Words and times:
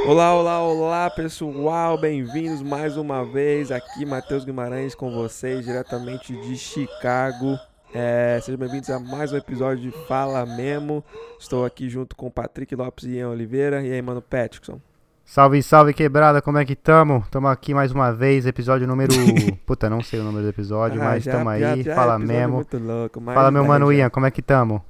Olá, 0.00 0.34
olá, 0.34 0.60
olá 0.62 1.10
pessoal, 1.10 1.96
bem-vindos 1.96 2.60
mais 2.60 2.96
uma 2.96 3.24
vez 3.24 3.70
aqui, 3.70 4.04
Matheus 4.04 4.44
Guimarães 4.44 4.96
com 4.96 5.12
vocês, 5.12 5.64
diretamente 5.64 6.34
de 6.34 6.56
Chicago. 6.56 7.56
É, 7.94 8.40
sejam 8.42 8.58
bem-vindos 8.58 8.90
a 8.90 8.98
mais 8.98 9.32
um 9.32 9.36
episódio 9.36 9.90
de 9.90 10.06
Fala 10.08 10.44
Memo. 10.44 11.04
Estou 11.38 11.64
aqui 11.64 11.88
junto 11.88 12.16
com 12.16 12.28
Patrick 12.30 12.74
Lopes 12.74 13.04
e 13.04 13.18
Ian 13.18 13.28
Oliveira. 13.28 13.80
E 13.82 13.92
aí, 13.92 14.02
mano, 14.02 14.20
Patrickson? 14.20 14.80
Salve, 15.24 15.62
salve 15.62 15.94
quebrada, 15.94 16.42
como 16.42 16.58
é 16.58 16.64
que 16.64 16.74
tamo? 16.74 17.24
Tamo 17.30 17.46
aqui 17.46 17.72
mais 17.72 17.92
uma 17.92 18.10
vez, 18.12 18.44
episódio 18.44 18.88
número. 18.88 19.12
Puta, 19.64 19.88
não 19.88 20.02
sei 20.02 20.18
o 20.18 20.24
número 20.24 20.42
do 20.42 20.48
episódio, 20.48 21.00
ah, 21.00 21.04
mas 21.04 21.22
já, 21.22 21.32
tamo 21.32 21.56
já, 21.56 21.72
aí, 21.72 21.82
já 21.82 21.94
fala 21.94 22.14
é 22.14 22.18
mesmo. 22.18 22.66
Louco, 22.72 23.20
fala 23.20 23.50
meu 23.50 23.64
mano 23.64 23.92
Ian, 23.92 24.10
como 24.10 24.26
é 24.26 24.30
que 24.32 24.42
tamo? 24.42 24.82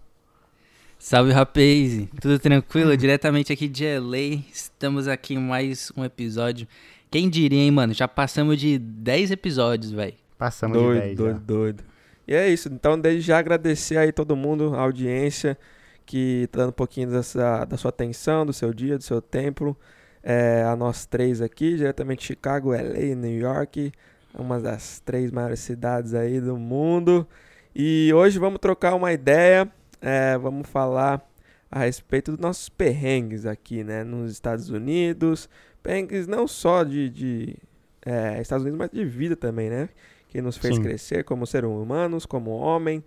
Salve 1.04 1.32
rapaz, 1.32 2.06
tudo 2.20 2.38
tranquilo? 2.38 2.96
Diretamente 2.96 3.52
aqui 3.52 3.66
de 3.66 3.84
LA, 3.98 4.40
estamos 4.52 5.08
aqui 5.08 5.34
em 5.34 5.38
mais 5.38 5.90
um 5.96 6.04
episódio. 6.04 6.68
Quem 7.10 7.28
diria, 7.28 7.58
hein, 7.58 7.72
mano? 7.72 7.92
Já 7.92 8.06
passamos 8.06 8.56
de 8.56 8.78
10 8.78 9.32
episódios, 9.32 9.90
velho. 9.90 10.14
Passamos 10.38 10.78
doido, 10.78 10.94
de 10.94 11.00
10. 11.00 11.16
Doido, 11.16 11.34
já. 11.34 11.44
doido. 11.44 11.84
E 12.26 12.34
é 12.34 12.48
isso, 12.48 12.68
então 12.68 12.98
desde 12.98 13.20
já 13.20 13.36
agradecer 13.36 13.96
aí 13.96 14.12
todo 14.12 14.36
mundo, 14.36 14.76
a 14.76 14.80
audiência, 14.82 15.58
que 16.06 16.48
tá 16.52 16.60
dando 16.60 16.68
um 16.68 16.72
pouquinho 16.72 17.10
dessa, 17.10 17.64
da 17.64 17.76
sua 17.76 17.88
atenção, 17.88 18.46
do 18.46 18.52
seu 18.52 18.72
dia, 18.72 18.96
do 18.96 19.02
seu 19.02 19.20
tempo 19.20 19.76
é, 20.22 20.62
a 20.64 20.76
nós 20.76 21.04
três 21.04 21.42
aqui, 21.42 21.76
diretamente 21.76 22.20
de 22.20 22.26
Chicago, 22.26 22.70
LA, 22.70 23.16
New 23.16 23.40
York, 23.40 23.92
uma 24.32 24.60
das 24.60 25.00
três 25.00 25.32
maiores 25.32 25.58
cidades 25.58 26.14
aí 26.14 26.40
do 26.40 26.56
mundo. 26.56 27.26
E 27.74 28.12
hoje 28.14 28.38
vamos 28.38 28.60
trocar 28.60 28.94
uma 28.94 29.12
ideia, 29.12 29.68
é, 30.02 30.36
vamos 30.36 30.68
falar 30.68 31.26
a 31.70 31.78
respeito 31.78 32.32
dos 32.32 32.40
nossos 32.40 32.68
perrengues 32.68 33.46
aqui, 33.46 33.82
né, 33.82 34.04
nos 34.04 34.32
Estados 34.32 34.68
Unidos. 34.68 35.48
Perrengues 35.82 36.26
não 36.26 36.46
só 36.46 36.84
de, 36.84 37.08
de 37.08 37.56
é, 38.04 38.40
Estados 38.40 38.64
Unidos, 38.64 38.78
mas 38.78 38.90
de 38.90 39.04
vida 39.04 39.36
também, 39.36 39.70
né? 39.70 39.88
Que 40.28 40.42
nos 40.42 40.56
fez 40.56 40.76
Sim. 40.76 40.82
crescer 40.82 41.24
como 41.24 41.46
seres 41.46 41.70
humanos, 41.70 42.26
como 42.26 42.50
homem. 42.50 43.02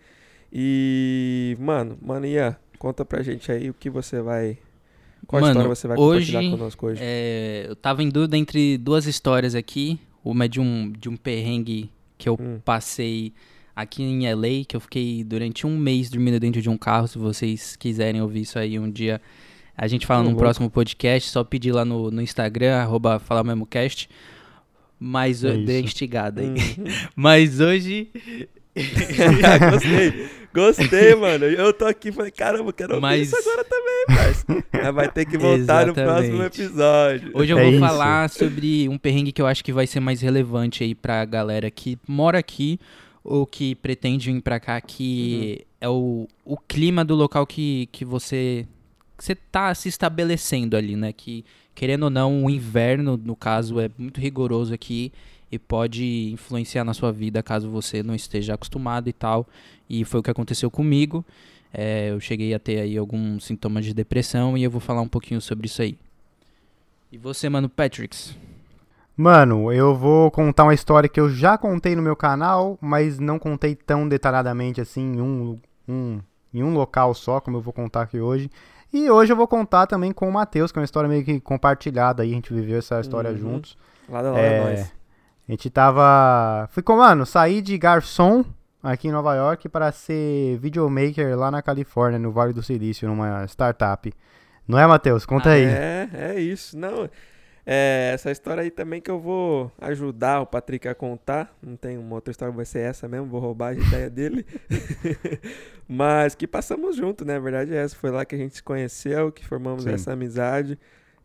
E, 0.52 1.56
mano, 1.59 1.97
mano, 2.02 2.25
Ian, 2.25 2.56
conta 2.80 3.03
pra 3.03 3.22
gente 3.22 3.52
aí 3.52 3.69
o 3.69 3.73
que 3.73 3.89
você 3.89 4.22
vai 4.22 4.58
qual 5.28 5.41
Mano, 5.41 5.52
história 5.52 5.75
você 5.75 5.88
vai 5.88 5.97
hoje, 5.97 6.31
compartilhar 6.31 6.58
conosco 6.58 6.86
hoje? 6.88 7.02
É, 7.03 7.66
eu 7.67 7.75
tava 7.75 8.03
em 8.03 8.09
dúvida 8.09 8.38
entre 8.38 8.78
duas 8.78 9.06
histórias 9.06 9.56
aqui. 9.56 10.00
Uma 10.23 10.45
é 10.45 10.47
de 10.47 10.59
um, 10.59 10.91
de 10.91 11.09
um 11.09 11.16
perrengue 11.16 11.91
que 12.17 12.30
eu 12.30 12.38
hum. 12.39 12.59
passei 12.64 13.34
aqui 13.76 14.02
em 14.02 14.31
LA, 14.34 14.66
que 14.68 14.76
eu 14.76 14.80
fiquei 14.80 15.23
durante 15.23 15.68
um 15.68 15.78
mês 15.78 16.09
dormindo 16.09 16.40
dentro 16.40 16.62
de 16.62 16.70
um 16.70 16.78
carro. 16.78 17.08
Se 17.08 17.18
vocês 17.18 17.76
quiserem 17.76 18.22
ouvir 18.22 18.42
isso 18.42 18.58
aí 18.58 18.80
um 18.80 18.90
dia, 18.90 19.22
a 19.78 19.88
gente 19.88 20.08
fala 20.08 20.23
no 20.23 20.36
próximo 20.36 20.70
podcast. 20.70 21.30
Só 21.30 21.44
pedir 21.44 21.72
lá 21.73 21.84
no, 21.84 22.09
no 22.09 22.22
Instagram, 22.22 22.78
arroba 22.78 23.20
FalaMemoCast. 23.20 24.09
Mas 24.98 25.44
é 25.44 25.58
dei 25.58 25.81
instigada 25.81 26.42
aí. 26.42 26.48
Uhum. 26.48 26.86
Mas 27.16 27.59
hoje 27.59 28.09
gostei. 29.72 30.30
Gostei, 30.53 31.16
mano. 31.16 31.46
Eu 31.46 31.73
tô 31.73 31.86
aqui 31.86 32.09
e 32.09 32.12
falei, 32.14 32.31
caramba, 32.31 32.72
quero 32.72 33.00
Mas... 33.02 33.34
ouvir 33.34 33.40
isso 33.42 33.50
agora 33.50 33.66
também, 33.66 34.06
parceiro. 34.08 34.94
vai 34.94 35.12
ter 35.12 35.26
que 35.26 35.38
voltar 35.38 35.86
no 35.86 35.94
próximo 35.94 36.44
episódio. 36.44 37.31
Hoje 37.34 37.52
eu 37.52 37.58
é 37.58 37.62
vou 37.64 37.72
isso. 37.72 37.80
falar 37.81 38.30
sobre 38.30 38.88
um 38.88 38.98
perrengue 38.98 39.34
que 39.34 39.42
eu 39.42 39.48
acho 39.48 39.62
que 39.64 39.73
vai 39.73 39.86
ser 39.86 40.00
mais 40.00 40.22
relevante 40.22 40.81
aí 40.81 40.96
pra 40.96 41.26
galera 41.26 41.70
que 41.70 41.98
mora 42.08 42.40
aqui 42.40 42.80
ou 43.26 43.45
que 43.45 43.73
pretende 43.76 44.31
vir 44.31 44.42
pra 44.42 44.59
cá, 44.59 44.80
que 44.80 45.58
uhum. 45.59 45.66
é 45.81 45.90
o, 45.90 46.28
o 46.45 46.58
clima 46.58 47.04
do 47.04 47.16
local 47.16 47.45
que, 47.45 47.90
que 47.92 48.06
você 48.06 48.68
você 49.18 49.34
tá 49.34 49.73
se 49.73 49.90
estabelecendo 49.90 50.76
ali, 50.76 50.95
né? 50.95 51.12
Que, 51.12 51.44
querendo 51.73 52.03
ou 52.03 52.09
não, 52.09 52.46
o 52.46 52.50
inverno, 52.50 53.18
no 53.18 53.36
caso, 53.36 53.80
é 53.80 53.90
muito 53.98 54.20
rigoroso 54.20 54.73
aqui 54.73 55.12
e 55.52 55.58
pode 55.58 56.31
influenciar 56.31 56.84
na 56.84 56.94
sua 56.94 57.12
vida 57.12 57.42
caso 57.42 57.70
você 57.70 58.03
não 58.03 58.14
esteja 58.14 58.53
acostumado 58.53 59.08
e 59.08 59.14
tal. 59.14 59.48
E 59.90 60.03
foi 60.03 60.19
o 60.19 60.24
que 60.24 60.30
aconteceu 60.30 60.69
comigo. 60.69 61.24
É, 61.74 62.09
eu 62.09 62.19
cheguei 62.19 62.53
a 62.53 62.59
ter 62.59 62.80
aí 62.80 62.97
alguns 62.97 63.46
sintomas 63.46 63.85
de 63.85 63.94
depressão 63.94 64.58
e 64.58 64.64
eu 64.64 64.72
vou 64.72 64.81
falar 64.81 65.02
um 65.02 65.08
pouquinho 65.08 65.41
sobre 65.41 65.68
isso 65.68 65.81
aí. 65.81 65.97
E 67.12 67.18
você, 67.18 67.47
mano, 67.47 67.69
Patricks? 67.69 68.35
Mano, 69.18 69.72
eu 69.72 69.96
vou 69.96 70.30
contar 70.30 70.64
uma 70.64 70.74
história 70.74 71.08
que 71.08 71.20
eu 71.20 71.30
já 71.30 71.58
contei 71.58 71.96
no 71.96 72.02
meu 72.02 72.16
canal, 72.16 72.78
mas 72.81 73.18
não 73.18 73.40
contei 73.40 73.74
tão 73.74 74.08
detalhadamente 74.08 74.81
assim 74.81 75.14
em 75.14 75.22
um, 75.22 75.59
um, 75.88 76.20
em 76.53 76.62
um 76.62 76.74
local 76.74 77.14
só, 77.14 77.40
como 77.40 77.58
eu 77.58 77.62
vou 77.62 77.72
contar 77.72 78.02
aqui 78.02 78.20
hoje. 78.20 78.50
E 78.92 79.09
hoje 79.09 79.31
eu 79.31 79.38
vou 79.38 79.48
contar 79.48 79.88
também 79.88 80.12
com 80.12 80.28
o 80.28 80.34
Matheus, 80.34 80.72
que 80.72 80.80
é 80.80 80.81
uma 80.81 80.86
história 80.86 81.08
meio 81.08 81.24
que 81.24 81.40
compartilhada 81.40 82.24
aí, 82.24 82.31
a 82.31 82.36
gente 82.36 82.53
viveu 82.53 82.78
essa 82.78 83.00
história 83.00 83.31
uhum. 83.31 83.38
juntos. 83.38 83.78
Lá 84.09 84.22
da 84.22 84.31
hora, 84.31 84.42
é, 84.42 84.64
nós. 84.64 84.94
A 85.47 85.52
gente 85.52 85.70
tava. 85.70 86.68
Fui 86.72 86.84
com, 86.84 86.97
mano, 86.97 87.26
saí 87.26 87.62
de 87.62 87.78
garçom 87.78 88.44
aqui 88.82 89.08
em 89.08 89.12
Nova 89.12 89.34
York 89.36 89.70
para 89.70 89.92
ser 89.92 90.58
videomaker 90.58 91.38
lá 91.38 91.50
na 91.50 91.62
Califórnia, 91.62 92.20
no 92.20 92.32
Vale 92.32 92.53
do 92.53 92.64
Silício, 92.64 93.08
numa 93.08 93.46
startup. 93.46 94.12
Não 94.68 94.80
é, 94.80 94.86
Matheus? 94.86 95.26
Conta 95.26 95.50
ah, 95.50 95.53
aí. 95.53 95.64
É, 95.64 96.09
é 96.14 96.40
isso. 96.40 96.78
Não, 96.78 97.09
é 97.66 98.12
essa 98.14 98.30
história 98.30 98.62
aí 98.62 98.70
também 98.70 99.02
que 99.02 99.09
eu 99.09 99.20
vou 99.20 99.72
ajudar 99.80 100.42
o 100.42 100.46
Patrick 100.46 100.88
a 100.88 100.94
contar. 100.94 101.56
Não 101.62 101.76
tem 101.76 101.98
uma 101.98 102.16
outra 102.16 102.31
história, 102.31 102.53
vai 102.53 102.66
ser 102.66 102.80
essa 102.80 103.08
mesmo, 103.08 103.26
vou 103.26 103.40
roubar 103.40 103.70
a 103.70 103.74
ideia 103.74 104.09
dele. 104.09 104.46
Mas 105.88 106.36
que 106.36 106.46
passamos 106.46 106.96
junto, 106.96 107.26
né? 107.26 107.38
A 107.38 107.40
verdade 107.40 107.74
é 107.74 107.78
essa. 107.78 107.96
Foi 107.96 108.12
lá 108.12 108.24
que 108.24 108.36
a 108.36 108.38
gente 108.38 108.56
se 108.56 108.64
conheceu, 108.64 109.31
que 109.31 109.46
formamos 109.46 109.84
Sim. 109.84 109.94
essa 109.94 110.14
amizade. 110.14 110.78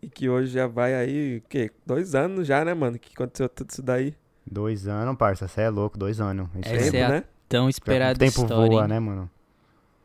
E 0.03 0.09
que 0.09 0.31
hoje 0.31 0.51
já 0.51 0.67
vai 0.67 0.95
aí, 0.95 1.43
o 1.45 1.49
quê? 1.49 1.71
Dois 1.84 2.15
anos 2.15 2.47
já, 2.47 2.65
né, 2.65 2.72
mano? 2.72 2.99
Que 2.99 3.12
aconteceu 3.15 3.49
tudo 3.51 3.69
isso 3.69 3.83
daí. 3.83 4.15
Dois 4.51 4.89
anos, 4.89 5.15
parça. 5.17 5.47
Você 5.47 5.61
é 5.61 5.69
louco, 5.69 5.99
dois 5.99 6.21
anos. 6.21 6.49
Isso 6.57 6.75
Essa 6.75 6.97
é, 6.97 7.01
é 7.01 7.09
né? 7.09 7.25
tão 7.47 7.69
esperada 7.69 8.25
história. 8.25 8.47
O 8.47 8.59
tempo 8.59 8.71
voa, 8.72 8.83
hein? 8.83 8.89
né, 8.89 8.99
mano? 8.99 9.31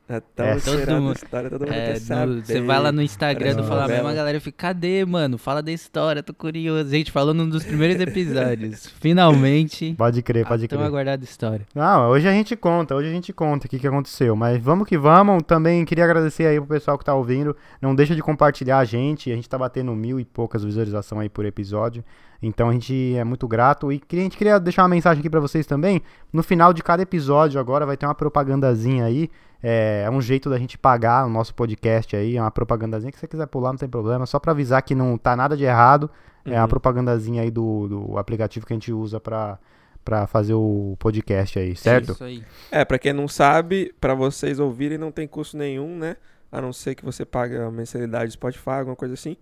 É 0.07 0.19
tão 0.19 0.45
é, 0.45 0.59
todo 0.59 1.01
mundo, 1.01 1.15
história, 1.15 1.49
todo 1.49 1.61
mundo 1.61 1.73
é, 1.73 1.93
quer 1.93 1.99
saber. 1.99 2.45
Você 2.45 2.61
vai 2.61 2.79
lá 2.79 2.91
no 2.91 3.01
Instagram 3.01 3.55
do 3.55 3.63
Fala 3.63 3.87
Mesmo, 3.87 4.07
a 4.07 4.13
galera 4.13 4.39
fica, 4.39 4.67
cadê, 4.67 5.03
mano? 5.03 5.35
Fala 5.35 5.63
da 5.63 5.71
história, 5.71 6.21
tô 6.21 6.31
curioso. 6.31 6.91
Gente, 6.91 7.11
falando 7.11 7.39
num 7.39 7.49
dos 7.49 7.63
primeiros 7.63 7.99
episódios. 7.99 8.85
Finalmente. 9.01 9.95
Pode 9.97 10.21
crer, 10.21 10.45
pode 10.45 10.67
crer. 10.67 10.77
Tão 10.77 10.87
aguardada 10.87 11.23
história. 11.23 11.65
Não, 11.73 12.09
hoje 12.11 12.27
a 12.27 12.31
gente 12.31 12.55
conta, 12.55 12.93
hoje 12.93 13.09
a 13.09 13.11
gente 13.11 13.33
conta 13.33 13.65
o 13.65 13.69
que, 13.69 13.79
que 13.79 13.87
aconteceu. 13.87 14.35
Mas 14.35 14.61
vamos 14.61 14.87
que 14.87 14.95
vamos. 14.95 15.41
Também 15.41 15.83
queria 15.83 16.03
agradecer 16.03 16.45
aí 16.45 16.57
pro 16.59 16.67
pessoal 16.67 16.99
que 16.99 17.05
tá 17.05 17.15
ouvindo. 17.15 17.55
Não 17.81 17.95
deixa 17.95 18.15
de 18.15 18.21
compartilhar 18.21 18.77
a 18.77 18.85
gente. 18.85 19.31
A 19.31 19.35
gente 19.35 19.49
tá 19.49 19.57
batendo 19.57 19.91
mil 19.95 20.19
e 20.19 20.25
poucas 20.25 20.63
visualizações 20.63 21.23
aí 21.23 21.29
por 21.29 21.45
episódio. 21.45 22.03
Então 22.43 22.69
a 22.69 22.73
gente 22.73 23.15
é 23.15 23.23
muito 23.23 23.47
grato. 23.47 23.91
E 23.91 23.99
a 24.11 24.15
gente 24.17 24.37
queria 24.37 24.59
deixar 24.59 24.83
uma 24.83 24.89
mensagem 24.89 25.19
aqui 25.19 25.31
para 25.31 25.39
vocês 25.39 25.65
também. 25.65 25.99
No 26.31 26.43
final 26.43 26.73
de 26.73 26.83
cada 26.83 27.01
episódio 27.01 27.59
agora 27.59 27.87
vai 27.87 27.97
ter 27.97 28.05
uma 28.05 28.13
propagandazinha 28.13 29.03
aí 29.03 29.31
é, 29.61 30.03
é, 30.05 30.09
um 30.09 30.21
jeito 30.21 30.49
da 30.49 30.57
gente 30.57 30.77
pagar 30.77 31.25
o 31.25 31.29
nosso 31.29 31.53
podcast 31.53 32.15
aí, 32.15 32.37
é 32.37 32.41
uma 32.41 32.51
propagandazinha 32.51 33.11
que 33.11 33.19
você 33.19 33.27
quiser 33.27 33.47
pular, 33.47 33.71
não 33.71 33.77
tem 33.77 33.89
problema, 33.89 34.25
só 34.25 34.39
para 34.39 34.51
avisar 34.51 34.81
que 34.81 34.95
não 34.95 35.17
tá 35.17 35.35
nada 35.35 35.55
de 35.55 35.63
errado. 35.63 36.09
Uhum. 36.45 36.53
É 36.53 36.59
uma 36.59 36.67
propagandazinha 36.67 37.41
aí 37.41 37.51
do, 37.51 37.87
do 37.87 38.17
aplicativo 38.17 38.65
que 38.65 38.73
a 38.73 38.75
gente 38.75 38.91
usa 38.91 39.19
para 39.19 39.57
para 40.03 40.27
fazer 40.27 40.53
o 40.53 40.95
podcast 40.99 41.57
aí, 41.57 41.75
certo? 41.75 42.11
Isso 42.11 42.23
aí. 42.23 42.43
É, 42.69 42.85
para 42.85 42.99
quem 42.99 43.11
não 43.11 43.27
sabe, 43.27 43.91
para 43.99 44.13
vocês 44.13 44.59
ouvirem 44.59 44.99
não 44.99 45.11
tem 45.11 45.27
custo 45.27 45.57
nenhum, 45.57 45.97
né? 45.97 46.15
A 46.51 46.61
não 46.61 46.71
ser 46.71 46.93
que 46.93 47.03
você 47.03 47.25
pague 47.25 47.57
a 47.57 47.71
mensalidade 47.71 48.31
Spotify, 48.31 48.69
alguma 48.69 48.95
coisa 48.95 49.15
assim. 49.15 49.35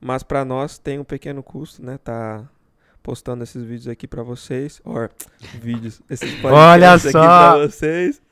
Mas 0.00 0.24
para 0.24 0.44
nós 0.44 0.76
tem 0.76 0.98
um 0.98 1.04
pequeno 1.04 1.40
custo, 1.40 1.84
né? 1.84 1.98
Tá 1.98 2.44
postando 3.02 3.42
esses 3.44 3.62
vídeos 3.62 3.88
aqui 3.88 4.06
para 4.06 4.22
vocês. 4.22 4.80
Or, 4.84 5.10
vídeos, 5.60 6.00
esses 6.08 6.44
Olha 6.44 6.98
só. 6.98 7.08
aqui 7.08 7.12
pra 7.12 7.58
vocês. 7.66 8.22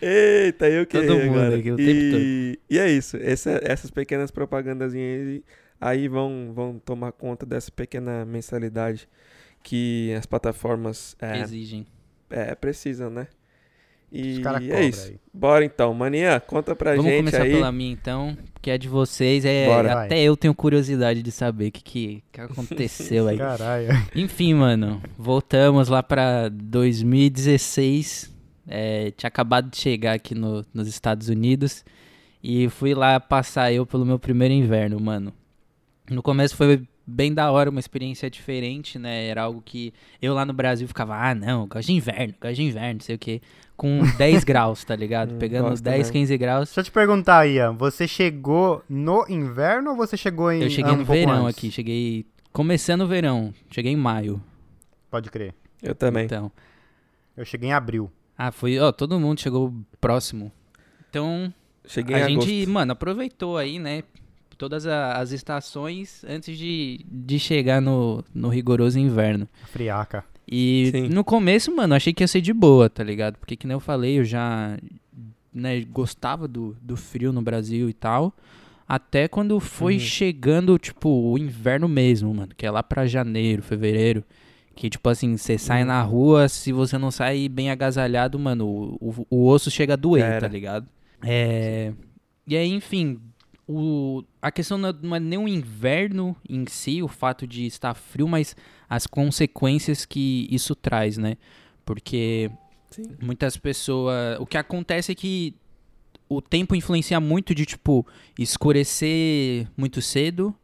Eita, 0.00 0.68
eu 0.68 0.86
que 0.86 0.98
Todo 0.98 1.18
mundo 1.18 1.38
agora. 1.38 1.56
Aqui, 1.56 1.70
o 1.70 1.80
e, 1.80 2.58
e 2.68 2.78
é 2.78 2.90
isso. 2.90 3.16
Essa, 3.18 3.60
essas 3.62 3.90
pequenas 3.90 4.30
propagandas 4.30 4.94
aí, 4.94 5.44
aí 5.80 6.08
vão, 6.08 6.52
vão 6.54 6.78
tomar 6.78 7.12
conta 7.12 7.46
dessa 7.46 7.70
pequena 7.70 8.24
mensalidade 8.24 9.08
que 9.62 10.12
as 10.14 10.26
plataformas 10.26 11.16
é, 11.20 11.40
exigem. 11.40 11.86
É, 12.30 12.54
precisam, 12.54 13.10
né? 13.10 13.28
E 14.12 14.42
é 14.70 14.84
isso. 14.84 15.08
Aí. 15.08 15.16
Bora 15.32 15.64
então. 15.64 15.94
Maninha, 15.94 16.38
conta 16.38 16.76
pra 16.76 16.90
Vamos 16.90 17.06
gente 17.06 17.14
aí. 17.14 17.22
Vamos 17.22 17.32
começar 17.32 17.50
pela 17.50 17.72
minha 17.72 17.90
então, 17.90 18.36
que 18.60 18.70
é 18.70 18.76
de 18.76 18.86
vocês. 18.86 19.44
É, 19.46 19.66
Bora, 19.66 20.04
até 20.04 20.16
vai. 20.16 20.20
eu 20.20 20.36
tenho 20.36 20.54
curiosidade 20.54 21.22
de 21.22 21.32
saber 21.32 21.68
o 21.68 21.72
que, 21.72 21.82
que, 21.82 22.24
que 22.30 22.40
aconteceu 22.40 23.26
aí. 23.28 23.38
Caralho. 23.38 23.88
Enfim, 24.14 24.52
mano, 24.52 25.00
voltamos 25.16 25.88
lá 25.88 26.02
pra 26.02 26.50
2016. 26.50 28.30
É, 28.68 29.10
tinha 29.12 29.28
acabado 29.28 29.70
de 29.70 29.78
chegar 29.78 30.12
aqui 30.12 30.34
no, 30.34 30.62
nos 30.74 30.86
Estados 30.86 31.30
Unidos. 31.30 31.82
E 32.42 32.68
fui 32.68 32.94
lá 32.94 33.18
passar 33.18 33.72
eu 33.72 33.86
pelo 33.86 34.04
meu 34.04 34.18
primeiro 34.18 34.52
inverno, 34.52 35.00
mano. 35.00 35.32
No 36.10 36.22
começo 36.22 36.54
foi 36.54 36.82
bem 37.12 37.32
da 37.32 37.50
hora, 37.50 37.70
uma 37.70 37.80
experiência 37.80 38.28
diferente, 38.30 38.98
né? 38.98 39.26
Era 39.26 39.42
algo 39.42 39.62
que 39.64 39.92
eu 40.20 40.34
lá 40.34 40.44
no 40.44 40.52
Brasil 40.52 40.86
ficava, 40.88 41.14
ah, 41.16 41.34
não, 41.34 41.66
gosto 41.66 41.86
de 41.86 41.92
inverno, 41.92 42.34
gosto 42.40 42.54
de 42.56 42.62
inverno, 42.62 42.94
não 42.94 43.00
sei 43.00 43.14
o 43.16 43.18
quê. 43.18 43.40
Com 43.76 44.00
10 44.18 44.44
graus, 44.44 44.84
tá 44.84 44.94
ligado? 44.96 45.34
Hum, 45.34 45.38
Pegando 45.38 45.68
gosto 45.70 45.82
10, 45.82 45.98
mesmo. 45.98 46.12
15 46.12 46.38
graus. 46.38 46.68
Deixa 46.68 46.80
eu 46.80 46.84
te 46.84 46.90
perguntar, 46.90 47.46
Ian, 47.46 47.72
você 47.74 48.06
chegou 48.08 48.82
no 48.88 49.24
inverno 49.28 49.90
ou 49.90 49.96
você 49.96 50.16
chegou 50.16 50.50
em 50.52 50.62
Eu 50.62 50.70
cheguei 50.70 50.90
ah, 50.90 50.94
um 50.94 50.98
no 50.98 51.04
verão 51.04 51.46
antes? 51.46 51.58
aqui, 51.58 51.70
cheguei 51.70 52.26
começando 52.52 53.02
o 53.02 53.06
verão, 53.06 53.52
cheguei 53.70 53.92
em 53.92 53.96
maio. 53.96 54.42
Pode 55.10 55.30
crer. 55.30 55.54
Eu 55.82 55.94
também. 55.94 56.24
Então, 56.26 56.50
Eu 57.36 57.44
cheguei 57.44 57.70
em 57.70 57.72
abril. 57.72 58.10
ah, 58.38 58.52
foi, 58.52 58.78
ó, 58.78 58.92
todo 58.92 59.18
mundo 59.18 59.40
chegou 59.40 59.72
próximo. 60.00 60.50
Então, 61.10 61.52
Cheguei 61.84 62.14
a 62.14 62.20
em 62.30 62.34
gente, 62.40 62.52
agosto. 62.52 62.70
mano, 62.70 62.92
aproveitou 62.92 63.56
aí, 63.58 63.78
né? 63.78 64.02
Todas 64.62 64.86
a- 64.86 65.14
as 65.18 65.32
estações 65.32 66.24
antes 66.24 66.56
de, 66.56 67.04
de 67.10 67.36
chegar 67.36 67.82
no, 67.82 68.22
no 68.32 68.48
rigoroso 68.48 68.96
inverno. 68.96 69.48
Friaca. 69.72 70.24
E 70.46 70.88
Sim. 70.92 71.08
no 71.08 71.24
começo, 71.24 71.74
mano, 71.74 71.94
eu 71.94 71.96
achei 71.96 72.12
que 72.12 72.22
ia 72.22 72.28
ser 72.28 72.40
de 72.40 72.52
boa, 72.52 72.88
tá 72.88 73.02
ligado? 73.02 73.38
Porque 73.38 73.56
que 73.56 73.66
nem 73.66 73.74
eu 73.74 73.80
falei, 73.80 74.20
eu 74.20 74.24
já 74.24 74.78
né, 75.52 75.80
gostava 75.80 76.46
do, 76.46 76.76
do 76.80 76.96
frio 76.96 77.32
no 77.32 77.42
Brasil 77.42 77.88
e 77.88 77.92
tal. 77.92 78.32
Até 78.86 79.26
quando 79.26 79.58
foi 79.58 79.94
Uhum. 79.94 79.98
chegando, 80.00 80.78
tipo, 80.78 81.08
o 81.08 81.36
inverno 81.38 81.88
mesmo, 81.88 82.32
mano. 82.32 82.52
Que 82.56 82.64
é 82.64 82.70
lá 82.70 82.82
pra 82.84 83.04
janeiro, 83.06 83.62
fevereiro. 83.62 84.22
Que, 84.76 84.88
tipo 84.88 85.08
assim, 85.08 85.36
você 85.36 85.58
sai 85.58 85.80
Uhum. 85.82 85.88
na 85.88 86.02
rua, 86.02 86.48
se 86.48 86.70
você 86.72 86.96
não 86.96 87.10
sai 87.10 87.48
bem 87.48 87.68
agasalhado, 87.70 88.38
mano, 88.38 88.66
o, 88.66 88.96
o, 89.00 89.26
o 89.28 89.48
osso 89.48 89.70
chega 89.72 89.94
a 89.94 89.96
doer, 89.96 90.24
Era. 90.24 90.40
tá 90.42 90.48
ligado? 90.48 90.86
É... 91.22 91.92
E 92.46 92.56
aí, 92.56 92.68
enfim, 92.72 93.18
o... 93.74 94.24
a 94.40 94.50
questão 94.50 94.76
não 94.76 94.88
é- 94.90 94.94
não 95.02 95.16
é 95.16 95.20
nem 95.20 95.38
o 95.38 95.48
inverno 95.48 96.36
em 96.48 96.66
si, 96.66 97.02
o 97.02 97.08
fato 97.08 97.46
de 97.46 97.64
estar 97.66 97.94
frio, 97.94 98.28
mas 98.28 98.54
as 98.88 99.06
consequências 99.06 100.04
que 100.04 100.46
isso 100.50 100.74
traz, 100.74 101.16
né? 101.16 101.36
Porque 101.84 102.50
Sim. 102.90 103.04
muitas 103.20 103.56
pessoas. 103.56 104.38
O 104.38 104.46
que 104.46 104.56
acontece 104.58 105.12
é 105.12 105.14
que 105.14 105.54
o 106.28 106.40
tempo 106.42 106.74
influencia 106.74 107.18
muito 107.20 107.54
de, 107.54 107.64
tipo, 107.66 108.06
escurecer 108.38 109.66
muito 109.76 110.00
cedo 110.00 110.54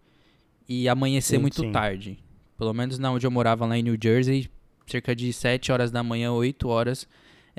e 0.69 0.89
amanhecer 0.89 1.37
Sim, 1.37 1.43
muito 1.43 1.63
sim. 1.63 1.73
tarde. 1.73 2.19
Pelo 2.57 2.73
menos 2.75 2.99
na 2.99 3.11
onde 3.11 3.27
eu 3.27 3.31
morava, 3.31 3.65
lá 3.67 3.79
em 3.79 3.83
New 3.83 3.97
Jersey, 4.03 4.49
cerca 4.87 5.15
de 5.15 5.33
7 5.33 5.73
horas 5.73 5.91
da 5.91 6.03
manhã, 6.03 6.33
8 6.33 6.69
horas. 6.69 7.09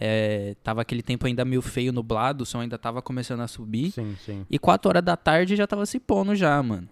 É, 0.02 0.56
tava 0.64 0.82
aquele 0.82 1.02
tempo 1.04 1.28
ainda 1.28 1.44
meio 1.44 1.62
feio, 1.62 1.92
nublado, 1.92 2.44
o 2.44 2.46
som 2.46 2.62
ainda 2.62 2.78
tava 2.78 3.02
começando 3.02 3.42
a 3.42 3.48
subir. 3.48 3.92
Sim, 3.92 4.16
sim. 4.26 4.46
E 4.50 4.58
4 4.58 4.88
horas 4.90 5.04
da 5.04 5.18
tarde 5.18 5.56
já 5.56 5.68
tava 5.68 5.86
se 5.86 6.00
pondo 6.00 6.34
já, 6.36 6.62
mano. 6.64 6.88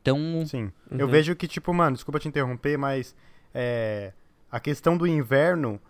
Então, 0.00 0.18
Sim. 0.46 0.70
Eu 0.90 1.06
Uhum. 1.06 1.12
vejo 1.12 1.34
que, 1.36 1.46
tipo, 1.48 1.72
mano, 1.74 1.94
desculpa 1.96 2.18
te 2.18 2.28
interromper, 2.28 2.76
mas 2.78 3.14
é, 3.54 4.12
a 4.50 4.58
questão 4.60 4.96
do 4.96 5.06
inverno 5.06 5.80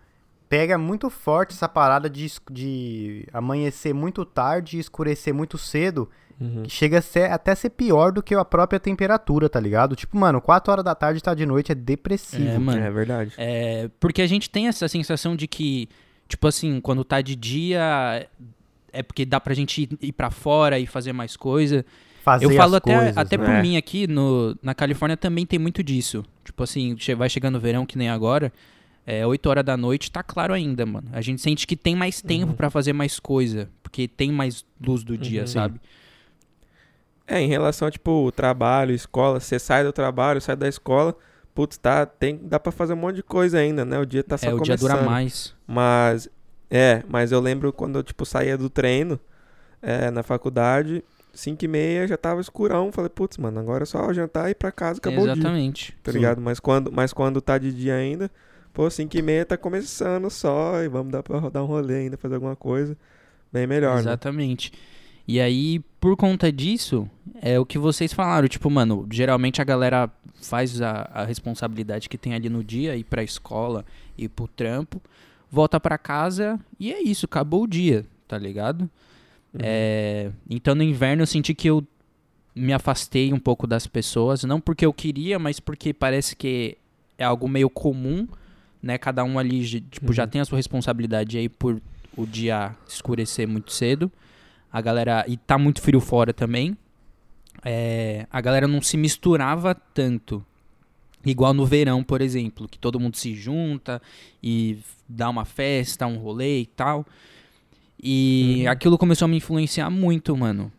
pega 0.49 0.77
muito 0.77 1.09
forte 1.09 1.53
essa 1.53 1.69
parada 1.69 2.09
de, 2.09 2.27
de 2.49 3.25
amanhecer 3.31 3.93
muito 3.93 4.25
tarde 4.25 4.77
e 4.77 4.79
escurecer 4.79 5.33
muito 5.33 5.57
cedo, 5.57 6.09
Uhum. 6.41 6.63
chega 6.67 6.97
a 6.97 7.01
ser, 7.03 7.31
até 7.31 7.53
ser 7.53 7.69
pior 7.69 8.11
do 8.11 8.23
que 8.23 8.33
a 8.33 8.43
própria 8.43 8.79
temperatura, 8.79 9.47
tá 9.47 9.59
ligado? 9.59 9.95
Tipo, 9.95 10.17
mano, 10.17 10.41
4 10.41 10.71
horas 10.71 10.83
da 10.83 10.95
tarde 10.95 11.21
tá 11.21 11.35
de 11.35 11.45
noite 11.45 11.71
é 11.71 11.75
depressivo. 11.75 12.49
É, 12.49 12.57
mano. 12.57 12.81
É 12.83 12.89
verdade. 12.89 13.33
É, 13.37 13.89
porque 13.99 14.21
a 14.23 14.27
gente 14.27 14.49
tem 14.49 14.67
essa 14.67 14.87
sensação 14.87 15.35
de 15.35 15.47
que, 15.47 15.87
tipo 16.31 16.47
assim, 16.47 16.79
quando 16.81 17.03
tá 17.03 17.21
de 17.21 17.35
dia, 17.35 18.27
é 18.93 19.03
porque 19.03 19.25
dá 19.25 19.39
pra 19.39 19.53
gente 19.53 19.83
ir, 19.83 19.89
ir 20.01 20.11
pra 20.13 20.31
fora 20.31 20.79
e 20.79 20.87
fazer 20.87 21.13
mais 21.13 21.35
coisa. 21.37 21.85
Fazer 22.23 22.45
Eu 22.45 22.51
falo 22.51 22.75
as 22.75 22.81
até, 22.81 22.95
coisas, 22.95 23.17
até 23.17 23.37
né? 23.37 23.45
por 23.45 23.53
É. 23.53 23.61
mim 23.61 23.75
aqui, 23.77 24.07
no, 24.07 24.55
na 24.63 24.73
Califórnia 24.73 25.17
também 25.17 25.45
tem 25.45 25.59
muito 25.59 25.83
disso. 25.83 26.23
Tipo 26.45 26.63
assim, 26.63 26.95
vai 27.17 27.29
chegando 27.29 27.55
o 27.55 27.59
verão, 27.59 27.85
que 27.85 27.97
nem 27.97 28.09
agora, 28.09 28.51
é 29.05 29.25
8 29.25 29.45
horas 29.49 29.65
da 29.65 29.75
noite, 29.75 30.11
tá 30.11 30.21
claro 30.23 30.53
ainda, 30.53 30.85
mano. 30.85 31.07
A 31.11 31.21
gente 31.21 31.41
sente 31.41 31.65
que 31.67 31.75
tem 31.75 31.95
mais 31.95 32.21
tempo 32.21 32.53
pra 32.53 32.69
fazer 32.69 32.93
mais 32.93 33.19
coisa, 33.19 33.69
porque 33.83 34.07
tem 34.07 34.31
mais 34.31 34.63
luz 34.79 35.03
do 35.03 35.17
dia, 35.17 35.41
Uhum. 35.41 35.47
sabe? 35.47 35.81
É, 37.27 37.41
em 37.41 37.47
relação 37.47 37.87
a, 37.87 37.91
tipo, 37.91 38.31
trabalho, 38.33 38.93
escola, 38.93 39.39
você 39.39 39.57
sai 39.57 39.83
do 39.83 39.91
trabalho, 39.93 40.41
sai 40.41 40.55
da 40.55 40.67
escola, 40.67 41.15
putz, 41.53 41.77
tá, 41.77 42.05
tem, 42.05 42.39
dá 42.41 42.59
pra 42.59 42.71
fazer 42.71 42.93
um 42.93 42.97
monte 42.97 43.17
de 43.17 43.23
coisa 43.23 43.57
ainda, 43.59 43.85
né? 43.85 43.99
O 43.99 44.05
dia 44.05 44.23
tá 44.23 44.37
só 44.37 44.47
é, 44.47 44.53
o 44.53 44.59
dia 44.59 44.77
começando. 44.77 44.99
dura 44.99 45.09
mais. 45.09 45.55
Mas, 45.67 46.29
é, 46.69 47.03
mas 47.07 47.31
eu 47.31 47.39
lembro 47.39 47.71
quando 47.73 47.97
eu, 47.99 48.03
tipo, 48.03 48.25
saía 48.25 48.57
do 48.57 48.69
treino 48.69 49.19
é, 49.81 50.09
na 50.11 50.23
faculdade, 50.23 51.03
5 51.33 51.63
e 51.63 51.67
meia 51.67 52.07
já 52.07 52.17
tava 52.17 52.41
escurão, 52.41 52.91
falei, 52.91 53.09
putz, 53.09 53.37
mano, 53.37 53.59
agora 53.59 53.83
é 53.83 53.85
só 53.85 54.11
jantar 54.13 54.47
e 54.47 54.51
ir 54.51 54.55
pra 54.55 54.71
casa, 54.71 54.99
acabou 54.99 55.21
o 55.21 55.23
dia, 55.23 55.33
Exatamente. 55.33 55.97
tá 56.03 56.11
Sim. 56.11 56.17
ligado? 56.17 56.41
Mas 56.41 56.59
quando, 56.59 56.91
mas 56.91 57.13
quando 57.13 57.41
tá 57.41 57.57
de 57.57 57.73
dia 57.73 57.95
ainda, 57.95 58.29
pô, 58.73 58.89
5 58.89 59.15
e 59.17 59.21
meia 59.21 59.45
tá 59.45 59.57
começando 59.57 60.29
só, 60.29 60.81
e 60.81 60.87
vamos 60.87 61.11
dar 61.11 61.23
pra 61.23 61.37
rodar 61.39 61.63
um 61.63 61.67
rolê 61.67 61.95
ainda, 61.95 62.17
fazer 62.17 62.35
alguma 62.35 62.55
coisa, 62.55 62.97
bem 63.51 63.67
melhor, 63.67 63.97
né? 64.03 64.17
E 65.27 65.39
aí, 65.39 65.79
por 65.99 66.17
conta 66.17 66.51
disso, 66.51 67.09
é 67.41 67.59
o 67.59 67.65
que 67.65 67.77
vocês 67.77 68.11
falaram. 68.13 68.47
Tipo, 68.47 68.69
mano, 68.69 69.07
geralmente 69.11 69.61
a 69.61 69.65
galera 69.65 70.09
faz 70.41 70.81
a, 70.81 71.09
a 71.13 71.23
responsabilidade 71.25 72.09
que 72.09 72.17
tem 72.17 72.33
ali 72.33 72.49
no 72.49 72.63
dia, 72.63 72.95
ir 72.95 73.03
pra 73.03 73.23
escola, 73.23 73.85
ir 74.17 74.29
pro 74.29 74.47
trampo, 74.47 75.01
volta 75.51 75.79
pra 75.79 75.97
casa 75.97 76.59
e 76.79 76.91
é 76.91 77.01
isso, 77.01 77.25
acabou 77.25 77.63
o 77.63 77.67
dia, 77.67 78.05
tá 78.27 78.37
ligado? 78.37 78.81
Uhum. 79.53 79.59
É, 79.61 80.31
então 80.49 80.73
no 80.73 80.81
inverno 80.83 81.21
eu 81.23 81.27
senti 81.27 81.53
que 81.53 81.69
eu 81.69 81.85
me 82.55 82.73
afastei 82.73 83.31
um 83.31 83.39
pouco 83.39 83.67
das 83.67 83.85
pessoas, 83.87 84.43
não 84.43 84.59
porque 84.59 84.85
eu 84.85 84.91
queria, 84.93 85.37
mas 85.37 85.59
porque 85.59 85.93
parece 85.93 86.35
que 86.35 86.77
é 87.17 87.23
algo 87.23 87.47
meio 87.47 87.69
comum, 87.69 88.27
né? 88.81 88.97
Cada 88.97 89.23
um 89.23 89.37
ali 89.37 89.63
tipo, 89.89 90.11
já 90.11 90.23
Uhum. 90.23 90.29
tem 90.29 90.41
a 90.41 90.45
sua 90.45 90.57
responsabilidade 90.57 91.37
aí 91.37 91.47
por 91.47 91.79
o 92.17 92.25
dia 92.25 92.75
escurecer 92.87 93.47
muito 93.47 93.71
cedo. 93.71 94.11
A 94.71 94.81
galera. 94.81 95.25
E 95.27 95.37
tá 95.37 95.57
muito 95.57 95.81
frio 95.81 95.99
fora 95.99 96.33
também. 96.33 96.77
É, 97.63 98.25
a 98.31 98.39
galera 98.41 98.67
não 98.67 98.81
se 98.81 98.97
misturava 98.97 99.75
tanto. 99.75 100.43
Igual 101.23 101.53
no 101.53 101.65
verão, 101.65 102.03
por 102.03 102.19
exemplo, 102.21 102.67
que 102.67 102.79
todo 102.79 102.99
mundo 102.99 103.15
se 103.15 103.35
junta 103.35 104.01
e 104.41 104.79
dá 105.07 105.29
uma 105.29 105.45
festa, 105.45 106.07
um 106.07 106.17
rolê 106.17 106.61
e 106.61 106.65
tal. 106.65 107.05
E 108.01 108.63
Uhum. 108.65 108.71
aquilo 108.71 108.97
começou 108.97 109.25
a 109.25 109.29
me 109.29 109.37
influenciar 109.37 109.89
muito, 109.91 110.35
mano. 110.35 110.71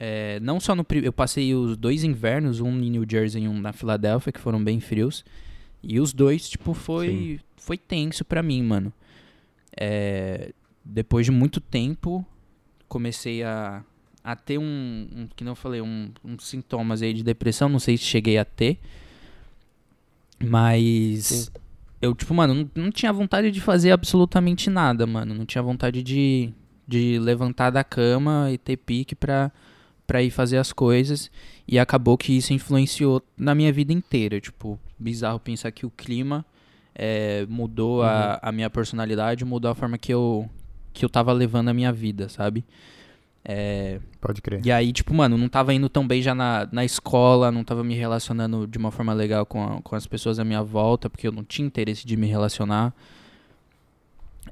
É, 0.00 0.40
não 0.40 0.58
só 0.58 0.74
no. 0.74 0.86
Eu 1.02 1.12
passei 1.12 1.54
os 1.54 1.76
dois 1.76 2.02
invernos, 2.02 2.60
um 2.60 2.70
em 2.80 2.90
New 2.90 3.04
Jersey 3.08 3.42
e 3.44 3.48
um 3.48 3.60
na 3.60 3.72
Filadélfia, 3.72 4.32
que 4.32 4.40
foram 4.40 4.62
bem 4.62 4.80
frios. 4.80 5.24
E 5.82 6.00
os 6.00 6.14
dois, 6.14 6.48
tipo, 6.48 6.72
foi, 6.72 7.38
foi 7.58 7.76
tenso 7.76 8.24
pra 8.24 8.42
mim, 8.42 8.62
mano. 8.62 8.90
É, 9.78 10.52
depois 10.82 11.26
de 11.26 11.32
muito 11.32 11.60
tempo, 11.60 12.24
comecei 12.94 13.42
a, 13.42 13.82
a 14.22 14.36
ter 14.36 14.56
um, 14.56 15.08
um. 15.12 15.28
Que 15.34 15.42
não 15.42 15.52
eu 15.52 15.56
falei, 15.56 15.80
um, 15.80 16.12
uns 16.24 16.46
sintomas 16.46 17.02
aí 17.02 17.12
de 17.12 17.24
depressão. 17.24 17.68
Não 17.68 17.80
sei 17.80 17.96
se 17.96 18.04
cheguei 18.04 18.38
a 18.38 18.44
ter. 18.44 18.78
Mas. 20.38 21.26
Sim. 21.26 21.50
Eu, 22.00 22.14
tipo, 22.14 22.32
mano, 22.32 22.54
não, 22.54 22.84
não 22.84 22.90
tinha 22.92 23.12
vontade 23.12 23.50
de 23.50 23.60
fazer 23.60 23.90
absolutamente 23.90 24.70
nada, 24.70 25.06
mano. 25.06 25.34
Não 25.34 25.44
tinha 25.44 25.62
vontade 25.62 26.02
de, 26.02 26.52
de 26.86 27.18
levantar 27.18 27.70
da 27.70 27.82
cama 27.82 28.48
e 28.52 28.58
ter 28.58 28.76
pique 28.76 29.14
pra, 29.14 29.50
pra 30.06 30.22
ir 30.22 30.30
fazer 30.30 30.58
as 30.58 30.72
coisas. 30.72 31.30
E 31.66 31.78
acabou 31.78 32.16
que 32.16 32.32
isso 32.36 32.52
influenciou 32.52 33.22
na 33.36 33.54
minha 33.54 33.72
vida 33.72 33.92
inteira. 33.92 34.40
Tipo, 34.40 34.78
bizarro 34.98 35.40
pensar 35.40 35.72
que 35.72 35.84
o 35.86 35.90
clima 35.90 36.44
é, 36.94 37.44
mudou 37.48 38.02
a, 38.02 38.38
a 38.40 38.52
minha 38.52 38.70
personalidade, 38.70 39.44
mudou 39.44 39.70
a 39.70 39.74
forma 39.74 39.98
que 39.98 40.12
eu, 40.12 40.48
que 40.94 41.04
eu 41.04 41.08
tava 41.10 41.32
levando 41.32 41.68
a 41.68 41.74
minha 41.74 41.92
vida, 41.92 42.28
sabe? 42.30 42.64
É, 43.44 44.00
Pode 44.22 44.40
crer. 44.40 44.64
e 44.64 44.72
aí, 44.72 44.90
tipo, 44.90 45.12
mano, 45.12 45.36
não 45.36 45.50
tava 45.50 45.74
indo 45.74 45.86
tão 45.90 46.06
bem 46.08 46.22
já 46.22 46.34
na, 46.34 46.66
na 46.72 46.82
escola, 46.82 47.52
não 47.52 47.62
tava 47.62 47.84
me 47.84 47.94
relacionando 47.94 48.66
de 48.66 48.78
uma 48.78 48.90
forma 48.90 49.12
legal 49.12 49.44
com, 49.44 49.62
a- 49.62 49.82
com 49.82 49.94
as 49.94 50.06
pessoas 50.06 50.38
à 50.38 50.44
minha 50.44 50.62
volta, 50.62 51.10
porque 51.10 51.28
eu 51.28 51.32
não 51.32 51.44
tinha 51.44 51.66
interesse 51.66 52.06
de 52.06 52.16
me 52.16 52.26
relacionar. 52.26 52.94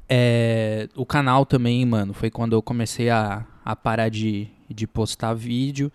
É, 0.08 0.88
o 0.94 1.06
canal 1.06 1.46
também, 1.46 1.84
mano, 1.86 2.12
foi 2.12 2.30
quando 2.30 2.52
eu 2.54 2.62
comecei 2.62 3.08
a, 3.08 3.46
a 3.64 3.74
parar 3.74 4.08
de, 4.08 4.48
de 4.68 4.86
postar 4.86 5.34
vídeo. 5.34 5.90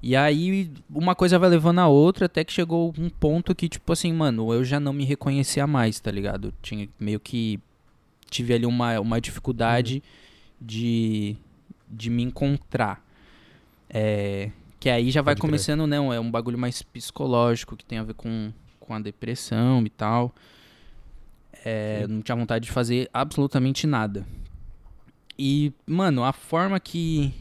E 0.00 0.14
aí, 0.14 0.70
uma 0.88 1.14
coisa 1.16 1.38
vai 1.40 1.50
levando 1.50 1.80
a 1.80 1.88
outra, 1.88 2.26
até 2.26 2.44
que 2.44 2.52
chegou 2.52 2.94
um 2.96 3.10
ponto 3.10 3.52
que, 3.54 3.68
tipo 3.68 3.92
assim, 3.92 4.12
mano, 4.12 4.52
eu 4.52 4.62
já 4.64 4.78
não 4.78 4.92
me 4.92 5.04
reconhecia 5.04 5.66
mais, 5.66 5.98
tá 5.98 6.10
ligado? 6.10 6.48
Eu 6.48 6.52
tinha 6.62 6.88
meio 7.00 7.18
que. 7.18 7.58
Tive 8.30 8.54
ali 8.54 8.66
uma, 8.66 8.98
uma 9.00 9.20
dificuldade 9.20 10.02
de, 10.60 11.36
de 11.90 12.10
me 12.10 12.22
encontrar. 12.22 13.04
É, 13.88 14.50
que 14.78 14.88
aí 14.90 15.10
já 15.10 15.22
vai 15.22 15.34
Pode 15.34 15.40
crer. 15.40 15.50
começando, 15.50 15.86
né? 15.86 15.98
um- 15.98 16.12
É 16.12 16.20
um 16.20 16.30
bagulho 16.30 16.58
mais 16.58 16.82
psicológico, 16.82 17.76
que 17.76 17.84
tem 17.84 17.98
a 17.98 18.02
ver 18.04 18.14
com, 18.14 18.52
com 18.78 18.94
a 18.94 19.00
depressão 19.00 19.82
e 19.84 19.90
tal. 19.90 20.34
É, 21.64 22.06
não 22.06 22.22
tinha 22.22 22.36
vontade 22.36 22.66
de 22.66 22.72
fazer 22.72 23.08
absolutamente 23.12 23.86
nada. 23.86 24.26
E, 25.38 25.72
mano, 25.86 26.24
a 26.24 26.32
forma 26.32 26.78
que, 26.78 27.32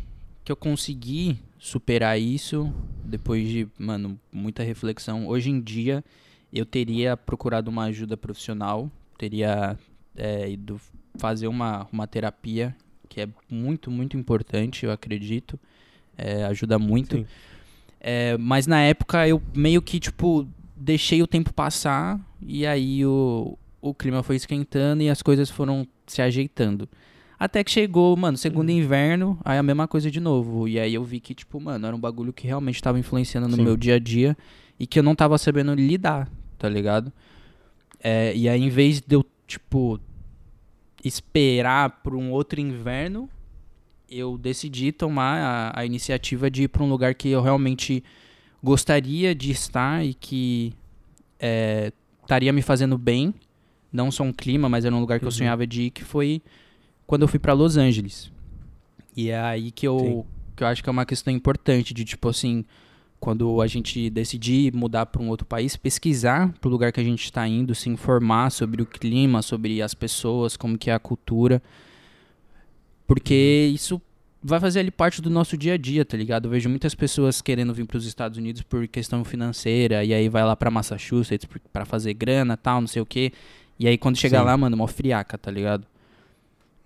que 0.44 0.52
eu 0.52 0.56
consegui 0.56 1.38
superar 1.60 2.20
isso, 2.20 2.72
depois 3.04 3.48
de, 3.48 3.68
mano, 3.78 4.20
muita 4.32 4.64
reflexão, 4.64 5.28
hoje 5.28 5.50
em 5.50 5.60
dia 5.60 6.04
eu 6.54 6.66
teria 6.66 7.18
procurado 7.18 7.70
uma 7.70 7.84
ajuda 7.86 8.16
profissional, 8.16 8.90
teria 9.18 9.78
é, 10.18 10.50
ido 10.50 10.80
fazer 11.18 11.48
uma, 11.48 11.88
uma 11.92 12.06
terapia, 12.08 12.76
que 13.08 13.22
é 13.22 13.28
muito, 13.50 13.90
muito 13.90 14.18
importante, 14.18 14.86
eu 14.86 14.92
acredito. 14.92 15.60
É, 16.18 16.44
ajuda 16.46 16.78
muito. 16.80 17.26
É, 18.00 18.38
mas 18.38 18.68
na 18.68 18.82
época 18.82 19.28
eu 19.28 19.42
meio 19.56 19.82
que, 19.82 20.00
tipo, 20.00 20.48
deixei 20.76 21.22
o 21.22 21.28
tempo 21.28 21.54
passar 21.54 22.20
e 22.42 22.66
aí 22.66 23.06
o, 23.06 23.58
o 23.82 23.94
clima 23.94 24.22
foi 24.24 24.36
esquentando 24.36 25.02
e 25.04 25.10
as 25.10 25.22
coisas 25.22 25.50
foram 25.50 25.88
se 26.06 26.22
ajeitando. 26.22 26.88
Até 27.40 27.64
que 27.64 27.70
chegou, 27.70 28.16
mano, 28.18 28.36
segundo 28.36 28.70
Uhum. 28.70 28.78
inverno, 28.78 29.40
aí 29.46 29.60
a 29.60 29.64
mesma 29.64 29.88
coisa 29.88 30.10
de 30.10 30.20
novo. 30.20 30.68
E 30.68 30.80
aí 30.80 30.96
eu 30.96 31.04
vi 31.04 31.20
que, 31.20 31.36
tipo, 31.36 31.60
mano, 31.62 31.86
era 31.86 31.96
um 31.96 32.00
bagulho 32.00 32.34
que 32.34 32.48
realmente 32.48 32.82
tava 32.82 32.98
influenciando 32.98 33.48
no 33.48 33.56
Sim. 33.56 33.64
meu 33.64 33.78
dia 33.78 33.96
a 33.96 34.00
dia 34.00 34.36
e 34.80 34.88
que 34.88 34.98
eu 34.98 35.04
não 35.04 35.14
tava 35.16 35.38
sabendo 35.38 35.74
lidar, 35.76 36.28
tá 36.58 36.68
ligado? 36.68 37.14
É, 38.00 38.36
e 38.36 38.50
aí, 38.50 38.62
em 38.62 38.70
vez 38.70 39.02
de 39.02 39.16
eu, 39.16 39.26
tipo, 39.46 40.00
esperar 41.04 41.90
por 42.04 42.16
um 42.16 42.32
outro 42.32 42.60
inverno, 42.60 43.30
eu 44.10 44.38
decidi 44.38 44.92
tomar 44.92 45.72
a, 45.76 45.80
a 45.82 45.86
iniciativa 45.86 46.50
de 46.50 46.64
ir 46.64 46.68
pra 46.68 46.84
um 46.84 46.90
lugar 46.90 47.14
que 47.14 47.30
eu 47.30 47.42
realmente 47.42 48.04
gostaria 48.64 49.36
de 49.36 49.52
estar 49.52 50.06
e 50.06 50.14
que 50.14 50.74
é, 51.40 51.92
estaria 52.22 52.52
me 52.54 52.62
fazendo 52.62 52.98
bem. 52.98 53.34
Não 53.92 54.12
só 54.12 54.24
um 54.24 54.34
clima, 54.34 54.68
mas 54.68 54.86
era 54.86 54.94
um 54.96 55.00
lugar 55.00 55.20
que 55.20 55.26
eu 55.26 55.28
Uhum. 55.28 55.32
sonhava 55.32 55.66
de 55.66 55.84
ir, 55.84 55.90
que 55.92 56.04
foi 56.04 56.42
quando 57.06 57.22
eu 57.22 57.28
fui 57.28 57.40
pra 57.40 57.54
Los 57.54 57.78
Angeles. 57.78 58.32
E 59.16 59.30
é 59.30 59.40
aí 59.40 59.72
que 59.72 59.88
eu, 59.88 59.98
Sim. 60.00 60.24
que 60.56 60.64
eu 60.64 60.68
acho 60.68 60.84
que 60.84 60.90
é 60.90 60.92
uma 60.92 61.06
questão 61.06 61.34
importante 61.34 61.94
de, 61.94 62.04
tipo 62.04 62.28
assim, 62.30 62.66
quando 63.20 63.62
a 63.62 63.68
gente 63.68 64.10
decidir 64.10 64.74
mudar 64.74 65.06
para 65.08 65.22
um 65.22 65.30
outro 65.30 65.46
país, 65.46 65.76
pesquisar 65.76 66.54
pro 66.62 66.70
lugar 66.70 66.92
que 66.92 67.00
a 67.00 67.04
gente 67.04 67.24
está 67.24 67.48
indo, 67.48 67.74
se 67.74 67.90
informar 67.90 68.52
sobre 68.52 68.82
o 68.82 68.86
clima, 68.86 69.42
sobre 69.42 69.82
as 69.82 69.94
pessoas, 69.94 70.56
como 70.56 70.78
que 70.78 70.90
é 70.90 70.94
a 70.94 71.00
cultura. 71.00 71.62
Porque 73.08 73.72
isso 73.74 74.02
vai 74.44 74.60
fazer 74.60 74.82
ali 74.82 74.92
parte 74.92 75.22
do 75.22 75.30
nosso 75.30 75.58
dia 75.58 75.74
a 75.74 75.78
dia, 75.78 76.06
tá 76.06 76.16
ligado? 76.16 76.46
Eu 76.46 76.52
vejo 76.52 76.70
muitas 76.70 76.94
pessoas 76.94 77.42
querendo 77.42 77.74
vir 77.74 77.86
para 77.86 77.98
os 77.98 78.06
Estados 78.06 78.38
Unidos 78.38 78.62
por 78.62 78.88
questão 78.88 79.24
financeira, 79.24 80.04
e 80.04 80.14
aí 80.14 80.30
vai 80.30 80.44
lá 80.44 80.56
para 80.56 80.70
Massachusetts 80.70 81.48
para 81.74 81.86
fazer 81.86 82.14
grana, 82.14 82.56
tal, 82.56 82.82
não 82.82 82.88
sei 82.88 83.02
o 83.02 83.06
quê. 83.06 83.32
E 83.80 83.88
aí 83.88 83.98
quando 83.98 84.18
chegar 84.18 84.44
lá, 84.44 84.56
mano, 84.56 84.78
mó 84.78 84.88
friaca, 84.88 85.38
tá 85.38 85.50
ligado? 85.50 85.86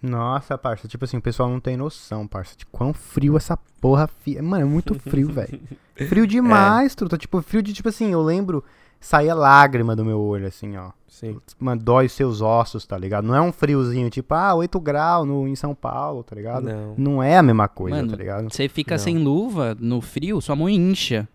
Nossa, 0.01 0.57
parça, 0.57 0.87
tipo 0.87 1.05
assim, 1.05 1.17
o 1.17 1.21
pessoal 1.21 1.49
não 1.49 1.59
tem 1.59 1.77
noção, 1.77 2.27
parça, 2.27 2.55
de 2.57 2.65
quão 2.65 2.91
frio 2.93 3.37
essa 3.37 3.55
porra 3.79 4.07
fica. 4.07 4.41
Mano, 4.41 4.63
é 4.63 4.65
muito 4.65 4.95
frio, 4.95 5.29
velho. 5.31 5.59
Frio 6.07 6.25
demais, 6.25 6.95
truta. 6.95 7.17
Tipo, 7.17 7.41
frio 7.41 7.61
de, 7.61 7.71
tipo 7.73 7.89
assim, 7.89 8.11
eu 8.11 8.21
lembro, 8.21 8.63
saía 8.99 9.35
lágrima 9.35 9.95
do 9.95 10.03
meu 10.03 10.19
olho, 10.19 10.47
assim, 10.47 10.75
ó. 10.75 10.89
Sim. 11.07 11.39
Mano, 11.59 11.79
dói 11.83 12.07
os 12.07 12.13
seus 12.13 12.41
ossos, 12.41 12.83
tá 12.85 12.97
ligado? 12.97 13.25
Não 13.25 13.35
é 13.35 13.41
um 13.41 13.51
friozinho, 13.51 14.09
tipo, 14.09 14.33
ah, 14.33 14.55
8 14.55 14.79
graus 14.79 15.27
no, 15.27 15.47
em 15.47 15.55
São 15.55 15.75
Paulo, 15.75 16.23
tá 16.23 16.35
ligado? 16.35 16.63
Não. 16.63 16.95
Não 16.97 17.23
é 17.23 17.37
a 17.37 17.43
mesma 17.43 17.67
coisa, 17.67 17.97
Mano, 17.97 18.09
tá 18.09 18.15
ligado? 18.15 18.51
Você 18.51 18.67
fica 18.67 18.95
Não. 18.95 18.99
sem 18.99 19.17
luva 19.19 19.77
no 19.79 20.01
frio, 20.01 20.41
sua 20.41 20.55
mão 20.55 20.67
incha. 20.67 21.27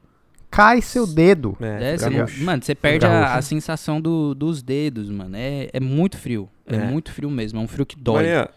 Cai 0.51 0.81
seu 0.81 1.07
dedo. 1.07 1.57
É, 1.61 1.93
É, 1.95 1.99
você 1.99 2.11
não- 2.11 2.27
mano, 2.45 2.63
você 2.63 2.75
perde 2.75 3.05
a, 3.05 3.35
a 3.35 3.43
sensação 3.43 4.01
do- 4.01 4.35
dos 4.35 4.63
dedos, 4.63 5.11
mano. 5.11 5.37
É, 5.37 5.69
é 5.73 5.81
muito 5.81 6.17
frio. 6.17 6.49
É, 6.67 6.77
É. 6.77 6.79
muito 6.87 7.13
frio 7.13 7.31
mesmo. 7.31 7.59
É 7.59 7.63
um 7.63 7.69
frio 7.69 7.85
que 7.85 7.97
dói. 7.97 8.17
Maria, 8.17 8.51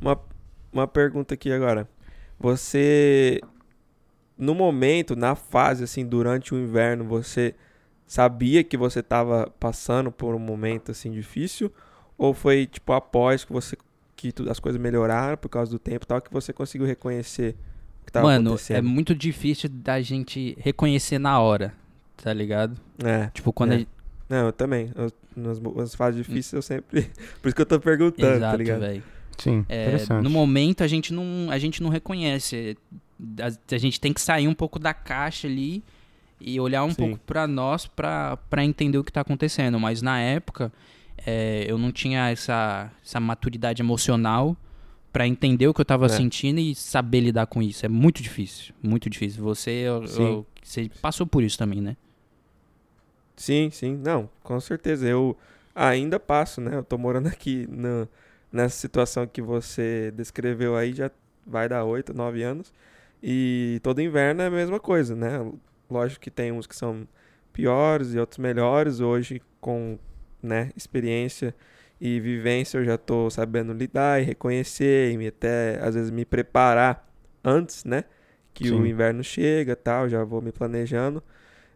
uma, 0.00 0.18
uma 0.72 0.86
pergunta 0.86 1.34
aqui 1.34 1.52
agora. 1.52 1.86
Você, 2.38 3.40
no 4.36 4.54
momento, 4.54 5.14
na 5.14 5.34
fase, 5.34 5.84
assim, 5.84 6.04
durante 6.04 6.54
o 6.54 6.58
inverno, 6.58 7.04
você 7.04 7.54
sabia 8.06 8.64
que 8.64 8.76
você 8.76 9.00
estava 9.00 9.50
passando 9.60 10.10
por 10.10 10.34
um 10.34 10.38
momento, 10.38 10.90
assim, 10.90 11.10
difícil? 11.10 11.72
Ou 12.18 12.34
foi, 12.34 12.66
tipo, 12.66 12.92
após 12.92 13.44
que 13.44 13.52
você, 13.52 13.76
que 14.16 14.32
tu- 14.32 14.50
as 14.50 14.58
coisas 14.60 14.80
melhoraram 14.80 15.36
por 15.36 15.48
causa 15.48 15.70
do 15.70 15.78
tempo 15.78 16.04
e 16.04 16.08
tal, 16.08 16.20
que 16.20 16.32
você 16.32 16.52
conseguiu 16.52 16.86
reconhecer 16.86 17.56
que 18.04 18.10
estava 18.10 18.26
Mano, 18.26 18.50
é 18.50 18.52
acontecendo? 18.52 18.88
muito 18.88 19.14
difícil 19.14 19.68
da 19.70 20.00
gente 20.00 20.56
reconhecer 20.60 21.18
na 21.18 21.38
hora, 21.40 21.72
tá 22.16 22.32
ligado? 22.32 22.76
É. 23.02 23.28
Tipo, 23.34 23.52
quando 23.52 23.72
É. 23.72 23.74
a 23.74 23.78
gente... 23.78 23.88
Não, 24.28 24.46
eu 24.46 24.52
também. 24.52 24.90
Eu- 24.94 25.12
nas, 25.34 25.58
nas 25.58 25.94
fases 25.94 26.18
difíceis 26.18 26.52
eu 26.52 26.62
sempre... 26.62 27.02
Por 27.40 27.48
isso 27.48 27.54
que 27.56 27.62
eu 27.62 27.66
tô 27.66 27.80
perguntando, 27.80 28.28
tá 28.30 28.36
Exato, 28.36 28.56
ligado? 28.58 28.80
velho. 28.80 29.02
Sim, 29.38 29.64
É, 29.68 29.82
interessante. 29.86 30.22
no 30.22 30.28
momento 30.30 30.84
a 30.84 30.86
gente 30.86 31.12
não, 31.12 31.50
a 31.50 31.58
gente 31.58 31.82
não 31.82 31.88
reconhece. 31.88 32.76
A, 33.40 33.74
a 33.74 33.78
gente 33.78 33.98
tem 33.98 34.12
que 34.12 34.20
sair 34.20 34.46
um 34.46 34.54
pouco 34.54 34.78
da 34.78 34.92
caixa 34.92 35.46
ali 35.48 35.82
e 36.40 36.60
olhar 36.60 36.84
um 36.84 36.90
Sim. 36.90 36.96
pouco 36.96 37.18
pra 37.24 37.46
nós 37.46 37.86
pra 37.86 38.36
pra 38.50 38.62
entender 38.64 38.98
o 38.98 39.04
que 39.04 39.10
tá 39.10 39.22
acontecendo. 39.22 39.80
Mas 39.80 40.02
na 40.02 40.20
época 40.20 40.70
é, 41.26 41.64
eu 41.66 41.78
não 41.78 41.90
tinha 41.90 42.28
essa, 42.28 42.90
essa 43.04 43.18
maturidade 43.20 43.80
emocional 43.80 44.54
pra 45.12 45.26
entender 45.26 45.68
o 45.68 45.74
que 45.74 45.80
eu 45.80 45.84
tava 45.84 46.06
É. 46.06 46.08
sentindo 46.08 46.58
e 46.58 46.74
saber 46.74 47.20
lidar 47.20 47.46
com 47.46 47.62
isso. 47.62 47.84
É 47.84 47.88
muito 47.88 48.22
difícil, 48.22 48.74
muito 48.82 49.10
difícil. 49.10 49.42
Você, 49.42 49.70
eu- 49.70 50.04
eu- 50.04 50.46
você 50.62 50.90
passou 51.02 51.26
por 51.26 51.42
isso 51.42 51.58
também, 51.58 51.80
né? 51.80 51.96
Sim, 53.36 53.70
sim. 53.70 53.96
Não, 53.96 54.28
com 54.42 54.58
certeza. 54.60 55.06
Eu 55.06 55.36
ainda 55.74 56.20
passo, 56.20 56.60
né? 56.60 56.76
Eu 56.76 56.84
tô 56.84 56.96
morando 56.98 57.26
aqui 57.28 57.66
na, 57.70 58.06
nessa 58.52 58.76
situação 58.76 59.26
que 59.26 59.42
você 59.42 60.12
descreveu 60.16 60.76
aí, 60.76 60.92
já 60.94 61.10
vai 61.46 61.68
dar 61.68 61.84
oito, 61.84 62.14
nove 62.14 62.42
anos. 62.42 62.72
E 63.22 63.80
todo 63.82 64.00
inverno 64.00 64.42
é 64.42 64.46
a 64.46 64.50
mesma 64.50 64.78
coisa, 64.80 65.14
né? 65.14 65.50
Lógico 65.90 66.20
que 66.20 66.30
tem 66.30 66.52
uns 66.52 66.66
que 66.66 66.74
são 66.76 67.06
piores 67.52 68.14
e 68.14 68.18
outros 68.18 68.38
melhores. 68.38 69.00
Hoje, 69.00 69.40
com 69.60 69.98
né, 70.42 70.70
experiência 70.76 71.54
e 72.04 72.18
vivência, 72.18 72.78
eu 72.78 72.84
já 72.84 72.98
tô 72.98 73.30
sabendo 73.30 73.72
lidar 73.72 74.20
e 74.20 74.24
reconhecer 74.24 75.12
e 75.12 75.16
me 75.16 75.28
até, 75.28 75.78
às 75.80 75.94
vezes, 75.94 76.10
me 76.10 76.24
preparar 76.24 77.08
antes, 77.44 77.84
né? 77.84 78.04
Que 78.52 78.72
o 78.72 78.84
Sim. 78.84 78.86
inverno 78.86 79.22
chega 79.22 79.76
tal, 79.76 80.08
já 80.08 80.24
vou 80.24 80.42
me 80.42 80.50
planejando. 80.50 81.22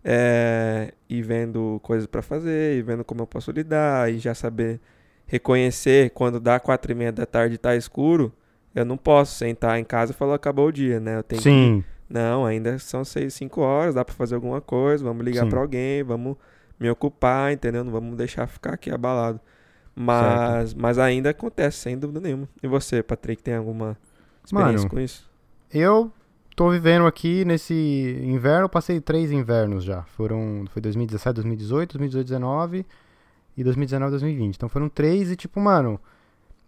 É, 0.04 0.92
e 1.08 1.22
vendo 1.22 1.80
coisas 1.82 2.06
pra 2.08 2.22
fazer, 2.22 2.76
e 2.78 2.82
vendo 2.82 3.04
como 3.04 3.22
eu 3.22 3.26
posso 3.26 3.52
lidar, 3.52 4.12
e 4.12 4.18
já 4.18 4.34
saber 4.34 4.80
reconhecer 5.26 6.10
quando 6.10 6.40
dá 6.40 6.58
quatro 6.60 6.90
e 6.92 6.94
meia 6.94 7.12
da 7.12 7.26
tarde 7.26 7.56
e 7.56 7.58
tá 7.58 7.76
escuro, 7.76 8.32
eu 8.74 8.84
não 8.84 8.96
posso 8.96 9.36
sentar 9.38 9.78
em 9.78 9.84
casa 9.84 10.12
e 10.12 10.14
falar 10.16 10.34
acabou 10.36 10.68
o 10.68 10.72
dia, 10.72 11.00
né? 11.00 11.16
Eu 11.18 11.22
tenho 11.22 11.44
que 11.46 11.72
Sim, 11.72 11.84
não, 12.08 12.44
ainda 12.46 12.78
são 12.80 13.04
seis, 13.04 13.34
cinco 13.34 13.60
horas, 13.60 13.94
dá 13.94 14.04
pra 14.04 14.14
fazer 14.14 14.34
alguma 14.36 14.60
coisa, 14.60 15.04
vamos 15.04 15.24
ligar 15.24 15.46
pra 15.46 15.60
alguém, 15.60 16.02
vamos 16.02 16.36
me 16.80 16.90
ocupar, 16.90 17.52
entendeu? 17.52 17.84
Não 17.84 17.92
vamos 17.92 18.16
deixar 18.16 18.46
ficar 18.48 18.74
aqui 18.74 18.90
abalado. 18.90 19.40
Mas, 19.96 20.74
mas 20.74 20.98
ainda 20.98 21.30
acontece, 21.30 21.78
sem 21.78 21.98
dúvida 21.98 22.20
nenhuma. 22.20 22.48
E 22.62 22.68
você, 22.68 23.02
Patrick, 23.02 23.42
tem 23.42 23.54
alguma 23.54 23.96
experiência 24.44 24.78
Mano, 24.80 24.90
com 24.90 25.00
isso? 25.00 25.28
eu 25.72 26.12
tô 26.54 26.70
vivendo 26.70 27.06
aqui 27.06 27.44
nesse 27.44 27.74
inverno, 28.22 28.68
passei 28.68 29.00
três 29.00 29.32
invernos 29.32 29.84
já. 29.84 30.02
Foram, 30.04 30.64
foi 30.70 30.80
2017, 30.82 31.34
2018, 31.36 31.92
2018, 31.98 32.28
2019 32.28 32.86
e 33.56 33.64
2019, 33.64 34.10
2020. 34.10 34.56
Então 34.56 34.68
foram 34.68 34.88
três 34.88 35.30
e 35.30 35.36
tipo, 35.36 35.58
mano, 35.60 35.98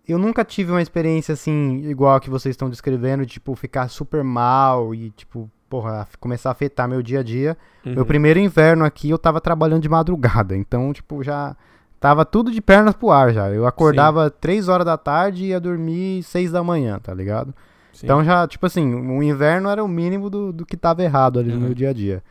eu 0.06 0.18
nunca 0.18 0.42
tive 0.44 0.70
uma 0.70 0.80
experiência 0.82 1.34
assim, 1.34 1.82
igual 1.88 2.16
a 2.16 2.20
que 2.20 2.30
vocês 2.30 2.54
estão 2.54 2.70
descrevendo, 2.70 3.26
de, 3.26 3.34
tipo, 3.34 3.54
ficar 3.54 3.88
super 3.88 4.24
mal 4.24 4.94
e 4.94 5.10
tipo, 5.10 5.50
porra, 5.68 6.08
começar 6.18 6.48
a 6.48 6.52
afetar 6.52 6.88
meu 6.88 7.02
dia 7.02 7.20
a 7.20 7.22
dia. 7.22 7.56
Meu 7.84 7.98
Uhum. 7.98 8.04
primeiro 8.06 8.38
inverno 8.38 8.84
aqui 8.86 9.10
eu 9.10 9.18
tava 9.18 9.38
trabalhando 9.38 9.82
de 9.82 9.88
madrugada, 9.88 10.56
então, 10.56 10.92
tipo, 10.94 11.22
já 11.22 11.54
tava 12.00 12.24
tudo 12.24 12.50
de 12.50 12.60
pernas 12.60 12.94
pro 12.94 13.10
ar 13.10 13.32
já. 13.32 13.48
Eu 13.50 13.66
acordava 13.66 14.30
três 14.30 14.68
horas 14.68 14.84
da 14.86 14.96
tarde 14.96 15.44
e 15.44 15.48
ia 15.48 15.60
dormir 15.60 16.22
seis 16.22 16.50
da 16.52 16.62
manhã, 16.62 16.98
tá 16.98 17.12
ligado? 17.14 17.54
Sim. 17.92 18.06
Então 18.06 18.22
já, 18.24 18.46
tipo 18.46 18.64
assim, 18.66 18.94
o 18.94 19.22
inverno 19.22 19.68
era 19.68 19.82
o 19.82 19.88
mínimo 19.88 20.30
do, 20.30 20.52
do 20.52 20.64
que 20.66 20.76
tava 20.76 21.02
errado 21.02 21.38
ali 21.38 21.48
no 21.50 21.56
Uhum. 21.56 21.60
meu 21.62 21.74
dia 21.74 21.90
a 21.90 21.92
dia. 21.92 22.22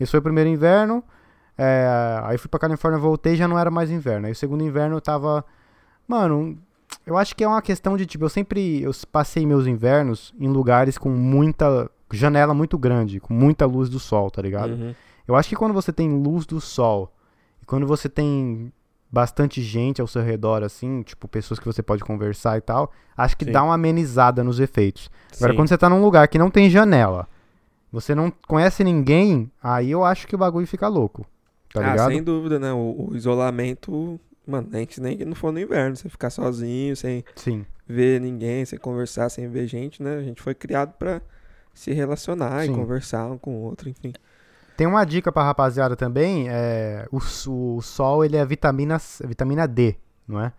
Esse 0.00 0.10
foi 0.10 0.18
o 0.20 0.22
primeiro 0.22 0.50
inverno, 0.50 1.02
é, 1.56 2.20
aí 2.24 2.36
fui 2.38 2.48
pra 2.48 2.58
Califórnia, 2.58 2.98
voltei 2.98 3.36
já 3.36 3.46
não 3.46 3.58
era 3.58 3.70
mais 3.70 3.90
inverno. 3.90 4.26
Aí 4.26 4.32
o 4.32 4.36
segundo 4.36 4.64
inverno 4.64 4.96
eu 4.96 5.00
tava. 5.00 5.44
Mano, 6.08 6.58
eu 7.06 7.16
acho 7.16 7.36
que 7.36 7.44
é 7.44 7.48
uma 7.48 7.62
questão 7.62 7.96
de, 7.96 8.04
tipo, 8.06 8.24
eu 8.24 8.28
sempre 8.28 8.82
eu 8.82 8.90
passei 9.12 9.46
meus 9.46 9.66
invernos 9.66 10.34
em 10.40 10.48
lugares 10.48 10.98
com 10.98 11.08
muita. 11.10 11.88
janela 12.12 12.52
muito 12.52 12.76
grande, 12.76 13.20
com 13.20 13.32
muita 13.32 13.64
luz 13.64 13.88
do 13.88 13.98
sol, 14.00 14.30
tá 14.30 14.42
ligado? 14.42 14.72
Uhum. 14.72 14.94
Eu 15.28 15.36
acho 15.36 15.48
que 15.48 15.54
quando 15.56 15.72
você 15.72 15.92
tem 15.92 16.10
luz 16.10 16.44
do 16.44 16.60
sol 16.60 17.12
e 17.62 17.64
quando 17.64 17.86
você 17.86 18.08
tem 18.08 18.72
bastante 19.12 19.60
gente 19.60 20.00
ao 20.00 20.06
seu 20.06 20.22
redor, 20.22 20.62
assim, 20.62 21.02
tipo, 21.02 21.28
pessoas 21.28 21.60
que 21.60 21.66
você 21.66 21.82
pode 21.82 22.02
conversar 22.02 22.56
e 22.56 22.62
tal, 22.62 22.90
acho 23.14 23.36
que 23.36 23.44
Sim. 23.44 23.52
dá 23.52 23.62
uma 23.62 23.74
amenizada 23.74 24.42
nos 24.42 24.58
efeitos. 24.58 25.10
Agora, 25.36 25.52
Sim. 25.52 25.56
quando 25.56 25.68
você 25.68 25.76
tá 25.76 25.90
num 25.90 26.02
lugar 26.02 26.26
que 26.28 26.38
não 26.38 26.50
tem 26.50 26.70
janela, 26.70 27.28
você 27.92 28.14
não 28.14 28.32
conhece 28.48 28.82
ninguém, 28.82 29.52
aí 29.62 29.90
eu 29.90 30.02
acho 30.02 30.26
que 30.26 30.34
o 30.34 30.38
bagulho 30.38 30.66
fica 30.66 30.88
louco. 30.88 31.26
Tá 31.74 31.80
ah, 31.80 31.90
ligado? 31.90 32.10
sem 32.10 32.22
dúvida, 32.22 32.58
né? 32.58 32.72
O, 32.72 33.10
o 33.10 33.16
isolamento, 33.16 34.18
mano, 34.46 34.68
nem 34.70 34.86
que 34.86 34.98
nem 34.98 35.16
que 35.16 35.26
não 35.26 35.34
for 35.34 35.52
no 35.52 35.60
inverno, 35.60 35.94
você 35.94 36.08
ficar 36.08 36.30
sozinho, 36.30 36.96
sem 36.96 37.22
Sim. 37.36 37.66
ver 37.86 38.18
ninguém, 38.18 38.64
sem 38.64 38.78
conversar, 38.78 39.28
sem 39.28 39.46
ver 39.46 39.66
gente, 39.66 40.02
né? 40.02 40.16
A 40.16 40.22
gente 40.22 40.40
foi 40.40 40.54
criado 40.54 40.94
pra 40.98 41.20
se 41.74 41.92
relacionar 41.92 42.64
Sim. 42.64 42.72
e 42.72 42.74
conversar 42.74 43.26
um 43.26 43.36
com 43.36 43.56
o 43.56 43.60
outro, 43.60 43.90
enfim. 43.90 44.14
Tem 44.76 44.86
uma 44.86 45.04
dica 45.04 45.30
pra 45.30 45.42
rapaziada 45.44 45.94
também, 45.96 46.46
é, 46.48 47.06
o, 47.12 47.18
o 47.76 47.80
sol 47.82 48.24
ele 48.24 48.36
é 48.36 48.44
vitamina, 48.44 48.98
vitamina 49.24 49.66
D, 49.68 49.96
não 50.26 50.40
é? 50.40 50.52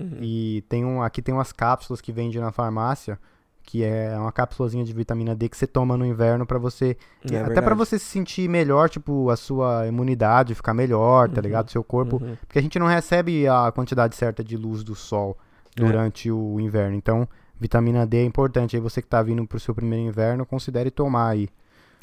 Uhum. 0.00 0.18
E 0.20 0.62
tem 0.68 0.84
um, 0.84 1.02
aqui 1.02 1.22
tem 1.22 1.34
umas 1.34 1.52
cápsulas 1.52 2.00
que 2.00 2.12
vende 2.12 2.38
na 2.38 2.50
farmácia, 2.52 3.18
que 3.62 3.82
é 3.82 4.14
uma 4.18 4.30
cápsulazinha 4.32 4.84
de 4.84 4.92
vitamina 4.92 5.34
D 5.34 5.48
que 5.48 5.56
você 5.56 5.66
toma 5.66 5.96
no 5.96 6.04
inverno 6.04 6.44
pra 6.44 6.58
você, 6.58 6.96
É 7.22 7.28
até 7.38 7.44
pra 7.44 7.52
verdade. 7.60 7.76
você 7.78 7.98
se 7.98 8.04
sentir 8.04 8.48
melhor, 8.48 8.90
tipo, 8.90 9.30
a 9.30 9.36
sua 9.36 9.86
imunidade 9.86 10.54
ficar 10.54 10.74
melhor, 10.74 11.30
tá 11.30 11.36
Uhum. 11.36 11.42
ligado? 11.42 11.70
Seu 11.70 11.82
corpo, 11.82 12.22
Uhum. 12.22 12.36
porque 12.46 12.58
a 12.58 12.62
gente 12.62 12.78
não 12.78 12.86
recebe 12.86 13.48
a 13.48 13.72
quantidade 13.72 14.14
certa 14.16 14.44
de 14.44 14.56
luz 14.56 14.84
do 14.84 14.94
sol 14.94 15.38
É. 15.76 15.80
durante 15.80 16.30
o 16.30 16.60
inverno. 16.60 16.94
Então, 16.96 17.26
vitamina 17.58 18.06
D 18.06 18.18
é 18.18 18.24
importante. 18.24 18.76
Aí 18.76 18.82
você 18.82 19.00
que 19.00 19.08
tá 19.08 19.22
vindo 19.22 19.46
pro 19.46 19.58
seu 19.58 19.74
primeiro 19.74 20.04
inverno, 20.06 20.44
considere 20.44 20.90
tomar 20.90 21.28
aí. 21.30 21.48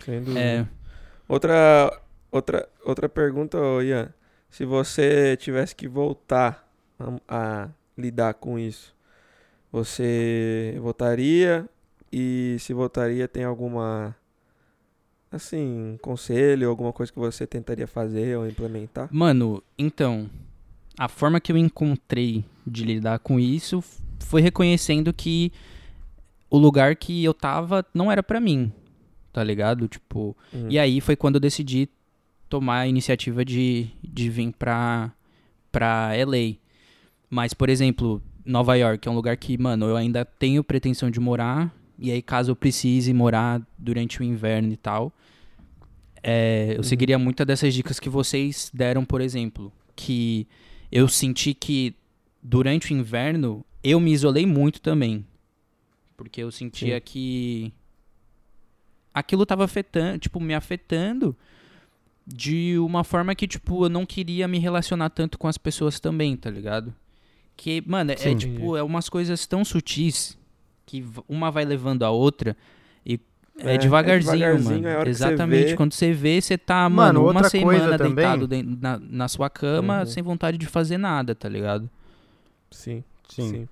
Sem 0.03 0.19
dúvida. 0.19 0.39
É, 0.39 0.65
Outra, 1.31 1.97
outra, 2.29 2.67
outra 2.83 3.07
pergunta, 3.07 3.57
Ian. 3.81 4.13
Se 4.49 4.65
você 4.65 5.37
tivesse 5.37 5.73
que 5.73 5.87
voltar 5.87 6.69
a, 6.99 7.13
a 7.25 7.69
lidar 7.97 8.33
com 8.33 8.59
isso, 8.59 8.93
você 9.71 10.77
votaria? 10.81 11.69
E 12.11 12.57
se 12.59 12.73
votaria, 12.73 13.29
tem 13.29 13.45
alguma, 13.45 14.13
assim, 15.31 15.93
um 15.93 15.97
conselho, 16.01 16.67
alguma 16.67 16.91
coisa 16.91 17.13
que 17.13 17.17
você 17.17 17.47
tentaria 17.47 17.87
fazer 17.87 18.37
ou 18.37 18.45
implementar? 18.45 19.07
Mano, 19.09 19.63
então, 19.77 20.29
a 20.99 21.07
forma 21.07 21.39
que 21.39 21.53
eu 21.53 21.57
encontrei 21.57 22.43
de 22.67 22.83
lidar 22.83 23.19
com 23.19 23.39
isso 23.39 23.81
foi 24.19 24.41
reconhecendo 24.41 25.13
que 25.13 25.53
o 26.49 26.57
lugar 26.57 26.93
que 26.97 27.23
eu 27.23 27.33
tava 27.33 27.85
não 27.93 28.11
era 28.11 28.21
pra 28.21 28.41
mim, 28.41 28.69
tá 29.31 29.43
ligado? 29.43 29.87
Tipo, 29.87 30.35
Hum. 30.53 30.67
e 30.69 30.77
aí 30.79 30.99
foi 31.01 31.15
quando 31.15 31.35
eu 31.35 31.41
decidi 31.41 31.89
tomar 32.49 32.79
a 32.79 32.87
iniciativa 32.87 33.45
de, 33.45 33.87
de 34.03 34.29
vir 34.29 34.51
pra, 34.57 35.11
pra 35.71 36.11
LA. 36.15 36.55
Mas, 37.29 37.53
por 37.53 37.69
exemplo, 37.69 38.21
Nova 38.45 38.75
York 38.75 39.07
é 39.07 39.11
um 39.11 39.15
lugar 39.15 39.37
que, 39.37 39.57
mano, 39.57 39.85
eu 39.85 39.95
ainda 39.95 40.25
tenho 40.25 40.63
pretensão 40.63 41.09
de 41.09 41.19
morar. 41.19 41.73
E 41.97 42.11
aí, 42.11 42.21
caso 42.21 42.51
eu 42.51 42.55
precise 42.55 43.13
morar 43.13 43.61
durante 43.77 44.19
o 44.19 44.23
inverno 44.23 44.73
e 44.73 44.77
tal, 44.77 45.13
é, 46.23 46.73
eu 46.73 46.77
Uhum. 46.77 46.83
seguiria 46.83 47.17
muitas 47.17 47.45
dessas 47.47 47.73
dicas 47.73 47.99
que 47.99 48.09
vocês 48.09 48.69
deram, 48.73 49.03
por 49.05 49.21
exemplo. 49.21 49.71
Que 49.95 50.47
eu 50.91 51.07
senti 51.07 51.53
que 51.53 51.95
durante 52.43 52.93
o 52.93 52.97
inverno 52.97 53.63
eu 53.83 53.99
me 53.99 54.11
isolei 54.11 54.45
muito 54.45 54.81
também. 54.81 55.25
Porque 56.17 56.41
eu 56.43 56.51
sentia 56.51 56.95
Sim. 56.97 57.01
que 57.03 57.73
aquilo 59.13 59.45
tava 59.45 59.63
afetando, 59.65 60.19
tipo, 60.19 60.39
me 60.39 60.53
afetando 60.53 61.35
de 62.25 62.77
uma 62.79 63.03
forma 63.03 63.33
que, 63.35 63.47
tipo, 63.47 63.85
eu 63.85 63.89
não 63.89 64.05
queria 64.05 64.47
me 64.47 64.59
relacionar 64.59 65.09
tanto 65.09 65.37
com 65.37 65.47
as 65.47 65.57
pessoas 65.57 65.99
também, 65.99 66.37
tá 66.37 66.49
ligado? 66.49 66.93
Que, 67.57 67.83
mano, 67.85 68.11
é 68.11 68.15
Sim. 68.17 68.37
tipo, 68.37 68.77
é 68.77 68.83
umas 68.83 69.09
coisas 69.09 69.45
tão 69.45 69.65
sutis 69.65 70.37
que 70.85 71.03
uma 71.27 71.51
vai 71.51 71.65
levando 71.65 72.03
a 72.03 72.09
outra 72.09 72.55
e 73.05 73.19
é, 73.59 73.71
É, 73.71 73.75
é 73.75 73.77
devagarzinho, 73.77 74.33
devagarzinho, 74.37 74.81
mano. 74.83 74.87
é 74.87 75.03
você 75.03 75.09
Exatamente. 75.09 75.65
vê. 75.71 75.75
Quando 75.75 75.93
você 75.93 76.13
vê, 76.13 76.39
você 76.41 76.57
tá, 76.57 76.87
Mano, 76.89 77.21
mano, 77.23 77.31
uma 77.39 77.43
semana 77.49 77.79
coisa 77.79 77.97
também- 77.97 78.15
deitado 78.15 78.47
na, 78.81 78.99
na 78.99 79.27
sua 79.27 79.49
cama 79.49 79.99
Uhum. 79.99 80.05
sem 80.05 80.23
vontade 80.23 80.57
de 80.57 80.65
fazer 80.65 80.97
nada, 80.97 81.35
tá 81.35 81.49
ligado? 81.49 81.89
Sim, 82.71 83.03
Sim. 83.29 83.49
sim. 83.49 83.67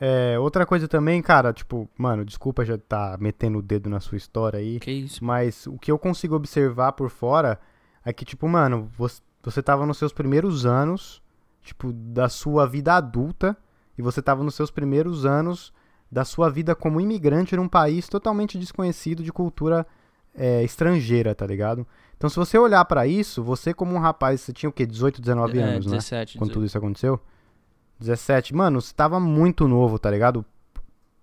É, 0.00 0.38
outra 0.38 0.64
coisa 0.64 0.88
também, 0.88 1.20
cara, 1.20 1.52
tipo, 1.52 1.88
mano, 1.96 2.24
desculpa 2.24 2.64
já 2.64 2.78
tá 2.78 3.18
metendo 3.20 3.58
o 3.58 3.62
dedo 3.62 3.90
na 3.90 4.00
sua 4.00 4.16
história 4.16 4.58
aí, 4.58 4.80
Que 4.80 4.90
isso? 4.90 5.22
mas 5.22 5.66
o 5.66 5.78
que 5.78 5.92
eu 5.92 5.98
consigo 5.98 6.34
observar 6.34 6.92
por 6.92 7.10
fora 7.10 7.60
é 8.02 8.10
que, 8.10 8.24
tipo, 8.24 8.48
mano, 8.48 8.88
você, 8.96 9.20
você 9.42 9.62
tava 9.62 9.84
nos 9.84 9.98
seus 9.98 10.10
primeiros 10.10 10.64
anos, 10.64 11.22
tipo, 11.62 11.92
da 11.92 12.30
sua 12.30 12.66
vida 12.66 12.94
adulta, 12.94 13.54
e 13.98 14.00
você 14.02 14.22
tava 14.22 14.42
nos 14.42 14.54
seus 14.54 14.70
primeiros 14.70 15.26
anos 15.26 15.70
da 16.10 16.24
sua 16.24 16.48
vida 16.48 16.74
como 16.74 17.00
imigrante 17.00 17.54
num 17.54 17.68
país 17.68 18.08
totalmente 18.08 18.58
desconhecido 18.58 19.22
de 19.22 19.30
cultura 19.30 19.86
é, 20.34 20.62
estrangeira, 20.64 21.34
tá 21.34 21.46
ligado? 21.46 21.86
Então, 22.16 22.30
se 22.30 22.36
você 22.36 22.58
olhar 22.58 22.84
pra 22.86 23.06
isso, 23.06 23.42
você 23.42 23.74
como 23.74 23.94
um 23.94 23.98
rapaz, 23.98 24.40
você 24.40 24.52
tinha 24.52 24.70
o 24.70 24.72
quê? 24.72 24.86
18, 24.86 25.20
19 25.20 25.58
é, 25.58 25.62
anos, 25.62 25.86
né? 25.86 25.92
17, 25.92 26.38
quando 26.38 26.48
18. 26.48 26.52
tudo 26.54 26.66
isso 26.66 26.78
aconteceu? 26.78 27.20
17. 28.00 28.54
Mano, 28.54 28.80
você 28.80 28.94
tava 28.94 29.20
muito 29.20 29.68
novo, 29.68 29.98
tá 29.98 30.10
ligado? 30.10 30.44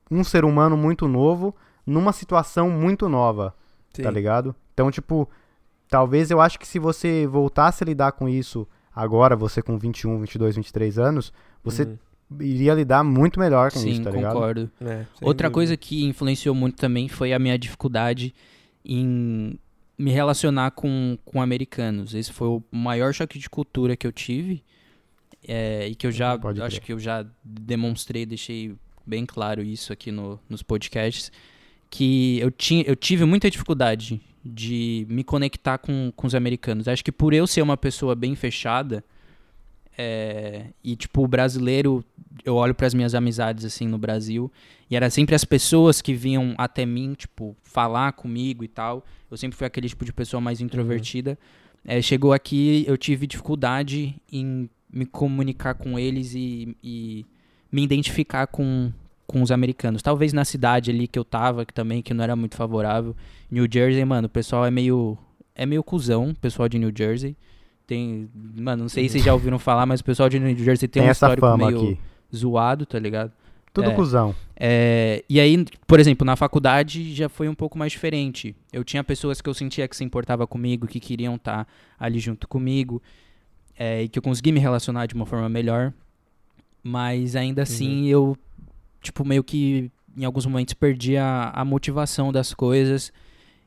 Um 0.09 0.23
ser 0.23 0.45
humano 0.45 0.77
muito 0.77 1.07
novo, 1.07 1.53
numa 1.85 2.13
situação 2.13 2.69
muito 2.69 3.09
nova, 3.09 3.53
sim. 3.93 4.03
tá 4.03 4.11
ligado? 4.11 4.55
Então, 4.73 4.89
tipo, 4.91 5.29
talvez 5.89 6.31
eu 6.31 6.39
acho 6.39 6.57
que 6.59 6.67
se 6.67 6.79
você 6.79 7.27
voltasse 7.27 7.83
a 7.83 7.85
lidar 7.87 8.11
com 8.13 8.29
isso 8.29 8.67
agora, 8.95 9.35
você 9.35 9.61
com 9.61 9.77
21, 9.77 10.19
22, 10.19 10.55
23 10.55 10.97
anos, 10.99 11.33
você 11.63 11.83
Uhum. 11.83 11.97
iria 12.41 12.73
lidar 12.73 13.03
muito 13.03 13.39
melhor 13.39 13.71
com 13.71 13.79
Sim, 13.79 13.89
isso, 13.89 14.03
tá 14.03 14.11
ligado? 14.11 14.33
concordo. 14.33 14.71
É, 14.81 15.05
Outra 15.21 15.47
dúvida. 15.47 15.51
coisa 15.51 15.77
que 15.77 16.05
influenciou 16.05 16.53
muito 16.55 16.75
também 16.77 17.07
foi 17.07 17.33
a 17.33 17.39
minha 17.39 17.57
dificuldade 17.57 18.33
em 18.85 19.59
me 19.97 20.11
relacionar 20.11 20.71
com, 20.71 21.17
com 21.25 21.41
americanos. 21.41 22.13
Esse 22.13 22.31
foi 22.31 22.47
o 22.47 22.63
maior 22.71 23.13
choque 23.13 23.39
de 23.39 23.49
cultura 23.49 23.95
que 23.97 24.05
eu 24.05 24.11
tive. 24.11 24.63
É, 25.47 25.87
e 25.87 25.95
que 25.95 26.05
eu 26.05 26.11
já 26.11 26.37
acho 26.63 26.81
que 26.81 26.91
eu 26.91 26.99
já 26.99 27.25
demonstrei, 27.43 28.25
deixei 28.25 28.75
bem 29.05 29.25
claro 29.25 29.63
isso 29.63 29.93
aqui 29.93 30.11
no, 30.11 30.39
nos 30.49 30.61
podcasts. 30.61 31.31
Que 31.89 32.37
eu, 32.39 32.51
tinha, 32.51 32.83
eu 32.83 32.95
tive 32.95 33.23
muita 33.23 33.49
dificuldade 33.49 34.19
de 34.43 35.07
me 35.09 35.23
conectar 35.23 35.77
com, 35.77 36.11
com 36.13 36.27
os 36.27 36.35
americanos. 36.35 36.87
Acho 36.87 37.03
que 37.03 37.13
por 37.13 37.33
eu 37.33 37.47
ser 37.47 37.61
uma 37.61 37.77
pessoa 37.77 38.13
bem 38.13 38.35
fechada, 38.35 39.03
é, 39.97 40.67
e 40.83 40.95
tipo, 40.97 41.23
o 41.23 41.27
brasileiro, 41.27 42.03
eu 42.43 42.55
olho 42.55 42.75
para 42.75 42.85
as 42.85 42.93
minhas 42.93 43.15
amizades 43.15 43.63
assim 43.63 43.87
no 43.87 43.97
Brasil, 43.97 44.51
e 44.89 44.95
era 44.95 45.09
sempre 45.09 45.33
as 45.33 45.45
pessoas 45.45 46.01
que 46.01 46.13
vinham 46.13 46.53
até 46.57 46.85
mim, 46.85 47.13
tipo, 47.13 47.55
falar 47.63 48.11
comigo 48.11 48.63
e 48.63 48.67
tal. 48.67 49.05
Eu 49.31 49.37
sempre 49.37 49.57
fui 49.57 49.65
aquele 49.65 49.87
tipo 49.87 50.03
de 50.03 50.11
pessoa 50.13 50.39
mais 50.39 50.59
introvertida. 50.61 51.37
É, 51.85 52.01
chegou 52.01 52.33
aqui, 52.33 52.83
eu 52.85 52.97
tive 52.97 53.25
dificuldade 53.25 54.15
em 54.31 54.69
me 54.97 55.05
comunicar 55.05 55.73
com 55.75 55.97
eles 55.99 56.33
e, 56.33 56.75
e 56.83 57.25
me 57.71 57.83
identificar 57.83 58.47
com, 58.47 58.91
com 59.25 59.41
os 59.41 59.51
americanos. 59.51 60.01
Talvez 60.01 60.33
na 60.33 60.43
cidade 60.45 60.89
ali 60.91 61.07
que 61.07 61.19
eu 61.19 61.23
tava, 61.25 61.65
que 61.65 61.73
também 61.73 62.01
que 62.01 62.13
não 62.13 62.23
era 62.23 62.35
muito 62.35 62.55
favorável. 62.55 63.15
New 63.51 63.67
Jersey, 63.71 64.03
mano, 64.05 64.25
o 64.27 64.29
pessoal 64.29 64.65
é 64.65 64.71
meio 64.71 65.17
é 65.55 65.65
meio 65.65 65.83
cuzão, 65.83 66.29
o 66.29 66.35
pessoal 66.35 66.69
de 66.69 66.77
New 66.77 66.91
Jersey. 66.95 67.35
Tem, 67.85 68.29
mano, 68.55 68.83
não 68.83 68.89
sei 68.89 69.03
se 69.07 69.13
vocês 69.13 69.23
já 69.23 69.33
ouviram 69.33 69.57
falar, 69.57 69.85
mas 69.85 70.01
o 70.01 70.03
pessoal 70.03 70.27
de 70.29 70.39
New 70.39 70.55
Jersey 70.57 70.87
tem, 70.87 71.01
Tem 71.01 71.07
um 71.07 71.11
essa 71.11 71.25
histórico 71.25 71.47
fama 71.47 71.65
meio 71.67 71.77
aqui. 71.77 71.99
zoado, 72.35 72.85
tá 72.85 72.99
ligado? 72.99 73.31
Tudo 73.73 73.89
É. 73.91 73.93
cuzão. 73.93 74.35
É, 74.55 75.23
e 75.29 75.39
aí, 75.39 75.65
por 75.85 75.99
exemplo, 75.99 76.25
na 76.25 76.35
faculdade 76.35 77.13
já 77.15 77.29
foi 77.29 77.47
um 77.47 77.55
pouco 77.55 77.77
mais 77.77 77.91
diferente. 77.91 78.55
Eu 78.73 78.83
tinha 78.83 79.03
pessoas 79.03 79.39
que 79.41 79.47
eu 79.49 79.53
sentia 79.53 79.87
que 79.87 79.95
se 79.95 80.03
importava 80.03 80.45
comigo, 80.47 80.85
que 80.87 80.99
queriam 80.99 81.35
estar 81.35 81.67
ali 81.99 82.19
junto 82.19 82.47
comigo, 82.47 83.01
é, 83.77 84.03
e 84.03 84.09
que 84.09 84.17
eu 84.17 84.23
consegui 84.23 84.51
me 84.51 84.59
relacionar 84.59 85.05
de 85.05 85.13
uma 85.13 85.25
forma 85.25 85.47
melhor. 85.47 85.93
Mas 86.83 87.35
ainda 87.35 87.63
assim 87.63 88.05
eu, 88.07 88.35
tipo, 89.01 89.23
meio 89.25 89.43
que 89.43 89.91
em 90.15 90.25
alguns 90.25 90.45
momentos 90.45 90.73
perdi 90.73 91.17
a, 91.17 91.51
a 91.53 91.63
motivação 91.63 92.31
das 92.31 92.53
coisas 92.53 93.11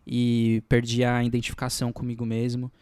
e 0.06 0.62
perdi 0.68 1.04
a 1.04 1.22
identificação 1.22 1.92
comigo 1.92 2.26
mesmo. 2.26 2.72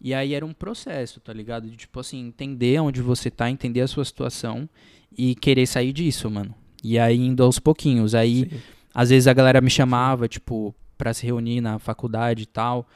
E 0.00 0.12
aí 0.12 0.34
era 0.34 0.44
um 0.44 0.52
processo, 0.52 1.20
tá 1.20 1.32
ligado? 1.32 1.70
De, 1.70 1.76
tipo 1.76 1.98
assim, 1.98 2.26
entender 2.26 2.78
onde 2.80 3.00
você 3.00 3.30
tá, 3.30 3.50
entender 3.50 3.80
a 3.80 3.88
sua 3.88 4.04
situação 4.04 4.68
e 5.16 5.34
querer 5.34 5.66
sair 5.66 5.92
disso, 5.92 6.30
mano. 6.30 6.54
E 6.84 6.98
aí 6.98 7.16
indo 7.16 7.42
aos 7.42 7.58
pouquinhos. 7.58 8.14
Aí, 8.14 8.48
Sim. 8.50 8.60
às 8.94 9.08
vezes 9.08 9.26
a 9.26 9.32
galera 9.32 9.60
me 9.62 9.70
chamava, 9.70 10.28
tipo, 10.28 10.74
pra 10.98 11.14
se 11.14 11.24
reunir 11.24 11.62
na 11.62 11.78
faculdade 11.78 12.42
e 12.42 12.46
tal. 12.46 12.86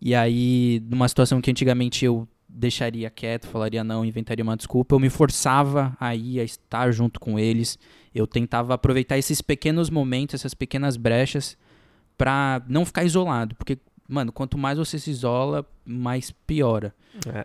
E 0.00 0.14
aí, 0.14 0.82
numa 0.90 1.08
situação 1.08 1.40
que 1.40 1.50
antigamente 1.50 2.04
eu 2.04 2.28
deixaria 2.54 3.10
quieto, 3.10 3.48
falaria 3.48 3.82
não, 3.82 4.04
inventaria 4.04 4.44
uma 4.44 4.56
desculpa, 4.56 4.94
eu 4.94 5.00
me 5.00 5.10
forçava 5.10 5.96
a 5.98 6.14
ir, 6.14 6.38
a 6.38 6.44
estar 6.44 6.92
junto 6.92 7.18
com 7.18 7.38
eles. 7.38 7.76
Eu 8.14 8.26
tentava 8.26 8.74
aproveitar 8.74 9.18
esses 9.18 9.40
pequenos 9.42 9.90
momentos, 9.90 10.36
essas 10.36 10.54
pequenas 10.54 10.96
brechas, 10.96 11.58
pra 12.16 12.62
não 12.68 12.86
ficar 12.86 13.02
isolado. 13.02 13.56
Porque, 13.56 13.76
mano, 14.08 14.30
quanto 14.30 14.56
mais 14.56 14.78
você 14.78 14.98
se 14.98 15.10
isola, 15.10 15.66
mais 15.84 16.30
piora. 16.30 16.94
É. 17.26 17.44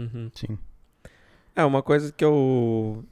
Uhum. 0.00 0.30
Sim. 0.34 0.58
É, 1.54 1.62
uma 1.64 1.82
coisa 1.82 2.10
que 2.10 2.24
eu 2.24 3.04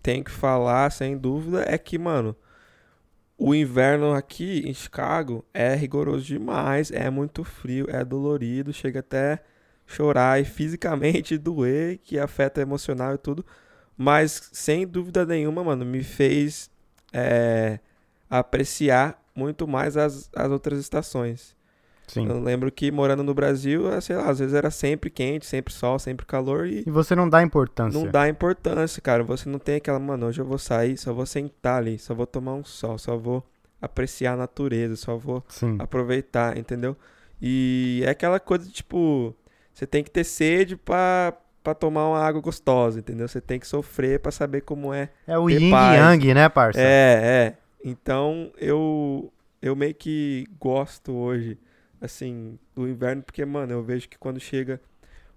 tenho 0.00 0.22
que 0.22 0.30
falar, 0.30 0.92
sem 0.92 1.18
dúvida, 1.18 1.64
é 1.66 1.76
que, 1.76 1.98
mano, 1.98 2.36
o 3.36 3.52
inverno 3.52 4.12
aqui 4.12 4.62
em 4.64 4.72
Chicago 4.72 5.44
é 5.52 5.74
rigoroso 5.74 6.24
demais, 6.24 6.92
é 6.92 7.10
muito 7.10 7.42
frio, 7.42 7.86
é 7.88 8.04
dolorido, 8.04 8.72
chega 8.72 9.00
até 9.00 9.42
chorar 9.90 10.40
e 10.40 10.44
fisicamente 10.44 11.36
doer, 11.38 11.98
que 11.98 12.18
afeta 12.18 12.60
emocional 12.60 13.14
e 13.14 13.18
tudo. 13.18 13.44
Mas, 13.96 14.48
sem 14.52 14.86
dúvida 14.86 15.26
nenhuma, 15.26 15.62
mano, 15.64 15.84
me 15.84 16.02
fez 16.02 16.70
é, 17.12 17.80
apreciar 18.28 19.20
muito 19.34 19.66
mais 19.66 19.96
as, 19.96 20.30
as 20.34 20.50
outras 20.50 20.78
estações. 20.78 21.56
Sim. 22.06 22.26
Eu 22.26 22.40
lembro 22.40 22.72
que 22.72 22.90
morando 22.90 23.22
no 23.22 23.34
Brasil, 23.34 23.92
é, 23.92 24.00
sei 24.00 24.16
lá, 24.16 24.28
às 24.28 24.38
vezes 24.38 24.54
era 24.54 24.70
sempre 24.70 25.10
quente, 25.10 25.46
sempre 25.46 25.72
sol, 25.72 25.98
sempre 25.98 26.26
calor 26.26 26.66
e 26.66 26.82
E 26.86 26.90
você 26.90 27.14
não 27.14 27.28
dá 27.28 27.42
importância. 27.42 28.00
não 28.00 28.10
dá 28.10 28.28
importância, 28.28 29.00
cara. 29.00 29.22
Você 29.22 29.48
não 29.48 29.58
tem 29.58 29.76
aquela, 29.76 29.98
mano, 29.98 30.26
hoje 30.26 30.40
eu 30.40 30.44
vou 30.44 30.58
sair, 30.58 30.96
só 30.96 31.12
vou 31.12 31.26
sentar 31.26 31.78
ali, 31.78 31.98
só 31.98 32.14
vou 32.14 32.26
tomar 32.26 32.54
um 32.54 32.64
sol, 32.64 32.98
só 32.98 33.16
vou 33.16 33.44
apreciar 33.80 34.32
a 34.32 34.36
natureza, 34.36 34.96
só 34.96 35.16
vou 35.16 35.44
Sim. 35.48 35.76
aproveitar, 35.78 36.56
entendeu? 36.58 36.96
E 37.40 38.02
é 38.04 38.10
aquela 38.10 38.40
coisa, 38.40 38.66
de, 38.66 38.72
tipo, 38.72 39.34
você 39.80 39.86
tem 39.86 40.04
que 40.04 40.10
ter 40.10 40.24
sede 40.24 40.76
pra, 40.76 41.32
pra 41.64 41.74
tomar 41.74 42.06
uma 42.08 42.18
água 42.20 42.40
gostosa, 42.40 42.98
entendeu? 42.98 43.26
Você 43.26 43.40
tem 43.40 43.58
que 43.58 43.66
sofrer 43.66 44.20
pra 44.20 44.30
saber 44.30 44.60
como 44.60 44.92
é 44.92 45.08
É 45.26 45.38
o 45.38 45.48
yin 45.48 45.70
paz. 45.70 45.98
yang, 45.98 46.34
né, 46.34 46.48
parça? 46.50 46.78
é, 46.80 46.84
é. 47.22 47.56
Então 47.82 48.52
eu 48.58 49.32
eu 49.62 49.74
meio 49.74 49.94
que 49.94 50.46
gosto 50.60 51.12
hoje, 51.12 51.58
assim, 52.00 52.58
do 52.74 52.86
inverno, 52.88 53.22
porque, 53.22 53.44
mano, 53.44 53.72
eu 53.72 53.82
vejo 53.82 54.08
que 54.08 54.18
quando 54.18 54.38
chega 54.38 54.80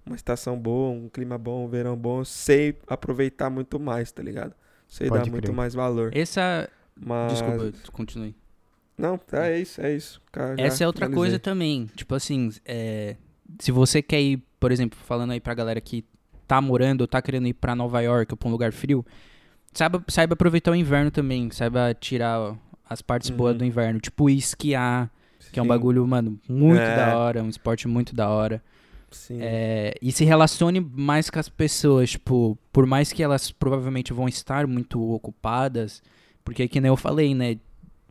uma 0.05 0.15
estação 0.15 0.57
boa, 0.59 0.91
um 0.91 1.07
clima 1.09 1.37
bom, 1.37 1.65
um 1.65 1.69
verão 1.69 1.95
bom, 1.95 2.19
eu 2.19 2.25
sei 2.25 2.77
aproveitar 2.87 3.49
muito 3.49 3.79
mais, 3.79 4.11
tá 4.11 4.21
ligado? 4.21 4.53
Sei 4.87 5.07
Pode 5.07 5.25
dar 5.25 5.31
muito 5.31 5.45
crer. 5.45 5.55
mais 5.55 5.73
valor. 5.73 6.11
Essa. 6.13 6.69
Mas. 6.95 7.31
Desculpa, 7.33 7.71
continue. 7.93 8.35
Não, 8.97 9.17
tá, 9.17 9.47
é 9.47 9.59
isso, 9.59 9.81
é 9.81 9.93
isso. 9.95 10.21
Cara, 10.31 10.55
Essa 10.61 10.83
é 10.83 10.87
outra 10.87 11.05
finalizei. 11.07 11.21
coisa 11.31 11.39
também. 11.39 11.89
Tipo 11.95 12.13
assim, 12.15 12.49
é, 12.65 13.15
se 13.59 13.71
você 13.71 14.01
quer 14.01 14.21
ir, 14.21 14.41
por 14.59 14.71
exemplo, 14.71 14.97
falando 15.05 15.31
aí 15.31 15.39
pra 15.39 15.53
galera 15.53 15.79
que 15.81 16.03
tá 16.47 16.59
morando 16.61 17.01
ou 17.01 17.07
tá 17.07 17.21
querendo 17.21 17.47
ir 17.47 17.53
pra 17.53 17.75
Nova 17.75 18.01
York 18.01 18.33
ou 18.33 18.37
pra 18.37 18.47
um 18.49 18.51
lugar 18.51 18.71
frio, 18.73 19.05
saiba, 19.73 20.03
saiba 20.07 20.33
aproveitar 20.33 20.71
o 20.71 20.75
inverno 20.75 21.09
também. 21.11 21.49
Saiba 21.51 21.93
tirar 21.99 22.55
as 22.89 23.01
partes 23.01 23.29
Uhum. 23.29 23.37
boas 23.37 23.57
do 23.57 23.65
inverno. 23.65 23.99
Tipo 23.99 24.29
esquiar, 24.29 25.09
que 25.51 25.59
é 25.59 25.61
um 25.61 25.65
Sim, 25.65 25.69
bagulho, 25.69 26.05
mano, 26.07 26.39
muito 26.47 26.81
É. 26.81 26.95
da 26.95 27.17
hora. 27.17 27.43
Um 27.43 27.49
esporte 27.49 27.87
muito 27.87 28.15
da 28.15 28.29
hora. 28.29 28.61
Sim. 29.11 29.37
É, 29.41 29.93
e 30.01 30.11
se 30.11 30.25
relacione 30.25 30.79
mais 30.79 31.29
com 31.29 31.39
as 31.39 31.47
pessoas, 31.47 32.11
tipo, 32.11 32.57
por 32.71 32.85
mais 32.87 33.13
que 33.13 33.21
elas 33.21 33.51
provavelmente 33.51 34.11
vão 34.11 34.27
estar 34.27 34.65
muito 34.65 34.99
ocupadas, 35.13 36.01
porque 36.43 36.67
que 36.67 36.81
nem 36.81 36.89
eu 36.89 36.97
falei, 36.97 37.35
né, 37.35 37.57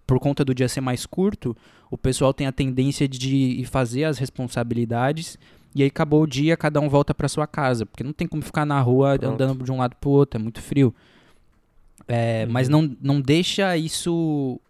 por 0.06 0.18
conta 0.18 0.44
do 0.44 0.54
dia 0.54 0.68
ser 0.68 0.80
mais 0.80 1.06
curto, 1.06 1.56
o 1.90 1.96
pessoal 1.98 2.32
tem 2.34 2.46
a 2.46 2.52
tendência 2.52 3.06
de 3.08 3.64
fazer 3.66 4.04
as 4.04 4.18
responsabilidades 4.18 5.38
e 5.74 5.82
aí 5.82 5.88
acabou 5.88 6.22
o 6.22 6.26
dia, 6.26 6.56
cada 6.56 6.80
um 6.80 6.88
volta 6.88 7.14
pra 7.14 7.28
sua 7.28 7.46
casa, 7.46 7.86
porque 7.86 8.04
não 8.04 8.12
tem 8.12 8.26
como 8.26 8.42
ficar 8.42 8.66
na 8.66 8.80
rua 8.80 9.18
Pronto. 9.18 9.32
andando 9.42 9.64
de 9.64 9.72
um 9.72 9.78
lado 9.78 9.96
pro 9.96 10.10
outro, 10.10 10.38
é 10.38 10.42
muito 10.42 10.60
frio. 10.60 10.94
É, 12.08 12.46
Mas 12.46 12.68
Uhum. 12.68 12.82
não, 12.82 12.96
não 13.14 13.20
deixa 13.20 13.76
isso 13.76 14.60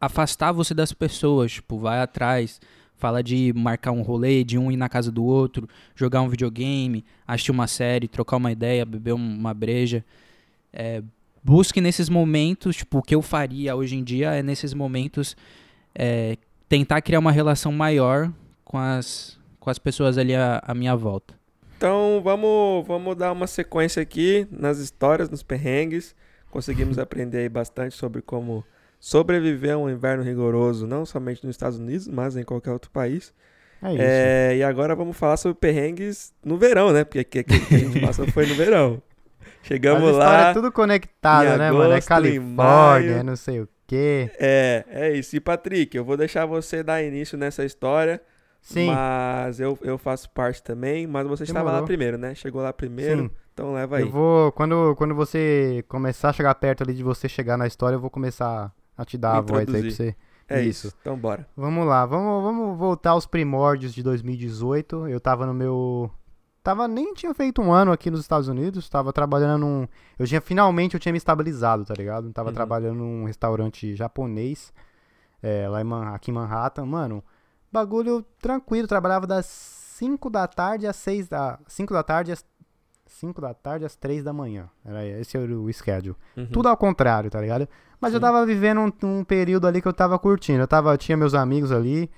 afastar 0.00 0.52
você 0.52 0.74
das 0.74 0.92
pessoas, 0.92 1.52
tipo, 1.52 1.78
vai 1.78 2.00
atrás, 2.00 2.60
fala 2.96 3.22
de 3.22 3.52
marcar 3.54 3.92
um 3.92 4.02
rolê, 4.02 4.42
de 4.44 4.58
um 4.58 4.70
ir 4.70 4.76
na 4.76 4.88
casa 4.88 5.10
do 5.10 5.24
outro, 5.24 5.68
jogar 5.94 6.20
um 6.22 6.28
videogame, 6.28 7.04
assistir 7.26 7.50
uma 7.52 7.66
série, 7.66 8.08
trocar 8.08 8.36
uma 8.36 8.50
ideia, 8.52 8.84
beber 8.84 9.12
um- 9.14 9.16
uma 9.38 9.54
breja. 9.54 10.04
É, 10.72 11.02
busque 11.42 11.80
nesses 11.80 12.08
momentos, 12.08 12.76
tipo, 12.76 12.98
o 12.98 13.02
que 13.02 13.14
eu 13.14 13.22
faria 13.22 13.74
hoje 13.74 13.96
em 13.96 14.04
dia 14.04 14.32
é 14.32 14.42
nesses 14.42 14.74
momentos 14.74 15.36
é, 15.94 16.36
tentar 16.68 17.00
criar 17.00 17.18
uma 17.18 17.32
relação 17.32 17.72
maior 17.72 18.32
com 18.64 18.78
as, 18.78 19.38
com 19.58 19.70
as 19.70 19.78
pessoas 19.78 20.18
ali 20.18 20.34
à, 20.34 20.62
à 20.64 20.74
minha 20.74 20.94
volta. 20.94 21.34
Então 21.76 22.20
vamos, 22.22 22.86
vamos 22.86 23.16
dar 23.16 23.32
uma 23.32 23.46
sequência 23.46 24.02
aqui 24.02 24.46
nas 24.50 24.78
histórias, 24.78 25.30
nos 25.30 25.42
perrengues. 25.42 26.14
Conseguimos 26.50 26.96
aprender 27.00 27.38
aí 27.38 27.48
bastante 27.48 27.96
sobre 27.96 28.20
como 28.20 28.64
sobreviver 29.00 29.72
a 29.72 29.78
um 29.78 29.88
inverno 29.88 30.22
rigoroso, 30.22 30.86
não 30.86 31.06
somente 31.06 31.44
nos 31.44 31.54
Estados 31.54 31.78
Unidos, 31.78 32.06
mas 32.06 32.36
em 32.36 32.44
qualquer 32.44 32.70
outro 32.70 32.90
país. 32.90 33.32
É 33.82 33.92
isso. 33.92 34.02
É, 34.02 34.56
e 34.58 34.62
agora 34.62 34.94
vamos 34.94 35.16
falar 35.16 35.38
sobre 35.38 35.58
perrengues 35.58 36.34
no 36.44 36.58
verão, 36.58 36.92
né? 36.92 37.02
Porque 37.02 37.38
aquele 37.38 37.64
que 37.64 37.74
a 37.74 37.78
gente 37.78 38.00
passou 38.04 38.26
foi 38.28 38.46
no 38.46 38.54
verão. 38.54 39.02
Chegamos 39.62 40.10
histórias 40.10 40.42
lá. 40.42 40.50
é 40.50 40.52
tudo 40.54 40.72
conectado, 40.72 41.46
em 41.46 41.58
né, 41.58 41.70
mano? 41.70 41.84
É 41.84 41.94
agosto, 41.94 42.08
Califórnia, 42.08 43.12
é 43.12 43.22
não 43.22 43.36
sei 43.36 43.60
o 43.60 43.68
quê. 43.86 44.30
É, 44.38 44.84
é 44.88 45.12
isso. 45.12 45.36
E 45.36 45.40
Patrick, 45.40 45.96
eu 45.96 46.04
vou 46.04 46.16
deixar 46.16 46.46
você 46.46 46.82
dar 46.82 47.02
início 47.02 47.36
nessa 47.36 47.64
história. 47.64 48.20
Sim, 48.62 48.86
Mas 48.86 49.58
eu, 49.58 49.78
eu 49.80 49.96
faço 49.96 50.28
parte 50.30 50.62
também. 50.62 51.06
Mas 51.06 51.26
você 51.26 51.44
estava 51.44 51.64
lá 51.64 51.70
Demorou. 51.72 51.86
primeiro, 51.86 52.18
né? 52.18 52.34
Chegou 52.34 52.62
lá 52.62 52.72
primeiro. 52.72 53.22
sim. 53.22 53.30
Então 53.52 53.74
leva 53.74 53.96
aí. 53.96 54.02
Eu 54.02 54.10
vou, 54.10 54.52
quando, 54.52 54.94
quando 54.96 55.14
você 55.14 55.84
começar 55.88 56.30
a 56.30 56.32
chegar 56.32 56.54
perto 56.54 56.82
ali 56.82 56.94
de 56.94 57.02
você 57.02 57.28
chegar 57.28 57.58
na 57.58 57.66
história, 57.66 57.96
eu 57.96 58.00
vou 58.00 58.10
começar 58.10 58.72
a 58.96 59.04
te 59.04 59.18
dar 59.18 59.36
a 59.36 59.40
voz 59.40 59.68
aí 59.68 59.82
pra 59.82 59.90
você. 59.90 60.16
É 60.48 60.62
isso. 60.62 60.88
isso. 60.88 60.96
Então 61.00 61.16
bora. 61.16 61.46
Vamos 61.56 61.86
lá, 61.86 62.04
vamos, 62.06 62.42
vamos 62.42 62.78
voltar 62.78 63.10
aos 63.10 63.26
primórdios 63.26 63.94
de 63.94 64.02
2018. 64.02 65.08
Eu 65.08 65.20
tava 65.20 65.46
no 65.46 65.54
meu. 65.54 66.10
Tava, 66.62 66.86
nem 66.86 67.14
tinha 67.14 67.32
feito 67.32 67.62
um 67.62 67.72
ano 67.72 67.90
aqui 67.90 68.10
nos 68.10 68.20
Estados 68.20 68.46
Unidos, 68.46 68.88
tava 68.88 69.12
trabalhando 69.12 69.60
num. 69.60 69.88
Eu 70.18 70.26
tinha, 70.26 70.40
finalmente 70.42 70.92
eu 70.94 71.00
tinha 71.00 71.10
me 71.12 71.16
estabilizado, 71.16 71.84
tá 71.86 71.94
ligado? 71.94 72.30
Tava 72.32 72.50
Uhum. 72.50 72.54
trabalhando 72.54 72.98
num 72.98 73.24
restaurante 73.24 73.94
japonês, 73.96 74.72
é, 75.42 75.66
lá 75.68 75.80
em 75.80 75.92
aqui 76.14 76.30
em 76.30 76.34
Manhattan. 76.34 76.84
Mano, 76.84 77.24
bagulho 77.72 78.22
tranquilo, 78.42 78.86
trabalhava 78.86 79.26
das 79.26 79.46
5 79.46 80.28
da 80.28 80.46
tarde 80.46 80.86
às 80.86 80.96
6 80.96 81.28
da. 81.28 81.58
5 81.66 81.94
da 81.94 82.02
tarde 82.02 82.32
às. 82.32 82.44
5 83.06 83.40
da 83.40 83.52
tarde 83.54 83.84
às 83.86 83.96
3 83.96 84.22
da 84.22 84.32
manhã. 84.32 84.68
Era 84.84 85.04
esse 85.04 85.36
era 85.36 85.52
o 85.52 85.72
schedule. 85.72 86.14
Uhum. 86.36 86.46
Tudo 86.46 86.68
ao 86.68 86.76
contrário, 86.76 87.28
tá 87.30 87.40
ligado? 87.40 87.66
Mas 88.00 88.12
eu 88.12 88.20
Sim. 88.20 88.26
tava 88.26 88.46
vivendo 88.46 88.80
um, 88.80 89.06
um 89.20 89.24
período 89.24 89.66
ali 89.66 89.80
que 89.82 89.88
eu 89.88 89.92
tava 89.92 90.18
curtindo. 90.18 90.60
Eu 90.62 90.68
tava, 90.68 90.96
tinha 90.96 91.16
meus 91.16 91.34
amigos 91.34 91.72
ali, 91.72 92.08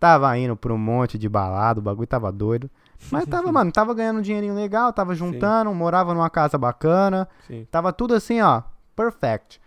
tava 0.00 0.36
indo 0.36 0.56
pra 0.56 0.72
um 0.74 0.78
monte 0.78 1.16
de 1.16 1.28
balada, 1.28 1.78
o 1.78 1.82
bagulho 1.82 2.06
tava 2.08 2.32
doido. 2.32 2.68
Mas 3.10 3.26
tava, 3.26 3.50
mano, 3.50 3.72
tava 3.72 3.94
ganhando 3.94 4.18
um 4.18 4.22
dinheirinho 4.22 4.54
legal, 4.54 4.92
tava 4.92 5.14
juntando, 5.14 5.74
morava 5.74 6.14
numa 6.14 6.30
casa 6.30 6.56
bacana, 6.56 7.28
Sim. 7.46 7.66
tava 7.70 7.92
tudo 7.92 8.14
assim, 8.14 8.40
ó, 8.40 8.62
perfect. 8.94 9.60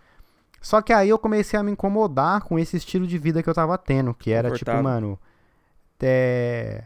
Só 0.60 0.82
que 0.82 0.92
aí 0.92 1.08
eu 1.08 1.18
comecei 1.18 1.58
a 1.58 1.62
me 1.62 1.70
incomodar 1.70 2.42
com 2.42 2.58
esse 2.58 2.76
estilo 2.76 3.06
de 3.06 3.18
vida 3.18 3.42
que 3.42 3.48
eu 3.48 3.54
tava 3.54 3.78
tendo, 3.78 4.12
que 4.14 4.32
era 4.32 4.50
tipo, 4.50 4.72
mano, 4.82 5.18
é... 6.02 6.84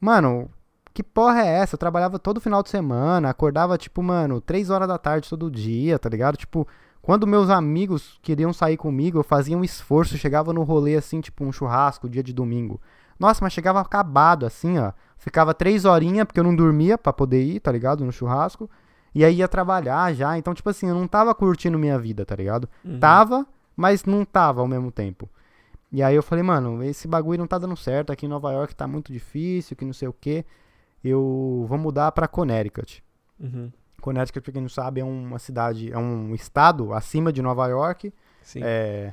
Mano, 0.00 0.50
que 0.92 1.02
porra 1.02 1.42
é 1.42 1.46
essa? 1.46 1.74
Eu 1.74 1.78
trabalhava 1.78 2.18
todo 2.18 2.40
final 2.40 2.62
de 2.62 2.70
semana, 2.70 3.30
acordava, 3.30 3.78
tipo, 3.78 4.02
mano, 4.02 4.40
três 4.40 4.70
horas 4.70 4.88
da 4.88 4.98
tarde 4.98 5.28
todo 5.28 5.50
dia, 5.50 5.98
tá 5.98 6.08
ligado? 6.08 6.36
Tipo, 6.36 6.66
quando 7.00 7.26
meus 7.26 7.50
amigos 7.50 8.18
queriam 8.22 8.52
sair 8.52 8.76
comigo, 8.76 9.18
eu 9.18 9.24
fazia 9.24 9.56
um 9.56 9.64
esforço, 9.64 10.18
chegava 10.18 10.52
no 10.52 10.62
rolê 10.62 10.96
assim, 10.96 11.20
tipo, 11.20 11.44
um 11.44 11.52
churrasco, 11.52 12.08
dia 12.08 12.22
de 12.22 12.32
domingo. 12.32 12.80
Nossa, 13.18 13.42
mas 13.42 13.52
chegava 13.52 13.80
acabado, 13.80 14.46
assim, 14.46 14.78
ó. 14.78 14.92
Ficava 15.18 15.52
três 15.52 15.84
horinhas, 15.84 16.24
porque 16.24 16.38
eu 16.40 16.44
não 16.44 16.54
dormia 16.54 16.96
pra 16.96 17.12
poder 17.12 17.42
ir, 17.42 17.60
tá 17.60 17.72
ligado? 17.72 18.04
No 18.04 18.12
churrasco. 18.12 18.70
E 19.14 19.24
aí 19.24 19.36
ia 19.36 19.48
trabalhar 19.48 20.14
já. 20.14 20.38
Então, 20.38 20.54
tipo 20.54 20.70
assim, 20.70 20.88
eu 20.88 20.94
não 20.94 21.08
tava 21.08 21.34
curtindo 21.34 21.78
minha 21.78 21.98
vida, 21.98 22.24
tá 22.24 22.36
ligado? 22.36 22.68
Uhum. 22.84 22.98
Tava, 23.00 23.46
mas 23.76 24.04
não 24.04 24.24
tava 24.24 24.60
ao 24.60 24.68
mesmo 24.68 24.92
tempo. 24.92 25.28
E 25.90 26.02
aí 26.02 26.14
eu 26.14 26.22
falei, 26.22 26.44
mano, 26.44 26.82
esse 26.84 27.08
bagulho 27.08 27.38
não 27.38 27.46
tá 27.46 27.58
dando 27.58 27.76
certo. 27.76 28.12
Aqui 28.12 28.26
em 28.26 28.28
Nova 28.28 28.52
York 28.52 28.74
tá 28.74 28.86
muito 28.86 29.12
difícil, 29.12 29.76
que 29.76 29.84
não 29.84 29.92
sei 29.92 30.06
o 30.06 30.12
quê. 30.12 30.44
Eu 31.02 31.64
vou 31.68 31.78
mudar 31.78 32.12
pra 32.12 32.28
Connecticut. 32.28 33.02
Uhum. 33.40 33.72
Connecticut, 34.00 34.42
pra 34.42 34.52
quem 34.52 34.62
não 34.62 34.68
sabe, 34.68 35.00
é 35.00 35.04
uma 35.04 35.38
cidade, 35.38 35.92
é 35.92 35.98
um 35.98 36.34
estado 36.34 36.92
acima 36.92 37.32
de 37.32 37.42
Nova 37.42 37.66
York. 37.66 38.12
Sim. 38.42 38.60
É, 38.62 39.12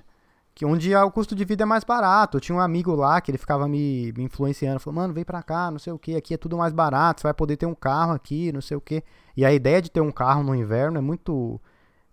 que 0.56 0.66
onde 0.66 0.96
o 0.96 1.12
custo 1.12 1.36
de 1.36 1.44
vida 1.44 1.64
é 1.64 1.66
mais 1.66 1.84
barato. 1.84 2.38
Eu 2.38 2.42
tinha 2.42 2.56
um 2.56 2.62
amigo 2.62 2.96
lá 2.96 3.20
que 3.20 3.30
ele 3.30 3.38
ficava 3.38 3.68
me, 3.68 4.14
me 4.16 4.24
influenciando, 4.24 4.80
falou, 4.80 5.02
mano, 5.02 5.14
vem 5.14 5.26
pra 5.26 5.44
cá, 5.44 5.70
não 5.70 5.78
sei 5.78 5.92
o 5.92 6.00
que, 6.00 6.16
aqui 6.16 6.34
é 6.34 6.38
tudo 6.38 6.58
mais 6.58 6.72
barato, 6.72 7.20
você 7.22 7.28
vai 7.28 7.34
poder 7.34 7.58
ter 7.58 7.66
um 7.66 7.76
carro 7.76 8.14
aqui, 8.14 8.54
não 8.54 8.62
sei 8.62 8.78
o 8.78 8.82
que. 8.82 9.04
E 9.36 9.44
a 9.46 9.52
ideia 9.54 9.82
de 9.82 9.92
ter 9.92 10.00
um 10.00 10.12
carro 10.14 10.42
no 10.44 10.56
inverno 10.56 10.98
é 10.98 11.02
muito 11.02 11.60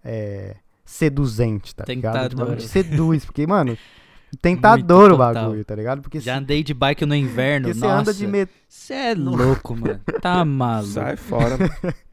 é, 0.04 0.56
seduzente, 0.84 1.72
tá 1.72 1.84
ligado? 1.86 2.30
Tipo, 2.30 2.42
Tentador. 2.44 2.60
seduz, 2.60 3.24
porque, 3.24 3.46
mano, 3.46 3.78
tentador 4.42 5.12
o 5.12 5.16
total. 5.16 5.34
bagulho, 5.34 5.64
tá 5.64 5.74
ligado? 5.76 6.02
Porque, 6.02 6.18
Já 6.18 6.32
se- 6.34 6.38
andei 6.40 6.64
de 6.64 6.74
bike 6.74 7.06
no 7.06 7.14
inverno, 7.14 7.68
porque 7.68 7.78
você 7.78 7.86
anda 7.86 7.96
nossa. 7.98 8.14
de 8.14 8.26
metrô. 8.26 8.54
Você 8.68 8.94
é 8.94 9.14
louco, 9.14 9.76
mano. 9.76 10.00
Tá 10.20 10.42
maluco. 10.44 10.92
Sai 10.92 11.16
fora. 11.16 11.56
mano. 11.56 11.70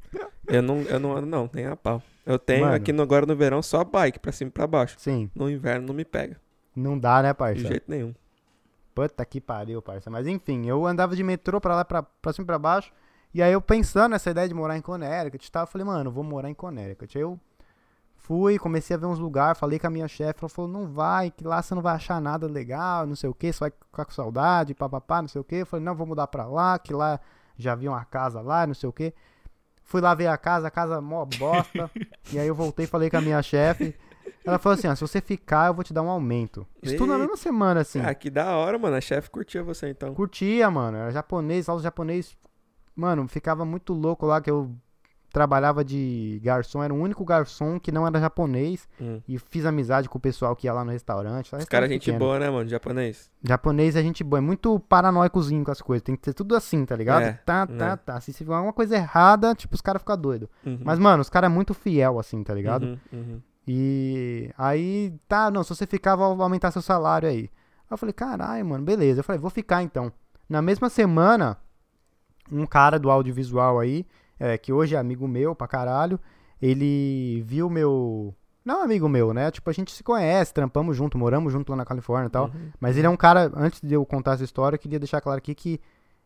eu, 0.49 0.61
não, 0.61 0.81
eu 0.81 0.99
não 0.99 1.15
ando, 1.15 1.25
não, 1.27 1.49
nem 1.53 1.65
a 1.65 1.75
pau. 1.75 2.01
Eu 2.25 2.37
tenho 2.37 2.63
Mano. 2.65 2.75
aqui 2.75 2.91
no, 2.93 3.01
agora 3.01 3.25
no 3.25 3.35
verão 3.35 3.61
só 3.61 3.83
bike, 3.83 4.19
pra 4.19 4.31
cima 4.31 4.49
e 4.49 4.51
pra 4.51 4.67
baixo. 4.67 4.95
Sim, 4.99 5.29
No 5.33 5.49
inverno 5.49 5.87
não 5.87 5.93
me 5.93 6.05
pega. 6.05 6.39
não 6.75 6.97
dá, 6.97 7.21
né, 7.23 7.29
De 7.29 7.35
parça? 7.35 7.59
jeito 7.67 7.85
nenhum. 7.87 8.13
Puta 8.93 9.25
que 9.25 9.39
pariu, 9.39 9.81
parça. 9.81 10.09
Mas 10.09 10.27
enfim, 10.27 10.67
eu 10.67 10.85
andava 10.85 11.15
de 11.15 11.23
metrô 11.23 11.59
pra 11.61 11.75
lá, 11.75 11.85
pra, 11.85 12.03
pra 12.03 12.33
cima 12.33 12.43
e 12.43 12.47
pra 12.47 12.59
baixo. 12.59 12.91
E 13.33 13.41
aí 13.41 13.53
eu 13.53 13.61
pensando 13.61 14.11
nessa 14.11 14.29
ideia 14.31 14.47
de 14.47 14.53
morar 14.53 14.75
em 14.77 14.81
Connecticut 14.81 15.45
e 15.47 15.51
tal, 15.51 15.63
eu 15.63 15.67
falei, 15.67 15.85
mano, 15.85 16.09
eu 16.09 16.13
vou 16.13 16.23
morar 16.23 16.49
em 16.49 16.53
Connecticut. 16.53 17.17
Aí 17.17 17.23
eu 17.23 17.39
fui, 18.17 18.59
comecei 18.59 18.95
a 18.95 18.99
ver 18.99 19.05
uns 19.05 19.19
lugares, 19.19 19.59
falei 19.59 19.79
com 19.79 19.87
a 19.87 19.89
minha 19.89 20.07
chefe, 20.07 20.39
ela 20.41 20.49
falou, 20.49 20.69
não 20.69 20.87
vai, 20.87 21.31
que 21.31 21.43
lá 21.43 21.61
você 21.61 21.73
não 21.73 21.81
vai 21.81 21.95
achar 21.95 22.19
nada 22.21 22.47
legal, 22.47 23.05
não 23.07 23.15
sei 23.15 23.29
o 23.29 23.33
que, 23.33 23.51
você 23.53 23.59
vai 23.59 23.71
ficar 23.71 24.05
com 24.05 24.11
saudade, 24.11 24.73
papapá, 24.75 25.21
não 25.21 25.29
sei 25.29 25.41
o 25.41 25.43
que. 25.43 25.55
Eu 25.57 25.65
falei, 25.65 25.83
não, 25.85 25.95
vou 25.95 26.05
mudar 26.07 26.27
pra 26.27 26.45
lá, 26.45 26.77
que 26.77 26.93
lá 26.93 27.19
já 27.57 27.75
vi 27.75 27.87
uma 27.87 28.03
casa 28.05 28.41
lá, 28.41 28.67
não 28.67 28.73
sei 28.73 28.89
o 28.89 28.93
que. 28.93 29.13
Fui 29.89 30.01
lá 30.01 30.13
ver 30.13 30.27
a 30.27 30.37
casa, 30.37 30.67
a 30.67 30.71
casa 30.71 31.01
mó 31.01 31.25
bosta. 31.25 31.89
e 32.31 32.37
aí 32.37 32.47
eu 32.47 32.53
voltei 32.53 32.85
e 32.85 32.87
falei 32.87 33.09
com 33.09 33.17
a 33.17 33.21
minha 33.21 33.41
chefe. 33.41 33.95
Ela 34.45 34.59
falou 34.59 34.77
assim, 34.77 34.87
ó, 34.87 34.93
se 34.93 35.01
você 35.01 35.19
ficar, 35.19 35.65
eu 35.65 35.73
vou 35.73 35.83
te 35.83 35.91
dar 35.91 36.03
um 36.03 36.09
aumento. 36.11 36.63
Isso 36.79 36.95
tudo 36.95 37.11
na 37.11 37.17
mesma 37.17 37.35
semana, 37.35 37.81
assim. 37.81 37.99
Ah, 37.99 38.13
que 38.13 38.29
da 38.29 38.55
hora, 38.55 38.77
mano. 38.77 38.95
A 38.95 39.01
chefe 39.01 39.31
curtia 39.31 39.63
você 39.63 39.89
então. 39.89 40.13
Curtia, 40.13 40.69
mano. 40.69 40.95
Era 40.95 41.09
japonês, 41.09 41.67
aula 41.67 41.79
de 41.79 41.85
japonês. 41.85 42.37
Mano, 42.95 43.27
ficava 43.27 43.65
muito 43.65 43.91
louco 43.91 44.27
lá 44.27 44.39
que 44.39 44.51
eu 44.51 44.71
trabalhava 45.31 45.83
de 45.83 46.39
garçom. 46.43 46.83
Era 46.83 46.93
o 46.93 46.97
único 46.97 47.23
garçom 47.23 47.79
que 47.79 47.91
não 47.91 48.05
era 48.05 48.19
japonês. 48.19 48.87
Hum. 48.99 49.21
E 49.27 49.37
fiz 49.37 49.65
amizade 49.65 50.09
com 50.09 50.17
o 50.17 50.21
pessoal 50.21 50.55
que 50.55 50.67
ia 50.67 50.73
lá 50.73 50.83
no 50.83 50.91
restaurante. 50.91 51.45
Os 51.45 51.51
caras, 51.51 51.63
Restaurante 51.65 51.91
gente 51.91 52.05
pequeno. 52.05 52.19
boa, 52.19 52.39
né, 52.39 52.49
mano? 52.49 52.69
Japonês. 52.69 53.29
Japonês 53.43 53.95
é 53.95 54.01
gente 54.01 54.23
boa. 54.23 54.39
É 54.39 54.41
muito 54.41 54.79
paranoicozinho 54.81 55.63
com 55.63 55.71
as 55.71 55.81
coisas. 55.81 56.03
Tem 56.03 56.15
que 56.15 56.25
ser 56.25 56.33
tudo 56.33 56.55
assim, 56.55 56.85
tá 56.85 56.95
ligado? 56.95 57.23
É, 57.23 57.33
tá, 57.45 57.67
tá, 57.67 57.91
é. 57.91 57.95
tá. 57.95 58.19
Se 58.21 58.33
tiver 58.33 58.53
alguma 58.53 58.73
coisa 58.73 58.95
errada, 58.95 59.53
tipo, 59.55 59.75
os 59.75 59.81
caras 59.81 60.01
ficam 60.01 60.17
doidos. 60.17 60.49
Uhum. 60.65 60.79
Mas, 60.83 60.99
mano, 60.99 61.21
os 61.21 61.29
caras 61.29 61.49
é 61.49 61.53
muito 61.53 61.73
fiel, 61.73 62.19
assim, 62.19 62.43
tá 62.43 62.53
ligado? 62.53 62.83
Uhum, 62.83 62.99
uhum. 63.13 63.41
E 63.67 64.51
aí, 64.57 65.13
tá, 65.27 65.51
não, 65.51 65.63
se 65.63 65.69
você 65.69 65.85
ficar, 65.85 66.15
vou 66.15 66.41
aumentar 66.41 66.71
seu 66.71 66.81
salário 66.81 67.29
aí. 67.29 67.41
Aí 67.41 67.91
eu 67.91 67.97
falei, 67.97 68.13
caralho, 68.13 68.65
mano, 68.65 68.83
beleza. 68.83 69.19
Eu 69.19 69.23
falei, 69.23 69.39
vou 69.39 69.51
ficar 69.51 69.83
então. 69.83 70.11
Na 70.49 70.61
mesma 70.61 70.89
semana, 70.89 71.57
um 72.51 72.65
cara 72.65 72.97
do 72.97 73.11
audiovisual 73.11 73.79
aí, 73.79 74.05
é, 74.39 74.57
que 74.57 74.71
hoje 74.71 74.95
é 74.95 74.97
amigo 74.97 75.27
meu 75.27 75.53
pra 75.53 75.67
caralho, 75.67 76.19
ele 76.61 77.41
viu 77.45 77.69
meu. 77.69 78.33
Não 78.63 78.83
amigo 78.83 79.07
meu, 79.09 79.33
né? 79.33 79.49
Tipo, 79.49 79.69
a 79.69 79.73
gente 79.73 79.91
se 79.91 80.03
conhece, 80.03 80.53
trampamos 80.53 80.95
junto, 80.95 81.17
moramos 81.17 81.51
junto 81.51 81.69
lá 81.71 81.77
na 81.77 81.85
Califórnia 81.85 82.27
e 82.27 82.29
tal. 82.29 82.45
Uhum. 82.45 82.69
Mas 82.79 82.97
ele 82.97 83.07
é 83.07 83.09
um 83.09 83.17
cara, 83.17 83.51
antes 83.55 83.81
de 83.81 83.93
eu 83.93 84.05
contar 84.05 84.33
essa 84.33 84.43
história, 84.43 84.75
eu 84.75 84.79
queria 84.79 84.99
deixar 84.99 85.21
claro 85.21 85.37
aqui 85.39 85.55
que 85.55 85.79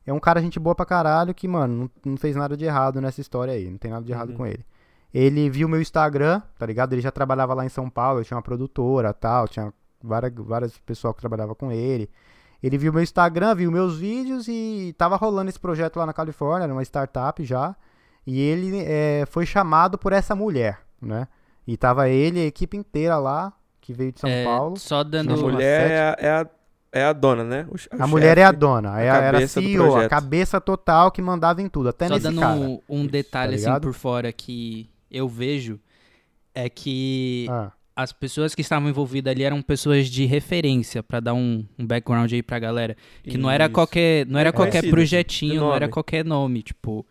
é 0.06 0.12
um 0.12 0.20
cara 0.20 0.42
gente 0.42 0.60
boa 0.60 0.76
pra 0.76 0.86
caralho 0.86 1.34
que, 1.34 1.48
mano, 1.48 1.90
não, 2.04 2.12
não 2.12 2.18
fez 2.18 2.36
nada 2.36 2.58
de 2.58 2.66
errado 2.66 3.00
nessa 3.00 3.22
história 3.22 3.54
aí. 3.54 3.70
Não 3.70 3.78
tem 3.78 3.92
nada 3.92 4.06
de 4.06 4.12
errado 4.12 4.32
Uhum. 4.32 4.38
com 4.38 4.46
ele. 4.48 4.66
Ele 5.14 5.50
viu 5.50 5.70
meu 5.70 5.80
Instagram, 5.80 6.42
tá 6.58 6.66
ligado? 6.66 6.94
Ele 6.94 7.02
já 7.02 7.12
trabalhava 7.12 7.54
lá 7.54 7.64
em 7.64 7.70
São 7.70 7.90
Paulo, 7.90 8.20
eu 8.20 8.26
tinha 8.26 8.36
uma 8.36 8.42
produtora 8.44 9.14
tal, 9.14 9.48
tinha 9.48 9.72
várias, 10.04 10.34
várias 10.36 10.78
pessoas 10.80 11.14
que 11.14 11.22
trabalhavam 11.22 11.54
com 11.56 11.72
ele. 11.72 12.10
Ele 12.62 12.78
viu 12.78 12.92
meu 12.92 13.04
Instagram, 13.04 13.54
viu 13.56 13.72
meus 13.72 13.98
vídeos 13.98 14.48
e 14.48 14.94
tava 14.98 15.16
rolando 15.16 15.50
esse 15.50 15.60
projeto 15.60 15.98
lá 15.98 16.06
na 16.06 16.14
Califórnia, 16.14 16.64
era 16.66 16.74
uma 16.74 16.82
startup 16.82 17.44
já. 17.46 17.76
E 18.26 18.40
ele 18.40 18.82
é, 18.86 19.26
foi 19.30 19.46
chamado 19.46 19.98
por 19.98 20.14
essa 20.14 20.36
mulher, 20.36 20.80
né? 21.02 21.28
E 21.68 21.78
tava 21.78 22.10
ele 22.10 22.40
e 22.40 22.44
a 22.44 22.48
equipe 22.48 22.76
inteira 22.78 23.18
lá, 23.18 23.54
que 23.82 23.94
veio 23.94 24.12
de 24.12 24.20
São 24.20 24.30
É, 24.30 24.44
Paulo. 24.44 24.78
Só 24.78 25.04
dando. 25.04 25.34
A 25.34 25.38
mulher 25.38 25.92
é 25.92 26.00
a, 26.00 26.18
é, 26.20 26.32
a, 26.42 26.48
é 26.92 27.04
a 27.06 27.14
dona, 27.14 27.44
né? 27.44 27.66
O, 27.70 27.76
o 27.76 28.04
A 28.04 28.08
mulher 28.08 28.38
é 28.38 28.44
a 28.44 28.48
chefe. 28.48 28.60
dona, 28.60 28.94
a 28.96 29.02
é 29.02 29.10
a, 29.10 29.16
era 29.18 29.38
a 29.40 29.48
CEO, 29.48 29.96
a 29.98 30.08
cabeça 30.10 30.60
total 30.62 31.12
que 31.12 31.22
mandava 31.22 31.62
em 31.62 31.68
tudo, 31.68 31.90
até 31.90 32.08
Só 32.08 32.14
nesse 32.16 32.24
dando 32.24 32.40
cara. 32.42 32.56
um, 32.60 32.80
um 32.90 33.02
Isso, 33.02 33.10
detalhe 33.12 33.62
tá 33.62 33.72
assim 33.72 33.82
por 33.82 33.94
fora 33.94 34.32
que 34.32 34.90
eu 35.12 35.28
vejo 35.28 35.80
é 36.56 36.70
que 36.70 37.48
Ah, 37.50 37.72
as 37.96 38.12
pessoas 38.12 38.54
que 38.56 38.62
estavam 38.62 38.90
envolvidas 38.90 39.32
ali 39.32 39.44
eram 39.44 39.62
pessoas 39.62 40.08
de 40.08 40.26
referência 40.26 41.02
pra 41.04 41.20
dar 41.20 41.34
um, 41.34 41.66
um 41.78 41.86
background 41.86 42.32
aí 42.32 42.42
pra 42.44 42.60
galera, 42.60 42.96
que 43.24 43.38
não 43.38 43.50
era 43.50 43.66
Isso. 43.66 43.74
qualquer, 43.74 44.26
não 44.28 44.40
era 44.40 44.50
É 44.50 44.52
qualquer 44.52 44.72
conhecido, 44.82 44.92
projetinho, 44.92 45.62
não 45.62 45.74
era 45.74 45.88
qualquer 45.90 46.26
nome, 46.26 46.62
tipo, 46.64 47.06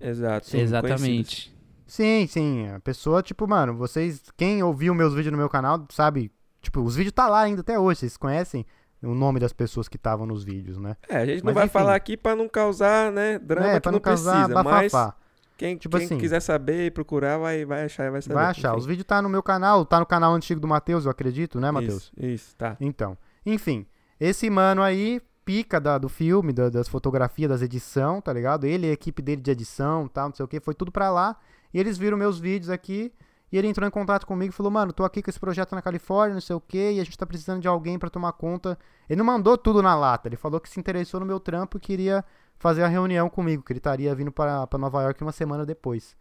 Exato. 0.00 0.46
sim, 0.46 0.58
conhecidos. 0.58 0.62
exatamente. 0.62 1.56
Sim, 1.86 2.26
sim, 2.26 2.68
a 2.68 2.80
pessoa, 2.80 3.22
tipo, 3.22 3.46
mano, 3.46 3.74
vocês, 3.76 4.22
quem 4.36 4.62
ouviu 4.62 4.94
meus 4.94 5.14
vídeos 5.14 5.30
no 5.32 5.38
meu 5.38 5.48
canal, 5.48 5.86
sabe, 5.90 6.32
tipo, 6.60 6.80
os 6.82 6.96
vídeos 6.96 7.12
tá 7.12 7.28
lá 7.28 7.40
ainda 7.42 7.60
até 7.60 7.78
hoje, 7.78 8.00
vocês 8.00 8.16
conhecem 8.16 8.66
o 9.02 9.14
nome 9.14 9.38
das 9.38 9.52
pessoas 9.52 9.86
que 9.88 9.96
estavam 9.96 10.26
nos 10.26 10.42
vídeos, 10.42 10.78
né? 10.78 10.96
É, 11.08 11.18
a 11.18 11.26
gente 11.26 11.38
não 11.38 11.46
Mas 11.46 11.54
vai 11.54 11.64
enfim. 11.66 11.72
falar 11.72 11.94
aqui 11.94 12.16
pra 12.16 12.34
não 12.34 12.48
causar, 12.48 13.12
né, 13.12 13.38
drama 13.38 13.68
é, 13.68 13.74
que 13.74 13.80
pra 13.80 13.92
não, 13.92 13.96
não 13.98 14.00
causar 14.02 14.46
precisa, 14.48 14.62
mas 14.64 14.92
bafafá. 14.92 15.14
quem, 15.56 15.76
Tipo 15.76 15.96
quem 15.98 16.06
assim. 16.06 16.18
quiser 16.18 16.40
saber 16.40 16.86
e 16.86 16.90
procurar 16.90 17.38
vai, 17.38 17.64
vai 17.64 17.84
achar 17.84 18.06
e 18.06 18.10
vai 18.10 18.20
saber. 18.20 18.34
Vai 18.34 18.46
achar, 18.46 18.70
enfim. 18.70 18.78
os 18.78 18.86
vídeos 18.86 19.06
tá 19.06 19.22
no 19.22 19.28
meu 19.28 19.42
canal, 19.42 19.84
tá 19.86 20.00
no 20.00 20.06
canal 20.06 20.34
antigo 20.34 20.60
do 20.60 20.66
Matheus, 20.66 21.04
eu 21.04 21.10
acredito, 21.12 21.60
né, 21.60 21.70
Matheus? 21.70 22.10
Isso, 22.16 22.26
isso, 22.26 22.56
tá. 22.56 22.76
Então, 22.80 23.16
enfim, 23.44 23.86
esse 24.18 24.50
mano 24.50 24.82
aí, 24.82 25.20
pica 25.46 25.80
da- 25.80 25.96
do 25.96 26.08
filme, 26.08 26.52
da- 26.52 26.68
das 26.68 26.88
fotografias, 26.88 27.48
das 27.48 27.62
edição, 27.62 28.20
tá 28.20 28.32
ligado? 28.32 28.64
Ele 28.66 28.88
e 28.88 28.90
a 28.90 28.92
equipe 28.92 29.22
dele 29.22 29.40
de 29.40 29.50
edição, 29.50 30.06
tal, 30.08 30.28
não 30.28 30.34
sei 30.34 30.44
o 30.44 30.48
que, 30.48 30.60
foi 30.60 30.74
tudo 30.74 30.92
pra 30.92 31.08
lá. 31.10 31.36
E 31.72 31.78
eles 31.80 31.96
viram 31.96 32.18
meus 32.18 32.38
vídeos 32.38 32.68
aqui. 32.68 33.12
E 33.52 33.56
ele 33.56 33.68
entrou 33.68 33.86
em 33.86 33.90
contato 33.90 34.26
comigo 34.26 34.52
e 34.52 34.56
falou: 34.56 34.72
Mano, 34.72 34.92
tô 34.92 35.04
aqui 35.04 35.22
com 35.22 35.30
esse 35.30 35.38
projeto 35.38 35.72
na 35.74 35.80
Califórnia, 35.80 36.34
não 36.34 36.40
sei 36.40 36.56
o 36.56 36.60
que, 36.60 36.90
e 36.92 37.00
a 37.00 37.04
gente 37.04 37.16
tá 37.16 37.24
precisando 37.24 37.60
de 37.62 37.68
alguém 37.68 37.96
pra 37.96 38.10
tomar 38.10 38.32
conta. 38.32 38.76
Ele 39.08 39.18
não 39.18 39.24
mandou 39.24 39.56
tudo 39.56 39.80
na 39.80 39.94
lata, 39.94 40.28
ele 40.28 40.36
falou 40.36 40.58
que 40.60 40.68
se 40.68 40.80
interessou 40.80 41.20
no 41.20 41.26
meu 41.26 41.38
trampo 41.38 41.76
e 41.76 41.80
queria 41.80 42.24
fazer 42.58 42.82
a 42.82 42.88
reunião 42.88 43.30
comigo, 43.30 43.62
que 43.62 43.72
ele 43.72 43.78
estaria 43.78 44.12
vindo 44.16 44.32
pra 44.32 44.66
Nova 44.76 45.02
York 45.02 45.22
uma 45.22 45.30
semana 45.32 45.64
depois. 45.64 46.16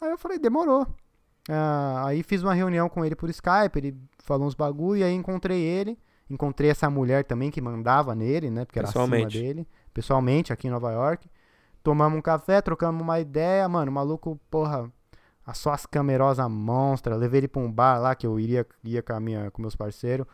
Aí 0.00 0.10
eu 0.10 0.16
falei: 0.18 0.38
Demorou. 0.38 0.86
Ah, 1.50 2.04
aí 2.06 2.22
fiz 2.22 2.44
uma 2.44 2.54
reunião 2.54 2.88
com 2.88 3.04
ele 3.04 3.16
por 3.16 3.28
Skype, 3.28 3.76
ele 3.76 3.96
falou 4.20 4.46
uns 4.46 4.54
bagulho, 4.54 4.98
e 5.00 5.02
aí 5.04 5.12
encontrei 5.12 5.60
ele. 5.60 5.98
Encontrei 6.32 6.70
essa 6.70 6.88
mulher 6.88 7.24
também 7.24 7.50
que 7.50 7.60
mandava 7.60 8.14
nele, 8.14 8.48
né? 8.50 8.64
Porque 8.64 8.78
era 8.78 8.88
acima 8.88 9.26
dele. 9.26 9.68
Pessoalmente, 9.92 10.50
aqui 10.50 10.66
em 10.66 10.70
Nova 10.70 10.90
York. 10.90 11.28
Tomamos 11.82 12.18
um 12.18 12.22
café, 12.22 12.62
trocamos 12.62 13.02
uma 13.02 13.20
ideia. 13.20 13.68
Mano, 13.68 13.90
o 13.90 13.94
maluco, 13.94 14.40
porra, 14.50 14.90
a 15.44 15.52
só 15.52 15.72
as 15.72 15.84
camerosas 15.84 16.50
monstra. 16.50 17.16
Levei 17.16 17.40
ele 17.40 17.48
pra 17.48 17.60
um 17.60 17.70
bar 17.70 17.98
lá 18.00 18.14
que 18.14 18.26
eu 18.26 18.40
iria, 18.40 18.66
ia 18.82 19.02
com, 19.02 19.12
a 19.12 19.20
minha, 19.20 19.50
com 19.50 19.60
meus 19.60 19.76
parceiros. 19.76 20.26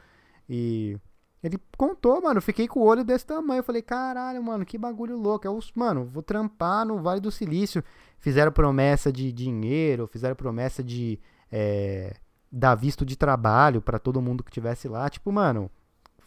E 0.49 0.97
ele 1.43 1.59
contou, 1.77 2.23
mano. 2.23 2.39
eu 2.39 2.43
Fiquei 2.43 2.69
com 2.69 2.79
o 2.79 2.85
olho 2.85 3.03
desse 3.03 3.27
tamanho. 3.27 3.59
Eu 3.59 3.65
falei, 3.65 3.83
caralho, 3.83 4.41
mano, 4.41 4.65
que 4.65 4.79
bagulho 4.79 5.19
louco. 5.19 5.49
Eu, 5.49 5.59
mano, 5.75 6.05
vou 6.05 6.23
trampar 6.23 6.87
no 6.87 7.03
Vale 7.03 7.21
do 7.21 7.33
Silício. 7.33 7.83
Fizeram 8.21 8.53
promessa 8.53 9.11
de 9.11 9.33
dinheiro, 9.33 10.07
fizeram 10.07 10.37
promessa 10.37 10.81
de 10.81 11.19
é, 11.51 12.15
dar 12.53 12.77
visto 12.77 13.05
de 13.05 13.17
trabalho 13.17 13.83
pra 13.83 13.99
todo 13.99 14.23
mundo 14.23 14.45
que 14.45 14.53
tivesse 14.53 14.87
lá. 14.87 15.11
Tipo, 15.11 15.33
mano, 15.33 15.69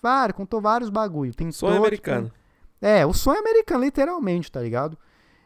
vários, 0.02 0.36
contou 0.36 0.62
vários 0.62 0.90
bagulho. 0.90 1.34
Pintou, 1.34 1.52
Sonho 1.54 1.74
tipo, 1.74 1.86
americano. 1.86 2.32
é, 2.82 3.06
o 3.06 3.14
sonho 3.14 3.40
americano, 3.40 3.84
literalmente, 3.84 4.52
tá 4.52 4.62
ligado? 4.62 4.98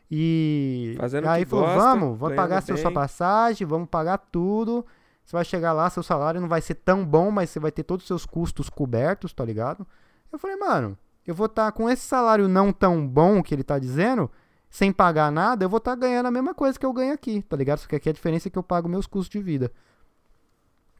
E 0.09 0.95
Fazendo 0.97 1.27
aí 1.27 1.45
falou, 1.45 1.65
gosta, 1.65 1.79
vamos, 1.79 2.17
vamos 2.19 2.35
pagar 2.35 2.61
seu, 2.61 2.77
sua 2.77 2.89
bem." 2.91 2.95
passagem, 2.95 3.65
vamos 3.65 3.89
pagar 3.89 4.17
tudo. 4.17 4.85
Você 5.25 5.35
vai 5.35 5.43
chegar 5.43 5.73
lá, 5.73 5.89
seu 5.89 6.03
salário 6.03 6.39
não 6.39 6.47
vai 6.47 6.61
ser 6.61 6.75
tão 6.75 7.03
bom, 7.03 7.31
mas 7.31 7.49
você 7.49 7.59
vai 7.59 7.71
ter 7.71 7.83
todos 7.83 8.03
os 8.03 8.07
seus 8.07 8.25
custos 8.25 8.69
cobertos, 8.69 9.33
tá 9.33 9.43
ligado? 9.43 9.85
Eu 10.31 10.37
falei, 10.37 10.55
mano, 10.55 10.95
eu 11.25 11.33
vou 11.33 11.47
estar 11.47 11.71
com 11.71 11.89
esse 11.89 12.03
salário 12.05 12.47
não 12.47 12.71
tão 12.71 13.07
bom 13.07 13.41
que 13.41 13.53
ele 13.55 13.63
tá 13.63 13.79
dizendo, 13.79 14.29
sem 14.69 14.91
pagar 14.91 15.31
nada, 15.31 15.65
eu 15.65 15.69
vou 15.69 15.77
estar 15.79 15.95
ganhando 15.95 16.27
a 16.27 16.31
mesma 16.31 16.53
coisa 16.53 16.77
que 16.77 16.85
eu 16.85 16.93
ganho 16.93 17.13
aqui, 17.13 17.41
tá 17.41 17.57
ligado? 17.57 17.79
Só 17.79 17.87
que 17.87 17.95
aqui 17.95 18.09
a 18.09 18.13
diferença 18.13 18.47
é 18.47 18.51
que 18.51 18.57
eu 18.59 18.63
pago 18.63 18.87
meus 18.87 19.07
custos 19.07 19.29
de 19.29 19.41
vida. 19.41 19.71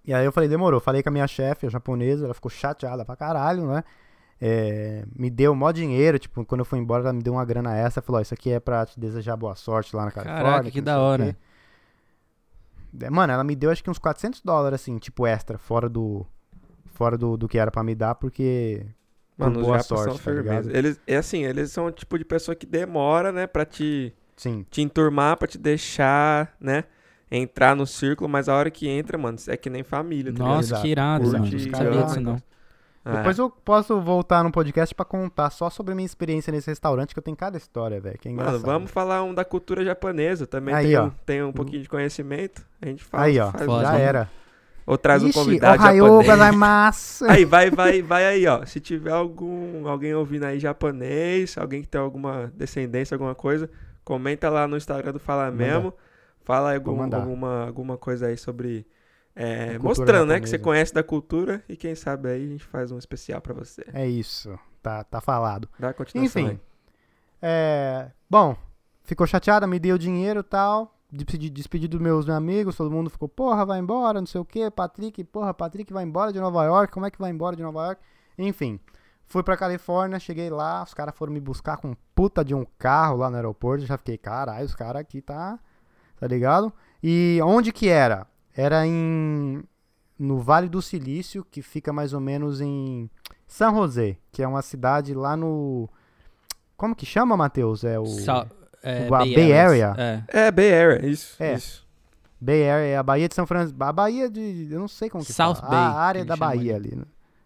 E 0.06 0.14
aí 0.14 0.26
eu 0.26 0.32
falei, 0.32 0.48
demorou. 0.48 0.80
Falei 0.80 1.02
com 1.02 1.10
a 1.10 1.12
minha 1.12 1.28
chefe, 1.28 1.66
a 1.66 1.70
japonesa, 1.70 2.26
ela 2.26 2.34
ficou 2.34 2.52
chateada 2.52 3.04
pra 3.04 3.16
caralho, 3.16 3.66
né? 3.68 3.84
É, 4.40 5.06
me 5.16 5.30
deu 5.30 5.56
mó 5.56 5.72
dinheiro, 5.72 6.20
tipo, 6.20 6.46
quando 6.46 6.60
eu 6.60 6.66
fui 6.66 6.78
embora, 6.78 7.04
ela 7.04 7.14
me 7.14 7.24
deu 7.24 7.34
uma 7.34 7.46
grana 7.46 7.76
essa, 7.76 8.02
falou, 8.02 8.20
ó, 8.20 8.22
isso 8.22 8.34
aqui 8.34 8.52
é 8.52 8.60
pra 8.60 8.86
te 8.86 9.00
desejar 9.00 9.36
boa 9.38 9.56
sorte 9.56 9.96
lá 9.96 10.06
na 10.06 10.12
Califórnia. 10.12 10.44
Caraca, 10.44 10.72
que 10.72 10.82
da 10.82 11.00
hora. 11.00 11.36
É, 13.02 13.10
Mano, 13.10 13.34
ela 13.34 13.44
me 13.44 13.56
deu 13.56 13.72
acho 13.72 13.84
que 13.84 13.90
uns 13.90 13.98
400 13.98 14.42
dólares, 14.42 14.82
assim, 14.82 14.98
tipo, 14.98 15.26
extra, 15.26 15.58
fora 15.58 15.90
do 15.90 16.26
fora 16.94 17.18
do, 17.18 17.36
do 17.36 17.48
que 17.48 17.58
era 17.58 17.70
pra 17.70 17.84
me 17.84 17.94
dar, 17.94 18.16
porque 18.16 18.86
por 19.38 19.48
Mano, 19.48 19.60
os 19.60 19.66
boa 19.66 19.84
sorte, 19.84 20.22
tá 20.22 20.32
ligado? 20.32 20.74
eles, 20.74 21.00
é 21.06 21.18
assim, 21.18 21.44
eles 21.44 21.72
são 21.72 21.88
o 21.88 21.92
tipo 21.92 22.18
de 22.18 22.24
pessoa 22.24 22.56
que 22.56 22.66
demora, 22.66 23.34
né, 23.34 23.46
pra 23.48 23.66
te, 23.66 24.14
Sim, 24.38 24.66
te 24.70 24.82
enturmar, 24.82 25.36
pra 25.38 25.46
te 25.46 25.58
deixar, 25.58 26.56
né, 26.60 26.86
entrar 27.30 27.76
no 27.76 27.86
círculo, 27.88 28.30
mas 28.30 28.48
a 28.50 28.56
hora 28.56 28.70
que 28.70 28.88
entra, 28.88 29.18
mano, 29.18 29.38
é 29.48 29.58
que 29.58 29.70
nem 29.70 29.84
família, 29.84 30.32
tá 30.32 30.40
ligado? 30.40 30.56
Nossa, 30.56 30.68
Exato. 30.70 30.82
que 30.82 30.88
irado, 30.90 31.26
mano. 31.32 31.38
Não 31.46 31.70
sabia 31.78 32.04
disso, 32.04 32.22
não. 32.22 32.42
Ah, 33.08 33.18
Depois 33.18 33.38
eu 33.38 33.52
posso 33.52 34.02
voltar 34.02 34.44
no 34.44 34.52
podcast 34.52 34.96
pra 34.96 35.06
contar 35.06 35.52
só 35.52 35.70
sobre 35.70 35.92
a 35.94 35.96
minha 35.96 36.08
experiência 36.08 36.52
nesse 36.52 36.68
restaurante, 36.72 37.14
que 37.14 37.20
eu 37.20 37.24
tenho 37.24 37.38
cada 37.38 37.56
história, 37.56 38.00
velho, 38.02 38.18
que 38.18 38.28
é 38.28 38.32
engraçado. 38.32 38.54
Mano, 38.62 38.66
vamos 38.66 38.90
falar 38.92 39.22
um 39.24 39.32
da 39.32 39.46
cultura 39.46 39.86
japonesa. 39.86 40.48
Também 40.48 40.74
Aí, 40.74 40.88
tem, 40.88 40.98
ó. 40.98 41.06
um, 41.06 41.12
tem 41.24 41.44
um 41.44 41.52
pouquinho 41.52 41.84
de 41.84 41.90
conhecimento. 41.90 42.66
A 42.82 42.88
gente 42.88 43.04
fala. 43.04 43.26
Aí, 43.26 43.40
ó, 43.40 43.52
faz 43.52 43.66
já 43.68 43.94
um- 43.94 43.98
era. 43.98 44.30
Ou 44.88 44.98
traz 44.98 45.22
um 45.24 45.28
Ixi, 45.28 45.38
convidado 45.40 45.82
ohayou 45.82 46.24
japonês. 46.24 47.22
Aí, 47.28 47.46
vai, 47.46 47.70
vai, 47.72 48.02
vai 48.02 48.26
aí, 48.26 48.48
ó. 48.48 48.66
Se 48.66 48.80
tiver 48.80 49.12
algum 49.12 49.88
alguém 49.88 50.14
ouvindo 50.16 50.44
aí 50.46 50.60
japonês, 50.60 51.58
alguém 51.58 51.82
que 51.82 51.88
tem 51.88 52.00
alguma 52.02 52.52
descendência, 52.56 53.14
alguma 53.16 53.34
coisa, 53.36 53.70
comenta 54.04 54.48
lá 54.50 54.68
no 54.68 54.78
Instagram 54.78 55.12
do 55.14 55.20
Fala 55.20 55.50
Manda. 55.52 55.94
Fala 56.46 56.70
aí 56.70 56.76
algum, 56.76 57.02
alguma, 57.02 57.66
alguma 57.66 57.98
coisa 57.98 58.28
aí 58.28 58.38
sobre. 58.38 58.86
é, 59.36 59.78
mostrando, 59.80 60.30
né, 60.30 60.40
que 60.40 60.48
você 60.48 60.60
conhece 60.60 60.94
da 60.94 61.04
cultura 61.04 61.64
e 61.68 61.76
quem 61.76 61.96
sabe 61.96 62.30
aí 62.30 62.46
a 62.46 62.48
gente 62.48 62.64
faz 62.64 62.92
um 62.92 62.98
especial 63.00 63.42
pra 63.42 63.54
você. 63.54 63.84
É 63.92 64.08
isso, 64.08 64.58
tá, 64.82 65.04
tá 65.04 65.20
falado. 65.20 65.68
Dá 65.80 65.92
continuação 65.92 66.42
Enfim, 66.42 66.60
é, 67.42 68.12
bom, 68.30 68.56
ficou 69.04 69.26
chateada, 69.26 69.66
me 69.66 69.80
deu 69.80 69.98
dinheiro 69.98 70.42
e 70.42 70.44
tal, 70.44 70.96
despedi, 71.12 71.50
despedi 71.50 71.88
dos 71.88 72.00
meus 72.00 72.30
amigos, 72.30 72.76
todo 72.76 72.92
mundo 72.92 73.10
ficou, 73.10 73.28
porra, 73.28 73.66
vai 73.66 73.80
embora, 73.80 74.20
não 74.20 74.28
sei 74.28 74.40
o 74.40 74.46
que, 74.46 74.70
Patrick, 74.70 75.24
porra, 75.24 75.54
Patrick 75.54 75.92
vai 75.92 76.04
embora 76.04 76.32
de 76.32 76.40
Nova 76.40 76.64
York, 76.64 76.94
como 76.94 77.08
é 77.08 77.12
que 77.12 77.20
vai 77.20 77.32
embora 77.32 77.56
de 77.56 77.64
Nova 77.64 77.88
York? 77.88 78.02
Enfim, 78.38 78.80
fui 79.26 79.42
pra 79.42 79.58
Califórnia, 79.58 80.20
cheguei 80.20 80.50
lá, 80.50 80.84
os 80.84 80.94
caras 80.94 81.16
foram 81.16 81.34
me 81.34 81.40
buscar 81.40 81.78
com 81.78 81.96
puta 82.14 82.46
de 82.46 82.54
um 82.54 82.66
carro 82.78 83.18
lá 83.18 83.32
no 83.32 83.36
aeroporto, 83.36 83.86
já 83.86 83.98
fiquei, 83.98 84.18
caralho, 84.18 84.66
os 84.66 84.76
caras 84.76 85.02
aqui 85.02 85.22
tá, 85.22 85.60
tá 86.20 86.28
ligado? 86.28 86.72
E 87.04 87.40
onde 87.44 87.72
que 87.72 87.88
era? 87.88 88.26
Era 88.56 88.86
em, 88.88 89.64
no 90.18 90.40
Vale 90.40 90.70
do 90.70 90.82
Silício, 90.82 91.46
que 91.50 91.62
fica 91.62 91.92
mais 91.94 92.14
ou 92.14 92.20
menos 92.20 92.62
em 92.62 93.10
San 93.48 93.74
José, 93.74 94.18
que 94.32 94.42
é 94.42 94.48
uma 94.48 94.62
cidade 94.62 95.14
lá 95.14 95.36
no. 95.38 95.90
Como 96.78 96.96
que 96.96 97.06
chama, 97.06 97.36
Matheus? 97.38 97.84
É 97.84 98.00
o. 98.00 98.06
Sa- 98.06 98.48
é, 98.84 99.08
Bay 99.08 99.34
Bay. 99.36 99.54
Area? 99.54 99.96
É. 99.98 100.24
É, 100.48 100.52
Bay 100.52 100.74
Area, 100.74 101.06
isso. 101.08 101.36
É. 101.42 101.54
isso. 101.56 101.86
Bay 102.40 102.70
Area, 102.70 102.86
é 102.88 102.98
a 102.98 103.04
Baía 103.04 103.28
de 103.28 103.34
São 103.36 103.48
Francisco. 103.48 103.82
A 103.84 103.92
Baía 103.92 104.30
de. 104.30 104.68
Eu 104.72 104.80
não 104.80 104.88
sei 104.88 105.10
como 105.10 105.24
que 105.26 105.34
South 105.34 105.56
fala. 105.56 105.70
Bay, 105.70 105.80
A 105.80 105.92
área 105.94 106.22
que 106.22 106.28
da 106.28 106.36
Bahia 106.36 106.76
ali. 106.76 106.96
né? 106.96 107.04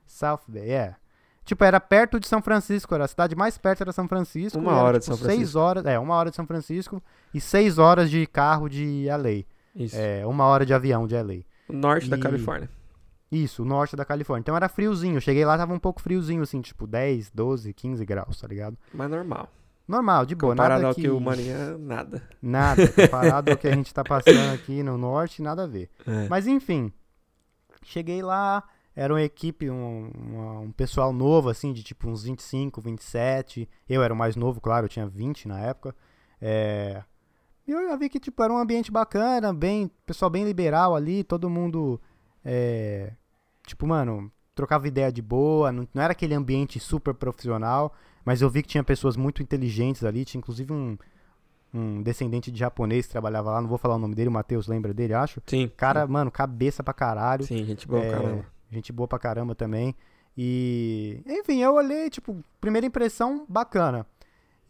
South 0.07 0.41
Bay, 0.47 0.69
é. 0.71 0.95
Tipo, 1.49 1.63
era 1.63 1.79
perto 1.79 2.19
de 2.19 2.27
São 2.27 2.43
Francisco, 2.43 2.93
era 2.93 3.05
a 3.05 3.07
cidade 3.07 3.35
mais 3.35 3.57
perto 3.57 3.81
era 3.81 3.91
São 3.91 4.07
Francisco. 4.07 4.59
Uma 4.59 4.71
era, 4.73 4.83
hora 4.83 4.99
de 4.99 5.05
tipo, 5.05 5.17
São 5.17 5.25
Seis 5.25 5.37
Francisco. 5.39 5.59
horas, 5.59 5.83
é, 5.83 5.97
uma 5.97 6.13
hora 6.13 6.29
de 6.29 6.35
São 6.35 6.45
Francisco 6.45 7.01
e 7.33 7.41
seis 7.41 7.79
horas 7.79 8.11
de 8.11 8.27
carro 8.27 8.69
de 8.69 9.07
LA. 9.07 9.45
Isso. 9.75 9.95
É, 9.97 10.23
uma 10.27 10.43
hora 10.45 10.63
de 10.63 10.75
avião 10.75 11.07
de 11.07 11.15
LA. 11.15 11.39
O 11.67 11.73
norte 11.73 12.07
da 12.07 12.17
E- 12.17 12.19
Califórnia. 12.19 12.69
Isso, 13.31 13.63
o 13.63 13.65
norte 13.65 13.95
da 13.95 14.05
Califórnia. 14.05 14.41
Então 14.41 14.55
era 14.55 14.69
friozinho. 14.69 15.17
Eu 15.17 15.21
Cheguei 15.21 15.43
lá, 15.43 15.57
tava 15.57 15.73
um 15.73 15.79
pouco 15.79 15.99
friozinho, 16.03 16.43
assim, 16.43 16.61
tipo 16.61 16.85
10, 16.85 17.31
12, 17.31 17.73
15 17.73 18.05
graus, 18.05 18.39
tá 18.39 18.47
ligado? 18.47 18.77
Mas 18.93 19.09
normal. 19.09 19.49
Normal, 19.87 20.27
de 20.27 20.35
boa. 20.35 20.53
Comparado 20.53 20.81
nada 20.83 20.87
ao 20.89 20.93
que... 20.93 21.01
que 21.01 21.09
o 21.09 21.19
Maranhão, 21.19 21.79
nada. 21.79 22.21
Nada, 22.39 22.87
comparado 22.89 23.49
ao 23.49 23.57
que 23.57 23.67
a 23.67 23.73
gente 23.73 23.91
tá 23.91 24.03
passando 24.03 24.53
aqui 24.53 24.83
no 24.83 24.99
norte, 24.99 25.41
nada 25.41 25.63
a 25.63 25.67
ver. 25.67 25.89
É. 26.05 26.27
Mas 26.29 26.45
enfim, 26.45 26.93
cheguei 27.83 28.21
lá, 28.21 28.63
era 28.95 29.13
uma 29.13 29.21
equipe, 29.21 29.69
um, 29.69 30.11
uma- 30.15 30.59
um 30.61 30.71
pessoal 30.71 31.13
novo, 31.13 31.49
assim, 31.49 31.71
de 31.73 31.83
tipo 31.83 32.09
uns 32.09 32.23
25, 32.23 32.81
27. 32.81 33.69
Eu 33.87 34.03
era 34.03 34.13
o 34.13 34.17
mais 34.17 34.35
novo, 34.35 34.59
claro, 34.61 34.85
eu 34.85 34.89
tinha 34.89 35.07
20 35.07 35.47
na 35.47 35.59
época. 35.59 35.95
É, 36.41 37.03
E 37.67 37.71
eu 37.71 37.87
já 37.87 37.95
vi 37.95 38.09
que 38.09 38.19
tipo, 38.19 38.41
era 38.43 38.51
um 38.51 38.57
ambiente 38.57 38.91
bacana, 38.91 39.53
bem, 39.53 39.91
pessoal 40.05 40.29
bem 40.31 40.43
liberal 40.43 40.95
ali, 40.95 41.23
todo 41.23 41.49
mundo. 41.49 42.01
é, 42.43 43.13
Tipo, 43.67 43.85
mano, 43.87 44.31
trocava 44.55 44.87
ideia 44.87 45.11
de 45.11 45.21
boa, 45.21 45.71
não, 45.71 45.87
não 45.93 46.01
era 46.03 46.11
aquele 46.13 46.33
ambiente 46.33 46.79
super 46.79 47.13
profissional, 47.13 47.93
mas 48.25 48.41
eu 48.41 48.49
vi 48.49 48.63
que 48.63 48.67
tinha 48.69 48.83
pessoas 48.83 49.15
muito 49.15 49.43
inteligentes 49.43 50.03
ali, 50.03 50.25
tinha 50.25 50.39
inclusive 50.39 50.73
um, 50.73 50.97
um 51.73 52.01
descendente 52.01 52.51
de 52.51 52.57
japonês 52.59 53.05
que 53.05 53.11
trabalhava 53.11 53.51
lá, 53.51 53.61
não 53.61 53.69
vou 53.69 53.77
falar 53.77 53.95
o 53.95 53.99
nome 53.99 54.15
dele, 54.15 54.29
o 54.29 54.31
Matheus 54.31 54.67
lembra 54.67 54.93
dele, 54.93 55.13
acho. 55.13 55.39
Sim. 55.45 55.71
Cara, 55.77 56.07
mano, 56.07 56.31
cabeça 56.31 56.81
pra 56.83 56.93
caralho. 56.93 57.45
Sim, 57.45 57.63
gente 57.65 57.87
boa, 57.87 58.01
É, 58.03 58.11
caramba. 58.11 58.45
Gente 58.71 58.91
boa 58.91 59.07
pra 59.07 59.19
caramba 59.19 59.55
também. 59.55 59.95
E, 60.37 61.21
enfim, 61.25 61.61
eu 61.61 61.73
olhei, 61.73 62.09
tipo, 62.09 62.43
primeira 62.61 62.85
impressão, 62.85 63.45
bacana. 63.49 64.05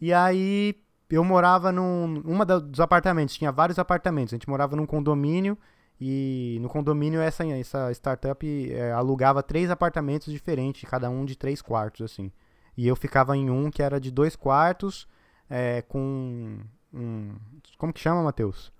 E 0.00 0.12
aí, 0.12 0.74
eu 1.10 1.24
morava 1.24 1.70
num. 1.70 2.22
Uma 2.24 2.44
dos 2.44 2.80
apartamentos, 2.80 3.36
tinha 3.36 3.52
vários 3.52 3.78
apartamentos. 3.78 4.32
A 4.32 4.36
gente 4.36 4.48
morava 4.48 4.76
num 4.76 4.86
condomínio. 4.86 5.56
E 6.00 6.58
no 6.62 6.68
condomínio, 6.68 7.20
essa, 7.20 7.46
essa 7.46 7.92
startup 7.92 8.72
é, 8.72 8.90
alugava 8.92 9.42
três 9.42 9.70
apartamentos 9.70 10.32
diferentes, 10.32 10.88
cada 10.88 11.10
um 11.10 11.26
de 11.26 11.36
três 11.36 11.60
quartos, 11.60 12.10
assim. 12.10 12.32
E 12.76 12.88
eu 12.88 12.96
ficava 12.96 13.36
em 13.36 13.50
um 13.50 13.70
que 13.70 13.82
era 13.82 14.00
de 14.00 14.10
dois 14.10 14.34
quartos, 14.34 15.06
é, 15.48 15.82
com. 15.82 16.58
Um, 16.92 17.34
como 17.76 17.92
que 17.92 18.00
chama, 18.00 18.22
Matheus? 18.22 18.72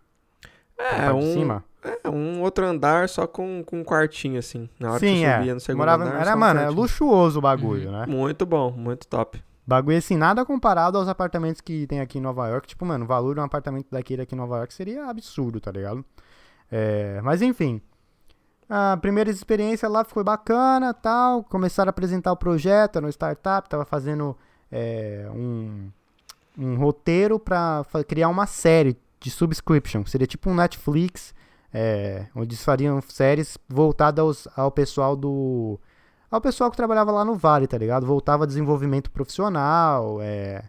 É, 0.81 1.13
um, 1.13 1.33
cima? 1.33 1.65
é, 2.05 2.09
um 2.09 2.41
outro 2.43 2.65
andar 2.65 3.09
só 3.09 3.27
com, 3.27 3.63
com 3.65 3.81
um 3.81 3.85
quartinho, 3.85 4.39
assim. 4.39 4.69
Na 4.79 4.91
hora 4.91 4.99
Sim, 5.01 5.17
que 5.21 5.25
é. 5.25 5.37
subia 5.37 5.55
no 5.55 5.61
segundo 5.61 5.79
Morava, 5.81 6.05
andar, 6.05 6.21
era, 6.21 6.35
um 6.35 6.39
mano, 6.39 6.61
é 6.61 6.63
quartinho. 6.65 6.81
luxuoso 6.83 7.39
o 7.39 7.43
bagulho, 7.43 7.91
né? 7.91 8.07
Muito 8.07 8.45
bom, 8.47 8.71
muito 8.71 9.07
top. 9.07 9.43
Bagulho 9.67 9.99
assim, 9.99 10.17
nada 10.17 10.45
comparado 10.45 10.99
aos 10.99 11.07
apartamentos 11.07 11.61
que 11.61 11.87
tem 11.87 12.01
aqui 12.01 12.19
em 12.19 12.21
Nova 12.21 12.49
York. 12.49 12.67
Tipo, 12.67 12.85
mano, 12.85 13.05
o 13.05 13.09
valor 13.09 13.35
de 13.35 13.41
um 13.41 13.45
apartamento 13.45 13.87
daquele 13.91 14.23
aqui 14.23 14.35
em 14.35 14.39
Nova 14.39 14.57
York 14.59 14.75
seria 14.75 15.05
absurdo, 15.07 15.61
tá 15.61 15.71
ligado? 15.71 16.05
É, 16.73 17.21
mas 17.23 17.41
enfim. 17.43 17.81
A 18.69 18.97
primeira 19.01 19.29
experiência 19.31 19.89
lá 19.89 20.05
foi 20.05 20.23
bacana 20.25 20.95
tal. 20.95 21.43
Começaram 21.45 21.89
a 21.89 21.91
apresentar 21.91 22.33
o 22.33 22.37
projeto, 22.37 22.97
era 22.97 23.05
uma 23.07 23.11
startup, 23.11 23.69
tava 23.69 23.85
fazendo 23.85 24.37
é, 24.71 25.29
um, 25.35 25.89
um 26.59 26.77
roteiro 26.77 27.39
pra 27.39 27.85
fa- 27.89 28.03
criar 28.05 28.29
uma 28.29 28.47
série 28.47 28.97
de 29.21 29.31
subscription. 29.31 30.05
Seria 30.07 30.27
tipo 30.27 30.49
um 30.51 30.55
Netflix, 30.55 31.35
é, 31.73 32.27
onde 32.35 32.49
eles 32.55 32.65
fariam 32.65 33.01
séries 33.09 33.57
voltadas 33.69 34.19
aos- 34.25 34.49
ao 34.59 34.71
pessoal 34.71 35.15
do 35.17 35.79
ao 36.31 36.41
pessoal 36.41 36.71
que 36.71 36.77
trabalhava 36.77 37.11
lá 37.11 37.25
no 37.25 37.35
Vale, 37.35 37.67
tá 37.67 37.77
ligado? 37.77 38.07
Voltava 38.07 38.45
a 38.45 38.47
desenvolvimento 38.47 39.11
profissional, 39.11 40.19
é, 40.23 40.63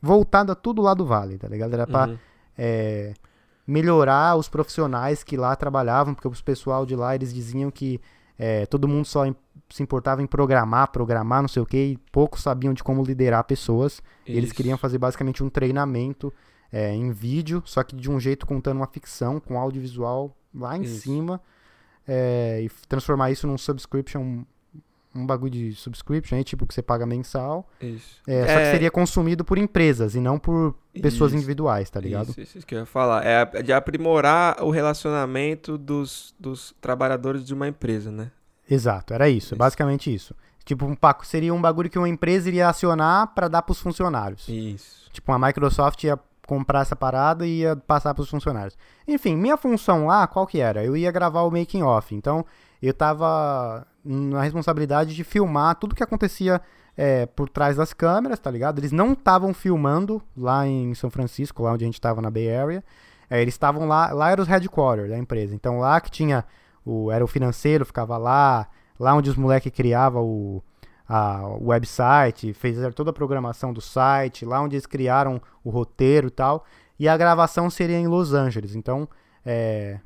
voltado 0.00 0.50
a 0.52 0.54
tudo 0.54 0.80
lá 0.80 0.94
do 0.94 1.04
Vale, 1.04 1.36
tá 1.36 1.46
ligado? 1.48 1.74
Era 1.74 1.86
pra 1.86 2.06
Uhum. 2.08 2.18
é, 2.56 3.12
melhorar 3.66 4.36
os 4.36 4.48
profissionais 4.48 5.22
que 5.22 5.36
lá 5.36 5.54
trabalhavam, 5.56 6.14
porque 6.14 6.28
os 6.28 6.40
pessoal 6.40 6.86
de 6.86 6.96
lá 6.96 7.14
eles 7.14 7.32
diziam 7.34 7.70
que 7.70 8.00
é, 8.38 8.66
todo 8.66 8.86
mundo 8.86 9.04
só 9.06 9.26
im- 9.26 9.34
se 9.70 9.82
importava 9.82 10.22
em 10.22 10.26
programar, 10.26 10.90
programar, 10.92 11.40
não 11.42 11.48
sei 11.48 11.62
o 11.62 11.66
que, 11.66 11.76
e 11.76 11.96
poucos 12.12 12.42
sabiam 12.42 12.72
de 12.74 12.84
como 12.84 13.02
liderar 13.02 13.42
pessoas. 13.44 14.02
Eles 14.26 14.44
Isso. 14.46 14.54
queriam 14.54 14.76
fazer 14.78 14.98
basicamente 14.98 15.42
um 15.42 15.48
treinamento 15.48 16.32
é, 16.72 16.92
em 16.92 17.10
vídeo, 17.10 17.62
só 17.64 17.82
que 17.82 17.94
de 17.94 18.10
um 18.10 18.18
jeito 18.18 18.46
contando 18.46 18.78
uma 18.78 18.86
ficção, 18.86 19.40
com 19.40 19.58
audiovisual 19.58 20.36
lá 20.54 20.76
em 20.76 20.82
Isso. 20.82 21.00
cima, 21.02 21.40
é, 22.06 22.62
e 22.62 22.70
transformar 22.88 23.30
isso 23.30 23.46
num 23.46 23.58
subscription, 23.58 24.44
um 25.14 25.26
bagulho 25.26 25.50
de 25.50 25.74
subscription, 25.74 26.36
aí, 26.36 26.44
tipo, 26.44 26.66
que 26.66 26.74
você 26.74 26.82
paga 26.82 27.06
mensal, 27.06 27.68
Isso. 27.80 28.20
é, 28.26 28.46
só 28.46 28.58
que 28.60 28.70
seria 28.70 28.90
consumido 28.90 29.44
por 29.44 29.58
empresas 29.58 30.14
e 30.14 30.20
não 30.20 30.38
por 30.38 30.74
pessoas 31.00 31.32
Isso. 31.32 31.38
individuais, 31.38 31.88
tá 31.90 31.98
ligado? 32.00 32.30
Isso, 32.30 32.40
isso, 32.40 32.58
isso 32.58 32.66
que 32.66 32.74
eu 32.74 32.80
ia 32.80 32.86
falar. 32.86 33.24
É 33.24 33.62
de 33.62 33.72
aprimorar 33.72 34.62
o 34.62 34.70
relacionamento 34.70 35.76
dos, 35.78 36.34
dos 36.38 36.74
trabalhadores 36.80 37.44
de 37.44 37.54
uma 37.54 37.66
empresa, 37.66 38.10
né? 38.10 38.30
Exato, 38.68 39.14
era 39.14 39.28
isso, 39.28 39.48
Isso. 39.48 39.56
basicamente 39.56 40.12
isso. 40.12 40.34
Tipo, 40.64 40.84
um 40.84 40.96
paco 40.96 41.24
seria 41.24 41.54
um 41.54 41.60
bagulho 41.60 41.88
que 41.88 41.96
uma 41.98 42.08
empresa 42.08 42.48
iria 42.48 42.68
acionar 42.68 43.28
pra 43.28 43.46
dar 43.46 43.62
pros 43.62 43.78
funcionários. 43.80 44.48
Isso. 44.48 45.08
Tipo, 45.12 45.30
a 45.30 45.38
Microsoft 45.38 46.02
ia 46.02 46.18
comprar 46.46 46.80
essa 46.80 46.96
parada 46.96 47.46
e 47.46 47.60
ia 47.60 47.76
passar 47.76 48.14
pros 48.14 48.30
funcionários. 48.30 48.76
Enfim, 49.06 49.36
minha 49.36 49.56
função 49.56 50.06
lá, 50.06 50.26
qual 50.26 50.46
que 50.46 50.60
era? 50.60 50.84
Eu 50.84 50.96
ia 50.96 51.10
gravar 51.10 51.42
o 51.42 51.50
making 51.50 51.82
off. 51.82 52.14
Então, 52.14 52.44
eu 52.80 52.94
tava 52.94 53.86
na 54.04 54.42
responsabilidade 54.42 55.14
de 55.14 55.24
filmar 55.24 55.74
tudo 55.76 55.94
que 55.94 56.02
acontecia 56.02 56.60
é, 56.96 57.26
por 57.26 57.48
trás 57.48 57.76
das 57.76 57.92
câmeras, 57.92 58.38
tá 58.38 58.50
ligado? 58.50 58.78
Eles 58.78 58.92
não 58.92 59.12
estavam 59.12 59.52
filmando 59.52 60.22
lá 60.36 60.66
em 60.66 60.94
São 60.94 61.10
Francisco, 61.10 61.62
lá 61.62 61.72
onde 61.72 61.84
a 61.84 61.86
gente 61.86 62.00
tava 62.00 62.22
na 62.22 62.30
Bay 62.30 62.54
Area. 62.54 62.84
É, 63.28 63.42
eles 63.42 63.54
estavam 63.54 63.86
lá, 63.86 64.12
lá 64.12 64.30
era 64.30 64.40
os 64.40 64.48
headquarters 64.48 65.10
da 65.10 65.18
empresa. 65.18 65.54
Então, 65.54 65.78
lá 65.78 66.00
que 66.00 66.10
tinha 66.10 66.44
o 66.84 67.10
era 67.10 67.24
o 67.24 67.28
financeiro, 67.28 67.84
ficava 67.84 68.16
lá, 68.16 68.68
lá 68.98 69.14
onde 69.14 69.28
os 69.28 69.36
moleques 69.36 69.72
criavam 69.72 70.24
o 70.24 70.62
a, 71.08 71.46
o 71.46 71.68
website, 71.68 72.52
fizeram 72.54 72.92
toda 72.92 73.10
a 73.10 73.12
programação 73.12 73.72
do 73.72 73.80
site, 73.80 74.44
lá 74.44 74.60
onde 74.60 74.74
eles 74.76 74.86
criaram 74.86 75.40
o 75.64 75.70
roteiro 75.70 76.28
e 76.28 76.30
tal. 76.30 76.64
E 76.98 77.08
a 77.08 77.16
gravação 77.16 77.68
seria 77.70 77.98
em 77.98 78.06
Los 78.06 78.32
Angeles. 78.32 78.74
Então, 78.74 79.08
é, 79.44 80.00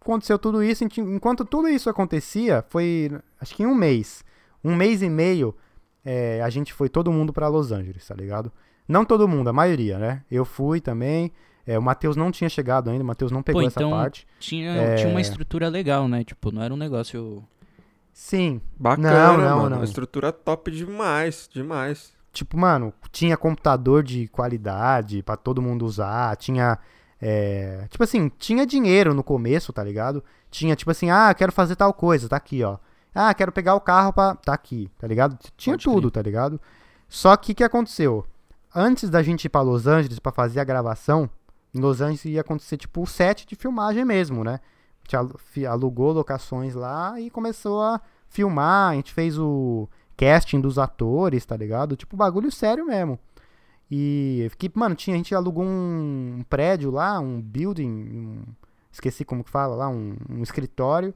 aconteceu 0.00 0.38
tudo 0.38 0.62
isso. 0.62 0.84
Enquanto 0.84 1.44
tudo 1.44 1.68
isso 1.68 1.88
acontecia, 1.88 2.64
foi 2.68 3.10
acho 3.40 3.54
que 3.54 3.62
em 3.62 3.66
um 3.66 3.74
mês, 3.74 4.24
um 4.64 4.74
mês 4.74 5.02
e 5.02 5.08
meio, 5.08 5.54
é, 6.04 6.42
a 6.42 6.50
gente 6.50 6.72
foi 6.72 6.88
todo 6.88 7.12
mundo 7.12 7.32
pra 7.32 7.48
Los 7.48 7.70
Angeles, 7.72 8.06
tá 8.06 8.14
ligado? 8.14 8.50
Não 8.88 9.04
todo 9.04 9.28
mundo, 9.28 9.48
a 9.48 9.52
maioria, 9.52 9.98
né? 9.98 10.22
Eu 10.30 10.44
fui 10.44 10.80
também. 10.80 11.32
é, 11.64 11.78
o 11.78 11.82
Matheus 11.82 12.16
não 12.16 12.32
tinha 12.32 12.50
chegado 12.50 12.90
ainda, 12.90 13.04
o 13.04 13.06
Matheus 13.06 13.30
não 13.30 13.40
pegou 13.40 13.62
Pô, 13.62 13.68
essa 13.68 13.78
então 13.78 13.90
parte. 13.92 14.26
tinha, 14.40 14.72
É. 14.72 14.96
tinha 14.96 15.08
uma 15.08 15.20
estrutura 15.20 15.68
legal, 15.68 16.08
né? 16.08 16.24
Tipo, 16.24 16.50
não 16.50 16.60
era 16.60 16.74
um 16.74 16.76
negócio. 16.76 17.44
Sim, 18.12 18.60
Bacana, 18.78 19.10
Não, 19.12 19.36
não, 19.38 19.56
mano. 19.58 19.70
não. 19.70 19.76
Uma 19.78 19.84
estrutura 19.84 20.30
top 20.32 20.70
demais, 20.70 21.48
demais. 21.52 22.12
tipo, 22.32 22.56
mano, 22.58 22.92
tinha 23.10 23.36
computador 23.36 24.02
de 24.02 24.28
qualidade 24.28 25.22
pra 25.22 25.36
todo 25.36 25.62
mundo 25.62 25.84
usar, 25.86 26.36
tinha. 26.36 26.78
é, 27.20 27.86
tipo 27.90 28.02
assim, 28.04 28.28
tinha 28.38 28.66
dinheiro 28.66 29.14
no 29.14 29.22
começo, 29.24 29.72
tá 29.72 29.82
ligado? 29.82 30.22
Tinha, 30.50 30.74
tipo 30.76 30.90
assim, 30.90 31.08
ah, 31.10 31.32
quero 31.34 31.52
fazer 31.52 31.76
tal 31.76 31.92
coisa, 31.94 32.28
tá 32.28 32.36
aqui, 32.36 32.62
ó. 32.62 32.78
Ah, 33.14 33.32
quero 33.34 33.52
pegar 33.52 33.74
o 33.74 33.80
carro 33.80 34.12
pra. 34.12 34.34
Tá 34.36 34.52
aqui, 34.54 34.90
tá 34.98 35.06
ligado? 35.06 35.38
Tinha 35.56 35.74
Pode 35.74 35.84
tudo, 35.84 36.10
tá 36.10 36.20
ligado? 36.22 36.60
Só 37.08 37.36
que 37.36 37.52
o 37.52 37.54
que 37.54 37.64
aconteceu? 37.64 38.26
Antes 38.74 39.08
da 39.10 39.22
gente 39.22 39.44
ir 39.44 39.48
pra 39.50 39.60
Los 39.60 39.86
Angeles 39.86 40.18
pra 40.18 40.32
fazer 40.32 40.60
a 40.60 40.64
gravação, 40.64 41.28
em 41.74 41.80
Los 41.80 42.00
Angeles 42.00 42.24
ia 42.24 42.40
acontecer, 42.40 42.76
tipo, 42.78 43.02
o 43.02 43.06
set 43.06 43.46
de 43.46 43.54
filmagem 43.54 44.04
mesmo, 44.04 44.42
né? 44.42 44.60
Alugou 45.68 46.12
locações 46.12 46.74
lá 46.74 47.20
e 47.20 47.30
começou 47.30 47.82
a 47.82 48.00
filmar, 48.28 48.92
a 48.92 48.94
gente 48.94 49.12
fez 49.12 49.38
o 49.38 49.88
casting 50.16 50.60
dos 50.60 50.78
atores, 50.78 51.44
tá 51.44 51.56
ligado? 51.56 51.96
Tipo, 51.96 52.16
bagulho 52.16 52.50
sério 52.50 52.86
mesmo. 52.86 53.18
E 53.90 54.50
que, 54.58 54.70
mano, 54.74 54.94
tinha, 54.94 55.14
a 55.14 55.18
gente 55.18 55.34
alugou 55.34 55.64
um, 55.64 56.42
prédio 56.48 56.90
lá, 56.90 57.20
um 57.20 57.40
building, 57.40 57.90
um- 57.90 58.42
esqueci 58.90 59.24
como 59.24 59.44
que 59.44 59.50
fala 59.50 59.74
lá, 59.74 59.88
um, 59.88 60.16
um 60.30 60.42
escritório. 60.42 61.14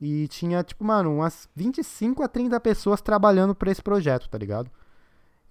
E 0.00 0.26
tinha, 0.28 0.62
tipo, 0.62 0.84
mano, 0.84 1.14
umas 1.14 1.48
25 1.54 2.22
a 2.22 2.28
30 2.28 2.58
pessoas 2.60 3.00
trabalhando 3.00 3.54
pra 3.54 3.70
esse 3.70 3.82
projeto, 3.82 4.28
tá 4.28 4.36
ligado? 4.36 4.70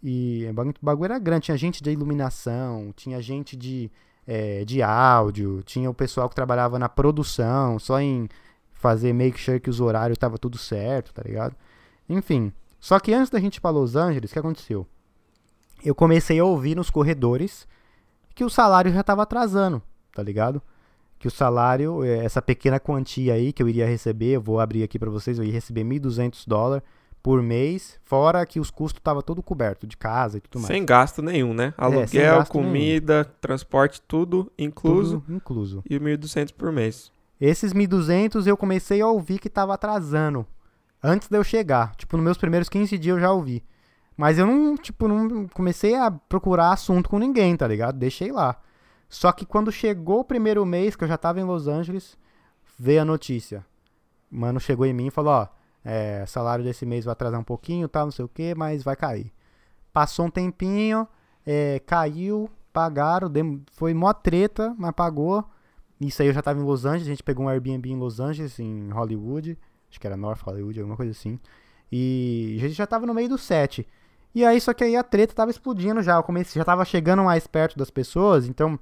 E 0.04 0.46
o 0.50 0.86
bagulho 0.86 1.06
era 1.06 1.18
grande, 1.20 1.46
tinha 1.46 1.58
gente 1.58 1.82
de 1.82 1.90
iluminação, 1.92 2.94
tinha 2.96 3.22
gente 3.22 3.56
de, 3.56 3.90
eh, 4.28 4.64
de 4.66 4.82
áudio, 4.82 5.62
tinha 5.64 5.90
o 5.90 5.94
pessoal 5.94 6.28
que 6.28 6.36
trabalhava 6.36 6.80
na 6.80 6.90
produção, 6.90 7.78
só 7.80 8.00
em 8.00 8.28
fazer 8.74 9.14
make 9.14 9.40
sure 9.40 9.60
que 9.60 9.70
os 9.70 9.80
horários 9.80 10.18
tava 10.18 10.38
tudo 10.38 10.58
certo, 10.58 11.14
tá 11.14 11.22
ligado? 11.24 11.56
Enfim. 12.08 12.52
Só 12.80 13.00
que 13.00 13.14
antes 13.14 13.30
da 13.30 13.40
gente 13.40 13.58
ir 13.58 13.62
pra 13.62 13.72
Los 13.72 13.96
Angeles, 13.96 14.30
o 14.30 14.34
que 14.34 14.40
aconteceu? 14.40 14.86
Eu 15.84 15.96
comecei 15.96 16.40
a 16.40 16.46
ouvir 16.46 16.76
nos 16.76 16.90
corredores 16.90 17.68
que 18.34 18.44
o 18.44 18.50
salário 18.50 18.92
já 18.92 19.02
tava 19.02 19.24
atrasando, 19.24 19.82
tá 20.14 20.22
ligado? 20.22 20.62
Que 21.18 21.28
o 21.28 21.32
salário, 21.32 22.04
eh, 22.04 22.24
essa 22.24 22.42
pequena 22.42 22.80
quantia 22.80 23.34
aí 23.34 23.54
que 23.54 23.64
eu 23.64 23.70
iria 23.70 23.88
receber, 23.88 24.34
eu 24.34 24.42
vou 24.42 24.60
abrir 24.60 24.84
aqui 24.84 25.00
para 25.00 25.10
vocês, 25.10 25.40
eu 25.40 25.46
ia 25.46 25.54
receber 25.54 25.84
1.200 25.84 26.44
dólares 26.46 26.84
por 27.26 27.42
mês, 27.42 28.00
fora 28.04 28.46
que 28.46 28.60
os 28.60 28.70
custos 28.70 29.00
estavam 29.00 29.20
todo 29.20 29.42
coberto 29.42 29.88
de 29.88 29.98
casa 29.98 30.38
e 30.38 30.42
tudo 30.42 30.62
mais. 30.62 30.68
Sem 30.68 30.86
gasto 30.86 31.24
nenhum, 31.24 31.56
né? 31.56 31.74
Aluguel, 31.76 32.38
gasto 32.38 32.52
comida, 32.52 33.24
nenhum. 33.24 33.36
transporte, 33.42 34.00
tudo 34.00 34.52
incluso. 34.60 35.22
Tudo 35.22 35.36
incluso. 35.36 35.84
E 35.90 36.00
1.200 36.00 36.54
por 36.54 36.72
mês. 36.72 37.12
Esses 37.42 37.74
1.200 37.74 38.46
eu 38.46 38.56
comecei 38.56 39.02
a 39.02 39.08
ouvir 39.08 39.40
que 39.40 39.50
tava 39.50 39.74
atrasando. 39.74 40.46
Antes 41.02 41.28
de 41.28 41.36
eu 41.36 41.44
chegar. 41.44 41.96
Tipo, 41.96 42.16
nos 42.16 42.24
meus 42.24 42.38
primeiros 42.38 42.70
15 42.70 42.96
dias 42.96 43.16
eu 43.16 43.22
já 43.22 43.32
ouvi. 43.32 43.64
Mas 44.16 44.38
eu 44.38 44.46
não, 44.46 44.78
tipo, 44.78 45.08
não 45.08 45.48
comecei 45.48 45.96
a 45.96 46.12
procurar 46.12 46.74
assunto 46.74 47.10
com 47.10 47.18
ninguém, 47.18 47.58
tá 47.58 47.68
ligado? 47.68 47.98
Deixei 47.98 48.32
lá. 48.32 48.62
Só 49.10 49.32
que 49.32 49.48
quando 49.48 49.72
chegou 49.72 50.20
o 50.20 50.26
primeiro 50.26 50.64
mês, 50.64 50.96
que 50.96 51.04
eu 51.04 51.08
já 51.08 51.18
tava 51.18 51.40
em 51.40 51.44
Los 51.44 51.68
Angeles, 51.68 52.20
veio 52.78 53.02
a 53.02 53.06
notícia. 53.06 53.66
Mano 54.30 54.60
chegou 54.60 54.86
em 54.86 54.94
mim 54.94 55.08
e 55.08 55.12
falou, 55.12 55.34
ó, 55.34 55.48
é, 55.86 56.26
salário 56.26 56.66
desse 56.66 56.84
mês 56.84 57.06
vai 57.06 57.12
atrasar 57.12 57.40
um 57.40 57.44
pouquinho, 57.44 57.88
tal, 57.88 58.06
não 58.06 58.12
sei 58.12 58.26
o 58.26 58.28
que, 58.28 58.56
mas 58.56 58.84
vai 58.84 58.96
cair. 58.96 59.32
Passou 59.94 60.26
um 60.26 60.32
tempinho, 60.32 61.08
é, 61.46 61.80
caiu, 61.86 62.50
pagaram, 62.74 63.32
foi 63.72 63.94
mó 63.94 64.12
treta, 64.12 64.76
mas 64.78 64.92
pagou. 64.92 65.46
Isso 66.02 66.22
aí 66.22 66.28
eu 66.28 66.34
já 66.34 66.42
tava 66.42 66.60
em 66.60 66.64
Los 66.64 66.86
Angeles, 66.86 67.08
a 67.08 67.12
gente 67.12 67.24
pegou 67.24 67.46
um 67.46 67.50
Airbnb 67.50 67.90
em 67.90 67.98
Los 67.98 68.20
Angeles, 68.20 68.60
em 68.60 68.90
Hollywood, 68.90 69.58
acho 69.90 70.00
que 70.00 70.08
era 70.08 70.18
North 70.18 70.42
Hollywood, 70.42 70.80
alguma 70.80 70.98
coisa 70.98 71.12
assim. 71.12 71.40
E 71.92 72.58
a 72.58 72.62
gente 72.68 72.74
já 72.74 72.88
tava 72.88 73.06
no 73.06 73.14
meio 73.14 73.30
do 73.30 73.38
set. 73.38 73.88
E 74.34 74.44
aí, 74.44 74.60
só 74.60 74.74
que 74.74 74.84
aí 74.84 74.96
a 74.98 75.04
treta 75.04 75.34
tava 75.34 75.52
explodindo 75.52 76.02
já, 76.04 76.16
eu 76.16 76.24
comecei, 76.24 76.60
já 76.60 76.66
tava 76.66 76.84
chegando 76.84 77.24
mais 77.24 77.48
perto 77.48 77.78
das 77.78 77.90
pessoas, 77.90 78.48
então, 78.48 78.78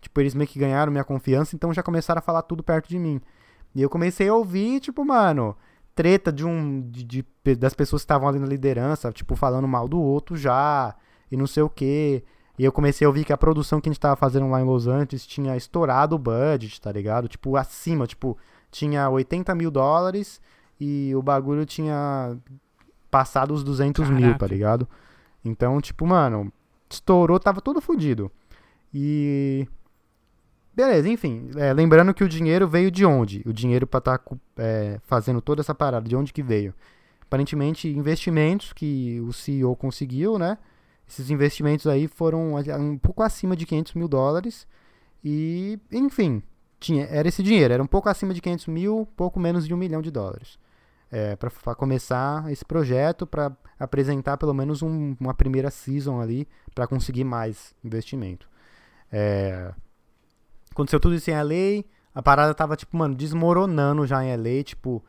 tipo, 0.00 0.20
eles 0.20 0.34
meio 0.34 0.48
que 0.48 0.58
ganharam 0.58 0.90
minha 0.90 1.04
confiança, 1.04 1.54
então 1.54 1.72
já 1.72 1.82
começaram 1.82 2.18
a 2.18 2.22
falar 2.22 2.42
tudo 2.42 2.62
perto 2.64 2.88
de 2.88 2.98
mim. 2.98 3.20
E 3.72 3.82
eu 3.82 3.88
comecei 3.88 4.28
a 4.28 4.34
ouvir, 4.34 4.80
tipo, 4.80 5.04
mano, 5.04 5.56
treta 5.96 6.30
de 6.30 6.44
um 6.44 6.82
de, 6.82 7.02
de 7.02 7.56
das 7.56 7.74
pessoas 7.74 8.02
que 8.02 8.04
estavam 8.04 8.28
ali 8.28 8.38
na 8.38 8.46
liderança, 8.46 9.10
tipo, 9.10 9.34
falando 9.34 9.66
mal 9.66 9.88
do 9.88 9.98
outro 9.98 10.36
já, 10.36 10.94
e 11.32 11.36
não 11.36 11.46
sei 11.46 11.62
o 11.62 11.70
que. 11.70 12.22
E 12.58 12.64
eu 12.64 12.70
comecei 12.70 13.04
a 13.04 13.08
ouvir 13.08 13.24
que 13.24 13.32
a 13.32 13.36
produção 13.36 13.80
que 13.80 13.88
a 13.88 13.92
gente 13.92 14.00
tava 14.00 14.14
fazendo 14.14 14.48
lá 14.48 14.60
em 14.60 14.64
Los 14.64 14.86
Angeles 14.86 15.26
tinha 15.26 15.56
estourado 15.56 16.14
o 16.14 16.18
budget, 16.18 16.80
tá 16.80 16.92
ligado? 16.92 17.28
Tipo, 17.28 17.56
acima, 17.56 18.06
tipo, 18.06 18.36
tinha 18.70 19.08
80 19.08 19.54
mil 19.54 19.70
dólares 19.70 20.40
e 20.78 21.14
o 21.14 21.22
bagulho 21.22 21.66
tinha 21.66 22.36
passado 23.10 23.52
os 23.52 23.64
200 23.64 24.04
Caraca. 24.04 24.26
mil, 24.26 24.38
tá 24.38 24.46
ligado? 24.46 24.88
Então, 25.44 25.80
tipo, 25.80 26.06
mano, 26.06 26.52
estourou, 26.90 27.38
tava 27.40 27.60
todo 27.60 27.80
fodido. 27.80 28.30
E 28.92 29.66
Beleza, 30.76 31.08
enfim. 31.08 31.50
É, 31.56 31.72
lembrando 31.72 32.12
que 32.12 32.22
o 32.22 32.28
dinheiro 32.28 32.68
veio 32.68 32.90
de 32.90 33.02
onde? 33.06 33.42
O 33.46 33.52
dinheiro 33.52 33.86
para 33.86 33.98
estar 33.98 34.18
tá, 34.18 34.36
é, 34.58 35.00
fazendo 35.04 35.40
toda 35.40 35.62
essa 35.62 35.74
parada, 35.74 36.06
de 36.06 36.14
onde 36.14 36.34
que 36.34 36.42
veio? 36.42 36.74
Aparentemente, 37.22 37.88
investimentos 37.88 38.74
que 38.74 39.18
o 39.22 39.32
CEO 39.32 39.74
conseguiu, 39.74 40.38
né? 40.38 40.58
Esses 41.08 41.30
investimentos 41.30 41.86
aí 41.86 42.06
foram 42.06 42.56
um 42.56 42.98
pouco 42.98 43.22
acima 43.22 43.56
de 43.56 43.64
500 43.64 43.94
mil 43.94 44.06
dólares. 44.06 44.66
E, 45.24 45.80
enfim, 45.90 46.42
tinha, 46.78 47.06
era 47.06 47.26
esse 47.26 47.42
dinheiro. 47.42 47.72
Era 47.72 47.82
um 47.82 47.86
pouco 47.86 48.10
acima 48.10 48.34
de 48.34 48.42
500 48.42 48.66
mil, 48.66 49.08
pouco 49.16 49.40
menos 49.40 49.66
de 49.66 49.72
um 49.72 49.78
milhão 49.78 50.02
de 50.02 50.10
dólares. 50.10 50.58
É, 51.10 51.36
para 51.36 51.74
começar 51.74 52.52
esse 52.52 52.64
projeto, 52.64 53.26
para 53.26 53.56
apresentar 53.78 54.36
pelo 54.36 54.52
menos 54.52 54.82
um, 54.82 55.16
uma 55.18 55.32
primeira 55.32 55.70
season 55.70 56.20
ali, 56.20 56.46
para 56.74 56.86
conseguir 56.86 57.24
mais 57.24 57.74
investimento. 57.82 58.46
É, 59.10 59.72
Aconteceu 60.76 61.00
tudo 61.00 61.14
isso 61.14 61.30
em 61.30 61.34
LA. 61.34 61.84
A 62.14 62.22
parada 62.22 62.52
tava, 62.52 62.76
tipo, 62.76 62.94
mano, 62.94 63.14
desmoronando 63.14 64.06
já 64.06 64.22
em 64.22 64.36
LA. 64.36 64.62
Tipo, 64.62 65.02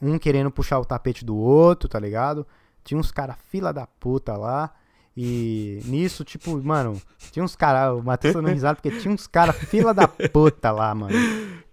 um 0.00 0.16
querendo 0.16 0.52
puxar 0.52 0.78
o 0.78 0.84
tapete 0.84 1.24
do 1.24 1.36
outro, 1.36 1.88
tá 1.88 1.98
ligado? 1.98 2.46
Tinha 2.84 2.98
uns 2.98 3.10
cara 3.10 3.34
fila 3.34 3.72
da 3.72 3.88
puta 3.88 4.36
lá. 4.36 4.72
E 5.16 5.80
nisso, 5.86 6.22
tipo, 6.22 6.62
mano, 6.62 7.02
tinha 7.32 7.44
uns 7.44 7.56
caras. 7.56 7.98
O 7.98 8.04
Matheus 8.04 8.34
dando 8.34 8.50
risada 8.50 8.76
porque 8.76 9.00
tinha 9.00 9.12
uns 9.12 9.26
cara 9.26 9.52
fila 9.52 9.92
da 9.92 10.06
puta 10.06 10.70
lá, 10.70 10.94
mano. 10.94 11.12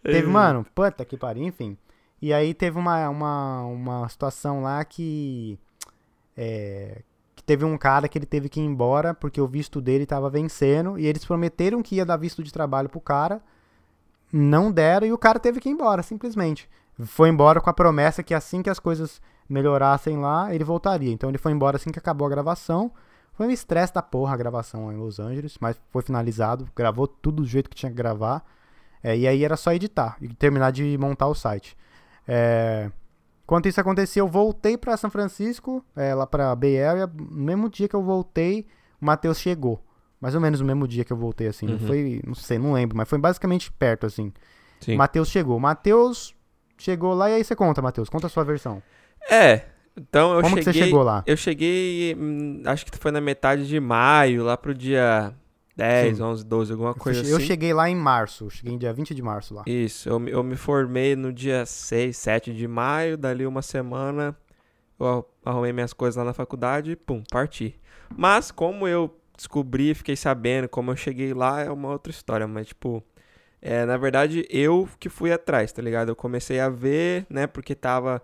Teve, 0.02 0.28
mano, 0.28 0.66
puta 0.74 1.06
que 1.06 1.16
pariu, 1.16 1.44
enfim. 1.44 1.78
E 2.20 2.34
aí 2.34 2.56
teve 2.56 2.80
uma, 2.80 3.08
uma, 3.08 3.66
uma 3.66 4.10
situação 4.10 4.64
lá 4.64 4.84
que. 4.84 5.60
É, 6.36 7.04
teve 7.48 7.64
um 7.64 7.78
cara 7.78 8.10
que 8.10 8.18
ele 8.18 8.26
teve 8.26 8.50
que 8.50 8.60
ir 8.60 8.66
embora 8.66 9.14
porque 9.14 9.40
o 9.40 9.48
visto 9.48 9.80
dele 9.80 10.04
estava 10.04 10.30
vencendo 10.30 11.00
e 11.00 11.08
eles 11.08 11.24
prometeram 11.24 11.82
que 11.82 11.96
ia 11.96 12.06
dar 12.06 12.18
visto 12.18 12.44
de 12.44 12.52
trabalho 12.52 12.90
pro 12.90 13.00
cara, 13.00 13.42
não 14.32 14.70
deram 14.70 15.08
e 15.08 15.14
o 15.14 15.18
cara 15.18 15.40
teve 15.40 15.62
que 15.62 15.70
ir 15.70 15.72
embora, 15.72 16.04
simplesmente. 16.04 16.70
Foi 17.06 17.30
embora 17.30 17.62
com 17.62 17.70
a 17.70 17.74
promessa 17.74 18.22
que 18.22 18.34
assim 18.34 18.62
que 18.62 18.70
as 18.70 18.80
coisas 18.80 19.22
melhorassem 19.48 20.18
lá, 20.18 20.54
ele 20.54 20.66
voltaria. 20.66 21.10
Então 21.10 21.30
ele 21.30 21.38
foi 21.38 21.54
embora 21.54 21.78
assim 21.78 21.90
que 21.90 21.98
acabou 21.98 22.28
a 22.28 22.30
gravação. 22.30 22.92
Foi 23.32 23.48
um 23.48 23.52
estresse 23.52 23.94
da 23.94 24.02
porra 24.02 24.34
a 24.34 24.38
gravação 24.38 24.92
em 24.92 24.98
Los 24.98 25.18
Angeles, 25.18 25.58
mas 25.62 25.80
foi 25.90 26.02
finalizado, 26.02 26.68
gravou 26.76 27.08
tudo 27.08 27.44
do 27.44 27.48
jeito 27.48 27.70
que 27.70 27.78
tinha 27.78 27.90
que 27.90 27.96
gravar. 27.96 28.44
É, 29.02 29.18
e 29.18 29.26
aí 29.26 29.46
era 29.46 29.56
só 29.56 29.72
editar 29.72 30.18
e 30.20 30.28
terminar 30.28 30.72
de 30.72 30.98
montar 30.98 31.28
o 31.28 31.34
site. 31.34 31.78
É, 32.28 32.92
Enquanto 33.48 33.66
isso 33.70 33.80
acontecia, 33.80 34.22
eu 34.22 34.28
voltei 34.28 34.78
para 34.78 34.98
São 34.98 35.10
Francisco, 35.10 35.82
é, 35.96 36.14
lá 36.14 36.28
para 36.28 36.54
Bay 36.54 36.84
Area. 36.84 37.08
No 37.08 37.46
mesmo 37.46 37.70
dia 37.70 37.88
que 37.88 37.96
eu 37.96 38.04
voltei, 38.04 38.68
o 39.02 39.06
Matheus 39.06 39.40
chegou. 39.40 39.82
Mais 40.20 40.36
ou 40.36 40.42
menos 40.42 40.60
no 40.60 40.68
mesmo 40.68 40.86
dia 40.86 41.06
que 41.06 41.14
eu 41.14 41.18
voltei, 41.18 41.48
assim. 41.48 41.66
Uhum. 41.66 41.72
Não 41.72 41.80
foi, 41.80 42.22
não 42.28 42.36
sei, 42.36 42.60
não 42.60 42.74
lembro, 42.74 42.98
mas 42.98 43.08
foi 43.08 43.18
basicamente 43.18 43.72
perto, 43.72 44.06
assim. 44.06 44.34
Sim. 44.82 44.98
Matheus 44.98 45.30
chegou. 45.30 45.58
Matheus 45.62 46.36
chegou 46.78 47.14
lá 47.14 47.30
e 47.30 47.36
aí 47.36 47.44
você 47.44 47.56
conta, 47.56 47.82
Matheus. 47.82 48.10
Conta 48.10 48.28
a 48.28 48.30
sua 48.30 48.44
versão. 48.44 48.84
É, 49.32 49.62
então 49.96 50.36
eu 50.36 50.42
Como 50.42 50.58
cheguei... 50.58 50.64
que 50.66 50.74
você 50.74 50.86
chegou 50.86 51.02
lá? 51.02 51.24
Eu 51.26 51.38
cheguei, 51.38 52.18
hum, 52.20 52.64
acho 52.66 52.86
que 52.86 52.98
foi 52.98 53.12
na 53.12 53.22
metade 53.22 53.66
de 53.66 53.80
maio, 53.80 54.44
lá 54.44 54.58
pro 54.58 54.76
dia 54.76 55.34
10, 55.78 56.18
Sim. 56.18 56.24
11, 56.24 56.46
12, 56.46 56.72
alguma 56.72 56.94
coisa 56.96 57.20
eu 57.20 57.24
assim. 57.24 57.32
Eu 57.32 57.40
cheguei 57.40 57.72
lá 57.72 57.88
em 57.88 57.96
março, 57.96 58.50
cheguei 58.50 58.74
em 58.74 58.78
dia 58.78 58.92
20 58.92 59.14
de 59.14 59.22
março 59.22 59.54
lá. 59.54 59.64
Isso, 59.66 60.10
eu, 60.10 60.28
eu 60.28 60.44
me 60.44 60.56
formei 60.56 61.16
no 61.16 61.32
dia 61.32 61.66
6, 61.66 62.18
7 62.18 62.54
de 62.54 62.68
maio, 62.68 63.16
dali 63.16 63.46
uma 63.46 63.62
semana 63.62 64.36
eu 65.00 65.30
arrumei 65.46 65.72
minhas 65.72 65.94
coisas 65.94 66.16
lá 66.16 66.24
na 66.24 66.34
faculdade 66.34 66.92
e 66.92 66.96
pum, 66.96 67.24
parti. 67.32 67.80
Mas 68.16 68.52
como 68.52 68.88
eu 68.88 69.16
descobri, 69.36 69.94
fiquei 69.94 70.16
sabendo, 70.16 70.68
como 70.68 70.92
eu 70.92 70.96
cheguei 70.96 71.34
lá 71.34 71.62
é 71.62 71.70
uma 71.70 71.90
outra 71.90 72.10
história, 72.10 72.48
mas 72.48 72.68
tipo, 72.68 73.04
é, 73.62 73.86
na 73.86 73.98
verdade 73.98 74.48
eu 74.50 74.90
que 75.00 75.10
fui 75.10 75.32
atrás, 75.32 75.72
tá 75.72 75.82
ligado? 75.82 76.10
Eu 76.10 76.16
comecei 76.16 76.60
a 76.60 76.70
ver, 76.70 77.28
né, 77.30 77.46
porque 77.46 77.76
tava 77.76 78.22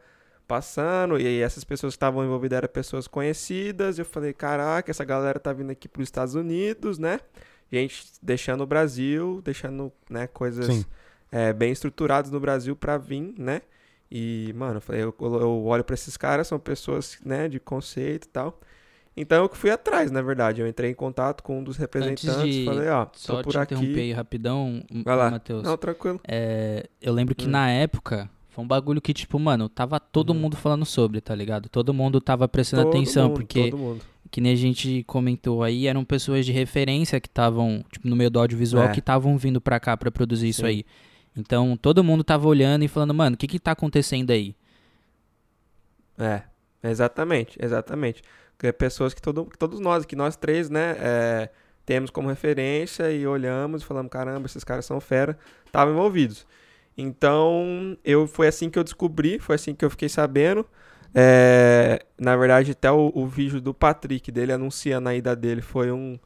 passando 0.53 1.19
e 1.19 1.41
essas 1.41 1.63
pessoas 1.63 1.93
que 1.93 1.95
estavam 1.95 2.23
envolvidas 2.23 2.57
eram 2.57 2.67
pessoas 2.67 3.07
conhecidas. 3.07 3.97
Eu 3.97 4.05
falei, 4.05 4.33
caraca, 4.33 4.91
essa 4.91 5.03
galera 5.03 5.39
tá 5.39 5.51
vindo 5.51 5.71
aqui 5.71 5.87
para 5.87 5.99
os 5.99 6.07
Estados 6.07 6.35
Unidos, 6.35 6.99
né? 6.99 7.19
Gente 7.71 8.05
deixando 8.21 8.61
o 8.61 8.67
Brasil, 8.67 9.41
deixando 9.43 9.91
né, 10.07 10.27
coisas 10.27 10.85
é, 11.31 11.51
bem 11.51 11.71
estruturadas 11.71 12.29
no 12.29 12.39
Brasil 12.39 12.75
para 12.75 12.99
vir, 12.99 13.33
né? 13.35 13.63
E, 14.11 14.53
mano, 14.55 14.75
eu, 14.75 14.81
falei, 14.81 15.01
eu, 15.01 15.15
eu 15.19 15.65
olho 15.65 15.83
para 15.83 15.95
esses 15.95 16.15
caras, 16.15 16.45
são 16.45 16.59
pessoas 16.59 17.17
né, 17.25 17.49
de 17.49 17.59
conceito 17.59 18.25
e 18.25 18.29
tal. 18.29 18.59
Então 19.17 19.43
eu 19.43 19.49
fui 19.55 19.71
atrás, 19.71 20.11
na 20.11 20.21
verdade. 20.21 20.61
Eu 20.61 20.67
entrei 20.67 20.91
em 20.91 20.93
contato 20.93 21.41
com 21.41 21.59
um 21.59 21.63
dos 21.63 21.77
representantes 21.77 22.25
e 22.45 22.65
falei, 22.65 22.89
ó, 22.89 23.07
só 23.13 23.37
tô 23.37 23.43
por 23.43 23.53
te 23.53 23.57
aqui. 23.57 23.99
aí 23.99 24.13
rapidão, 24.13 24.83
Vai 25.03 25.15
lá. 25.15 25.31
Matheus. 25.31 25.63
Não, 25.63 25.75
tranquilo. 25.77 26.21
É, 26.27 26.87
eu 27.01 27.11
lembro 27.11 27.33
que 27.33 27.47
hum. 27.47 27.51
na 27.51 27.71
época 27.71 28.29
foi 28.53 28.63
um 28.63 28.67
bagulho 28.67 29.01
que, 29.01 29.15
tipo, 29.15 29.39
mano, 29.39 29.67
tava 29.67 29.99
todo 29.99 30.29
uhum. 30.29 30.35
mundo 30.35 30.55
falando 30.55 30.85
sobre, 30.85 31.19
tá 31.19 31.33
ligado? 31.33 31.67
Todo 31.69 31.91
mundo 31.91 32.21
tava 32.21 32.47
prestando 32.47 32.83
todo 32.83 32.91
atenção, 32.95 33.29
mundo, 33.29 33.37
porque, 33.37 33.73
que 34.29 34.39
nem 34.39 34.53
a 34.53 34.55
gente 34.55 35.03
comentou 35.07 35.63
aí, 35.63 35.87
eram 35.87 36.05
pessoas 36.05 36.45
de 36.45 36.51
referência 36.51 37.19
que 37.19 37.27
estavam, 37.27 37.83
tipo, 37.91 38.07
no 38.07 38.15
meio 38.15 38.29
do 38.29 38.39
audiovisual, 38.39 38.85
é. 38.85 38.91
que 38.91 38.99
estavam 38.99 39.35
vindo 39.39 39.59
pra 39.59 39.79
cá 39.79 39.97
pra 39.97 40.11
produzir 40.11 40.45
Sim. 40.45 40.49
isso 40.49 40.65
aí. 40.67 40.85
Então, 41.35 41.75
todo 41.75 42.03
mundo 42.03 42.23
tava 42.23 42.47
olhando 42.47 42.83
e 42.83 42.87
falando, 42.87 43.11
mano, 43.11 43.33
o 43.33 43.37
que 43.37 43.47
que 43.47 43.57
tá 43.57 43.71
acontecendo 43.71 44.29
aí? 44.29 44.55
É, 46.19 46.43
exatamente, 46.83 47.57
exatamente. 47.59 48.21
Porque 48.55 48.71
pessoas 48.71 49.15
que, 49.15 49.21
todo, 49.21 49.45
que 49.45 49.57
todos 49.57 49.79
nós, 49.79 50.05
que 50.05 50.15
nós 50.15 50.35
três, 50.35 50.69
né, 50.69 50.95
é, 50.99 51.49
temos 51.87 52.11
como 52.11 52.29
referência 52.29 53.11
e 53.11 53.25
olhamos 53.25 53.81
e 53.81 53.85
falamos, 53.85 54.11
caramba, 54.11 54.45
esses 54.45 54.63
caras 54.63 54.85
são 54.85 55.01
fera, 55.01 55.39
estavam 55.65 55.95
envolvidos. 55.95 56.45
Então, 56.97 57.97
eu 58.03 58.27
foi 58.27 58.47
assim 58.47 58.69
que 58.69 58.77
eu 58.77 58.83
descobri, 58.83 59.39
foi 59.39 59.55
assim 59.55 59.73
que 59.73 59.83
eu 59.83 59.89
fiquei 59.89 60.09
sabendo. 60.09 60.65
É, 61.13 62.05
na 62.19 62.35
verdade, 62.35 62.71
até 62.71 62.91
o, 62.91 63.11
o, 63.13 63.27
vídeo 63.27 63.61
do 63.61 63.73
Patrick 63.73 64.31
dele 64.31 64.51
anunciando 64.51 65.09
a 65.09 65.15
ida 65.15 65.35
dele 65.35 65.61
foi 65.61 65.91
um, 65.91 66.17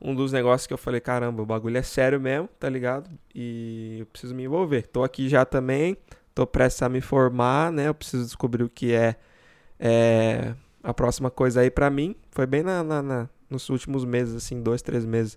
um 0.00 0.14
dos 0.14 0.30
negócios 0.32 0.66
que 0.66 0.72
eu 0.72 0.78
falei, 0.78 1.00
caramba, 1.00 1.42
o 1.42 1.46
bagulho 1.46 1.76
é 1.76 1.82
sério 1.82 2.20
mesmo, 2.20 2.48
tá 2.58 2.68
ligado? 2.68 3.10
E 3.34 3.98
eu 4.00 4.06
preciso 4.06 4.34
me 4.34 4.44
envolver. 4.44 4.86
Tô 4.86 5.02
aqui 5.02 5.28
já 5.28 5.44
também, 5.44 5.96
tô 6.34 6.46
prestes 6.46 6.82
a 6.82 6.88
me 6.88 7.00
formar, 7.00 7.72
né? 7.72 7.88
Eu 7.88 7.94
preciso 7.94 8.24
descobrir 8.24 8.62
o 8.62 8.68
que 8.70 8.92
é, 8.94 9.16
é 9.78 10.54
a 10.82 10.94
próxima 10.94 11.30
coisa 11.30 11.60
aí 11.60 11.70
para 11.70 11.90
mim. 11.90 12.14
Foi 12.30 12.46
bem 12.46 12.62
na, 12.62 12.84
na, 12.84 13.02
na, 13.02 13.28
nos 13.48 13.68
últimos 13.68 14.04
meses, 14.04 14.36
assim, 14.36 14.62
dois, 14.62 14.80
três 14.80 15.04
meses 15.04 15.36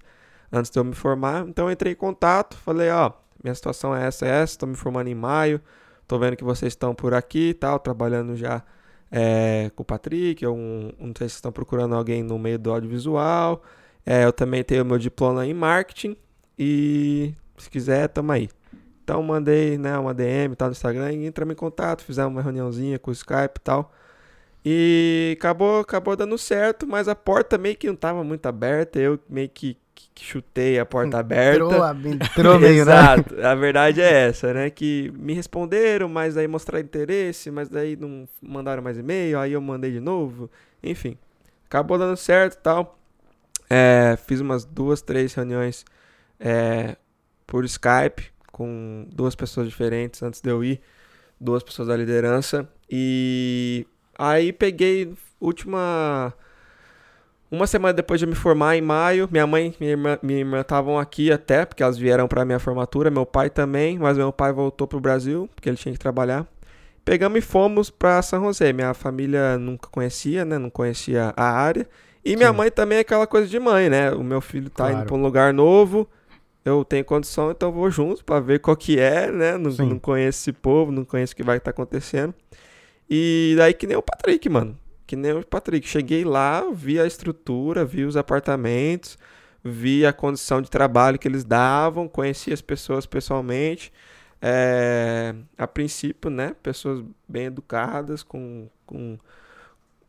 antes 0.52 0.70
de 0.70 0.80
eu 0.80 0.84
me 0.84 0.94
formar. 0.94 1.48
Então 1.48 1.66
eu 1.66 1.72
entrei 1.72 1.94
em 1.94 1.96
contato, 1.96 2.56
falei, 2.58 2.90
ó, 2.92 3.12
minha 3.44 3.54
situação 3.54 3.96
é 3.96 4.08
essa, 4.08 4.26
é 4.26 4.30
essa, 4.30 4.58
tô 4.58 4.66
me 4.66 4.76
formando 4.76 5.08
em 5.10 5.16
maio, 5.16 5.62
tô 6.08 6.18
vendo 6.18 6.36
que 6.36 6.44
vocês 6.44 6.74
estão 6.74 6.96
por 6.96 7.14
aqui 7.14 7.50
e 7.50 7.54
tal, 7.54 7.80
trabalhando 7.80 8.36
já 8.36 8.64
é, 9.12 9.70
com 9.76 9.84
o 9.84 9.86
Patrick, 9.86 10.46
um, 10.48 10.92
não 11.00 11.14
sei 11.18 11.30
se 11.30 11.36
estão 11.36 11.52
procurando 11.52 11.94
alguém 11.96 12.24
no 12.24 12.40
meio 12.40 12.58
do 12.58 12.72
audiovisual. 12.72 13.62
É, 14.06 14.26
eu 14.26 14.34
também 14.34 14.64
tenho 14.64 14.84
meu 14.84 14.98
diploma 14.98 15.46
em 15.46 15.54
marketing 15.54 16.18
e 16.58 17.34
se 17.58 17.70
quiser, 17.70 18.08
tamo 18.10 18.32
aí. 18.32 18.50
Então 19.04 19.22
mandei 19.22 19.78
né, 19.78 19.98
uma 19.98 20.14
DM 20.14 20.56
tal 20.56 20.70
no 20.70 20.72
Instagram 20.72 21.12
e 21.14 21.26
entramos 21.26 21.54
em 21.54 21.56
contato, 21.56 22.04
fizemos 22.04 22.32
uma 22.32 22.42
reuniãozinha 22.42 22.98
com 22.98 23.12
o 23.12 23.14
Skype 23.14 23.58
e 23.58 23.62
tal. 23.64 23.92
E 24.66 25.36
acabou, 25.38 25.82
acabou 25.82 26.16
dando 26.16 26.38
certo, 26.38 26.88
mas 26.88 27.08
a 27.08 27.16
porta 27.16 27.58
meio 27.58 27.76
que 27.76 27.88
não 27.88 27.96
estava 27.96 28.24
muito 28.24 28.46
aberta, 28.46 28.98
eu 28.98 29.20
meio 29.30 29.50
que, 29.50 29.78
que 30.14 30.24
chutei 30.24 30.80
a 30.80 30.86
porta 30.86 31.20
aberta. 31.20 31.64
Entrou, 31.64 31.88
entrou 31.88 32.60
meio, 32.60 32.86
né? 32.86 32.94
Exato, 32.94 33.42
a 33.42 33.56
verdade 33.56 34.02
é 34.02 34.28
essa, 34.28 34.54
né? 34.54 34.70
Que 34.70 35.12
me 35.16 35.34
responderam, 35.34 36.08
mas 36.08 36.38
aí 36.38 36.48
mostraram 36.48 36.86
interesse, 36.86 37.50
mas 37.50 37.70
daí 37.70 37.96
não 37.96 38.28
mandaram 38.42 38.84
mais 38.84 38.98
e-mail, 38.98 39.40
aí 39.40 39.54
eu 39.54 39.62
mandei 39.62 39.92
de 39.92 40.00
novo, 40.00 40.50
enfim. 40.84 41.18
Acabou 41.66 41.98
dando 41.98 42.16
certo 42.16 42.56
e 42.56 42.62
tal. 42.62 43.00
É, 43.70 44.18
fiz 44.28 44.40
umas 44.40 44.66
duas, 44.66 45.02
três 45.02 45.34
reuniões 45.34 45.84
é, 46.40 46.96
por 47.48 47.66
Skype 47.66 48.32
com 48.52 49.08
duas 49.12 49.34
pessoas 49.34 49.68
diferentes 49.68 50.22
antes 50.22 50.40
de 50.40 50.50
eu 50.50 50.64
ir, 50.64 50.80
duas 51.40 51.64
pessoas 51.64 51.88
da 51.88 51.98
liderança. 51.98 52.70
E 52.90 53.88
aí 54.18 54.54
peguei 54.54 55.12
última 55.42 56.34
uma 57.54 57.68
semana 57.68 57.94
depois 57.94 58.20
de 58.20 58.26
eu 58.26 58.30
me 58.30 58.34
formar, 58.34 58.76
em 58.76 58.82
maio, 58.82 59.30
minha 59.32 59.46
mãe 59.46 59.76
e 59.80 59.96
minha 60.26 60.40
irmã 60.40 60.62
estavam 60.62 60.98
aqui 60.98 61.32
até, 61.32 61.66
porque 61.66 61.84
elas 61.84 62.00
vieram 62.00 62.28
para 62.28 62.44
minha 62.44 62.58
formatura, 62.58 63.12
meu 63.12 63.28
pai 63.28 63.48
também, 63.48 64.00
mas 64.00 64.18
meu 64.18 64.34
pai 64.34 64.52
voltou 64.52 64.88
pro 64.88 65.00
Brasil, 65.00 65.48
porque 65.54 65.70
ele 65.70 65.78
tinha 65.78 65.94
que 65.94 66.00
trabalhar. 66.00 66.48
Pegamos 67.06 67.38
e 67.38 67.42
fomos 67.42 67.92
para 67.92 68.20
São 68.24 68.46
José. 68.46 68.74
Minha 68.74 68.94
família 68.96 69.58
nunca 69.60 69.88
conhecia, 69.90 70.44
né? 70.44 70.58
Não 70.58 70.70
conhecia 70.70 71.32
a 71.38 71.44
área. 71.44 71.88
E 72.26 72.36
minha 72.36 72.50
Sim. 72.50 72.56
mãe 72.56 72.72
também 72.72 72.98
é 72.98 73.02
aquela 73.02 73.28
coisa 73.28 73.48
de 73.48 73.60
mãe, 73.60 73.88
né? 73.88 74.12
O 74.12 74.24
meu 74.24 74.42
filho 74.42 74.70
tá 74.72 74.86
claro. 74.86 74.98
indo 74.98 75.06
pra 75.06 75.16
um 75.16 75.22
lugar 75.22 75.54
novo, 75.54 76.10
eu 76.66 76.84
tenho 76.84 77.06
condição, 77.06 77.52
então 77.52 77.72
vou 77.72 77.92
junto 77.92 78.26
para 78.26 78.40
ver 78.40 78.60
qual 78.62 78.76
que 78.76 78.98
é, 78.98 79.32
né? 79.32 79.58
Não, 79.58 79.70
não, 79.70 80.00
conheço 80.00 80.40
esse 80.40 80.54
povo, 80.54 80.92
não 80.92 81.06
conheço 81.06 81.34
o 81.34 81.36
que 81.36 81.44
vai 81.44 81.58
estar 81.58 81.72
tá 81.72 81.84
acontecendo. 81.84 82.34
E 83.08 83.54
daí 83.58 83.76
que 83.76 83.86
nem 83.86 83.98
o 83.98 84.02
Patrick, 84.02 84.50
mano. 84.50 84.76
Que 85.06 85.16
nem 85.16 85.34
o 85.34 85.46
Patrick. 85.46 85.88
Cheguei 85.88 86.24
lá, 86.24 86.66
vi 86.72 87.00
a 87.00 87.06
estrutura, 87.06 87.84
vi 87.84 88.06
os 88.06 88.16
apartamentos, 88.16 89.18
vi 89.64 90.06
a 90.06 90.14
condição 90.14 90.62
de 90.62 90.70
trabalho 90.70 91.20
que 91.20 91.28
eles 91.28 91.44
davam, 91.44 92.08
conheci 92.08 92.54
as 92.54 92.62
pessoas 92.62 93.06
pessoalmente. 93.06 93.92
É, 94.42 95.34
a 95.58 95.66
princípio, 95.66 96.30
né? 96.30 96.54
Pessoas 96.62 97.04
bem 97.28 97.46
educadas, 97.46 98.24
com, 98.24 98.68
com 98.86 99.18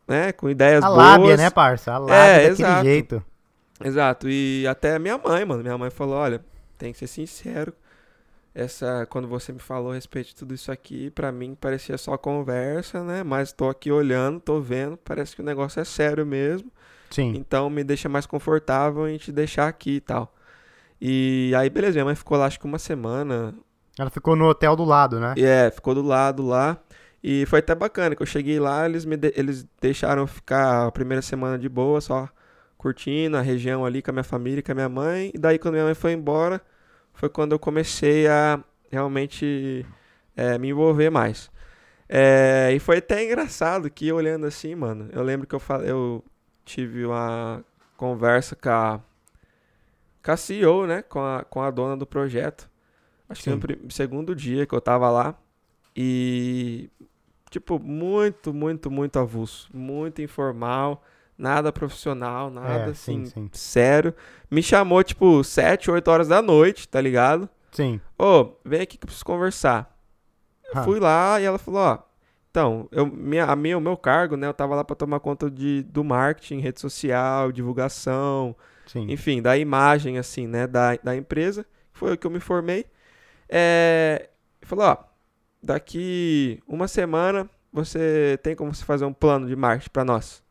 né, 0.08 0.32
com 0.32 0.50
ideias 0.50 0.82
a 0.82 0.88
boas. 0.88 0.98
A 0.98 1.02
lábia, 1.02 1.36
né, 1.36 1.50
parça? 1.50 1.92
A 1.92 1.98
lábia 1.98 2.14
é, 2.14 2.34
daquele 2.34 2.52
exato. 2.52 2.84
jeito. 2.84 3.24
Exato. 3.82 4.28
E 4.28 4.66
até 4.66 4.98
minha 4.98 5.18
mãe, 5.18 5.44
mano. 5.44 5.62
Minha 5.62 5.78
mãe 5.78 5.90
falou, 5.90 6.16
olha, 6.16 6.44
tem 6.78 6.92
que 6.92 6.98
ser 6.98 7.06
sincero. 7.06 7.72
Essa, 8.54 9.04
quando 9.10 9.26
você 9.26 9.52
me 9.52 9.58
falou 9.58 9.90
a 9.90 9.94
respeito 9.94 10.28
de 10.28 10.36
tudo 10.36 10.54
isso 10.54 10.70
aqui, 10.70 11.10
para 11.10 11.32
mim 11.32 11.56
parecia 11.60 11.98
só 11.98 12.16
conversa, 12.16 13.02
né? 13.02 13.24
Mas 13.24 13.52
tô 13.52 13.68
aqui 13.68 13.90
olhando, 13.90 14.38
tô 14.38 14.60
vendo, 14.60 14.96
parece 14.96 15.34
que 15.34 15.42
o 15.42 15.44
negócio 15.44 15.80
é 15.80 15.84
sério 15.84 16.24
mesmo. 16.24 16.70
Sim. 17.10 17.34
Então 17.36 17.68
me 17.68 17.82
deixa 17.82 18.08
mais 18.08 18.26
confortável 18.26 19.08
em 19.08 19.16
te 19.18 19.32
deixar 19.32 19.66
aqui 19.66 19.96
e 19.96 20.00
tal. 20.00 20.32
E 21.00 21.52
aí, 21.56 21.68
beleza, 21.68 21.94
minha 21.94 22.04
mãe 22.04 22.14
ficou 22.14 22.38
lá 22.38 22.46
acho 22.46 22.60
que 22.60 22.64
uma 22.64 22.78
semana. 22.78 23.52
Ela 23.98 24.10
ficou 24.10 24.36
no 24.36 24.46
hotel 24.46 24.76
do 24.76 24.84
lado, 24.84 25.18
né? 25.18 25.34
É, 25.36 25.70
ficou 25.70 25.94
do 25.94 26.02
lado 26.02 26.46
lá. 26.46 26.78
E 27.22 27.46
foi 27.46 27.58
até 27.58 27.74
bacana, 27.74 28.14
que 28.14 28.22
eu 28.22 28.26
cheguei 28.26 28.60
lá, 28.60 28.86
eles 28.86 29.04
me 29.04 29.16
de, 29.16 29.32
eles 29.34 29.66
deixaram 29.80 30.26
ficar 30.26 30.86
a 30.86 30.92
primeira 30.92 31.22
semana 31.22 31.58
de 31.58 31.68
boa, 31.68 32.00
só 32.00 32.28
curtindo 32.76 33.36
a 33.36 33.40
região 33.40 33.84
ali 33.84 34.02
com 34.02 34.10
a 34.10 34.12
minha 34.12 34.24
família, 34.24 34.62
com 34.62 34.72
a 34.72 34.74
minha 34.74 34.88
mãe. 34.88 35.30
E 35.34 35.38
daí 35.38 35.58
quando 35.58 35.74
minha 35.74 35.86
mãe 35.86 35.94
foi 35.94 36.12
embora, 36.12 36.60
foi 37.14 37.28
quando 37.28 37.52
eu 37.52 37.58
comecei 37.58 38.28
a 38.28 38.62
realmente 38.90 39.86
é, 40.36 40.58
me 40.58 40.68
envolver 40.68 41.10
mais. 41.10 41.50
É, 42.08 42.70
e 42.74 42.78
foi 42.78 42.98
até 42.98 43.24
engraçado 43.24 43.90
que 43.90 44.12
olhando 44.12 44.46
assim, 44.46 44.74
mano, 44.74 45.08
eu 45.12 45.22
lembro 45.22 45.46
que 45.46 45.54
eu, 45.54 45.60
falei, 45.60 45.90
eu 45.90 46.22
tive 46.64 47.06
uma 47.06 47.64
conversa 47.96 48.54
com 48.54 48.68
a, 48.68 49.00
com 50.22 50.30
a 50.30 50.36
CEO, 50.36 50.86
né? 50.86 51.02
Com 51.02 51.20
a, 51.20 51.44
com 51.44 51.62
a 51.62 51.70
dona 51.70 51.96
do 51.96 52.06
projeto. 52.06 52.68
Acho 53.28 53.42
Sim. 53.42 53.58
que 53.58 53.76
no 53.76 53.90
segundo 53.90 54.34
dia 54.34 54.66
que 54.66 54.74
eu 54.74 54.80
tava 54.80 55.10
lá. 55.10 55.34
E 55.96 56.90
tipo, 57.50 57.78
muito, 57.78 58.52
muito, 58.52 58.90
muito 58.90 59.18
avulso, 59.18 59.70
muito 59.72 60.20
informal, 60.20 61.02
nada 61.36 61.72
profissional, 61.72 62.50
nada 62.50 62.86
é, 62.86 62.90
assim, 62.90 63.24
sim, 63.24 63.30
sim. 63.30 63.50
sério. 63.52 64.14
Me 64.50 64.62
chamou, 64.62 65.02
tipo, 65.02 65.42
7, 65.42 65.90
8 65.90 66.08
horas 66.08 66.28
da 66.28 66.40
noite, 66.40 66.88
tá 66.88 67.00
ligado? 67.00 67.48
Sim. 67.72 68.00
Ô, 68.18 68.24
oh, 68.24 68.56
vem 68.64 68.80
aqui 68.80 68.96
que 68.96 69.04
eu 69.04 69.06
preciso 69.06 69.24
conversar. 69.24 69.96
Eu 70.72 70.82
fui 70.84 70.98
lá 70.98 71.40
e 71.40 71.44
ela 71.44 71.58
falou, 71.58 71.80
ó, 71.80 71.98
então, 72.54 72.88
eu, 72.92 73.04
minha, 73.04 73.46
a 73.46 73.56
minha, 73.56 73.76
o 73.76 73.80
meu 73.80 73.96
cargo, 73.96 74.36
né, 74.36 74.46
eu 74.46 74.54
tava 74.54 74.76
lá 74.76 74.84
para 74.84 74.94
tomar 74.94 75.18
conta 75.18 75.50
de, 75.50 75.82
do 75.82 76.04
marketing, 76.04 76.60
rede 76.60 76.80
social, 76.80 77.50
divulgação, 77.50 78.54
sim. 78.86 79.10
enfim, 79.10 79.42
da 79.42 79.58
imagem, 79.58 80.18
assim, 80.18 80.46
né, 80.46 80.64
da, 80.68 80.94
da 81.02 81.16
empresa. 81.16 81.66
Foi 81.92 82.12
o 82.12 82.16
que 82.16 82.24
eu 82.24 82.30
me 82.30 82.38
formei. 82.38 82.86
É, 83.48 84.28
falou, 84.62 84.86
ó, 84.86 84.96
daqui 85.60 86.62
uma 86.68 86.86
semana 86.86 87.50
você 87.72 88.38
tem 88.40 88.54
como 88.54 88.72
você 88.72 88.84
fazer 88.84 89.04
um 89.04 89.12
plano 89.12 89.48
de 89.48 89.56
marketing 89.56 89.90
para 89.90 90.04
nós. 90.04 90.43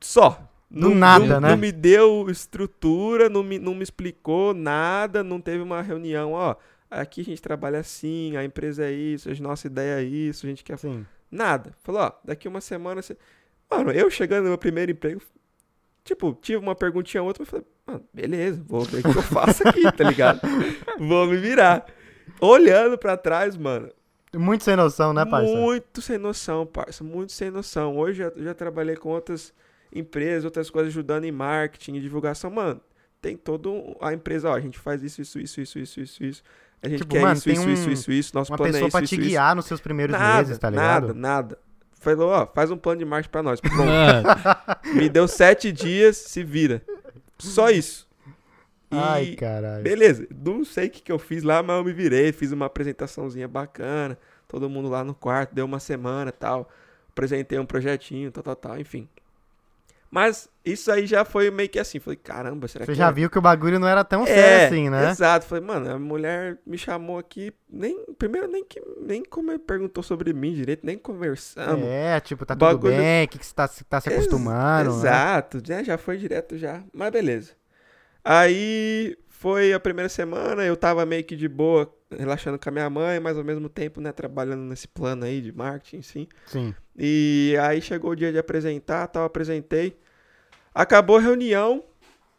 Só. 0.00 0.48
Do 0.70 0.88
não, 0.88 0.94
nada, 0.94 1.26
não, 1.26 1.40
né? 1.40 1.50
Não 1.50 1.56
me 1.58 1.70
deu 1.70 2.30
estrutura, 2.30 3.28
não 3.28 3.42
me, 3.42 3.58
não 3.58 3.74
me 3.74 3.82
explicou 3.82 4.54
nada, 4.54 5.22
não 5.22 5.38
teve 5.38 5.62
uma 5.62 5.82
reunião, 5.82 6.32
ó. 6.32 6.56
Aqui 6.90 7.20
a 7.20 7.24
gente 7.24 7.42
trabalha 7.42 7.78
assim, 7.78 8.36
a 8.36 8.44
empresa 8.44 8.84
é 8.86 8.92
isso, 8.92 9.30
a 9.30 9.34
nossa 9.34 9.66
ideia 9.66 10.00
é 10.00 10.02
isso, 10.02 10.46
a 10.46 10.48
gente 10.48 10.64
quer. 10.64 10.78
Sim. 10.78 11.06
Nada. 11.30 11.72
Falou, 11.82 12.02
ó, 12.02 12.12
daqui 12.24 12.48
uma 12.48 12.60
semana 12.60 13.02
você. 13.02 13.16
Mano, 13.70 13.90
eu 13.90 14.10
chegando 14.10 14.44
no 14.44 14.48
meu 14.50 14.58
primeiro 14.58 14.92
emprego, 14.92 15.20
tipo, 16.04 16.36
tive 16.40 16.58
uma 16.58 16.74
perguntinha 16.74 17.22
outra, 17.22 17.42
mas 17.42 17.50
falei, 17.50 17.66
mano, 17.86 18.04
beleza, 18.12 18.62
vou 18.66 18.82
ver 18.82 19.00
o 19.00 19.12
que 19.12 19.18
eu 19.18 19.22
faço 19.22 19.66
aqui, 19.66 19.90
tá 19.92 20.04
ligado? 20.04 20.40
vou 20.98 21.26
me 21.26 21.36
virar. 21.36 21.86
Olhando 22.40 22.96
para 22.96 23.16
trás, 23.16 23.56
mano. 23.56 23.90
Muito 24.34 24.64
sem 24.64 24.76
noção, 24.76 25.12
né, 25.12 25.24
parça? 25.24 25.54
Muito 25.54 26.00
sem 26.00 26.18
noção, 26.18 26.66
parça. 26.66 27.04
Muito 27.04 27.32
sem 27.32 27.50
noção. 27.50 27.96
Hoje 27.96 28.18
já, 28.18 28.32
já 28.36 28.54
trabalhei 28.54 28.96
com 28.96 29.10
outras 29.10 29.52
empresas, 29.94 30.44
outras 30.44 30.70
coisas 30.70 30.90
ajudando 30.92 31.24
em 31.24 31.32
marketing 31.32 31.96
e 31.96 32.00
divulgação. 32.00 32.50
Mano, 32.50 32.80
tem 33.20 33.36
todo 33.36 33.96
a 34.00 34.12
empresa, 34.12 34.50
ó, 34.50 34.54
a 34.54 34.60
gente 34.60 34.78
faz 34.78 35.02
isso, 35.02 35.20
isso, 35.20 35.38
isso, 35.38 35.60
isso, 35.60 35.78
isso, 35.78 36.00
isso, 36.00 36.24
isso. 36.24 36.42
A 36.82 36.88
gente 36.88 36.98
tipo, 36.98 37.10
quer 37.10 37.22
mano, 37.22 37.34
isso, 37.34 37.48
isso, 37.48 37.62
um, 37.62 37.72
isso, 37.72 37.90
isso, 37.90 38.12
isso, 38.12 38.34
Nosso 38.34 38.50
uma 38.50 38.56
plano 38.56 38.70
é 38.70 38.72
pessoa 38.72 38.86
é 38.86 38.88
isso, 38.88 38.98
pra 38.98 39.06
te 39.06 39.14
isso, 39.14 39.28
guiar 39.28 39.48
isso. 39.50 39.56
nos 39.56 39.66
seus 39.66 39.80
primeiros 39.80 40.16
nada, 40.16 40.38
meses, 40.38 40.58
tá 40.58 40.70
ligado? 40.70 41.08
Nada, 41.08 41.14
nada. 41.14 41.58
Falou, 41.92 42.30
ó, 42.30 42.46
faz 42.46 42.70
um 42.72 42.76
plano 42.76 42.98
de 42.98 43.04
marketing 43.04 43.30
pra 43.30 43.42
nós. 43.42 43.60
Pronto. 43.60 43.76
Me 44.96 45.08
deu 45.08 45.28
sete 45.28 45.70
dias, 45.70 46.16
se 46.16 46.42
vira. 46.42 46.82
Só 47.38 47.70
isso. 47.70 48.08
E 48.92 48.98
Ai, 48.98 49.34
caralho. 49.36 49.82
Beleza, 49.82 50.26
não 50.44 50.64
sei 50.64 50.86
o 50.88 50.90
que, 50.90 51.02
que 51.02 51.10
eu 51.10 51.18
fiz 51.18 51.42
lá, 51.42 51.62
mas 51.62 51.78
eu 51.78 51.84
me 51.84 51.92
virei, 51.92 52.30
fiz 52.30 52.52
uma 52.52 52.66
apresentaçãozinha 52.66 53.48
bacana, 53.48 54.18
todo 54.46 54.68
mundo 54.68 54.88
lá 54.88 55.02
no 55.02 55.14
quarto, 55.14 55.54
deu 55.54 55.64
uma 55.64 55.80
semana 55.80 56.30
tal, 56.30 56.68
apresentei 57.08 57.58
um 57.58 57.64
projetinho, 57.64 58.30
tal, 58.30 58.42
tal, 58.42 58.56
tal, 58.56 58.78
enfim. 58.78 59.08
Mas 60.12 60.46
isso 60.62 60.92
aí 60.92 61.06
já 61.06 61.24
foi 61.24 61.50
meio 61.50 61.70
que 61.70 61.78
assim, 61.78 61.98
falei, 61.98 62.18
caramba, 62.22 62.68
será 62.68 62.84
Você 62.84 62.92
que... 62.92 62.98
já 62.98 63.08
é? 63.08 63.12
viu 63.12 63.30
que 63.30 63.38
o 63.38 63.40
bagulho 63.40 63.80
não 63.80 63.88
era 63.88 64.04
tão 64.04 64.24
é, 64.24 64.26
sério 64.26 64.66
assim, 64.66 64.90
né? 64.90 65.10
Exato, 65.10 65.46
falei, 65.46 65.64
mano, 65.64 65.90
a 65.90 65.98
mulher 65.98 66.58
me 66.66 66.76
chamou 66.76 67.18
aqui, 67.18 67.50
nem, 67.66 68.04
primeiro 68.18 68.46
nem 68.46 68.62
que, 68.62 68.78
nem 69.00 69.24
como 69.24 69.58
perguntou 69.58 70.02
sobre 70.02 70.34
mim 70.34 70.52
direito, 70.52 70.84
nem 70.84 70.98
conversamos. 70.98 71.86
É, 71.86 72.20
tipo, 72.20 72.44
tá 72.44 72.54
tudo 72.54 72.88
bem, 72.88 73.24
o 73.24 73.28
que, 73.28 73.38
que 73.38 73.46
você 73.46 73.54
tá, 73.54 73.66
tá 73.88 74.02
se 74.02 74.10
acostumando, 74.10 74.90
Ex 74.90 74.98
Exato, 74.98 75.62
né? 75.66 75.82
já 75.82 75.96
foi 75.96 76.18
direto 76.18 76.58
já, 76.58 76.84
mas 76.92 77.10
beleza. 77.10 77.52
Aí 78.24 79.16
foi 79.28 79.72
a 79.72 79.80
primeira 79.80 80.08
semana, 80.08 80.64
eu 80.64 80.76
tava 80.76 81.04
meio 81.04 81.24
que 81.24 81.34
de 81.34 81.48
boa, 81.48 81.92
relaxando 82.16 82.58
com 82.58 82.68
a 82.68 82.72
minha 82.72 82.88
mãe, 82.88 83.18
mas 83.18 83.36
ao 83.36 83.42
mesmo 83.42 83.68
tempo, 83.68 84.00
né, 84.00 84.12
trabalhando 84.12 84.62
nesse 84.62 84.86
plano 84.86 85.24
aí 85.24 85.40
de 85.40 85.52
marketing, 85.52 86.02
sim. 86.02 86.28
Sim. 86.46 86.74
E 86.96 87.56
aí 87.60 87.82
chegou 87.82 88.12
o 88.12 88.16
dia 88.16 88.30
de 88.30 88.38
apresentar, 88.38 89.08
tal, 89.08 89.24
apresentei. 89.24 89.96
Acabou 90.74 91.16
a 91.16 91.20
reunião 91.20 91.82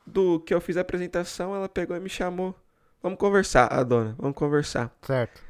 do 0.06 0.40
que 0.40 0.54
eu 0.54 0.62
fiz 0.62 0.78
a 0.78 0.82
apresentação, 0.82 1.56
ela 1.56 1.68
pegou 1.68 1.96
e 1.96 2.00
me 2.00 2.10
chamou. 2.10 2.56
Vamos 3.02 3.20
conversar, 3.20 3.68
a 3.68 3.84
dona, 3.84 4.16
vamos 4.18 4.38
conversar. 4.38 4.96
Certo. 5.02 5.42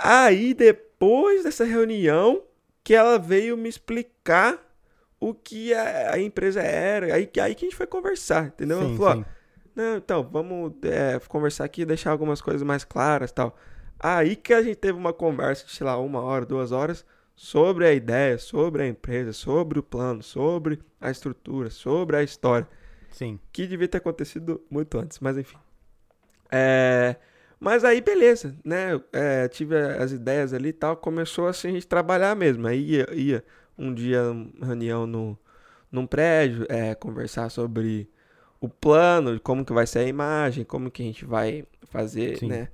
Aí, 0.00 0.54
depois 0.54 1.44
dessa 1.44 1.64
reunião, 1.64 2.42
que 2.82 2.94
ela 2.94 3.18
veio 3.18 3.56
me 3.56 3.68
explicar 3.68 4.58
o 5.20 5.34
que 5.34 5.72
a, 5.74 6.14
a 6.14 6.18
empresa 6.18 6.62
era. 6.62 7.06
Aí, 7.06 7.12
aí 7.12 7.54
que 7.54 7.64
a 7.64 7.68
gente 7.68 7.76
foi 7.76 7.86
conversar, 7.86 8.46
entendeu? 8.46 8.78
ela 8.78 8.88
Sim, 8.88 8.96
falou, 8.96 9.10
ó, 9.10 9.16
sim. 9.16 9.24
Não, 9.74 9.96
então, 9.96 10.22
vamos 10.22 10.72
é, 10.82 11.18
conversar 11.28 11.64
aqui 11.64 11.82
e 11.82 11.86
deixar 11.86 12.10
algumas 12.10 12.40
coisas 12.40 12.62
mais 12.62 12.84
claras 12.84 13.30
e 13.30 13.34
tal. 13.34 13.56
Aí 13.98 14.36
que 14.36 14.52
a 14.52 14.62
gente 14.62 14.76
teve 14.76 14.98
uma 14.98 15.12
conversa 15.12 15.66
de, 15.66 15.72
sei 15.72 15.86
lá, 15.86 15.98
uma 15.98 16.20
hora, 16.20 16.44
duas 16.44 16.72
horas, 16.72 17.04
sobre 17.34 17.86
a 17.86 17.92
ideia, 17.92 18.38
sobre 18.38 18.82
a 18.82 18.86
empresa, 18.86 19.32
sobre 19.32 19.78
o 19.78 19.82
plano, 19.82 20.22
sobre 20.22 20.80
a 21.00 21.10
estrutura, 21.10 21.70
sobre 21.70 22.16
a 22.16 22.22
história. 22.22 22.68
Sim. 23.10 23.38
Que 23.52 23.66
devia 23.66 23.88
ter 23.88 23.98
acontecido 23.98 24.62
muito 24.70 24.98
antes, 24.98 25.18
mas 25.20 25.36
enfim. 25.36 25.56
É, 26.50 27.16
mas 27.58 27.84
aí, 27.84 28.00
beleza, 28.00 28.56
né? 28.64 29.00
É, 29.12 29.48
tive 29.48 29.76
as 29.76 30.12
ideias 30.12 30.52
ali 30.52 30.68
e 30.68 30.72
tal, 30.72 30.96
começou 30.96 31.46
assim 31.46 31.68
a 31.68 31.72
gente 31.72 31.86
trabalhar 31.86 32.36
mesmo. 32.36 32.66
Aí 32.66 32.80
ia, 32.80 33.08
ia 33.12 33.44
um 33.76 33.92
dia, 33.92 34.20
reunião 34.62 35.06
no, 35.06 35.38
num 35.90 36.06
prédio, 36.06 36.66
é, 36.68 36.94
conversar 36.94 37.50
sobre 37.50 38.08
o 38.64 38.68
plano, 38.68 39.38
como 39.40 39.64
que 39.64 39.72
vai 39.72 39.86
ser 39.86 40.00
a 40.00 40.04
imagem, 40.04 40.64
como 40.64 40.90
que 40.90 41.02
a 41.02 41.06
gente 41.06 41.24
vai 41.24 41.64
fazer, 41.90 42.38
Sim. 42.38 42.48
né? 42.48 42.68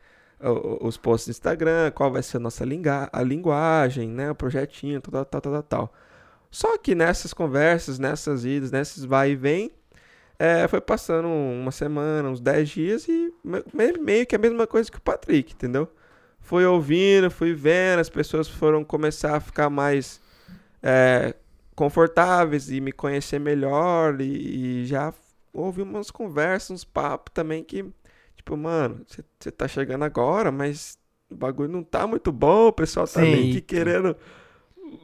Os 0.80 0.96
posts 0.96 1.26
no 1.28 1.32
Instagram, 1.32 1.90
qual 1.90 2.10
vai 2.10 2.22
ser 2.22 2.38
a 2.38 2.40
nossa 2.40 2.64
linga- 2.64 3.10
a 3.12 3.22
linguagem, 3.22 4.08
né? 4.08 4.30
O 4.30 4.34
projetinho, 4.34 5.00
tal, 5.00 5.24
tal, 5.24 5.40
tal, 5.40 5.52
tal, 5.52 5.62
tal. 5.62 5.94
Só 6.50 6.78
que 6.78 6.94
nessas 6.94 7.34
conversas, 7.34 7.98
nessas 7.98 8.44
idas, 8.44 8.70
nesses 8.70 9.04
vai 9.04 9.32
e 9.32 9.36
vem, 9.36 9.70
é, 10.38 10.66
foi 10.68 10.80
passando 10.80 11.28
uma 11.28 11.70
semana, 11.70 12.28
uns 12.30 12.40
10 12.40 12.68
dias 12.70 13.06
e 13.08 13.32
me- 13.44 13.64
me- 13.74 13.98
meio 13.98 14.26
que 14.26 14.34
a 14.34 14.38
mesma 14.38 14.66
coisa 14.66 14.90
que 14.90 14.96
o 14.96 15.00
Patrick, 15.02 15.52
entendeu? 15.52 15.86
Fui 16.40 16.64
ouvindo, 16.64 17.30
fui 17.30 17.52
vendo, 17.52 18.00
as 18.00 18.08
pessoas 18.08 18.48
foram 18.48 18.82
começar 18.82 19.36
a 19.36 19.40
ficar 19.40 19.68
mais 19.68 20.20
é, 20.82 21.34
confortáveis 21.74 22.70
e 22.70 22.80
me 22.80 22.92
conhecer 22.92 23.38
melhor 23.38 24.20
e, 24.20 24.82
e 24.82 24.86
já 24.86 25.12
houve 25.52 25.82
umas 25.82 26.10
conversas, 26.10 26.70
uns 26.70 26.84
papos 26.84 27.32
também 27.32 27.62
que, 27.64 27.84
tipo, 28.36 28.56
mano, 28.56 29.04
você 29.38 29.50
tá 29.50 29.68
chegando 29.68 30.04
agora, 30.04 30.50
mas 30.52 30.98
o 31.30 31.36
bagulho 31.36 31.68
não 31.70 31.82
tá 31.82 32.06
muito 32.06 32.32
bom, 32.32 32.68
o 32.68 32.72
pessoal 32.72 33.06
tá 33.06 33.20
Sim. 33.20 33.30
meio 33.32 33.48
que 33.48 33.60
querendo 33.60 34.16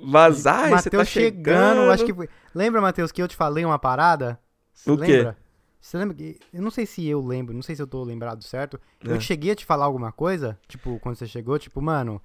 vazar 0.02 0.72
e 0.72 0.78
você 0.78 0.90
tá 0.90 1.04
chegando, 1.04 1.80
chegando. 1.80 1.90
acho 1.90 2.04
que 2.04 2.14
foi. 2.14 2.28
Lembra, 2.54 2.80
Matheus, 2.80 3.12
que 3.12 3.22
eu 3.22 3.28
te 3.28 3.36
falei 3.36 3.64
uma 3.64 3.78
parada? 3.78 4.38
Você 4.72 4.90
O 4.90 4.98
quê? 4.98 5.12
lembra? 5.12 5.36
Você 5.80 5.98
lembra 5.98 6.16
que. 6.16 6.38
Eu 6.52 6.62
não 6.62 6.70
sei 6.70 6.86
se 6.86 7.06
eu 7.06 7.20
lembro, 7.20 7.54
não 7.54 7.62
sei 7.62 7.76
se 7.76 7.82
eu 7.82 7.86
tô 7.86 8.02
lembrado 8.02 8.42
certo. 8.42 8.80
Eu 9.04 9.16
É. 9.16 9.20
cheguei 9.20 9.52
a 9.52 9.54
te 9.56 9.64
falar 9.64 9.84
alguma 9.84 10.10
coisa? 10.12 10.58
Tipo, 10.66 10.98
quando 11.00 11.16
você 11.16 11.26
chegou, 11.26 11.58
tipo, 11.58 11.80
mano, 11.80 12.20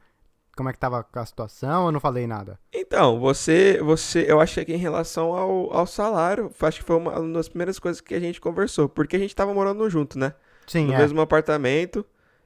como 0.62 0.70
é 0.70 0.74
que 0.74 0.80
tava 0.80 1.04
a 1.12 1.26
situação? 1.26 1.88
Eu 1.88 1.92
não 1.92 2.00
falei 2.00 2.28
nada. 2.28 2.60
Então, 2.72 3.20
você, 3.20 3.80
você, 3.82 4.26
eu 4.28 4.40
achei 4.40 4.64
que 4.64 4.72
em 4.72 4.78
relação 4.78 5.34
ao, 5.34 5.76
ao 5.76 5.88
salário, 5.88 6.52
acho 6.62 6.80
que 6.80 6.86
foi 6.86 6.98
uma, 6.98 7.18
uma 7.20 7.34
das 7.34 7.50
primeiras 7.50 7.80
coisas 7.80 8.00
que 8.00 8.14
a 8.14 8.20
gente 8.20 8.40
conversou, 8.40 8.88
porque 8.88 9.16
a 9.16 9.20
gente 9.20 9.36
tava 9.36 9.52
morando 9.56 9.90
junto, 9.90 10.20
né? 10.20 10.36
Sim, 10.68 10.86
no 10.86 10.94
é. 10.94 11.00
mesmo 11.00 11.20
apartamento. 11.20 12.06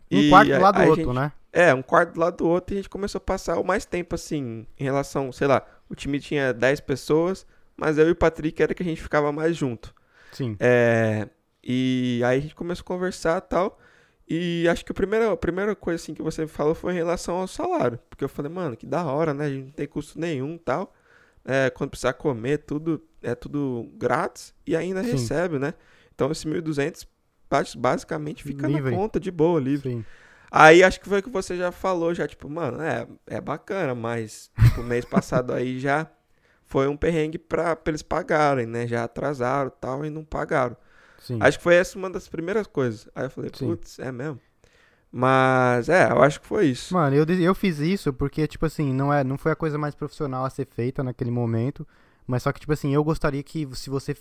Um 0.10 0.30
quarto 0.30 0.50
do 0.50 0.62
lado 0.62 0.82
do 0.82 0.88
outro, 0.88 1.04
gente- 1.04 1.14
né? 1.14 1.32
É, 1.52 1.74
um 1.74 1.82
quarto 1.82 2.14
do 2.14 2.20
lado 2.22 2.38
do 2.38 2.48
outro 2.48 2.74
e 2.74 2.76
a 2.76 2.82
gente 2.82 2.90
começou 2.90 3.18
a 3.20 3.22
passar 3.22 3.60
o 3.60 3.66
mais 3.66 3.84
tempo 3.84 4.16
assim, 4.16 4.66
em 4.80 4.84
relação, 4.84 5.30
sei 5.34 5.48
lá, 5.48 5.66
o 5.90 5.96
time 5.96 6.18
tinha 6.18 6.54
10 6.54 6.80
pessoas, 6.80 7.46
mas 7.76 7.98
eu 7.98 8.08
e 8.08 8.12
o 8.12 8.16
Patrick 8.16 8.64
era 8.64 8.74
que 8.74 8.82
a 8.82 8.86
gente 8.86 9.02
ficava 9.02 9.30
mais 9.34 9.58
junto. 9.58 9.94
Sim. 10.32 10.56
É, 10.58 11.28
e 11.62 12.22
aí 12.24 12.38
a 12.38 12.42
gente 12.42 12.56
começou 12.56 12.84
a 12.84 12.88
conversar 12.88 13.40
e 13.40 13.42
tal. 13.42 13.78
E 14.28 14.68
acho 14.68 14.84
que 14.84 14.92
a 14.92 14.96
primeira, 14.96 15.32
a 15.32 15.38
primeira 15.38 15.76
coisa 15.76 16.02
assim 16.02 16.14
que 16.14 16.22
você 16.22 16.48
falou 16.48 16.74
foi 16.74 16.94
em 16.94 16.96
relação 16.96 17.36
ao 17.36 17.48
salário. 17.48 18.00
Porque 18.10 18.24
eu 18.24 18.30
falei, 18.30 18.52
mano, 18.52 18.76
que 18.76 18.86
da 18.86 19.06
hora, 19.06 19.34
né? 19.34 19.46
A 19.46 19.50
gente 19.50 19.66
não 19.66 19.72
tem 19.72 19.88
custo 19.88 20.20
nenhum 20.20 20.56
e 20.56 20.60
tal. 20.60 20.94
É, 21.44 21.70
quando 21.70 21.92
precisar 21.92 22.14
comer, 22.14 22.60
tudo 22.60 23.02
é 23.22 23.36
tudo 23.36 23.88
grátis 23.96 24.54
e 24.66 24.76
ainda 24.76 25.04
Sim. 25.04 25.12
recebe, 25.12 25.60
né? 25.60 25.74
Então 26.14 26.32
esse 26.32 26.48
1.200 26.48 27.08
bas- 27.50 27.76
basicamente 27.76 28.44
fica 28.44 28.68
Livre. 28.68 28.92
na 28.92 28.98
conta, 28.98 29.20
de 29.20 29.30
boa, 29.30 29.60
livre. 29.60 29.92
Sim. 29.92 30.06
Aí 30.50 30.84
acho 30.84 31.00
que 31.00 31.10
foi 31.10 31.20
o 31.20 31.24
que 31.24 31.30
você 31.30 31.58
já 31.58 31.72
falou, 31.72 32.14
já, 32.14 32.28
tipo, 32.28 32.50
mano, 32.50 32.82
é, 32.82 33.08
é 33.28 33.42
bacana, 33.42 33.94
mas 33.94 34.50
tipo, 34.64 34.82
mês 34.82 35.06
passado 35.06 35.54
aí 35.54 35.80
já 35.80 36.08
foi 36.64 36.88
um 36.88 36.98
perrengue 36.98 37.38
pra, 37.38 37.76
pra 37.76 37.92
eles 37.92 38.02
pagarem, 38.02 38.66
né? 38.66 38.88
Já 38.88 39.04
atrasaram 39.04 39.68
e 39.68 39.80
tal 39.80 40.06
e 40.06 40.10
não 40.10 40.24
pagaram. 40.24 40.76
Sim. 41.26 41.40
Acho 41.42 41.58
que 41.58 41.64
foi 41.64 41.76
essa 41.76 41.98
uma 41.98 42.10
das 42.10 42.28
primeiras 42.28 42.68
coisas. 42.68 43.08
Aí 43.16 43.26
eu 43.26 43.30
falei, 43.32 43.50
Sim. 43.54 43.68
putz, 43.70 43.98
é 43.98 44.12
mesmo? 44.12 44.40
Mas, 45.12 45.88
é, 45.90 46.12
eu 46.12 46.22
acho 46.22 46.42
que 46.42 46.48
foi 46.48 46.68
isso. 46.68 46.94
Mano, 46.94 47.16
eu, 47.16 47.26
eu 47.26 47.56
fiz 47.56 47.80
isso 47.80 48.12
porque, 48.12 48.46
tipo 48.48 48.66
assim, 48.66 48.94
não, 48.94 49.14
é, 49.14 49.24
não 49.24 49.38
foi 49.38 49.52
a 49.54 49.56
coisa 49.56 49.78
mais 49.78 49.96
profissional 49.96 50.46
a 50.46 50.50
ser 50.50 50.68
feita 50.68 51.02
naquele 51.04 51.32
momento. 51.32 51.88
Mas 52.28 52.44
só 52.44 52.52
que, 52.52 52.60
tipo 52.60 52.74
assim, 52.74 52.94
eu 52.94 53.04
gostaria 53.04 53.42
que 53.42 53.68
se 53.76 53.90
você, 53.90 54.16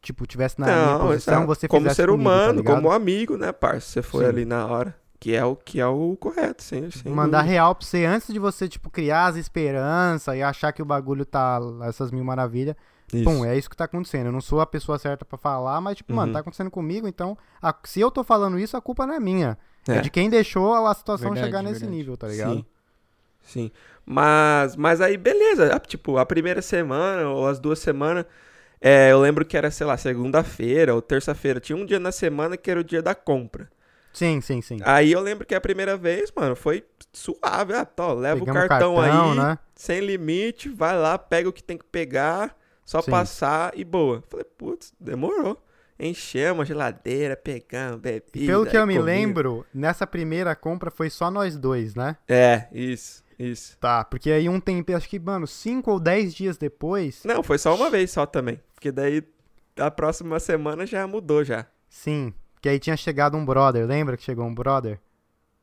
tipo, 0.00 0.26
tivesse 0.26 0.60
na 0.60 0.66
minha 0.66 0.98
posição, 0.98 1.34
exato. 1.34 1.46
você 1.46 1.68
como 1.68 1.88
ser 1.90 2.08
comigo, 2.08 2.28
tá 2.28 2.30
humano, 2.30 2.58
ligado? 2.58 2.74
como 2.74 2.90
amigo, 2.90 3.36
né, 3.36 3.52
parça? 3.52 3.86
Você 3.86 4.02
foi 4.02 4.24
Sim. 4.24 4.30
ali 4.30 4.44
na 4.44 4.66
hora. 4.66 4.94
Que 5.20 5.36
é 5.36 5.44
o 5.44 5.54
que 5.54 5.78
é 5.78 5.86
o 5.86 6.16
correto, 6.16 6.64
sem, 6.64 6.90
sem 6.90 7.12
Mandar 7.12 7.38
dúvida. 7.42 7.52
real 7.52 7.74
pra 7.76 7.86
você 7.86 8.04
antes 8.04 8.32
de 8.32 8.40
você, 8.40 8.68
tipo, 8.68 8.90
criar 8.90 9.26
as 9.26 9.36
esperanças 9.36 10.34
e 10.36 10.42
achar 10.42 10.72
que 10.72 10.82
o 10.82 10.84
bagulho 10.84 11.24
tá 11.24 11.60
essas 11.84 12.10
mil 12.10 12.24
maravilhas. 12.24 12.74
Isso. 13.12 13.24
Pum, 13.24 13.44
é 13.44 13.56
isso 13.58 13.68
que 13.68 13.76
tá 13.76 13.84
acontecendo. 13.84 14.26
Eu 14.26 14.32
não 14.32 14.40
sou 14.40 14.60
a 14.60 14.66
pessoa 14.66 14.98
certa 14.98 15.24
pra 15.24 15.36
falar, 15.36 15.80
mas, 15.80 15.96
tipo, 15.98 16.12
mano, 16.14 16.28
Uhum. 16.28 16.32
tá 16.32 16.38
acontecendo 16.40 16.70
comigo, 16.70 17.06
então, 17.06 17.36
a- 17.60 17.74
se 17.84 18.00
eu 18.00 18.10
tô 18.10 18.24
falando 18.24 18.58
isso, 18.58 18.76
a 18.76 18.80
culpa 18.80 19.06
não 19.06 19.14
é 19.14 19.20
minha. 19.20 19.58
É, 19.88 19.96
É. 19.96 20.00
de 20.00 20.10
quem 20.10 20.30
deixou 20.30 20.74
a 20.74 20.94
situação 20.94 21.30
Verdade, 21.30 21.46
chegar 21.46 21.62
nesse 21.62 21.80
verdade. 21.80 21.96
nível, 21.98 22.16
tá 22.16 22.28
ligado? 22.28 22.54
Sim. 22.54 22.64
Sim. 23.42 23.70
Mas, 24.06 24.76
mas 24.76 25.00
aí, 25.00 25.16
beleza. 25.16 25.78
Tipo, 25.86 26.16
a 26.18 26.24
primeira 26.26 26.62
semana 26.62 27.28
ou 27.28 27.46
as 27.48 27.58
duas 27.58 27.78
semanas, 27.80 28.24
é, 28.80 29.10
eu 29.12 29.20
lembro 29.20 29.44
que 29.44 29.56
era, 29.56 29.70
sei 29.70 29.86
lá, 29.86 29.96
segunda-feira 29.96 30.94
ou 30.94 31.02
terça-feira. 31.02 31.58
Tinha 31.60 31.76
um 31.76 31.84
dia 31.84 31.98
na 31.98 32.12
semana 32.12 32.56
que 32.56 32.70
era 32.70 32.80
o 32.80 32.84
dia 32.84 33.02
da 33.02 33.14
compra. 33.14 33.68
Sim, 34.12 34.40
sim, 34.40 34.60
sim. 34.60 34.78
Aí 34.84 35.10
eu 35.10 35.20
lembro 35.20 35.46
que 35.46 35.54
a 35.54 35.60
primeira 35.60 35.96
vez, 35.96 36.30
mano, 36.36 36.54
foi 36.54 36.84
suave. 37.12 37.72
Ah, 37.74 37.84
tó, 37.84 38.12
leva 38.14 38.38
Pegamos 38.40 38.64
o 38.64 38.68
cartão, 38.68 39.00
aí, 39.00 39.36
né? 39.36 39.58
sem 39.74 40.00
limite, 40.00 40.68
vai 40.68 40.96
lá, 40.98 41.16
pega 41.18 41.48
o 41.48 41.52
que 41.52 41.62
tem 41.62 41.78
que 41.78 41.84
pegar, 41.84 42.54
só 42.84 43.00
Sim. 43.02 43.10
passar 43.10 43.72
e 43.76 43.84
boa. 43.84 44.22
Falei, 44.28 44.44
putz, 44.44 44.92
demorou. 45.00 45.62
Enchemos 45.98 46.62
a 46.62 46.64
geladeira, 46.64 47.36
pegamos, 47.36 48.00
bebida. 48.00 48.46
Pelo 48.46 48.66
que 48.66 48.76
eu 48.76 48.86
me 48.86 48.98
lembro, 48.98 49.64
nessa 49.72 50.06
primeira 50.06 50.56
compra 50.56 50.90
foi 50.90 51.08
só 51.08 51.30
nós 51.30 51.56
dois, 51.56 51.94
né? 51.94 52.16
É, 52.26 52.66
isso, 52.72 53.22
isso. 53.38 53.78
Tá, 53.78 54.02
porque 54.04 54.30
aí 54.32 54.48
um 54.48 54.58
tempo, 54.58 54.96
acho 54.96 55.08
que, 55.08 55.20
mano, 55.20 55.46
cinco 55.46 55.92
ou 55.92 56.00
dez 56.00 56.34
dias 56.34 56.56
depois, 56.56 57.22
Não, 57.24 57.42
foi 57.42 57.56
só 57.58 57.74
uma 57.76 57.88
vez 57.88 58.10
só 58.10 58.26
também. 58.26 58.60
Porque 58.74 58.90
daí 58.90 59.22
a 59.78 59.90
próxima 59.90 60.40
semana 60.40 60.84
já 60.86 61.06
mudou 61.06 61.44
já. 61.44 61.66
sim, 61.88 62.34
que 62.60 62.68
aí 62.68 62.78
tinha 62.80 62.96
chegado 62.96 63.36
um 63.36 63.44
brother, 63.44 63.86
lembra 63.86 64.16
que 64.16 64.22
chegou 64.24 64.44
um 64.44 64.54
brother? 64.54 64.98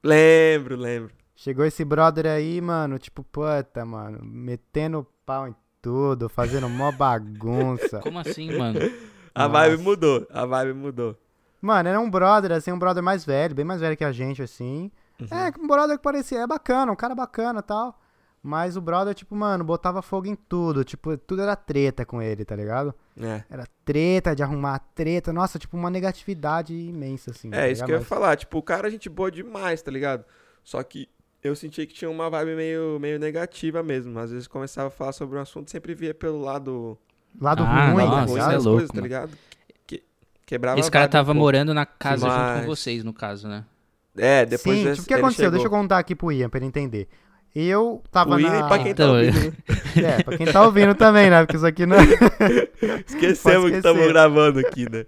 Lembro, 0.03 0.75
lembro. 0.77 1.13
Chegou 1.35 1.65
esse 1.65 1.83
brother 1.85 2.25
aí, 2.27 2.59
mano, 2.61 2.99
tipo, 2.99 3.23
puta, 3.23 3.85
mano, 3.85 4.19
metendo 4.23 5.05
pau 5.25 5.47
em 5.47 5.55
tudo, 5.81 6.29
fazendo 6.29 6.67
mó 6.69 6.91
bagunça. 6.91 7.99
Como 7.99 8.19
assim, 8.19 8.57
mano? 8.57 8.79
A 9.33 9.47
Nossa. 9.47 9.49
vibe 9.69 9.83
mudou, 9.83 10.27
a 10.29 10.45
vibe 10.45 10.73
mudou. 10.73 11.17
Mano, 11.61 11.89
era 11.89 11.99
um 11.99 12.09
brother, 12.09 12.51
assim, 12.53 12.71
um 12.71 12.79
brother 12.79 13.03
mais 13.03 13.25
velho, 13.25 13.53
bem 13.55 13.65
mais 13.65 13.81
velho 13.81 13.97
que 13.97 14.03
a 14.03 14.11
gente, 14.11 14.41
assim. 14.41 14.91
Uhum. 15.19 15.27
É, 15.31 15.51
um 15.59 15.67
brother 15.67 15.97
que 15.97 16.03
parecia, 16.03 16.39
é 16.39 16.47
bacana, 16.47 16.91
um 16.91 16.95
cara 16.95 17.13
bacana 17.13 17.59
e 17.59 17.63
tal. 17.63 17.99
Mas 18.41 18.77
o 18.77 18.81
brother, 18.81 19.13
tipo, 19.13 19.35
mano, 19.35 19.65
botava 19.65 20.01
fogo 20.01 20.25
em 20.25 20.35
tudo. 20.35 20.85
Tipo, 20.85 21.17
tudo 21.17 21.41
era 21.41 21.57
treta 21.57 22.05
com 22.05 22.21
ele, 22.21 22.45
tá 22.45 22.55
ligado? 22.55 22.95
É. 23.19 23.43
Era 23.49 23.65
treta 23.83 24.33
de 24.33 24.41
arrumar 24.41 24.79
treta. 24.95 25.33
Nossa, 25.33 25.59
tipo, 25.59 25.75
uma 25.75 25.89
negatividade 25.89 26.73
imensa, 26.73 27.31
assim. 27.31 27.49
tá 27.49 27.57
É, 27.57 27.69
isso 27.69 27.81
ligado? 27.83 27.87
que 27.87 27.93
eu 27.95 27.99
ia 27.99 28.05
falar. 28.05 28.37
Tipo, 28.37 28.59
o 28.59 28.63
cara 28.63 28.87
é 28.87 28.91
gente 28.91 29.09
boa 29.09 29.29
demais, 29.29 29.81
tá 29.81 29.91
ligado? 29.91 30.23
Só 30.63 30.81
que 30.83 31.09
eu 31.43 31.55
senti 31.55 31.85
que 31.85 31.93
tinha 31.93 32.09
uma 32.09 32.29
vibe 32.29 32.55
meio, 32.55 32.97
meio 32.99 33.19
negativa 33.19 33.81
mesmo. 33.83 34.17
Às 34.19 34.31
vezes 34.31 34.47
começava 34.47 34.87
a 34.87 34.91
falar 34.91 35.11
sobre 35.13 35.37
um 35.37 35.41
assunto, 35.41 35.69
sempre 35.71 35.93
via 35.95 36.13
pelo 36.13 36.41
lado 36.41 36.97
Lado 37.39 37.63
Ah, 37.63 37.91
ruim, 37.91 38.03
nossa, 38.05 38.17
tá 38.17 38.23
isso 38.25 38.33
ligado? 38.33 38.51
é 38.51 38.57
louco, 38.57 38.71
coisas, 38.71 38.89
tá 38.89 39.01
ligado? 39.01 39.31
Que, 39.85 40.03
quebrava 40.45 40.79
Esse 40.79 40.89
cara 40.89 41.03
vibe 41.03 41.09
um 41.09 41.11
tava 41.13 41.25
pouco. 41.27 41.39
morando 41.39 41.73
na 41.73 41.85
casa 41.85 42.25
junto 42.27 42.37
Mas- 42.39 42.61
com 42.61 42.65
vocês, 42.67 43.03
no 43.03 43.13
caso, 43.13 43.47
né? 43.47 43.63
É, 44.17 44.45
depois 44.45 44.77
Sim, 44.79 44.91
tipo, 44.91 45.03
o 45.03 45.05
que 45.05 45.13
aconteceu? 45.13 45.49
Deixa 45.51 45.65
eu 45.65 45.69
chegou. 45.69 45.79
contar 45.79 45.99
aqui 45.99 46.15
pro 46.15 46.31
Ian, 46.31 46.49
pra 46.49 46.57
ele 46.57 46.65
entender. 46.65 47.07
Eu 47.55 48.03
tava 48.11 48.35
O 48.35 48.39
Ian 48.39 48.49
na... 48.49 48.59
e 48.59 48.67
pra 48.67 48.79
quem 48.79 48.93
tá 48.95 49.03
Então, 49.03 49.15
ouvindo. 49.15 49.51
né? 50.01 50.17
É, 50.19 50.23
pra 50.23 50.37
quem 50.37 50.45
tá 50.47 50.63
ouvindo 50.65 50.95
também, 50.95 51.29
né? 51.29 51.41
Porque 51.45 51.55
isso 51.57 51.65
aqui 51.65 51.85
não... 51.85 51.97
Esquecemos 53.07 53.61
Pode 53.61 53.71
que 53.71 53.77
estamos 53.77 54.07
gravando 54.07 54.59
aqui, 54.59 54.89
né? 54.89 55.05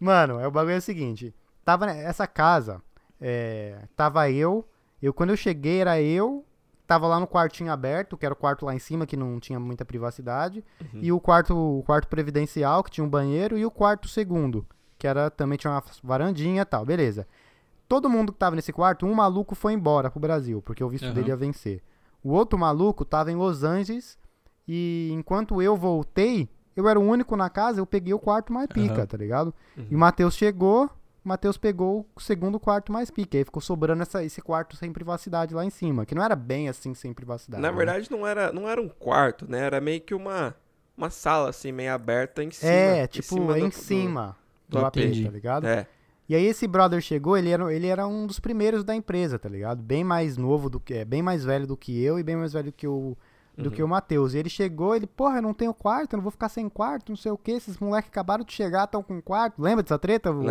Mano, 0.00 0.40
é, 0.40 0.46
o 0.46 0.50
bagulho 0.50 0.74
é 0.74 0.78
o 0.78 0.82
seguinte. 0.82 1.34
Tava 1.64 1.86
ne- 1.86 2.02
essa 2.02 2.26
casa, 2.26 2.80
é, 3.20 3.76
tava 3.96 4.30
eu, 4.30 4.66
eu 5.02 5.12
quando 5.14 5.30
eu 5.30 5.36
cheguei 5.36 5.80
era 5.80 6.00
eu, 6.00 6.44
tava 6.86 7.06
lá 7.06 7.20
no 7.20 7.26
quartinho 7.26 7.70
aberto, 7.72 8.16
que 8.16 8.26
era 8.26 8.32
o 8.32 8.36
quarto 8.36 8.64
lá 8.66 8.74
em 8.74 8.78
cima 8.78 9.06
que 9.06 9.16
não 9.16 9.38
tinha 9.38 9.60
muita 9.60 9.84
privacidade, 9.84 10.64
Uhum. 10.80 11.00
e 11.00 11.12
o 11.12 11.20
quarto, 11.20 11.54
o 11.56 11.82
quarto 11.84 12.08
previdencial 12.08 12.82
que 12.82 12.90
tinha 12.90 13.04
um 13.04 13.08
banheiro 13.08 13.56
e 13.56 13.64
o 13.64 13.70
quarto 13.70 14.08
segundo, 14.08 14.66
que 14.98 15.06
era 15.06 15.30
também 15.30 15.56
tinha 15.56 15.72
uma 15.72 15.82
varandinha 16.02 16.62
e 16.62 16.64
tal, 16.64 16.84
beleza. 16.84 17.26
todo 17.88 18.08
mundo 18.08 18.32
que 18.32 18.38
tava 18.38 18.54
nesse 18.54 18.72
quarto, 18.72 19.04
um 19.06 19.14
maluco 19.14 19.54
foi 19.54 19.72
embora 19.72 20.10
pro 20.10 20.20
Brasil, 20.20 20.62
porque 20.62 20.82
o 20.84 20.88
visto 20.88 21.06
Aham. 21.06 21.14
dele 21.14 21.28
ia 21.30 21.36
vencer. 21.36 21.82
O 22.22 22.30
outro 22.32 22.56
maluco 22.58 23.04
tava 23.04 23.32
em 23.32 23.34
Los 23.34 23.64
Angeles 23.64 24.16
e 24.68 25.10
enquanto 25.12 25.60
eu 25.60 25.76
voltei, 25.76 26.48
eu 26.76 26.88
era 26.88 27.00
o 27.00 27.02
único 27.02 27.34
na 27.36 27.50
casa, 27.50 27.80
eu 27.80 27.86
peguei 27.86 28.14
o 28.14 28.18
quarto 28.18 28.52
mais 28.52 28.68
pica, 28.68 28.98
Aham. 28.98 29.06
tá 29.06 29.16
ligado? 29.16 29.54
Uhum. 29.76 29.86
E 29.90 29.94
o 29.96 29.98
Matheus 29.98 30.34
chegou, 30.34 30.88
o 31.24 31.28
Matheus 31.28 31.56
pegou 31.58 32.06
o 32.16 32.20
segundo 32.20 32.58
quarto 32.58 32.92
mais 32.92 33.10
pica. 33.10 33.36
Aí 33.38 33.44
ficou 33.44 33.60
sobrando 33.60 34.02
essa, 34.02 34.24
esse 34.24 34.40
quarto 34.40 34.76
sem 34.76 34.92
privacidade 34.92 35.54
lá 35.54 35.64
em 35.64 35.70
cima, 35.70 36.06
que 36.06 36.14
não 36.14 36.22
era 36.22 36.34
bem 36.36 36.68
assim 36.68 36.94
sem 36.94 37.12
privacidade. 37.12 37.62
Na 37.62 37.70
né? 37.70 37.76
verdade, 37.76 38.10
não 38.10 38.26
era, 38.26 38.52
não 38.52 38.68
era 38.68 38.80
um 38.80 38.88
quarto, 38.88 39.50
né? 39.50 39.58
Era 39.60 39.80
meio 39.80 40.00
que 40.00 40.14
uma, 40.14 40.54
uma 40.96 41.10
sala, 41.10 41.50
assim, 41.50 41.72
meio 41.72 41.92
aberta 41.92 42.42
em 42.42 42.50
cima. 42.50 42.72
É, 42.72 43.04
em 43.04 43.06
tipo, 43.06 43.28
cima 43.34 43.58
em 43.58 43.68
do- 43.68 43.74
cima 43.74 44.36
do, 44.68 44.78
do- 44.78 44.86
AP, 44.86 44.96
Entendi. 44.96 45.24
tá 45.24 45.30
ligado? 45.30 45.66
É. 45.66 45.86
E 46.28 46.34
aí 46.34 46.44
esse 46.46 46.66
brother 46.68 47.00
chegou, 47.00 47.36
ele 47.36 47.50
era, 47.50 47.74
ele 47.74 47.88
era 47.88 48.06
um 48.06 48.24
dos 48.26 48.38
primeiros 48.38 48.84
da 48.84 48.94
empresa, 48.94 49.36
tá 49.38 49.48
ligado? 49.48 49.82
Bem 49.82 50.04
mais 50.04 50.36
novo 50.36 50.70
do 50.70 50.78
que, 50.78 50.94
é, 50.94 51.04
bem 51.04 51.22
mais 51.22 51.44
velho 51.44 51.66
do 51.66 51.76
que 51.76 52.00
eu 52.02 52.20
e 52.20 52.22
bem 52.22 52.36
mais 52.36 52.52
velho 52.52 52.72
que 52.72 52.86
o, 52.86 53.16
do 53.58 53.64
Uhum. 53.68 53.70
que 53.74 53.82
o 53.82 53.88
Matheus. 53.88 54.32
E 54.32 54.38
ele 54.38 54.48
chegou, 54.48 54.94
ele, 54.94 55.08
porra, 55.08 55.38
eu 55.38 55.42
não 55.42 55.52
tenho 55.52 55.74
quarto, 55.74 56.12
eu 56.12 56.18
não 56.18 56.22
vou 56.22 56.30
ficar 56.30 56.48
sem 56.48 56.68
quarto, 56.68 57.08
não 57.10 57.16
sei 57.16 57.32
o 57.32 57.36
que, 57.36 57.50
esses 57.50 57.76
moleques 57.78 58.10
acabaram 58.12 58.44
de 58.44 58.52
chegar, 58.52 58.84
estão 58.84 59.02
com 59.02 59.20
quarto. 59.20 59.60
Lembra 59.60 59.82
dessa 59.82 59.98
treta? 59.98 60.30
o- 60.30 60.44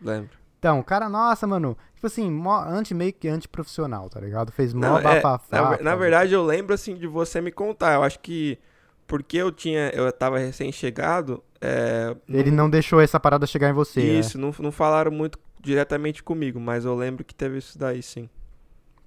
Lembro. 0.00 0.30
Então, 0.58 0.80
o 0.80 0.84
cara, 0.84 1.08
nossa, 1.08 1.46
mano, 1.46 1.76
tipo 1.94 2.06
assim, 2.06 2.30
mó, 2.30 2.60
anti, 2.64 2.92
meio 2.92 3.12
que 3.12 3.28
antiprofissional, 3.28 4.08
tá 4.10 4.20
ligado? 4.20 4.50
Fez 4.50 4.74
mó 4.74 4.80
Não, 4.80 4.98
é, 4.98 5.02
bafafá. 5.02 5.56
na, 5.56 5.68
ver- 5.70 5.82
na 5.84 5.90
sabe? 5.90 6.02
verdade, 6.02 6.32
eu 6.34 6.44
lembro, 6.44 6.74
assim, 6.74 6.94
de 6.96 7.06
você 7.06 7.40
me 7.40 7.52
contar. 7.52 7.94
Eu 7.94 8.02
acho 8.02 8.18
que 8.20 8.58
porque 9.06 9.36
eu 9.38 9.50
tinha, 9.52 9.88
eu 9.90 10.10
tava 10.12 10.38
recém-chegado, 10.38 11.42
é, 11.60 12.14
Ele 12.28 12.50
não 12.50 12.68
deixou 12.68 13.00
essa 13.00 13.18
parada 13.18 13.46
chegar 13.46 13.70
em 13.70 13.72
você, 13.72 14.00
né? 14.00 14.18
Isso, 14.20 14.36
não, 14.38 14.52
não 14.58 14.70
falaram 14.72 15.10
muito 15.10 15.38
diretamente 15.60 16.22
comigo, 16.22 16.60
mas 16.60 16.84
eu 16.84 16.94
lembro 16.94 17.24
que 17.24 17.34
teve 17.34 17.58
isso 17.58 17.78
daí, 17.78 18.02
sim. 18.02 18.28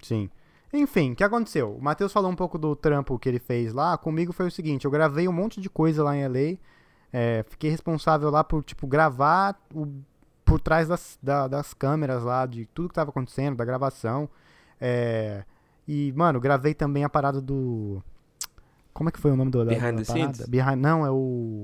Sim. 0.01 0.29
Enfim, 0.73 1.11
o 1.11 1.15
que 1.15 1.23
aconteceu? 1.23 1.75
O 1.75 1.81
Matheus 1.83 2.11
falou 2.13 2.31
um 2.31 2.35
pouco 2.35 2.57
do 2.57 2.75
trampo 2.75 3.19
que 3.19 3.27
ele 3.29 3.39
fez 3.39 3.73
lá. 3.73 3.97
Comigo 3.97 4.31
foi 4.33 4.47
o 4.47 4.51
seguinte: 4.51 4.85
eu 4.85 4.91
gravei 4.91 5.27
um 5.27 5.31
monte 5.33 5.59
de 5.61 5.69
coisa 5.69 6.01
lá 6.03 6.15
em 6.15 6.23
LA. 6.25 6.57
é, 7.13 7.43
fiquei 7.49 7.69
responsável 7.69 8.29
lá 8.29 8.41
por, 8.43 8.63
tipo, 8.63 8.87
gravar 8.87 9.59
o, 9.73 9.85
por 10.51 10.59
trás 10.59 10.87
das, 10.87 11.17
da- 11.21 11.47
das 11.47 11.73
câmeras 11.73 12.23
lá, 12.23 12.45
de 12.45 12.65
tudo 12.67 12.89
que 12.89 12.95
tava 12.95 13.09
acontecendo, 13.09 13.55
da 13.55 13.65
gravação. 13.65 14.27
É, 14.79 15.43
e, 15.87 16.13
mano, 16.15 16.39
gravei 16.39 16.73
também 16.73 17.03
a 17.03 17.09
parada 17.09 17.39
do. 17.41 18.03
Como 18.93 19.07
é 19.07 19.11
que 19.11 19.19
foi 19.19 19.31
o 19.31 19.35
nome 19.37 19.49
do, 19.51 19.63
da, 19.63 19.71
Behind 19.71 19.95
da 19.95 20.01
the 20.03 20.05
parada? 20.13 20.33
scenes? 20.33 20.49
Behind, 20.49 20.75
não, 20.75 21.05
é 21.05 21.09
o, 21.09 21.13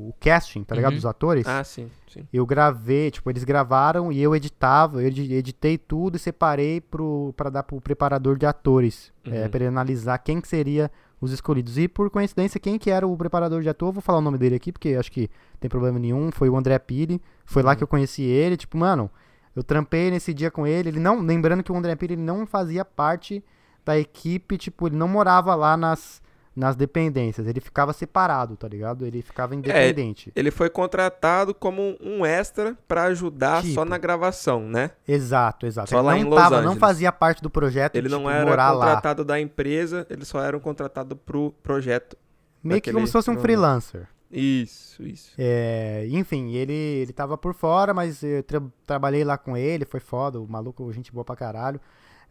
o 0.10 0.14
casting, 0.20 0.64
tá 0.64 0.74
ligado? 0.76 0.92
Uhum. 0.94 0.98
Dos 0.98 1.06
atores. 1.06 1.46
Ah, 1.46 1.62
sim, 1.64 1.90
sim. 2.12 2.26
Eu 2.32 2.46
gravei, 2.46 3.12
tipo, 3.12 3.30
eles 3.30 3.44
gravaram 3.44 4.12
e 4.14 4.22
eu 4.22 4.34
editava, 4.34 5.02
eu 5.02 5.08
edi- 5.08 5.34
editei 5.34 5.78
tudo 5.78 6.16
e 6.16 6.20
separei 6.20 6.80
pro, 6.80 7.34
pra 7.36 7.50
dar 7.50 7.64
pro 7.64 7.82
preparador 7.82 8.38
de 8.38 8.46
atores, 8.46 9.12
é, 9.26 9.44
Uhum. 9.44 9.50
pra 9.50 9.60
ele 9.60 9.68
analisar 9.68 10.18
quem 10.20 10.40
que 10.40 10.48
seria 10.48 10.90
os 11.20 11.32
escolhidos. 11.32 11.78
E 11.78 11.88
por 11.88 12.10
coincidência, 12.10 12.60
quem 12.60 12.78
que 12.78 12.90
era 12.90 13.08
o 13.08 13.18
preparador 13.18 13.62
de 13.62 13.70
ator, 13.70 13.92
vou 13.92 14.02
falar 14.02 14.20
o 14.20 14.22
nome 14.22 14.38
dele 14.38 14.56
aqui, 14.56 14.72
porque 14.72 14.96
acho 14.96 15.12
que 15.12 15.30
tem 15.60 15.70
problema 15.70 15.98
nenhum, 15.98 16.32
foi 16.32 16.50
o 16.50 16.56
André 16.56 16.78
Pili, 16.80 17.22
foi 17.46 17.64
lá 17.64 17.72
Uhum. 17.72 17.78
que 17.78 17.84
eu 17.84 17.88
conheci 17.88 18.24
ele, 18.24 18.58
tipo, 18.58 18.78
mano, 18.78 19.10
eu 19.56 19.64
trampei 19.64 20.12
nesse 20.12 20.34
dia 20.34 20.52
com 20.52 20.68
ele, 20.68 20.90
ele 20.90 21.00
não, 21.00 21.20
lembrando 21.22 21.64
que 21.64 21.72
o 21.72 21.76
André 21.76 21.96
Pili 21.96 22.14
ele 22.14 22.22
não 22.22 22.46
fazia 22.46 22.86
parte 22.86 23.44
da 23.84 23.98
equipe, 23.98 24.58
tipo, 24.58 24.88
ele 24.88 24.96
não 24.96 25.08
morava 25.08 25.56
lá 25.56 25.76
nas, 25.76 26.22
nas 26.58 26.76
dependências, 26.76 27.46
ele 27.48 27.60
ficava 27.60 27.94
separado, 27.94 28.58
tá 28.58 28.68
ligado? 28.68 29.06
Ele 29.06 29.22
ficava 29.22 29.54
independente. 29.56 30.32
Ele 30.36 30.50
foi 30.50 30.72
contratado 30.72 31.54
como 31.54 31.96
um 32.02 32.26
extra 32.26 32.76
pra 32.88 33.04
ajudar 33.04 33.62
só 33.62 33.68
Tipo. 33.70 33.86
na 33.86 33.98
gravação, 34.00 34.62
né? 34.68 34.90
Exato, 35.08 35.68
exato. 35.68 35.92
Só 35.92 35.98
ele 36.00 36.06
lá 36.08 36.12
não 36.14 36.20
em 36.20 36.24
Los 36.24 36.36
tava, 36.36 36.56
não 36.56 36.62
Angeles. 36.70 36.80
fazia 36.80 37.12
parte 37.12 37.44
do 37.44 37.50
projeto 37.50 37.96
Ele 37.96 38.10
não 38.10 38.20
tipo, 38.20 38.30
era 38.32 38.46
morar 38.46 38.72
lá. 38.72 38.86
contratado 38.88 39.24
da 39.24 39.40
empresa, 39.40 40.08
ele 40.10 40.26
só 40.26 40.42
era 40.44 40.58
um 40.58 40.60
contratado 40.60 41.16
pro 41.16 41.52
projeto. 41.62 42.18
Meio 42.64 42.82
que 42.82 42.92
como 42.92 43.06
se 43.06 43.14
fosse 43.14 43.30
um 43.30 43.36
não, 43.36 43.42
freelancer. 43.42 44.08
Isso, 44.32 45.04
isso. 45.04 45.32
É, 45.38 46.06
enfim, 46.10 46.54
ele, 46.54 46.74
ele 46.74 47.14
tava 47.14 47.38
por 47.38 47.54
fora, 47.54 47.94
mas 47.94 48.24
eu 48.24 48.42
tra- 48.44 48.62
trabalhei 48.86 49.24
lá 49.24 49.38
com 49.38 49.56
ele, 49.56 49.86
foi 49.86 50.00
foda, 50.00 50.42
o 50.42 50.48
maluco, 50.48 50.92
gente 50.92 51.14
boa 51.14 51.24
pra 51.24 51.36
caralho. 51.36 51.80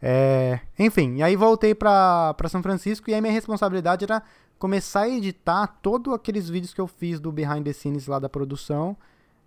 É, 0.01 0.59
enfim, 0.77 1.15
e 1.15 1.23
aí 1.23 1.35
voltei 1.35 1.73
pra, 1.73 2.33
pra 2.35 2.47
São 2.49 2.61
Francisco 2.61 3.09
e 3.09 3.13
aí 3.13 3.21
minha 3.21 3.33
responsabilidade 3.33 4.03
era 4.05 4.21
começar 4.59 5.01
a 5.01 5.09
editar 5.09 5.67
todos 5.81 6.13
aqueles 6.13 6.49
vídeos 6.49 6.73
que 6.73 6.81
eu 6.81 6.87
fiz 6.87 7.19
do 7.19 7.31
behind 7.31 7.63
the 7.63 7.73
scenes 7.73 8.07
lá 8.07 8.19
da 8.19 8.29
produção, 8.29 8.95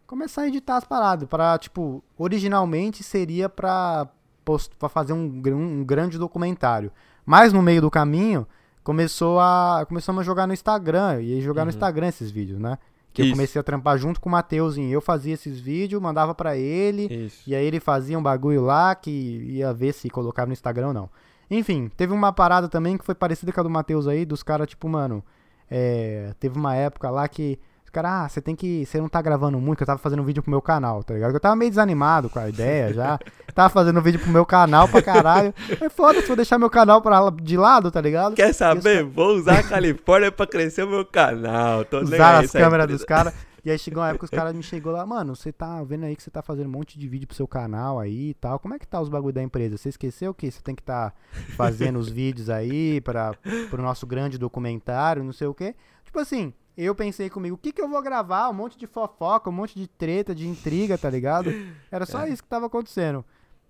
começar 0.07 0.43
a 0.43 0.49
editar 0.49 0.77
as 0.77 0.85
paradas, 0.85 1.29
para 1.29 1.57
tipo, 1.59 2.03
originalmente 2.19 3.03
seria 3.05 3.49
pra, 3.49 4.09
post- 4.45 4.75
pra 4.77 4.89
fazer 4.89 5.13
um, 5.13 5.41
um 5.47 5.85
grande 5.85 6.19
documentário. 6.19 6.91
Mas 7.25 7.53
no 7.53 7.63
meio 7.63 7.81
do 7.81 7.91
caminho, 7.91 8.45
começou 8.83 9.39
a 9.39 9.85
começamos 9.87 10.21
a 10.21 10.25
jogar 10.25 10.47
no 10.49 10.53
Instagram, 10.53 11.21
e 11.23 11.35
aí 11.35 11.41
jogar 11.41 11.65
no 11.65 11.71
Uhum. 11.71 11.77
Instagram 11.77 12.09
esses 12.09 12.31
vídeos, 12.31 12.59
né? 12.59 12.77
Que 13.13 13.23
eu 13.23 13.27
Isso. 13.27 13.35
comecei 13.35 13.61
a 13.61 13.63
trampar 13.63 13.99
junto 13.99 14.21
com 14.21 14.29
o 14.29 14.33
Mateuzinho. 14.33 14.91
Eu 14.93 15.01
fazia 15.01 15.35
esses 15.35 15.59
vídeos, 15.59 16.01
mandava 16.01 16.35
pra 16.35 16.57
ele, 16.57 17.07
Isso. 17.13 17.43
e 17.49 17.55
aí 17.55 17.65
ele 17.67 17.81
fazia 17.81 18.19
um 18.19 18.23
bagulho 18.23 18.63
lá 18.63 18.95
que 18.95 19.11
ia 19.11 19.73
ver 19.73 19.93
se 19.93 20.09
colocava 20.09 20.47
no 20.47 20.53
Instagram 20.53 20.89
ou 20.89 20.95
não. 20.95 21.11
Enfim, 21.51 21.91
teve 21.97 22.13
uma 22.13 22.33
parada 22.33 22.69
também 22.69 22.97
que 22.97 23.05
foi 23.05 23.15
parecida 23.15 23.53
com 23.53 23.61
a 23.61 23.65
do 23.65 23.71
Matheus 23.71 24.07
aí, 24.07 24.25
dos 24.25 24.43
caras, 24.43 24.69
tipo, 24.69 24.89
mano. 24.89 25.25
é, 25.69 26.33
teve 26.39 26.57
uma 26.59 26.75
época 26.75 27.11
lá 27.11 27.27
que. 27.29 27.59
Os 27.91 27.93
caras, 27.93 28.11
ah, 28.13 28.29
você 28.29 28.41
tem 28.41 28.55
que. 28.55 28.87
Você 28.87 29.01
não 29.01 29.09
tá 29.09 29.21
gravando 29.21 29.59
muito, 29.59 29.79
que 29.79 29.83
eu 29.83 29.87
tava 29.87 29.99
fazendo 29.99 30.23
vídeo 30.23 30.45
pro 30.45 30.51
meu 30.53 30.63
canal, 30.63 31.03
tá 31.03 31.13
ligado? 31.13 31.35
Eu 31.35 31.41
tava 31.41 31.57
meio 31.57 31.73
desanimado 31.73 32.31
com 32.31 32.39
a 32.39 32.49
ideia 32.49 32.95
já. 32.95 33.19
tava 33.53 33.69
fazendo 33.69 34.01
vídeo 34.01 34.21
pro 34.21 34.31
meu 34.31 34.47
canal 34.47 34.87
pra 34.87 35.03
caralho. 35.03 35.53
Mas 35.81 35.93
foda-se, 35.93 36.29
vou 36.29 36.37
deixar 36.37 36.57
meu 36.57 36.71
canal 36.71 37.03
pra, 37.03 37.19
de 37.43 37.57
lado, 37.57 37.91
tá 37.91 38.01
ligado? 38.01 38.37
Quer 38.37 38.55
saber? 38.55 39.03
Vou 39.03 39.35
usar 39.35 39.59
a 39.59 39.63
Califórnia 39.69 40.31
pra 40.31 40.47
crescer 40.47 40.85
o 40.85 40.89
meu 40.89 41.05
canal. 41.05 41.85
Tô 41.85 41.99
usar 41.99 42.45
as 42.45 42.53
câmeras 42.53 42.87
dos 42.87 43.05
caras. 43.05 43.35
E 43.65 43.73
aí 43.73 43.77
chegou 43.77 44.05
uma 44.05 44.11
época 44.11 44.29
que 44.29 44.33
os 44.33 44.39
caras 44.39 44.55
me 44.55 44.63
chegou 44.63 44.93
lá, 44.93 45.05
mano, 45.05 45.35
você 45.35 45.53
tá 45.53 45.83
vendo 45.83 46.05
aí 46.05 46.15
que 46.15 46.23
você 46.23 46.31
tá 46.31 46.43
fazendo 46.43 46.69
um 46.69 46.73
monte 46.73 46.97
de 46.97 47.09
vídeo 47.09 47.27
pro 47.27 47.37
seu 47.37 47.49
canal 47.49 47.99
aí 47.99 48.31
e 48.31 48.35
tal. 48.35 48.61
Como 48.61 48.73
é 48.73 48.79
que 48.79 48.87
tá 48.87 49.01
os 49.01 49.09
bagulho 49.09 49.35
da 49.35 49.43
empresa? 49.43 49.77
Você 49.77 49.89
esqueceu 49.89 50.33
que 50.33 50.49
você 50.49 50.63
tem 50.63 50.77
que 50.77 50.83
tá 50.83 51.13
fazendo 51.57 51.99
os 51.99 52.09
vídeos 52.09 52.49
aí 52.49 53.01
para 53.01 53.35
pro 53.69 53.83
nosso 53.83 54.07
grande 54.07 54.39
documentário, 54.39 55.25
não 55.25 55.33
sei 55.33 55.49
o 55.49 55.53
quê. 55.53 55.75
Tipo 56.05 56.21
assim, 56.21 56.55
eu 56.77 56.95
pensei 56.95 57.29
comigo, 57.31 57.55
o 57.57 57.59
que 57.59 57.73
que 57.73 57.81
eu 57.83 57.89
vou 57.89 58.03
gravar? 58.03 58.49
Um 58.49 58.55
monte 58.55 58.79
de 58.79 58.87
fofoca, 58.87 59.51
um 59.51 59.53
monte 59.53 59.75
de 59.79 59.87
treta, 59.87 60.35
de 60.35 60.47
intriga, 60.49 60.97
tá 60.97 61.11
ligado? 61.11 61.51
Era 61.91 62.07
só 62.07 62.27
isso 62.27 62.43
que 62.43 62.49
tava 62.49 62.67
acontecendo. 62.67 63.25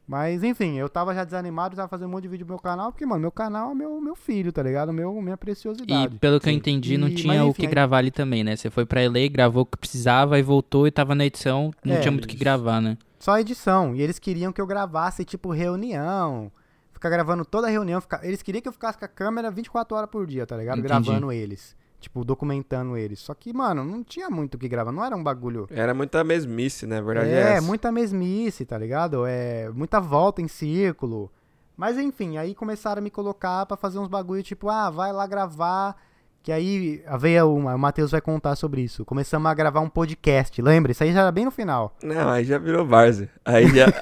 Mas, 0.07 0.43
enfim, 0.43 0.77
eu 0.77 0.89
tava 0.89 1.15
já 1.15 1.23
desanimado, 1.23 1.77
tava 1.77 1.87
fazendo 1.89 2.09
um 2.09 2.11
monte 2.11 2.23
de 2.23 2.29
vídeo 2.29 2.45
pro 2.45 2.55
meu 2.55 2.61
canal, 2.61 2.91
porque, 2.91 3.07
mano, 3.07 3.21
meu 3.21 3.31
canal 3.31 3.71
é 3.71 3.75
meu, 3.75 4.01
meu 4.01 4.17
filho, 4.17 4.51
tá 4.53 4.61
ligado? 4.61 4.93
Meu, 4.93 5.13
minha 5.23 5.35
E 5.35 5.37
preciosidade. 5.37 6.17
pelo 6.19 6.41
que 6.41 6.49
eu 6.49 6.53
entendi, 6.53 6.99
não 6.99 7.07
E- 7.07 7.15
tinha 7.15 7.35
mas 7.35 7.43
o 7.43 7.51
enfim, 7.51 7.61
que 7.63 7.67
aí- 7.67 7.71
gravar 7.71 7.99
ali 7.99 8.11
também, 8.11 8.43
né? 8.43 8.57
Você 8.57 8.71
foi 8.71 8.85
pra 8.85 9.03
LA, 9.03 9.29
gravou 9.31 9.63
o 9.63 9.67
que 9.67 9.77
precisava 9.79 10.37
e 10.37 10.43
voltou 10.43 10.85
e 10.87 10.91
tava 10.91 11.15
na 11.15 11.25
edição, 11.27 11.71
não 11.85 11.95
É, 11.95 12.01
tinha 12.01 12.11
muito 12.11 12.25
o 12.25 12.29
que 12.29 12.37
gravar, 12.37 12.81
né? 12.81 12.99
Só 13.21 13.39
edição. 13.39 13.95
E 13.95 14.03
eles 14.03 14.19
queriam 14.19 14.51
que 14.53 14.61
eu 14.61 14.67
gravasse, 14.67 15.25
tipo, 15.25 15.51
reunião. 15.53 16.51
Ficar 16.93 17.09
gravando 17.11 17.45
toda 17.45 17.69
a 17.69 17.71
reunião. 17.71 18.01
Ficar... 18.01 18.25
Eles 18.25 18.43
queriam 18.43 18.61
que 18.63 18.69
eu 18.69 18.73
ficasse 18.73 18.99
com 18.99 19.05
a 19.05 19.09
câmera 19.09 19.49
24 19.51 19.97
horas 19.97 20.11
por 20.11 20.27
dia, 20.27 20.45
tá 20.45 20.57
ligado? 20.57 20.79
Entendi. 20.81 20.89
Gravando 20.89 21.31
eles. 21.31 21.77
Tipo, 22.01 22.25
documentando 22.25 22.97
eles. 22.97 23.19
Só 23.21 23.35
que, 23.35 23.53
mano, 23.53 23.85
não 23.85 24.03
tinha 24.03 24.31
muito 24.31 24.55
o 24.55 24.59
que 24.59 24.67
gravar. 24.69 24.91
Não 24.91 25.05
era 25.05 25.15
um 25.15 25.23
bagulho. 25.23 25.69
Era 25.71 25.93
muita 25.93 26.25
mesmice, 26.25 26.87
né? 26.87 26.99
A 26.99 27.03
verdade 27.03 27.29
é, 27.31 27.33
É, 27.35 27.53
essa. 27.55 27.67
muita 27.67 27.93
mesmice, 27.93 28.65
tá 28.65 28.79
ligado? 28.79 29.27
É, 29.27 29.69
muita 29.71 30.01
volta 30.01 30.41
em 30.41 30.49
círculo. 30.49 31.31
Mas 31.77 31.99
enfim, 31.99 32.39
aí 32.39 32.55
começaram 32.55 33.01
a 33.01 33.03
me 33.03 33.11
colocar 33.11 33.67
pra 33.67 33.77
fazer 33.77 33.99
uns 33.99 34.09
bagulho 34.09 34.43
tipo, 34.43 34.69
ah, 34.71 34.89
vai 34.91 35.13
lá 35.13 35.27
gravar. 35.27 35.95
Que 36.43 36.51
aí 36.53 37.03
veio 37.19 37.47
o, 37.49 37.57
o 37.59 37.79
Matheus 37.79 38.13
vai 38.13 38.21
contar 38.23 38.57
sobre 38.57 38.81
isso. 38.81 39.05
Começamos 39.05 39.51
a 39.51 39.53
gravar 39.53 39.81
um 39.81 39.89
podcast, 39.91 40.61
lembra? 40.63 40.93
Isso 40.93 41.05
aí 41.05 41.13
já 41.13 41.21
era 41.21 41.31
bem 41.31 41.45
no 41.45 41.51
final. 41.51 41.95
Não, 42.03 42.31
aí 42.31 42.45
já 42.45 42.57
virou 42.57 42.87
várzea. 42.87 43.29
Aí 43.45 43.67
já... 43.69 43.87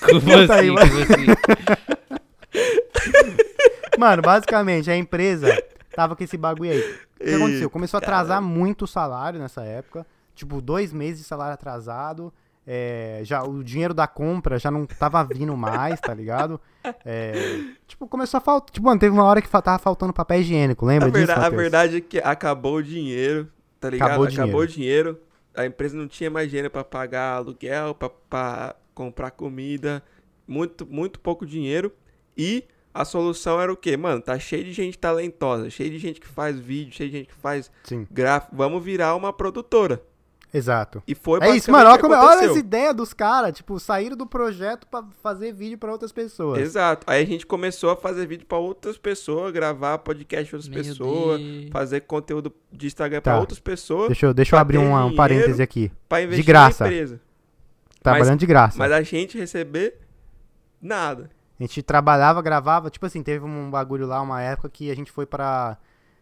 Como 0.00 0.30
aí, 0.30 0.44
assim? 0.44 0.70
mas- 0.70 0.90
Como 0.90 1.02
assim? 1.02 1.26
Mano, 3.98 4.22
basicamente, 4.22 4.90
a 4.90 4.96
empresa 4.96 5.62
tava 5.94 6.16
com 6.16 6.24
esse 6.24 6.36
bagulho 6.36 6.70
aí. 6.72 6.80
O 7.20 7.24
que 7.24 7.34
aconteceu? 7.34 7.70
Começou 7.70 7.98
a 7.98 8.02
atrasar 8.02 8.40
muito 8.42 8.82
o 8.82 8.88
salário 8.88 9.38
nessa 9.38 9.62
época. 9.62 10.06
Tipo, 10.34 10.60
dois 10.60 10.92
meses 10.92 11.18
de 11.20 11.24
salário 11.24 11.54
atrasado. 11.54 12.32
É, 12.66 13.20
já, 13.24 13.42
o 13.42 13.62
dinheiro 13.62 13.92
da 13.92 14.06
compra 14.06 14.56
já 14.58 14.70
não 14.70 14.86
tava 14.86 15.22
vindo 15.24 15.56
mais, 15.56 16.00
tá 16.00 16.14
ligado? 16.14 16.60
É, 17.04 17.34
tipo, 17.88 18.06
começou 18.06 18.38
a 18.38 18.40
faltar. 18.40 18.70
Tipo, 18.70 18.86
mano, 18.86 19.00
teve 19.00 19.12
uma 19.12 19.24
hora 19.24 19.42
que 19.42 19.48
tava 19.48 19.78
faltando 19.78 20.12
papel 20.12 20.40
higiênico, 20.40 20.86
lembra 20.86 21.08
A, 21.08 21.10
disso? 21.10 21.26
verda- 21.26 21.46
a 21.46 21.50
verdade 21.50 21.96
é 21.96 22.00
que 22.00 22.18
acabou 22.18 22.76
o 22.76 22.82
dinheiro, 22.82 23.48
tá 23.80 23.90
ligado? 23.90 24.08
Acabou 24.10 24.26
Acabou, 24.26 24.60
o 24.60 24.64
o 24.64 24.66
dinheiro. 24.66 25.20
A 25.54 25.66
empresa 25.66 25.96
não 25.96 26.06
tinha 26.08 26.30
mais 26.30 26.48
dinheiro 26.48 26.70
pra 26.70 26.84
pagar 26.84 27.34
aluguel, 27.36 27.94
pra, 27.94 28.08
pra 28.08 28.76
comprar 28.94 29.32
comida. 29.32 30.02
Muito, 30.46 30.86
muito 30.86 31.18
pouco 31.20 31.44
dinheiro. 31.44 31.92
E 32.36 32.64
a 32.94 33.04
solução 33.04 33.60
era 33.60 33.72
o 33.72 33.76
quê? 33.76 33.96
Mano, 33.96 34.20
tá 34.20 34.38
cheio 34.38 34.64
de 34.64 34.72
gente 34.72 34.98
talentosa, 34.98 35.70
cheio 35.70 35.90
de 35.90 35.98
gente 35.98 36.20
que 36.20 36.26
faz 36.28 36.58
vídeo, 36.58 36.92
cheio 36.94 37.10
de 37.10 37.16
gente 37.18 37.28
que 37.28 37.34
faz 37.34 37.70
Sim. 37.84 38.06
gráfico. 38.10 38.54
Vamos 38.56 38.82
virar 38.84 39.14
uma 39.16 39.32
produtora. 39.32 40.02
Exato. 40.54 41.02
E 41.08 41.14
foi 41.14 41.40
É 41.40 41.56
isso, 41.56 41.72
mano. 41.72 41.88
Olha, 41.88 41.98
é- 41.98 42.18
olha 42.18 42.50
as 42.50 42.56
ideias 42.58 42.94
dos 42.94 43.14
caras. 43.14 43.56
Tipo, 43.56 43.80
saíram 43.80 44.14
do 44.14 44.26
projeto 44.26 44.86
pra 44.86 45.02
fazer 45.22 45.50
vídeo 45.50 45.78
pra 45.78 45.90
outras 45.90 46.12
pessoas. 46.12 46.58
Exato. 46.60 47.06
Aí 47.08 47.22
a 47.22 47.26
gente 47.26 47.46
começou 47.46 47.88
a 47.88 47.96
fazer 47.96 48.26
vídeo 48.26 48.44
pra 48.46 48.58
outras 48.58 48.98
pessoas, 48.98 49.50
gravar 49.50 49.96
podcast 50.00 50.50
pra 50.50 50.58
outras 50.58 50.68
Meu 50.68 50.84
pessoas, 50.84 51.40
Deus. 51.40 51.70
fazer 51.70 52.00
conteúdo 52.02 52.52
de 52.70 52.86
Instagram 52.86 53.22
Tá. 53.22 53.30
pra 53.30 53.40
outras 53.40 53.60
pessoas, 53.60 54.08
Deixa 54.08 54.26
eu, 54.26 54.34
deixa 54.34 54.54
eu 54.54 54.60
abrir 54.60 54.76
um, 54.76 54.94
um 55.06 55.16
parêntese 55.16 55.62
aqui. 55.62 55.90
pra 56.06 56.20
investir 56.20 56.44
graça. 56.44 56.84
na 56.84 56.90
empresa. 56.90 57.18
Trabalhando 58.02 58.40
de 58.40 58.46
graça. 58.46 58.76
Mas 58.76 58.92
a 58.92 59.00
gente 59.00 59.38
receber 59.38 60.00
nada. 60.82 61.30
A 61.58 61.62
gente 61.62 61.82
trabalhava, 61.82 62.42
gravava, 62.42 62.90
tipo 62.90 63.06
assim, 63.06 63.22
teve 63.22 63.44
um 63.44 63.70
bagulho 63.70 64.06
lá, 64.06 64.20
uma 64.20 64.40
época 64.42 64.68
que 64.68 64.90
a 64.90 64.96
gente 64.96 65.10
foi 65.12 65.26
pra 65.26 65.76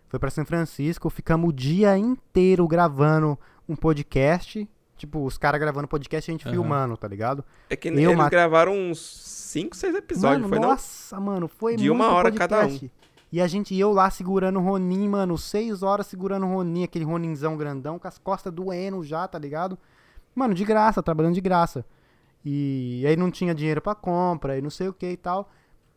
foi 0.08 0.18
para 0.18 0.28
São 0.30 0.44
Francisco, 0.44 1.08
ficamos 1.08 1.48
o 1.50 1.52
dia 1.52 1.96
inteiro 1.96 2.66
gravando 2.66 3.38
um 3.68 3.76
podcast, 3.76 4.68
tipo, 4.96 5.24
os 5.24 5.38
caras 5.38 5.60
gravando 5.60 5.86
podcast 5.86 6.28
e 6.28 6.32
a 6.32 6.34
gente 6.34 6.46
Aham. 6.48 6.52
filmando, 6.56 6.96
tá 6.96 7.06
ligado? 7.06 7.44
É 7.70 7.76
que 7.76 7.88
Eu, 7.88 7.94
eles 7.94 8.16
Mat- 8.16 8.28
gravaram 8.30 8.72
uns 8.76 8.98
5, 9.00 9.76
6 9.76 9.94
episódios, 9.94 10.40
mano, 10.42 10.48
foi 10.48 10.58
não? 10.58 10.68
nossa, 10.70 11.20
mano, 11.20 11.46
foi 11.46 11.76
De 11.76 11.88
uma 11.88 12.08
hora 12.12 12.32
cada 12.32 12.58
um. 12.58 12.62
podcast. 12.62 12.92
E 13.32 13.40
a 13.40 13.46
gente, 13.46 13.72
e 13.72 13.78
eu 13.78 13.92
lá 13.92 14.10
segurando 14.10 14.58
o 14.58 14.62
Ronin, 14.62 15.08
mano, 15.08 15.38
seis 15.38 15.84
horas 15.84 16.08
segurando 16.08 16.44
o 16.44 16.52
Ronin, 16.52 16.82
aquele 16.82 17.04
Roninzão 17.04 17.56
grandão, 17.56 17.96
com 17.96 18.08
as 18.08 18.18
costas 18.18 18.52
doendo 18.52 19.04
já, 19.04 19.28
tá 19.28 19.38
ligado? 19.38 19.78
Mano, 20.34 20.52
de 20.52 20.64
graça, 20.64 21.00
trabalhando 21.00 21.34
de 21.34 21.40
graça. 21.40 21.84
E 22.44 23.04
aí 23.06 23.16
não 23.16 23.30
tinha 23.30 23.54
dinheiro 23.54 23.80
pra 23.80 23.94
compra 23.94 24.56
e 24.56 24.62
não 24.62 24.70
sei 24.70 24.88
o 24.88 24.92
que 24.92 25.10
e 25.10 25.16
tal. 25.16 25.50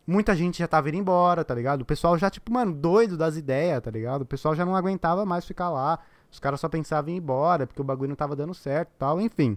Muita 0.06 0.36
gente 0.36 0.58
já 0.58 0.68
tava 0.68 0.90
indo 0.90 0.98
embora, 0.98 1.44
tá 1.44 1.54
ligado? 1.54 1.80
O 1.80 1.84
pessoal 1.84 2.18
já, 2.18 2.28
tipo, 2.28 2.52
mano, 2.52 2.72
doido 2.74 3.16
das 3.16 3.36
ideias, 3.36 3.80
tá 3.80 3.90
ligado? 3.90 4.22
O 4.22 4.26
pessoal 4.26 4.54
já 4.54 4.64
não 4.64 4.76
aguentava 4.76 5.24
mais 5.24 5.46
ficar 5.46 5.70
lá. 5.70 5.98
Os 6.30 6.38
caras 6.38 6.60
só 6.60 6.68
pensavam 6.68 7.10
em 7.10 7.14
ir 7.14 7.18
embora, 7.18 7.66
porque 7.66 7.80
o 7.80 7.84
bagulho 7.84 8.10
não 8.10 8.16
tava 8.16 8.36
dando 8.36 8.52
certo 8.52 8.90
e 8.90 8.98
tal, 8.98 9.20
enfim. 9.20 9.56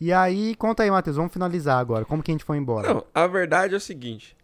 E 0.00 0.12
aí, 0.12 0.54
conta 0.56 0.82
aí, 0.82 0.90
Matheus, 0.90 1.16
vamos 1.16 1.32
finalizar 1.32 1.78
agora. 1.78 2.04
Como 2.04 2.22
que 2.22 2.30
a 2.30 2.34
gente 2.34 2.44
foi 2.44 2.58
embora? 2.58 2.92
Não, 2.92 3.04
a 3.14 3.26
verdade 3.26 3.72
é 3.74 3.76
o 3.76 3.80
seguinte: 3.80 4.36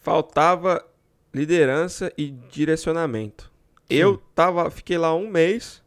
faltava 0.00 0.84
liderança 1.32 2.12
e 2.16 2.30
direcionamento. 2.30 3.52
Eu 3.88 4.20
tava, 4.34 4.68
fiquei 4.70 4.98
lá 4.98 5.14
um 5.14 5.28
mês. 5.28 5.82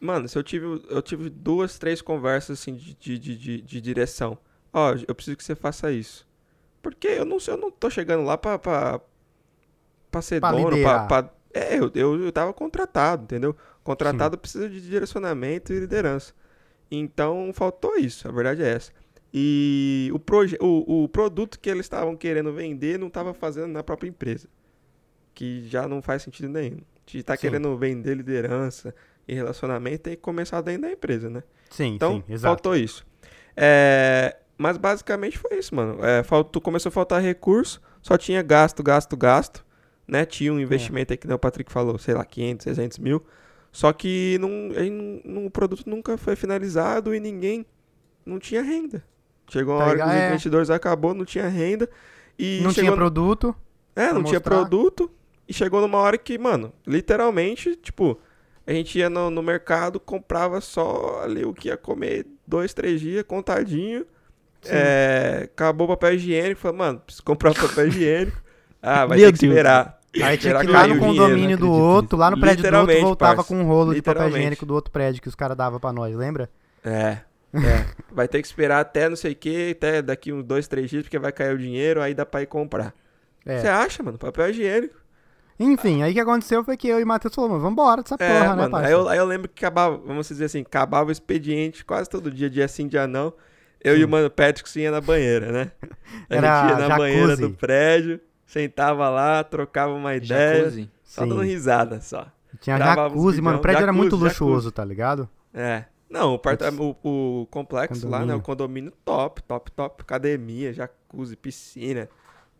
Mano, 0.00 0.26
se 0.28 0.36
eu 0.38 0.42
tive, 0.42 0.64
eu 0.88 1.02
tive 1.02 1.28
duas, 1.28 1.78
três 1.78 2.00
conversas 2.00 2.58
assim 2.58 2.74
de, 2.74 2.94
de, 2.94 3.18
de, 3.18 3.60
de- 3.62 3.80
direção. 3.80 4.38
Ó, 4.72 4.94
eu 5.06 5.14
preciso 5.14 5.36
que 5.36 5.44
você 5.44 5.54
faça 5.54 5.92
isso. 5.92 6.26
Porque 6.82 7.06
eu 7.08 7.24
não 7.26 7.38
sei, 7.38 7.52
eu 7.54 7.58
não 7.58 7.70
tô 7.70 7.90
chegando 7.90 8.24
lá 8.24 8.38
pra, 8.38 8.58
pra, 8.58 9.00
pra 10.10 10.22
ser 10.22 10.40
Pra 10.40 10.52
dono, 10.52 10.80
pra, 10.82 11.06
pra- 11.06 11.34
É, 11.52 11.78
eu, 11.78 11.90
eu, 11.94 12.24
eu 12.24 12.32
tava 12.32 12.52
contratado, 12.54 13.24
entendeu? 13.24 13.54
Contratado 13.84 14.38
precisa 14.38 14.68
de 14.70 14.80
direcionamento 14.80 15.72
e 15.72 15.80
liderança. 15.80 16.32
Então 16.90 17.50
faltou 17.52 17.96
isso, 17.96 18.26
a 18.26 18.32
verdade 18.32 18.62
é 18.62 18.68
essa. 18.70 18.92
E 19.32 20.10
o, 20.14 20.18
proje 20.18 20.56
o, 20.60 21.04
o 21.04 21.08
produto 21.08 21.58
que 21.60 21.68
eles 21.70 21.86
estavam 21.86 22.16
querendo 22.16 22.52
vender 22.52 22.98
não 22.98 23.08
estava 23.08 23.34
fazendo 23.34 23.68
na 23.68 23.82
própria 23.82 24.08
empresa. 24.08 24.48
Que 25.34 25.68
já 25.68 25.86
não 25.86 26.02
faz 26.02 26.22
sentido 26.22 26.48
nenhum. 26.48 26.78
A 27.06 27.10
gente 27.10 27.22
tá 27.24 27.36
Sim. 27.36 27.40
querendo 27.42 27.76
vender 27.76 28.16
liderança 28.16 28.94
e 29.28 29.34
relacionamento 29.34 30.02
tem 30.04 30.14
que 30.16 30.22
começar 30.22 30.60
dentro 30.60 30.82
da 30.82 30.92
empresa, 30.92 31.28
né? 31.30 31.42
Sim, 31.70 31.94
Então, 31.94 32.22
sim, 32.26 32.32
exato. 32.32 32.54
faltou 32.54 32.76
isso. 32.76 33.06
É, 33.56 34.36
mas 34.58 34.76
basicamente 34.76 35.38
foi 35.38 35.58
isso, 35.58 35.74
mano. 35.74 36.04
É, 36.04 36.22
faltou, 36.22 36.60
começou 36.60 36.88
a 36.90 36.92
faltar 36.92 37.20
recurso, 37.22 37.80
só 38.02 38.16
tinha 38.16 38.42
gasto, 38.42 38.82
gasto, 38.82 39.16
gasto. 39.16 39.64
Né? 40.06 40.24
Tinha 40.24 40.52
um 40.52 40.58
É. 40.58 40.62
investimento 40.62 41.12
aí 41.12 41.16
que 41.16 41.32
o 41.32 41.38
Patrick 41.38 41.70
falou, 41.70 41.96
sei 41.96 42.14
lá, 42.14 42.24
500, 42.24 42.64
600 42.64 42.98
mil. 42.98 43.24
Só 43.70 43.92
que 43.92 44.36
não, 44.40 45.46
o 45.46 45.50
produto 45.50 45.88
nunca 45.88 46.18
foi 46.18 46.34
finalizado 46.34 47.14
e 47.14 47.20
ninguém 47.20 47.64
não 48.26 48.40
tinha 48.40 48.60
renda. 48.62 49.04
Chegou 49.48 49.74
uma 49.76 49.84
Tá 49.84 49.90
hora 49.90 49.98
que 49.98 50.04
os? 50.04 50.10
É. 50.10 50.28
investidores 50.28 50.70
acabou, 50.70 51.14
não 51.14 51.24
tinha 51.24 51.46
renda. 51.48 51.88
E 52.36 52.60
Não 52.62 52.70
chegou 52.72 52.88
tinha 52.90 52.96
produto. 52.96 53.54
é, 53.94 54.12
não 54.12 54.22
tinha 54.24 54.38
mostrar. 54.40 54.56
produto. 54.56 55.08
E 55.48 55.52
chegou 55.52 55.80
numa 55.80 55.98
hora 55.98 56.18
que, 56.18 56.36
mano, 56.38 56.72
literalmente, 56.86 57.76
tipo, 57.76 58.18
a 58.70 58.72
gente 58.72 59.00
ia 59.00 59.10
no, 59.10 59.30
no 59.30 59.42
mercado, 59.42 59.98
comprava 59.98 60.60
só 60.60 61.22
ali 61.24 61.44
o 61.44 61.52
que 61.52 61.66
ia 61.66 61.76
comer 61.76 62.24
dois, 62.46 62.72
três 62.72 63.00
dias, 63.00 63.24
contadinho. 63.24 64.06
É, 64.64 65.40
acabou 65.44 65.86
o 65.86 65.90
papel 65.90 66.14
higiênico. 66.14 66.60
Falei, 66.60 66.78
mano, 66.78 67.00
preciso 67.00 67.24
comprar 67.24 67.52
papel 67.52 67.88
higiênico. 67.88 68.40
Ah, 68.82 69.04
vai 69.04 69.18
Meu 69.18 69.30
ter 69.30 69.38
que 69.38 69.44
esperar. 69.44 70.00
Aí 70.22 70.38
tinha 70.38 70.58
que 70.58 70.64
ir 70.64 70.70
lá 70.70 70.86
no 70.86 70.94
dinheiro, 70.94 71.06
condomínio 71.06 71.58
do 71.58 71.70
outro, 71.70 72.16
lá 72.16 72.30
no 72.30 72.40
prédio 72.40 72.70
do 72.70 72.78
outro, 72.78 73.00
voltava 73.02 73.36
parça. 73.36 73.48
com 73.48 73.60
um 73.60 73.66
rolo 73.66 73.92
de 73.94 74.00
papel 74.00 74.30
higiênico 74.30 74.64
do 74.64 74.72
outro 74.72 74.90
prédio 74.90 75.20
que 75.20 75.28
os 75.28 75.34
caras 75.34 75.54
davam 75.54 75.78
pra 75.78 75.92
nós, 75.92 76.16
lembra? 76.16 76.48
É, 76.82 77.18
é. 77.52 77.84
vai 78.10 78.26
ter 78.26 78.40
que 78.40 78.48
esperar 78.48 78.80
até 78.80 79.06
não 79.06 79.16
sei 79.16 79.32
o 79.32 79.36
que, 79.36 79.72
até 79.72 80.00
daqui 80.00 80.32
uns 80.32 80.44
dois, 80.44 80.66
três 80.66 80.88
dias, 80.88 81.02
porque 81.02 81.18
vai 81.18 81.30
cair 81.30 81.54
o 81.54 81.58
dinheiro, 81.58 82.00
aí 82.00 82.14
dá 82.14 82.24
pra 82.24 82.40
ir 82.40 82.46
comprar. 82.46 82.94
É. 83.44 83.58
Você 83.58 83.68
acha, 83.68 84.02
mano? 84.02 84.16
Papel 84.16 84.48
higiênico. 84.48 84.96
Enfim, 85.62 86.02
aí 86.02 86.10
o 86.10 86.14
que 86.14 86.20
aconteceu 86.20 86.64
foi 86.64 86.76
que 86.76 86.88
eu 86.88 86.98
e 86.98 87.04
o 87.04 87.06
Matheus 87.06 87.34
falamos, 87.34 87.58
mano, 87.58 87.68
vambora 87.68 88.02
dessa 88.02 88.16
É, 88.18 88.26
porra, 88.40 88.56
né, 88.56 88.62
mano, 88.68 88.76
aí 88.76 88.92
eu, 88.92 89.08
aí 89.08 89.18
eu 89.18 89.26
lembro 89.26 89.48
que 89.48 89.62
acabava, 89.64 89.98
vamos 89.98 90.26
dizer 90.26 90.46
assim, 90.46 90.62
acabava 90.62 91.10
o 91.10 91.12
expediente 91.12 91.84
quase 91.84 92.08
todo 92.08 92.30
dia, 92.30 92.48
dia 92.48 92.66
sim, 92.66 92.88
dia 92.88 93.06
não. 93.06 93.32
Eu 93.82 93.96
e 93.96 94.04
o 94.04 94.08
mano 94.08 94.30
Patrick 94.30 94.68
se 94.68 94.80
ia 94.80 94.90
na 94.90 95.00
banheira, 95.00 95.52
né? 95.52 95.72
A 96.30 96.34
Era 96.34 96.60
gente 96.62 96.70
ia 96.70 96.74
na 96.76 96.80
jacuzzi. 96.88 96.98
banheira 96.98 97.36
do 97.36 97.50
prédio, 97.50 98.20
sentava 98.46 99.08
lá, 99.10 99.44
trocava 99.44 99.92
uma 99.92 100.14
ideia, 100.16 100.64
Jacuzzi. 100.64 100.90
só 101.04 101.26
dando 101.26 101.42
Sim. 101.42 101.46
risada 101.48 102.00
só. 102.00 102.26
Tinha 102.60 102.78
jacuzzi, 102.78 103.40
mano, 103.40 103.58
o 103.58 103.60
prédio 103.60 103.82
era 103.82 103.92
muito 103.92 104.16
jacuzzi, 104.16 104.24
luxuoso, 104.42 104.72
tá 104.72 104.84
ligado? 104.84 105.28
É. 105.54 105.84
Não, 106.10 106.34
o, 106.34 106.38
Putz. 106.38 106.66
o, 106.78 106.96
o 107.42 107.46
complexo 107.50 108.08
lá, 108.08 108.24
né? 108.26 108.34
O 108.34 108.40
Condomínio. 108.40 108.42
condomínio 108.42 108.92
top, 109.04 109.42
top, 109.44 109.70
top. 109.70 110.02
Academia, 110.02 110.72
jacuzzi, 110.72 111.36
piscina. 111.36 112.08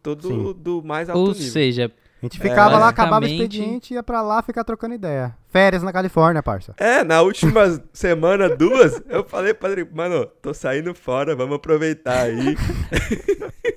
Tudo 0.02 0.28
Sim. 0.28 0.54
do 0.56 0.82
mais 0.82 1.10
alto 1.10 1.18
Ou 1.20 1.28
nível. 1.32 1.42
seja, 1.50 1.90
A 2.22 2.26
gente 2.26 2.38
ficava 2.38 2.78
lá, 2.78 2.88
acabava 2.88 3.24
o 3.24 3.28
expediente, 3.28 3.94
ia 3.94 4.02
pra 4.02 4.20
lá 4.20 4.42
ficar 4.42 4.62
trocando 4.62 4.94
ideia. 4.94 5.34
Férias 5.48 5.82
na 5.82 5.90
Califórnia, 5.90 6.42
parça. 6.42 6.74
É, 6.76 7.02
na 7.02 7.22
última 7.22 7.82
semana, 7.94 8.48
duas, 8.54 9.02
eu 9.08 9.24
falei 9.24 9.54
pra 9.54 9.70
ele, 9.70 9.88
mano, 9.90 10.26
tô 10.42 10.52
saindo 10.52 10.94
fora, 10.94 11.34
vamos 11.34 11.56
aproveitar 11.56 12.24
aí. 12.24 12.56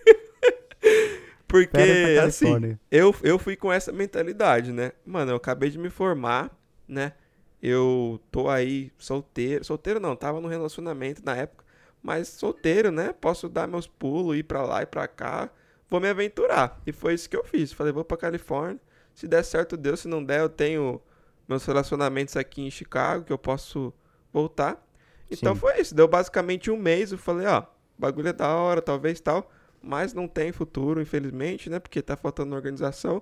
Porque, 1.48 2.20
assim, 2.22 2.78
eu, 2.92 3.16
eu 3.22 3.38
fui 3.38 3.56
com 3.56 3.72
essa 3.72 3.92
mentalidade, 3.92 4.74
né? 4.74 4.92
Mano, 5.06 5.32
eu 5.32 5.36
acabei 5.36 5.70
de 5.70 5.78
me 5.78 5.90
formar, 5.90 6.50
né? 6.88 7.14
Eu 7.62 8.20
tô 8.32 8.50
aí 8.50 8.92
solteiro. 8.98 9.64
Solteiro 9.64 10.00
não, 10.00 10.16
tava 10.16 10.42
no 10.42 10.48
relacionamento 10.48 11.22
na 11.24 11.36
época. 11.36 11.64
Mas 12.02 12.28
solteiro, 12.28 12.92
né? 12.92 13.14
Posso 13.14 13.48
dar 13.48 13.68
meus 13.68 13.88
pulos, 13.88 14.36
ir 14.36 14.44
pra 14.44 14.64
lá 14.64 14.82
e 14.82 14.86
pra 14.86 15.08
cá. 15.08 15.50
Vou 15.94 16.02
me 16.02 16.10
aventurar. 16.10 16.82
E 16.88 16.92
foi 16.92 17.14
isso 17.14 17.30
que 17.30 17.38
eu 17.38 17.44
fiz. 17.44 17.72
Falei, 17.72 17.94
vou 17.94 18.04
pra 18.04 18.18
Califórnia. 18.18 18.82
Se 19.14 19.28
der 19.28 19.44
certo, 19.44 19.78
deu. 19.78 19.96
Se 19.96 20.08
não 20.08 20.24
der, 20.24 20.40
eu 20.40 20.50
tenho 20.50 21.00
meus 21.48 21.64
relacionamentos 21.64 22.36
aqui 22.36 22.64
em 22.64 22.72
Chicago, 22.72 23.26
que 23.26 23.32
eu 23.32 23.38
posso 23.38 23.94
voltar. 24.34 24.84
Então 25.30 25.54
Sim. 25.54 25.62
foi 25.62 25.80
isso. 25.80 25.94
Deu 25.94 26.08
basicamente 26.08 26.72
um 26.72 26.78
mês. 26.78 27.12
Eu 27.12 27.20
falei, 27.20 27.46
ó, 27.46 27.66
bagulho 27.96 28.30
é 28.30 28.34
da 28.34 28.56
hora, 28.56 28.82
talvez 28.82 29.20
tal. 29.20 29.52
Mas 29.84 30.16
não 30.16 30.28
tem 30.28 30.52
futuro, 30.52 31.00
infelizmente, 31.00 31.70
né? 31.70 31.78
Porque 31.78 32.02
tá 32.02 32.18
faltando 32.18 32.56
organização. 32.56 33.22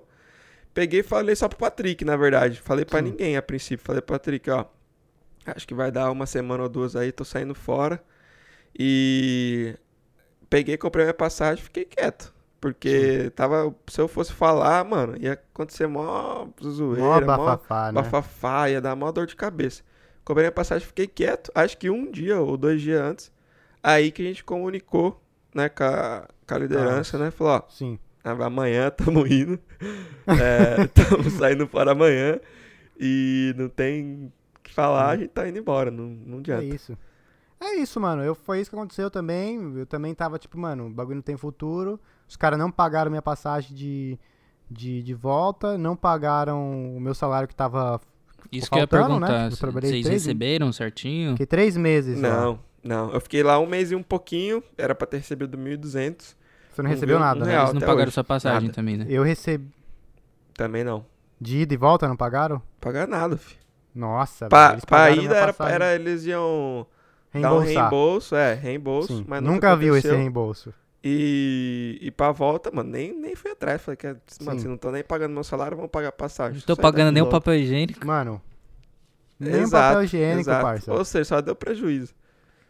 Peguei 0.72 1.00
e 1.00 1.02
falei 1.02 1.36
só 1.36 1.50
pro 1.50 1.58
Patrick, 1.58 2.06
na 2.06 2.16
verdade. 2.16 2.58
Falei 2.58 2.86
pra 2.86 3.00
Sim. 3.00 3.10
ninguém 3.10 3.36
a 3.36 3.42
princípio. 3.42 3.84
Falei, 3.84 4.00
Patrick, 4.00 4.48
ó. 4.50 4.64
Acho 5.44 5.68
que 5.68 5.74
vai 5.74 5.92
dar 5.92 6.10
uma 6.10 6.24
semana 6.24 6.62
ou 6.62 6.70
duas 6.70 6.96
aí, 6.96 7.12
tô 7.12 7.22
saindo 7.22 7.54
fora. 7.54 8.02
E 8.74 9.76
peguei, 10.48 10.78
comprei 10.78 11.04
minha 11.04 11.12
passagem 11.12 11.62
fiquei 11.62 11.84
quieto. 11.84 12.32
Porque 12.62 13.32
tava. 13.34 13.74
Se 13.88 14.00
eu 14.00 14.06
fosse 14.06 14.32
falar, 14.32 14.84
mano, 14.84 15.16
ia 15.18 15.32
acontecer 15.32 15.88
mó 15.88 16.44
Mó 16.46 16.70
zoeira, 16.70 17.26
mó 17.26 17.36
bafafá, 17.36 17.86
né? 17.86 17.92
bafafá, 18.00 18.70
ia 18.70 18.80
dar 18.80 18.94
mó 18.94 19.10
dor 19.10 19.26
de 19.26 19.34
cabeça. 19.34 19.82
Comprei 20.24 20.44
minha 20.44 20.52
passagem, 20.52 20.86
fiquei 20.86 21.08
quieto. 21.08 21.50
Acho 21.56 21.76
que 21.76 21.90
um 21.90 22.08
dia 22.08 22.40
ou 22.40 22.56
dois 22.56 22.80
dias 22.80 23.02
antes. 23.02 23.32
Aí 23.82 24.12
que 24.12 24.22
a 24.22 24.24
gente 24.26 24.44
comunicou, 24.44 25.20
né, 25.52 25.68
com 25.68 25.82
a, 25.82 26.28
com 26.46 26.54
a 26.54 26.58
liderança, 26.58 27.18
né? 27.18 27.32
Falou, 27.32 27.54
ó, 27.54 27.62
Sim. 27.68 27.98
ah, 28.22 28.30
Amanhã 28.30 28.86
estamos 28.96 29.28
indo. 29.28 29.58
Estamos 30.86 31.32
saindo 31.32 31.66
fora 31.66 31.90
amanhã. 31.90 32.38
E 32.96 33.52
não 33.58 33.68
tem 33.68 34.32
o 34.56 34.60
que 34.62 34.72
falar, 34.72 35.08
a 35.10 35.16
gente 35.16 35.30
tá 35.30 35.48
indo 35.48 35.58
embora. 35.58 35.90
Não, 35.90 36.04
não 36.04 36.36
É 36.36 36.40
adianta. 36.40 36.64
isso. 36.64 36.96
É 37.60 37.74
isso, 37.76 38.00
mano. 38.00 38.22
Eu, 38.22 38.34
foi 38.36 38.60
isso 38.60 38.70
que 38.70 38.76
aconteceu 38.76 39.10
também. 39.10 39.76
Eu 39.78 39.86
também 39.86 40.14
tava 40.14 40.38
tipo, 40.38 40.56
mano, 40.58 40.86
o 40.86 40.90
bagulho 40.90 41.16
não 41.16 41.22
tem 41.22 41.36
futuro. 41.36 41.98
Os 42.28 42.36
caras 42.36 42.58
não 42.58 42.70
pagaram 42.70 43.10
minha 43.10 43.22
passagem 43.22 43.74
de, 43.74 44.18
de, 44.70 45.02
de 45.02 45.14
volta, 45.14 45.76
não 45.76 45.94
pagaram 45.96 46.96
o 46.96 47.00
meu 47.00 47.14
salário 47.14 47.46
que 47.48 47.54
tava. 47.54 48.00
isso 48.50 48.70
que 48.70 48.76
eu 48.76 48.80
ia 48.80 48.86
faltando, 48.86 49.20
né? 49.20 49.26
perguntar. 49.26 49.50
Tipo, 49.50 49.66
eu 49.66 49.72
Vocês 49.72 49.90
três- 49.90 50.08
receberam 50.08 50.72
certinho? 50.72 51.32
Fiquei 51.32 51.46
três 51.46 51.76
meses. 51.76 52.20
lá. 52.20 52.28
não, 52.30 52.58
não. 52.82 53.10
Eu 53.12 53.20
fiquei 53.20 53.42
lá 53.42 53.58
um 53.58 53.66
mês 53.66 53.90
e 53.92 53.94
um 53.94 54.02
pouquinho. 54.02 54.62
Era 54.78 54.94
pra 54.94 55.06
ter 55.06 55.18
recebido 55.18 55.56
1.200. 55.58 56.34
Você 56.72 56.80
não 56.80 56.84
Não 56.84 56.90
recebeu 56.90 57.16
viu 57.18 57.24
um 57.24 57.28
nada, 57.28 57.44
né? 57.44 57.58
Eles 57.60 57.72
não 57.74 57.80
pagaram 57.80 58.02
hoje. 58.04 58.12
sua 58.12 58.24
passagem 58.24 58.62
Nada. 58.68 58.72
também, 58.74 58.96
né? 58.96 59.06
Eu 59.08 59.22
recebi. 59.22 59.68
Também 60.54 60.82
não. 60.84 61.04
De 61.40 61.58
ida 61.58 61.74
e 61.74 61.76
volta, 61.76 62.08
não 62.08 62.16
pagaram? 62.16 62.62
Pagar 62.80 63.06
nada, 63.06 63.36
fi. 63.36 63.56
Nossa, 63.94 64.48
velho, 64.48 64.50
Pra, 64.50 64.72
eles 64.72 64.84
pra 64.86 64.96
pagaram 64.96 65.12
minha 65.16 65.24
ida 65.26 65.36
era, 65.36 65.54
era 65.70 65.94
eles 65.94 66.24
iam 66.24 66.86
dar 67.34 67.52
um 67.52 67.58
Reembolsar. 67.58 67.82
reembolso, 67.82 68.34
é, 68.36 68.54
reembolso, 68.54 69.16
Sim, 69.18 69.24
mas 69.28 69.42
nunca 69.42 69.76
viu 69.76 69.94
esse 69.96 70.10
reembolso. 70.10 70.72
E, 71.04 71.98
e 72.00 72.10
pra 72.12 72.30
volta, 72.30 72.70
mano, 72.70 72.90
nem, 72.90 73.12
nem 73.12 73.34
fui 73.34 73.50
atrás. 73.50 73.82
Falei 73.82 73.96
que, 73.96 74.06
mano, 74.06 74.20
Sim. 74.26 74.44
vocês 74.44 74.64
não 74.64 74.74
estão 74.74 74.92
nem 74.92 75.02
pagando 75.02 75.32
meu 75.32 75.42
salário, 75.42 75.76
vão 75.76 75.88
pagar 75.88 76.12
passagem. 76.12 76.58
Não 76.58 76.66
tô 76.66 76.76
Sai 76.76 76.82
pagando 76.82 77.12
nem 77.12 77.22
o 77.22 77.28
papel 77.28 77.54
higiênico. 77.54 78.06
Mano, 78.06 78.40
nem 79.38 79.54
Exato, 79.54 79.88
papel 79.88 80.04
higiênico, 80.04 80.40
exato. 80.40 80.62
parça. 80.64 80.92
Ou 80.92 81.04
seja, 81.04 81.24
só 81.24 81.40
deu 81.40 81.56
prejuízo. 81.56 82.14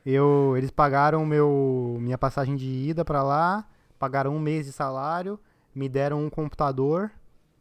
Eu, 0.05 0.55
eles 0.57 0.71
pagaram 0.71 1.25
meu, 1.27 1.97
minha 2.01 2.19
passagem 2.19 2.57
de 2.57 2.67
ida 2.67 3.05
pra 3.05 3.23
lá, 3.23 3.69
pagaram 3.99 4.35
um 4.35 4.41
mês 4.41 4.67
de 4.67 4.73
salário, 4.73 5.39
me 5.75 5.89
deram 5.89 6.25
um 6.25 6.31
computador, 6.31 7.11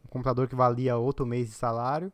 um 0.04 0.08
computador 0.08 0.48
que 0.48 0.54
valia 0.54 0.96
outro 0.96 1.24
mês 1.24 1.48
de 1.48 1.54
salário, 1.54 2.10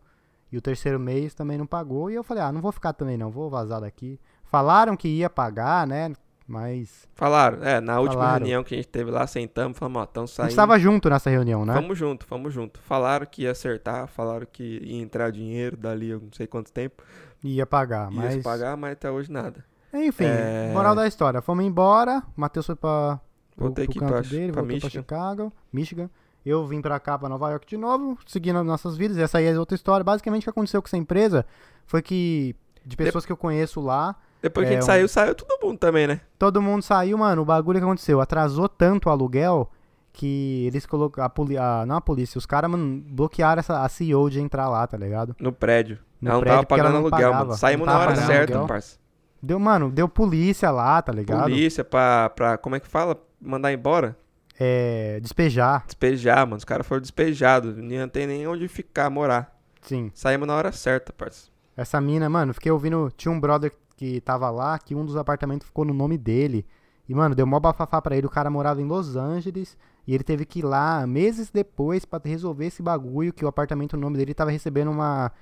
e 0.53 0.59
o 0.59 0.61
terceiro 0.61 0.99
mês 0.99 1.33
também 1.33 1.57
não 1.57 1.67
pagou, 1.67 2.11
e 2.11 2.15
eu 2.15 2.23
falei, 2.23 2.43
ah, 2.43 2.53
não 2.53 2.61
vou 2.61 2.73
ficar 2.73 2.93
também 2.93 3.17
não, 3.17 3.31
vou 3.31 3.49
vazar 3.49 3.81
daqui. 3.81 4.21
Falaram 4.45 4.97
que 4.97 5.09
ia 5.09 5.31
pagar, 5.31 5.87
né, 5.87 6.13
mas 6.49 7.07
Falaram, 7.15 7.63
é, 7.63 7.81
na 7.81 8.01
última 8.01 8.23
Falaram. 8.23 8.39
reunião 8.47 8.65
que 8.65 8.75
a 8.75 8.79
gente 8.79 8.89
teve 8.89 9.11
lá, 9.11 9.27
sentamos, 9.27 9.77
falamos, 9.79 10.09
ó, 10.17 10.23
a 10.23 10.27
saindo. 10.27 10.49
gente 10.49 10.57
tava 10.57 10.79
junto 10.79 11.11
nessa 11.11 11.29
reunião, 11.31 11.67
né? 11.67 11.75
Vamos 11.75 11.99
junto, 11.99 12.27
vamos 12.29 12.53
junto. 12.55 12.81
Falaram 12.81 13.27
que 13.27 13.43
ia 13.43 13.51
acertar, 13.53 14.07
falaram 14.09 14.47
que 14.51 14.81
ia 14.83 15.03
entrar 15.03 15.31
dinheiro 15.31 15.77
dali, 15.77 16.09
eu 16.09 16.21
não 16.21 16.33
sei 16.33 16.47
quanto 16.47 16.73
tempo. 16.73 17.03
Ia 17.45 17.67
pagar, 17.67 18.11
Ia 18.11 18.17
mas... 18.21 18.35
se 18.35 18.41
pagar, 18.43 18.77
mas 18.77 18.93
até 18.93 19.11
hoje 19.11 19.31
nada. 19.31 19.65
Enfim, 19.93 20.25
É. 20.25 20.71
moral 20.73 20.95
da 20.95 21.07
história, 21.07 21.41
fomos 21.43 21.65
embora, 21.65 22.23
o 22.37 22.41
Matheus 22.41 22.67
foi 22.67 22.77
pra, 22.77 23.21
Voltei 23.57 23.85
pro 23.87 23.91
aqui 23.93 23.99
canto 24.01 24.11
pra, 24.13 24.21
dele, 24.23 24.53
pra 24.53 24.63
voltou 24.63 24.75
Michigan. 24.75 24.91
pra 24.91 25.01
Chicago, 25.19 25.53
Michigan. 25.73 26.11
Eu 26.47 26.67
vim 26.67 26.81
pra 26.81 26.99
cá, 26.99 27.19
pra 27.19 27.29
Nova 27.29 27.51
York 27.51 27.67
de 27.67 27.77
novo, 27.77 28.17
seguindo 28.27 28.59
as 28.59 28.65
nossas 28.65 28.97
vidas. 28.97 29.19
Essa 29.19 29.37
aí 29.39 29.45
é 29.47 29.59
outra 29.59 29.75
história. 29.75 30.03
Basicamente, 30.05 30.43
o 30.43 30.45
que 30.45 30.51
aconteceu 30.51 30.81
com 30.81 30.87
essa 30.87 30.97
empresa 30.97 31.45
foi 31.85 32.01
que, 32.01 32.55
de 32.87 32.97
pessoas 32.97 33.27
que 33.27 33.33
eu 33.33 33.37
conheço 33.37 33.81
lá, 33.81 34.17
Depois 34.41 34.67
que 34.67 34.75
a 34.75 34.77
É, 34.77 34.81
gente 34.81 34.85
um- 34.85 34.87
saiu, 34.87 35.09
saiu 35.09 35.35
todo 35.35 35.59
mundo 35.67 35.79
também, 35.79 36.07
né? 36.07 36.21
todo 36.39 36.63
mundo 36.63 36.83
saiu, 36.83 37.19
mano. 37.19 37.43
O 37.43 37.45
bagulho 37.45 37.79
que 37.79 37.85
aconteceu, 37.85 38.21
atrasou 38.21 38.69
tanto 38.69 39.09
o 39.09 39.11
aluguel 39.11 39.71
que 40.13 40.65
eles 40.67 40.87
colocaram. 40.87 41.27
A 41.27 41.29
poli 41.29 41.57
a, 41.59 41.85
não 41.87 41.97
a 41.97 42.01
polícia, 42.01 42.39
os 42.39 42.47
caras, 42.47 42.71
mano, 42.71 43.03
bloquearam 43.09 43.61
essa, 43.61 43.83
a 43.83 43.89
CEO 43.89 44.29
de 44.31 44.41
entrar 44.41 44.69
lá, 44.69 44.87
tá 44.87 44.97
ligado? 44.97 45.35
No 45.41 45.53
prédio. 45.53 45.99
No 46.21 46.31
ela 46.31 46.35
não 46.37 46.41
prédio, 46.41 46.57
tava 46.57 46.67
pagando 46.67 46.93
não 46.93 47.01
aluguel, 47.01 47.11
pagava. 47.31 47.45
mano. 47.47 47.57
Saímos 47.59 47.87
na 47.87 47.99
hora 47.99 48.17
certa, 48.17 48.53
aluguel. 48.55 48.67
parça. 48.69 48.97
Deu, 49.41 49.59
mano, 49.61 49.91
deu 49.91 50.09
polícia 50.09 50.71
lá, 50.71 51.01
tá 51.01 51.13
ligado? 51.13 51.43
Polícia 51.43 51.85
pra, 51.85 52.29
pra, 52.31 52.59
como 52.59 52.75
é 52.75 52.81
que 52.81 52.89
fala? 52.89 53.17
Mandar 53.41 53.73
embora? 53.73 54.17
É, 54.59 55.21
despejar, 55.21 55.85
Despejar, 55.87 56.45
mano. 56.45 56.57
Os 56.57 56.65
caras 56.65 56.85
foram 56.85 57.01
despejados. 57.01 57.77
Não 57.77 58.09
tem 58.09 58.27
nem 58.27 58.47
onde 58.49 58.67
ficar, 58.67 59.09
morar. 59.09 59.57
sim. 59.83 60.11
Saímos 60.13 60.49
na 60.49 60.55
hora 60.57 60.73
certa, 60.73 61.13
parça. 61.13 61.47
Essa 61.77 62.01
mina, 62.01 62.29
mano, 62.29 62.53
fiquei 62.53 62.73
ouvindo. 62.73 63.13
Tinha 63.17 63.31
um 63.31 63.39
brother 63.39 63.73
que 63.99 64.21
tava 64.21 64.49
lá, 64.49 64.79
que 64.79 64.95
um 64.95 65.05
dos 65.05 65.17
apartamentos 65.17 65.67
ficou 65.67 65.85
no 65.85 65.93
nome 65.93 66.17
dele. 66.17 66.65
E, 67.09 67.15
mano, 67.15 67.35
deu 67.35 67.45
mó 67.47 67.59
bafafá 67.59 68.01
pra 68.01 68.17
ele. 68.17 68.27
O 68.29 68.31
cara 68.31 68.49
morava 68.49 68.81
em 68.81 68.85
Los 68.85 69.17
Angeles. 69.17 69.77
E 70.07 70.15
ele 70.15 70.23
teve 70.23 70.45
que 70.47 70.61
ir 70.61 70.63
lá 70.65 71.05
meses 71.07 71.51
depois 71.51 72.05
pra 72.05 72.21
resolver 72.25 72.67
esse 72.67 72.81
bagulho. 72.81 73.33
Que 73.33 73.45
o 73.45 73.49
apartamento, 73.49 73.97
no 73.97 74.03
nome 74.03 74.17
dele, 74.17 74.35
tava 74.35 74.53
recebendo 74.53 74.91
uma, 74.93 75.33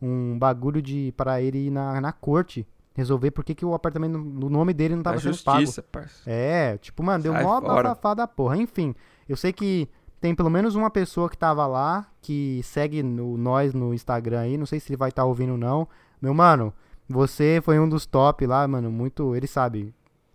um 0.00 0.38
bagulho 0.38 0.80
de 0.80 1.12
para 1.14 1.42
ele 1.42 1.66
ir 1.66 1.70
na, 1.70 2.00
na 2.00 2.10
corte. 2.12 2.66
Resolver 2.94 3.30
por 3.32 3.44
que, 3.44 3.54
que 3.54 3.66
o 3.66 3.74
apartamento 3.74 4.16
no 4.16 4.48
nome 4.48 4.72
dele 4.72 4.96
não 4.96 5.02
tava 5.02 5.16
Na 5.16 5.22
sendo 5.22 5.36
pago. 5.44 5.60
justiça, 5.60 5.82
parça. 5.82 6.22
É, 6.24 6.78
tipo, 6.78 7.02
mano, 7.02 7.22
deu 7.22 7.32
Sai 7.34 7.42
mó 7.42 7.60
fora. 7.60 7.90
bafafá 7.90 8.14
da 8.14 8.26
porra. 8.26 8.56
Enfim, 8.56 8.94
eu 9.28 9.36
sei 9.36 9.52
que 9.52 9.86
tem 10.20 10.34
pelo 10.34 10.48
menos 10.48 10.74
uma 10.74 10.90
pessoa 10.90 11.28
que 11.28 11.36
tava 11.36 11.66
lá, 11.66 12.06
que 12.22 12.62
segue 12.64 13.02
no, 13.02 13.36
nós 13.36 13.74
no 13.74 13.92
Instagram 13.92 14.40
aí, 14.40 14.56
não 14.56 14.64
sei 14.64 14.80
se 14.80 14.88
ele 14.90 14.96
vai 14.96 15.10
estar 15.10 15.26
ouvindo 15.26 15.52
ou 15.52 15.58
não. 15.58 15.86
Meu 16.22 16.32
mano, 16.32 16.72
você 17.08 17.60
foi 17.62 17.78
um 17.78 17.88
dos 17.88 18.06
top 18.06 18.46
lá, 18.46 18.66
mano, 18.66 18.90
muito, 18.90 19.34
ele 19.34 19.46
sabe, 19.46 19.94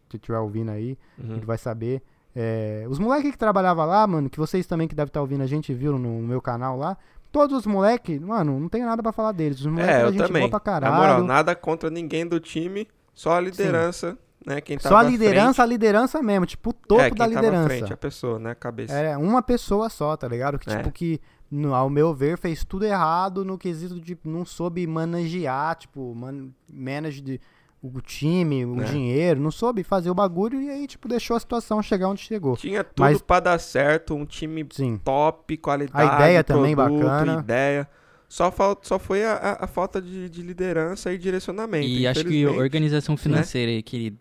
se 0.10 0.18
estiver 0.18 0.40
ouvindo 0.40 0.72
aí, 0.72 0.98
Uhum. 1.18 1.36
ele 1.36 1.46
vai 1.46 1.58
saber. 1.58 2.02
É, 2.36 2.86
os 2.90 2.98
moleques 2.98 3.32
que 3.32 3.38
trabalhavam 3.38 3.86
lá, 3.86 4.08
mano, 4.08 4.30
que 4.30 4.40
vocês 4.40 4.66
também 4.66 4.88
que 4.88 4.96
devem 4.96 5.10
estar 5.10 5.22
ouvindo 5.22 5.42
a 5.42 5.48
gente, 5.48 5.74
viu 5.74 5.98
no 5.98 6.22
meu 6.22 6.42
canal 6.42 6.78
lá, 6.78 6.98
todos 7.32 7.58
os 7.58 7.66
moleques, 7.66 8.20
mano, 8.22 8.58
não 8.60 8.70
tenho 8.70 8.86
nada 8.86 9.04
pra 9.04 9.12
falar 9.12 9.32
deles. 9.34 9.60
Os 9.60 9.66
moleques 9.66 9.96
É, 9.96 10.00
da 10.02 10.08
eu 10.08 10.14
gente 10.14 10.28
também. 10.28 10.42
boa 10.42 10.50
pra 10.50 10.60
Na 10.74 10.80
caralho. 10.80 10.96
moral, 10.96 11.24
nada 11.24 11.54
contra 11.56 11.90
ninguém 11.90 12.26
do 12.26 12.40
time, 12.40 12.88
só 13.14 13.34
a 13.34 13.42
liderança, 13.42 14.18
né? 14.46 14.62
Quem 14.62 14.80
Só 14.80 14.96
a 14.96 15.04
liderança, 15.04 15.62
a 15.62 15.66
liderança 15.66 16.22
mesmo, 16.24 16.46
tipo, 16.46 16.70
o 16.70 16.74
frente, 16.74 16.88
topo 16.88 17.02
é, 17.04 17.10
da 17.12 17.28
liderança. 17.28 17.68
frente, 17.68 17.94
a 17.94 17.98
pessoa, 17.98 18.40
né? 18.40 18.52
A 18.52 18.56
cabeça. 18.56 18.94
É 18.94 19.18
uma 19.18 19.42
pessoa 19.42 19.90
só, 19.90 20.16
tá 20.16 20.28
ligado? 20.28 20.58
Que, 20.58 20.70
É. 20.70 20.78
tipo, 20.78 20.92
que, 20.92 21.20
no- 21.52 21.76
ao 21.76 21.90
meu 21.90 22.14
ver, 22.14 22.38
fez 22.38 22.64
tudo 22.64 22.86
errado 22.86 23.44
no 23.44 23.58
quesito 23.58 24.00
de 24.00 24.18
não 24.24 24.46
soube 24.46 24.88
manejar, 24.88 25.76
tipo, 25.76 26.16
man, 26.16 26.50
manage 26.70 27.20
de, 27.22 27.42
o 27.84 28.00
time, 28.00 28.64
o 28.66 28.80
É. 28.82 28.86
dinheiro, 28.86 29.40
não 29.42 29.52
soube 29.52 29.84
fazer 29.84 30.10
o 30.10 30.14
bagulho 30.14 30.62
e 30.62 30.70
aí, 30.70 30.88
tipo, 30.88 31.08
deixou 31.08 31.36
a 31.36 31.40
situação 31.40 31.82
chegar 31.82 32.08
onde 32.08 32.22
chegou. 32.22 32.56
Tinha 32.56 32.84
tudo 32.84 33.00
Mas- 33.06 33.22
pra 33.22 33.40
dar 33.40 33.60
certo, 33.60 34.14
um 34.16 34.26
time 34.26 34.66
Sim. 34.72 34.98
top, 35.04 35.58
qualidade, 35.58 36.10
A 36.10 36.16
ideia 36.16 36.44
também 36.44 36.76
produto, 36.76 37.04
bacana. 37.04 37.40
ideia. 37.42 37.90
Só, 38.30 38.50
fal- 38.50 38.80
só 38.82 38.98
foi 38.98 39.26
a, 39.26 39.34
a- 39.34 39.66
a 39.66 39.68
falta 39.68 40.02
de, 40.02 40.30
de 40.30 40.42
liderança 40.42 41.12
e 41.12 41.18
direcionamento. 41.18 41.86
E 41.86 42.08
acho 42.08 42.22
que 42.22 42.28
infelizmente. 42.28 42.60
organização 42.62 43.18
financeira 43.18 43.72
aí, 43.72 43.84
que 43.84 43.96
ele 43.98 44.18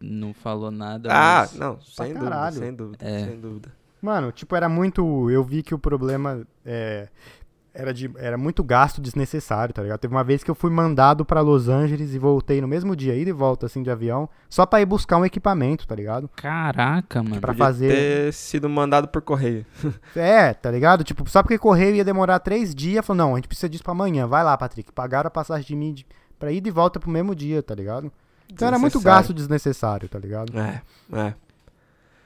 não 0.00 0.32
falou 0.32 0.70
nada. 0.70 1.10
Ah, 1.12 1.40
mas- 1.40 1.54
não, 1.56 1.78
sem 1.82 2.14
dúvida, 2.14 2.52
sem 2.52 2.72
dúvida, 2.74 3.04
É. 3.06 3.24
sem 3.26 3.38
dúvida. 3.38 3.72
Mano, 4.02 4.32
tipo, 4.32 4.54
era 4.56 4.68
muito. 4.68 5.30
Eu 5.30 5.44
vi 5.44 5.62
que 5.62 5.74
o 5.74 5.78
problema 5.78 6.46
é, 6.64 7.08
era, 7.72 7.92
de, 7.94 8.10
era 8.16 8.36
muito 8.36 8.64
gasto 8.64 9.00
desnecessário, 9.00 9.72
tá 9.74 9.82
ligado? 9.82 9.98
Teve 10.00 10.14
uma 10.14 10.24
vez 10.24 10.42
que 10.42 10.50
eu 10.50 10.54
fui 10.54 10.70
mandado 10.70 11.24
pra 11.24 11.40
Los 11.40 11.68
Angeles 11.68 12.14
e 12.14 12.18
voltei 12.18 12.60
no 12.60 12.68
mesmo 12.68 12.96
dia, 12.96 13.14
ida 13.14 13.30
e 13.30 13.32
volta, 13.32 13.66
assim, 13.66 13.82
de 13.82 13.90
avião, 13.90 14.28
só 14.48 14.66
pra 14.66 14.80
ir 14.80 14.86
buscar 14.86 15.16
um 15.18 15.24
equipamento, 15.24 15.86
tá 15.86 15.94
ligado? 15.94 16.28
Caraca, 16.36 17.22
mano. 17.22 17.40
Pra 17.40 17.52
Podia 17.52 17.64
fazer. 17.64 17.88
ter 17.88 18.32
sido 18.32 18.68
mandado 18.68 19.08
por 19.08 19.22
correio. 19.22 19.64
É, 20.16 20.52
tá 20.52 20.70
ligado? 20.70 21.04
Tipo, 21.04 21.28
só 21.28 21.42
porque 21.42 21.58
correio 21.58 21.96
ia 21.96 22.04
demorar 22.04 22.38
três 22.40 22.74
dias, 22.74 23.04
falou, 23.04 23.18
não, 23.18 23.32
a 23.34 23.36
gente 23.36 23.48
precisa 23.48 23.68
disso 23.68 23.84
pra 23.84 23.92
amanhã. 23.92 24.26
Vai 24.26 24.42
lá, 24.42 24.56
Patrick. 24.56 24.92
Pagaram 24.92 25.28
a 25.28 25.30
passagem 25.30 25.66
de 25.66 25.76
mim 25.76 25.92
de, 25.94 26.06
pra 26.38 26.50
ir 26.50 26.66
e 26.66 26.70
volta 26.70 26.98
pro 26.98 27.10
mesmo 27.10 27.34
dia, 27.34 27.62
tá 27.62 27.74
ligado? 27.74 28.10
Então 28.52 28.66
era 28.66 28.78
muito 28.78 29.00
gasto 29.00 29.32
desnecessário, 29.32 30.08
tá 30.08 30.18
ligado? 30.18 30.58
É, 30.58 30.82
é. 31.12 31.34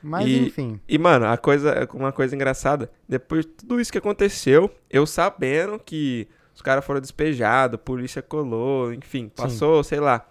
Mas 0.05 0.26
E- 0.26 0.46
enfim. 0.46 0.80
E, 0.88 0.98
mano, 0.98 1.26
a 1.26 1.36
coisa, 1.36 1.88
uma 1.94 2.12
coisa 2.12 2.34
engraçada, 2.34 2.90
depois 3.09 3.46
de 3.46 3.52
tudo 3.52 3.80
isso 3.80 3.90
que 3.90 3.98
aconteceu, 3.98 4.70
eu 4.90 5.07
sabendo 5.07 5.78
que 5.78 6.28
os 6.55 6.61
caras 6.62 6.84
foram 6.84 7.00
despejados, 7.00 7.76
a 7.76 7.78
polícia 7.78 8.22
colou, 8.22 8.92
enfim, 8.92 9.28
passou, 9.28 9.82
sei 9.82 10.00
lá, 10.00 10.26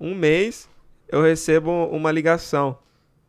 um 0.00 0.14
mês, 0.14 0.68
eu 1.08 1.22
recebo 1.22 1.70
uma 1.88 2.12
ligação 2.12 2.78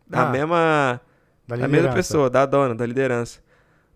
da 0.07 0.23
Ah, 0.23 0.25
mesma, 0.25 1.01
Da 1.47 1.55
da 1.57 1.67
mesma 1.67 1.89
pessoa, 1.89 2.29
da 2.29 2.45
dona, 2.45 2.75
da 2.75 2.85
liderança. 2.85 3.39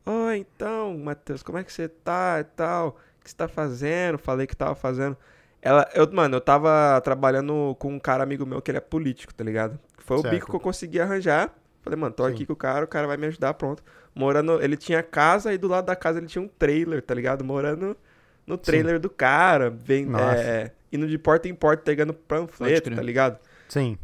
Oi, 0.05 0.37
então, 0.39 0.97
Matheus, 0.97 1.43
como 1.43 1.57
é 1.57 1.63
que 1.63 1.71
você 1.71 1.87
tá 1.87 2.39
e 2.39 2.43
tal? 2.43 2.89
O 3.19 3.23
que 3.23 3.29
você 3.29 3.35
tá 3.35 3.47
fazendo? 3.47 4.17
Falei 4.17 4.47
que 4.47 4.55
tava 4.55 4.75
fazendo. 4.75 5.15
Ela, 5.61 5.87
eu, 5.93 6.11
mano, 6.11 6.37
eu 6.37 6.41
tava 6.41 6.99
trabalhando 7.01 7.75
com 7.79 7.93
um 7.93 7.99
cara 7.99 8.23
amigo 8.23 8.45
meu 8.45 8.61
que 8.61 8.71
ele 8.71 8.79
é 8.79 8.81
político, 8.81 9.33
tá 9.33 9.43
ligado? 9.43 9.79
Foi 9.99 10.17
o 10.17 10.21
Certo. 10.21 10.31
bico 10.31 10.49
que 10.49 10.55
eu 10.55 10.59
consegui 10.59 10.99
arranjar. 10.99 11.53
Falei, 11.81 11.97
mano, 11.97 12.13
tô 12.13 12.25
Sim. 12.27 12.33
aqui 12.33 12.45
com 12.45 12.53
o 12.53 12.55
cara, 12.55 12.85
o 12.85 12.87
cara 12.87 13.07
vai 13.07 13.17
me 13.17 13.27
ajudar, 13.27 13.53
pronto. 13.55 13.83
Morando, 14.13 14.61
ele 14.61 14.77
tinha 14.77 15.01
casa 15.01 15.53
e 15.53 15.57
do 15.57 15.67
lado 15.67 15.85
da 15.85 15.95
casa 15.95 16.19
ele 16.19 16.27
tinha 16.27 16.41
um 16.41 16.47
trailer, 16.47 17.01
tá 17.01 17.13
ligado? 17.13 17.43
Morando 17.43 17.97
no 18.45 18.57
trailer 18.57 18.99
do 18.99 19.09
cara, 19.09 19.69
vem, 19.69 20.07
é, 20.37 20.71
indo 20.91 21.07
de 21.07 21.17
porta 21.17 21.47
em 21.47 21.55
porta, 21.55 21.83
pegando 21.83 22.13
panfleto, 22.13 22.93
tá 22.93 23.01
ligado? 23.01 23.39
Sim. 23.67 23.97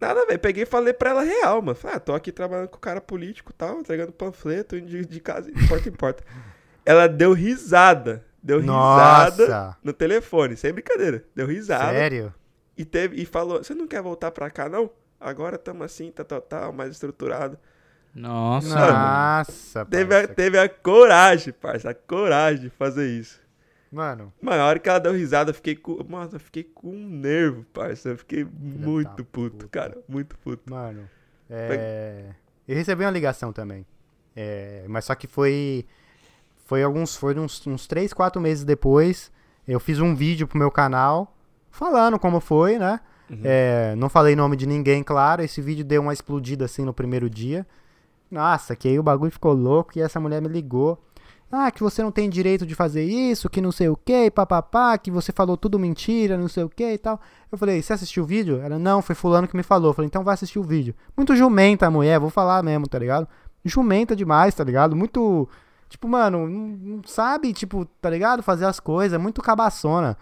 Nada 0.00 0.20
a 0.22 0.26
ver, 0.26 0.38
peguei 0.38 0.64
e 0.64 0.66
falei 0.66 0.92
pra 0.92 1.10
ela 1.10 1.22
real, 1.22 1.62
mano. 1.62 1.74
Falei, 1.74 1.96
ah, 1.96 2.00
tô 2.00 2.12
aqui 2.12 2.30
trabalhando 2.30 2.68
com 2.68 2.76
o 2.76 2.80
cara 2.80 3.00
político 3.00 3.52
e 3.52 3.54
tal, 3.54 3.78
entregando 3.78 4.12
panfleto, 4.12 4.76
indo 4.76 4.86
de, 4.86 5.06
de 5.06 5.20
casa, 5.20 5.50
de 5.50 5.68
porta 5.68 5.88
em 5.88 5.92
porta. 5.92 6.22
Ela 6.84 7.06
deu 7.06 7.32
risada, 7.32 8.22
deu 8.42 8.58
risada 8.58 9.48
Nossa. 9.48 9.76
no 9.82 9.92
telefone, 9.94 10.56
sem 10.56 10.72
brincadeira. 10.72 11.24
Deu 11.34 11.46
risada 11.46 11.94
Sério? 11.94 12.34
e 12.76 12.84
teve 12.84 13.22
e 13.22 13.24
falou: 13.24 13.64
"Você 13.64 13.72
não 13.74 13.86
quer 13.86 14.02
voltar 14.02 14.30
pra 14.32 14.50
cá 14.50 14.68
não? 14.68 14.90
Agora 15.24 15.58
tamo 15.58 15.82
assim, 15.82 16.10
tá 16.10 16.24
tal, 16.24 16.40
tal, 16.40 16.72
mais 16.72 16.90
estruturado". 16.92 17.58
Nossa. 18.14 18.92
Nossa, 18.92 19.84
Teve 19.86 20.14
a, 20.14 20.28
teve 20.28 20.58
a 20.58 20.68
coragem, 20.68 21.52
parça, 21.52 21.90
a 21.90 21.94
coragem 21.94 22.62
de 22.62 22.70
fazer 22.70 23.08
isso. 23.08 23.40
Mano, 23.90 24.32
Mano, 24.40 24.60
a 24.62 24.66
hora 24.66 24.78
que 24.78 24.88
ela 24.88 24.98
deu 24.98 25.12
risada, 25.12 25.50
eu 25.50 25.54
fiquei 25.54 25.76
com. 25.76 26.02
Mano, 26.08 26.30
eu 26.32 26.40
fiquei 26.40 26.64
com 26.64 26.90
um 26.90 27.08
nervo, 27.08 27.64
parça. 27.72 28.10
Eu 28.10 28.18
fiquei 28.18 28.44
da 28.44 28.50
muito 28.86 29.24
puto, 29.24 29.56
puta. 29.56 29.68
cara. 29.68 29.98
Muito 30.08 30.36
puto. 30.38 30.72
mano. 30.72 31.08
É... 31.48 32.30
Eu 32.66 32.74
recebi 32.74 33.04
uma 33.04 33.10
ligação 33.10 33.52
também. 33.52 33.86
É, 34.34 34.84
Mas 34.88 35.04
só 35.04 35.14
que 35.14 35.26
foi. 35.28 35.86
Foi 36.64 36.82
alguns. 36.82 37.16
Foi 37.16 37.38
uns, 37.38 37.64
uns 37.66 37.86
3, 37.86 38.12
4 38.12 38.40
meses 38.40 38.64
depois. 38.64 39.30
Eu 39.66 39.78
fiz 39.78 40.00
um 40.00 40.14
vídeo 40.14 40.48
pro 40.48 40.58
meu 40.58 40.70
canal 40.70 41.36
falando 41.70 42.18
como 42.18 42.40
foi, 42.40 42.78
né? 42.78 43.00
Uhum. 43.30 43.40
É, 43.42 43.94
não 43.96 44.08
falei 44.08 44.36
nome 44.36 44.56
de 44.56 44.66
ninguém, 44.66 45.02
claro. 45.02 45.42
Esse 45.42 45.60
vídeo 45.60 45.84
deu 45.84 46.02
uma 46.02 46.12
explodida 46.12 46.64
assim 46.64 46.84
no 46.84 46.92
primeiro 46.92 47.28
dia. 47.28 47.66
Nossa, 48.30 48.74
que 48.74 48.88
aí 48.88 48.98
o 48.98 49.02
bagulho 49.02 49.30
ficou 49.30 49.52
louco 49.52 49.92
e 49.96 50.00
essa 50.00 50.18
mulher 50.18 50.42
me 50.42 50.48
ligou. 50.48 50.98
Ah, 51.56 51.70
que 51.70 51.82
você 51.82 52.02
não 52.02 52.10
tem 52.10 52.28
direito 52.28 52.66
de 52.66 52.74
fazer 52.74 53.04
isso, 53.04 53.48
que 53.48 53.60
não 53.60 53.70
sei 53.70 53.88
o 53.88 53.96
que, 53.96 54.28
papapá, 54.28 54.98
que 54.98 55.08
você 55.08 55.30
falou 55.30 55.56
tudo 55.56 55.78
mentira, 55.78 56.36
não 56.36 56.48
sei 56.48 56.64
o 56.64 56.68
que 56.68 56.94
e 56.94 56.98
tal. 56.98 57.20
Eu 57.50 57.56
falei, 57.56 57.80
você 57.80 57.92
assistiu 57.92 58.24
o 58.24 58.26
vídeo? 58.26 58.60
Ela, 58.60 58.76
não, 58.76 59.00
foi 59.00 59.14
fulano 59.14 59.46
que 59.46 59.56
me 59.56 59.62
falou. 59.62 59.90
Eu 59.90 59.94
falei, 59.94 60.08
então 60.08 60.24
vai 60.24 60.34
assistir 60.34 60.58
o 60.58 60.64
vídeo. 60.64 60.96
Muito 61.16 61.36
jumenta 61.36 61.86
a 61.86 61.90
mulher, 61.90 62.18
vou 62.18 62.30
falar 62.30 62.62
mesmo, 62.64 62.88
tá 62.88 62.98
ligado? 62.98 63.28
Jumenta 63.64 64.16
demais, 64.16 64.52
tá 64.52 64.64
ligado? 64.64 64.96
Muito. 64.96 65.48
Tipo, 65.88 66.08
mano, 66.08 66.48
não, 66.48 67.02
sabe, 67.06 67.52
tipo, 67.52 67.84
tá 68.00 68.10
ligado? 68.10 68.42
Fazer 68.42 68.64
as 68.64 68.80
coisas, 68.80 69.20
muito 69.20 69.40
cabaçona. 69.40 70.18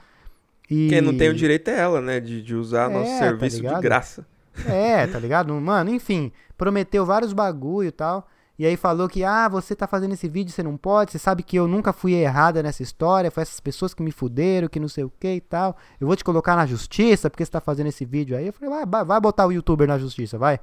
E... 0.72 0.88
Quem 0.88 1.00
não 1.02 1.14
tem 1.16 1.28
o 1.28 1.34
direito 1.34 1.68
é 1.68 1.78
ela, 1.78 2.00
né? 2.00 2.18
De, 2.18 2.40
de 2.40 2.54
usar 2.54 2.90
É, 2.90 2.94
nosso 2.94 3.10
tá 3.10 3.18
serviço 3.18 3.56
de 3.56 3.62
ligado? 3.62 3.82
graça. 3.82 4.26
É, 4.66 5.06
tá 5.08 5.18
ligado? 5.18 5.52
Mano, 5.54 5.90
enfim, 5.90 6.32
prometeu 6.56 7.04
vários 7.04 7.32
bagulho 7.34 7.88
e 7.88 7.92
tal. 7.92 8.26
E 8.58 8.64
aí 8.66 8.76
falou 8.76 9.08
que, 9.08 9.24
ah, 9.24 9.48
você 9.48 9.74
tá 9.74 9.86
fazendo 9.86 10.12
esse 10.12 10.28
vídeo, 10.28 10.52
você 10.52 10.62
não 10.62 10.76
pode, 10.76 11.10
você 11.10 11.18
sabe 11.18 11.42
que 11.42 11.56
eu 11.56 11.66
nunca 11.66 11.92
fui 11.92 12.12
errada 12.12 12.62
nessa 12.62 12.82
história, 12.82 13.30
foi 13.30 13.42
essas 13.42 13.58
pessoas 13.60 13.92
que 13.92 14.02
me 14.02 14.12
fuderam, 14.12 14.68
que 14.68 14.78
não 14.78 14.88
sei 14.88 15.04
o 15.04 15.12
que 15.18 15.34
e 15.34 15.40
tal. 15.40 15.76
Eu 16.00 16.06
vou 16.06 16.14
te 16.16 16.22
colocar 16.22 16.54
na 16.54 16.64
justiça 16.64 17.28
porque 17.28 17.44
você 17.44 17.50
tá 17.50 17.60
fazendo 17.60 17.88
esse 17.88 18.04
vídeo 18.04 18.36
aí. 18.36 18.46
Eu 18.46 18.52
falei, 18.52 18.70
vai, 18.70 18.86
vai, 18.86 19.04
vai 19.04 19.20
botar 19.20 19.46
o 19.46 19.52
youtuber 19.52 19.88
na 19.88 19.98
justiça, 19.98 20.38
vai. 20.38 20.58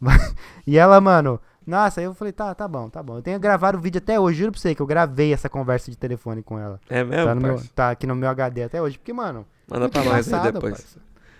Vai. 0.00 0.18
E 0.66 0.78
ela, 0.78 1.00
mano, 1.00 1.40
nossa, 1.66 2.00
aí 2.00 2.04
eu 2.06 2.14
falei, 2.14 2.32
tá, 2.32 2.54
tá 2.54 2.66
bom, 2.68 2.88
tá 2.90 3.02
bom. 3.02 3.16
Eu 3.16 3.22
tenho 3.22 3.38
gravado 3.40 3.78
o 3.78 3.80
vídeo 3.80 3.98
até 3.98 4.18
hoje, 4.20 4.38
juro 4.40 4.52
pra 4.52 4.60
você 4.60 4.74
que 4.74 4.82
eu 4.82 4.86
gravei 4.86 5.32
essa 5.32 5.48
conversa 5.48 5.90
de 5.90 5.96
telefone 5.96 6.42
com 6.42 6.58
ela. 6.58 6.80
É 6.88 7.02
mesmo, 7.04 7.24
Tá, 7.26 7.34
no 7.34 7.40
meu- 7.40 7.62
tá 7.74 7.90
aqui 7.90 8.06
no 8.06 8.14
meu 8.14 8.28
HD 8.28 8.64
até 8.64 8.80
hoje, 8.82 8.98
porque, 8.98 9.12
mano, 9.12 9.46
Manda 9.70 9.88
pra 9.88 10.04
nós 10.04 10.32
aí 10.32 10.52
depois. 10.52 10.74
parça. 10.74 10.98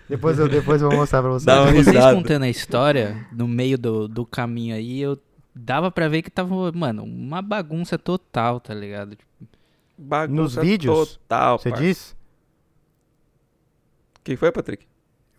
depois 0.09 0.39
eu, 0.39 0.47
depois 0.49 0.81
eu 0.81 0.89
vou 0.89 0.97
mostrar 0.99 1.21
pra 1.21 1.29
vocês. 1.31 1.45
Dá 1.45 1.63
Vocês 1.71 2.13
contando 2.13 2.43
a 2.43 2.49
história, 2.49 3.25
no 3.31 3.47
meio 3.47 3.77
do, 3.77 4.07
do 4.07 4.25
caminho 4.25 4.75
aí, 4.75 4.99
eu 5.01 5.17
dava 5.53 5.89
pra 5.91 6.07
ver 6.07 6.21
que 6.21 6.29
tava, 6.31 6.71
mano, 6.71 7.03
uma 7.03 7.41
bagunça 7.41 7.97
total, 7.97 8.59
tá 8.59 8.73
ligado? 8.73 9.11
Tipo, 9.15 9.29
Bagunça 9.97 10.41
Nos 10.41 10.55
vídeos, 10.55 11.17
total, 11.19 11.57
Você 11.57 11.69
parça. 11.69 11.83
disse? 11.85 12.13
O 14.19 14.23
que 14.25 14.35
foi, 14.35 14.51
Patrick? 14.51 14.85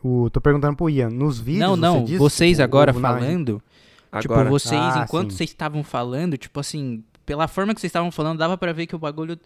O, 0.02 0.30
tô 0.30 0.40
perguntando 0.40 0.76
pro 0.76 0.88
Ian, 0.88 1.10
nos 1.10 1.38
vídeos 1.40 1.60
não, 1.60 1.76
não, 1.76 2.06
você 2.06 2.16
vocês 2.16 2.60
agora 2.60 2.90
ovo 2.92 3.00
na- 3.00 3.08
tipo, 4.20 4.32
Agora. 4.34 4.48
vocês, 4.48 4.80
Ah, 4.80 5.04
enquanto 5.04 5.30
sim. 5.30 5.36
vocês 5.38 5.50
estavam 5.50 5.82
falando, 5.84 6.36
tipo 6.36 6.58
assim, 6.60 7.02
pela 7.24 7.46
forma 7.48 7.74
que 7.74 7.80
vocês 7.80 7.88
estavam 7.90 8.10
falando, 8.10 8.38
dava 8.38 8.56
pra 8.56 8.72
ver 8.72 8.86
que 8.86 8.94
o 8.96 8.98
bagulho 8.98 9.38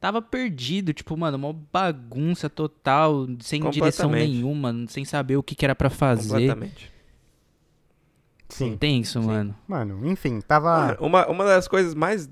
tava 0.00 0.20
perdido, 0.22 0.92
tipo, 0.92 1.16
mano, 1.16 1.36
uma 1.36 1.52
bagunça 1.72 2.48
total, 2.48 3.26
sem 3.40 3.68
direção 3.70 4.10
nenhuma, 4.10 4.74
sem 4.88 5.04
saber 5.04 5.36
o 5.36 5.42
que, 5.42 5.54
que 5.54 5.64
era 5.64 5.74
pra 5.74 5.90
fazer. 5.90 6.28
Completamente. 6.28 6.92
Sim. 8.48 8.76
Tenso, 8.76 9.20
Sim. 9.20 9.26
mano. 9.26 9.56
Mano, 9.66 10.06
enfim, 10.06 10.40
tava... 10.40 10.86
Mano, 10.86 10.96
uma, 11.00 11.26
uma 11.28 11.44
das 11.44 11.68
coisas 11.68 11.94
mais 11.94 12.28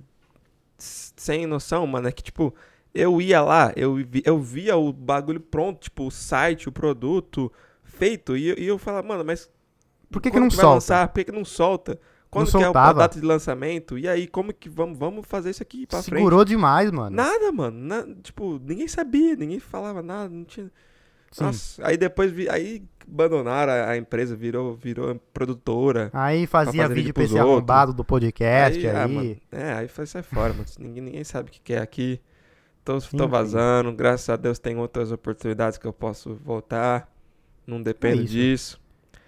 sem 0.78 1.46
noção, 1.46 1.86
mano, 1.86 2.08
é 2.08 2.12
que, 2.12 2.22
tipo, 2.22 2.54
eu 2.94 3.20
ia 3.20 3.40
lá, 3.42 3.72
eu, 3.76 3.96
vi- 3.96 4.22
eu 4.24 4.40
via 4.40 4.76
o 4.76 4.92
bagulho 4.92 5.40
pronto, 5.40 5.80
tipo, 5.80 6.06
o 6.06 6.10
site, 6.10 6.68
o 6.68 6.72
produto 6.72 7.52
feito, 7.84 8.36
e, 8.36 8.48
eu- 8.48 8.58
e 8.58 8.66
eu 8.66 8.78
falava, 8.78 9.06
mano, 9.06 9.24
mas 9.24 9.50
Por 10.10 10.20
que 10.22 10.30
que 10.30 10.38
não 10.40 10.48
vai 10.48 10.56
solta? 10.56 10.74
lançar? 10.74 11.08
Por 11.08 11.14
que, 11.14 11.24
que 11.24 11.32
não 11.32 11.44
solta? 11.44 11.98
Quando 12.30 12.50
que 12.50 12.56
é 12.56 12.60
a 12.60 12.64
soltava. 12.64 12.98
data 13.00 13.18
de 13.20 13.24
lançamento? 13.26 13.96
E 13.98 14.08
aí, 14.08 14.26
como 14.26 14.52
que 14.52 14.68
vamos, 14.68 14.98
vamos 14.98 15.26
fazer 15.26 15.50
isso 15.50 15.62
aqui 15.62 15.86
pra 15.86 16.02
frente? 16.02 16.16
Segurou 16.18 16.44
demais, 16.44 16.90
mano. 16.90 17.14
Nada, 17.14 17.50
mano. 17.52 17.78
na- 17.78 18.06
tipo, 18.22 18.60
ninguém 18.64 18.88
sabia, 18.88 19.34
ninguém 19.36 19.58
falava 19.60 20.02
nada, 20.02 20.28
não 20.28 20.44
tinha. 20.44 20.70
Sim. 21.30 21.44
Nossa, 21.44 21.86
aí 21.86 21.96
depois 21.96 22.30
vi, 22.30 22.48
aí 22.48 22.82
abandonaram 23.10 23.72
a, 23.72 23.90
a 23.90 23.96
empresa, 23.96 24.34
virou, 24.36 24.74
virou 24.74 25.14
produtora. 25.34 26.10
Aí 26.12 26.46
fazia 26.46 26.88
vídeo 26.88 27.12
pra 27.14 27.24
esse 27.24 27.38
arrombado 27.38 27.92
do 27.92 28.04
podcast 28.04 28.86
aí. 28.86 28.96
ah, 28.96 29.08
mano, 29.08 29.36
é, 29.52 29.72
aí 29.74 29.88
foi 29.88 30.06
sai 30.06 30.22
fora, 30.22 30.52
mano. 30.52 30.64
Ninguém, 30.78 31.02
ninguém 31.02 31.24
sabe 31.24 31.48
o 31.48 31.52
que 31.52 31.60
que 31.60 31.72
é 31.74 31.78
aqui. 31.78 32.20
Tô, 32.84 32.92
tô 32.98 33.04
Enfim. 33.16 33.26
vazando, 33.26 33.92
graças 33.92 34.28
a 34.28 34.36
Deus 34.36 34.58
tem 34.58 34.76
outras 34.76 35.10
oportunidades 35.10 35.76
que 35.78 35.86
eu 35.86 35.92
posso 35.92 36.34
voltar. 36.36 37.10
Não 37.66 37.82
dependo 37.82 38.20
É 38.20 38.24
isso. 38.24 38.32
disso. 38.32 38.80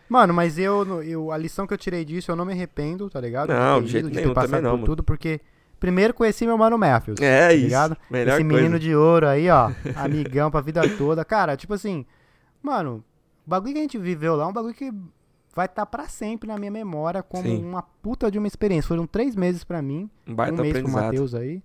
Mano, 0.09 0.32
mas 0.32 0.59
eu, 0.59 1.02
eu, 1.02 1.30
a 1.30 1.36
lição 1.36 1.66
que 1.66 1.74
eu 1.74 1.78
tirei 1.78 2.04
disso, 2.04 2.30
eu 2.30 2.36
não 2.36 2.44
me 2.44 2.52
arrependo, 2.52 3.11
tá 3.11 3.20
ligado? 3.20 3.50
Não, 3.52 3.82
de 3.82 3.88
jeito 3.88 4.09
ido, 4.09 4.14
nenhum, 4.14 4.28
ter 4.28 4.34
passado 4.34 4.62
não, 4.62 4.70
por 4.70 4.76
mano. 4.76 4.86
tudo, 4.86 5.02
porque 5.04 5.40
primeiro 5.78 6.14
conheci 6.14 6.46
meu 6.46 6.56
mano 6.56 6.78
Matthews. 6.78 7.20
É 7.20 7.48
tá 7.48 7.52
isso. 7.54 7.64
ligado? 7.64 7.96
Melhor 8.11 8.34
Esse 8.40 8.44
coisa. 8.44 8.56
menino 8.56 8.78
de 8.78 8.94
ouro 8.94 9.26
aí, 9.28 9.50
ó, 9.50 9.70
amigão 9.96 10.50
pra 10.50 10.61
vida 10.61 10.82
toda. 10.96 11.24
Cara, 11.24 11.56
tipo 11.56 11.74
assim, 11.74 12.06
mano, 12.62 13.04
o 13.46 13.50
bagulho 13.50 13.74
que 13.74 13.78
a 13.78 13.82
gente 13.82 13.98
viveu 13.98 14.34
lá 14.34 14.44
é 14.44 14.46
um 14.46 14.52
bagulho 14.52 14.74
que 14.74 14.90
vai 15.54 15.66
estar 15.66 15.84
pra 15.86 16.09
sempre 16.09 16.48
na 16.48 16.56
minha 16.56 16.70
memória 16.70 17.22
como 17.22 17.42
Sim. 17.44 17.64
uma 17.64 17.82
puta 17.82 18.30
de 18.30 18.38
uma 18.38 18.46
experiência. 18.46 18.88
Foram 18.88 19.06
três 19.06 19.34
meses 19.36 19.64
pra 19.64 19.82
mim, 19.82 20.09
Um 20.26 20.32
um 20.32 20.56
mês 20.62 20.80
pro. 20.80 20.88
Matheus 20.90 21.34
aí. 21.34 21.62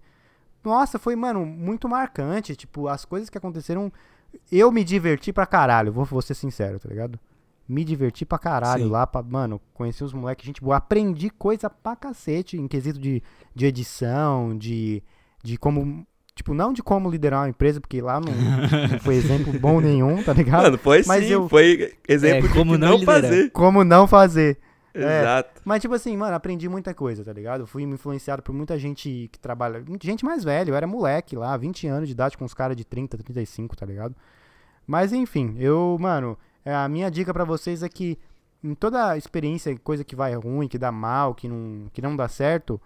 Nossa, 0.63 0.97
foi, 0.97 1.15
mano, 1.15 1.45
muito 1.45 1.87
marcante. 1.87 2.55
Tipo, 2.55 2.87
as 2.87 3.05
coisas 3.05 3.29
que 3.29 3.37
aconteceram. 3.37 3.91
Eu 4.51 4.71
me 4.71 4.83
diverti 4.83 5.31
pra 5.31 5.45
caralho, 5.45 5.91
vou, 5.93 6.05
vou 6.05 6.21
ser 6.21 6.33
sincero, 6.33 6.79
tá 6.79 6.89
ligado? 6.89 7.19
Me 7.67 7.83
diverti 7.85 8.25
pra 8.25 8.37
caralho 8.37 8.83
Sim. 8.85 8.89
lá, 8.89 9.07
pra, 9.07 9.21
mano, 9.23 9.59
conheci 9.73 10.03
os 10.03 10.11
moleques, 10.13 10.45
gente 10.45 10.61
boa. 10.61 10.75
Aprendi 10.77 11.29
coisa 11.29 11.69
pra 11.69 11.95
cacete 11.95 12.57
em 12.57 12.67
quesito 12.67 12.99
de, 12.99 13.23
de 13.55 13.65
edição, 13.65 14.57
de, 14.57 15.01
de 15.43 15.57
como. 15.57 16.05
Tipo, 16.35 16.53
não 16.55 16.73
de 16.73 16.81
como 16.81 17.09
liderar 17.11 17.41
uma 17.41 17.49
empresa, 17.49 17.79
porque 17.79 18.01
lá 18.01 18.19
não, 18.19 18.33
não 18.33 18.99
foi 18.99 19.15
exemplo 19.15 19.53
bom 19.59 19.79
nenhum, 19.79 20.21
tá 20.23 20.33
ligado? 20.33 20.63
Mano, 20.63 20.77
foi 20.79 21.03
Mas 21.05 21.25
sim, 21.25 21.31
eu- 21.31 21.47
foi 21.47 21.93
exemplo 22.07 22.45
É, 22.45 22.47
de 22.49 22.53
como 22.53 22.75
não 22.77 22.97
liderar. 22.97 23.21
fazer. 23.21 23.51
Como 23.51 23.83
não 23.83 24.07
fazer. 24.07 24.57
É. 24.95 25.21
Exato. 25.21 25.61
Mas, 25.63 25.81
tipo 25.81 25.93
assim, 25.93 26.17
mano, 26.17 26.35
aprendi 26.35 26.67
muita 26.67 26.93
coisa, 26.93 27.23
tá 27.23 27.31
ligado? 27.31 27.65
Fui 27.67 27.83
influenciado 27.83 28.41
por 28.43 28.53
muita 28.53 28.77
gente 28.77 29.29
que 29.31 29.39
trabalha. 29.39 29.83
Gente 30.01 30.25
mais 30.25 30.43
velha, 30.43 30.69
eu 30.71 30.75
era 30.75 30.85
moleque 30.87 31.35
lá, 31.35 31.55
20 31.55 31.87
anos 31.87 32.07
de 32.09 32.13
idade, 32.13 32.37
com 32.37 32.45
uns 32.45 32.53
caras 32.53 32.75
de 32.75 32.83
30, 32.83 33.17
35, 33.17 33.75
tá 33.75 33.85
ligado? 33.85 34.15
Mas, 34.85 35.13
enfim, 35.13 35.55
eu, 35.59 35.97
mano, 35.99 36.35
é, 36.35 36.52
a 36.71 36.87
minha 36.87 37.09
dica 37.09 37.33
pra 37.33 37.43
vocês 37.43 37.83
é 37.83 37.89
que 37.89 38.17
em 38.63 38.73
toda 38.73 39.17
experiência, 39.17 39.77
coisa 39.79 40.03
que 40.03 40.15
vai 40.15 40.33
ruim, 40.35 40.67
que 40.67 40.77
dá 40.77 40.91
mal, 40.91 41.35
que 41.35 41.47
não, 41.47 41.89
que 41.91 42.01
não 42.01 42.15
dá 42.15 42.27
certo, 42.29 42.79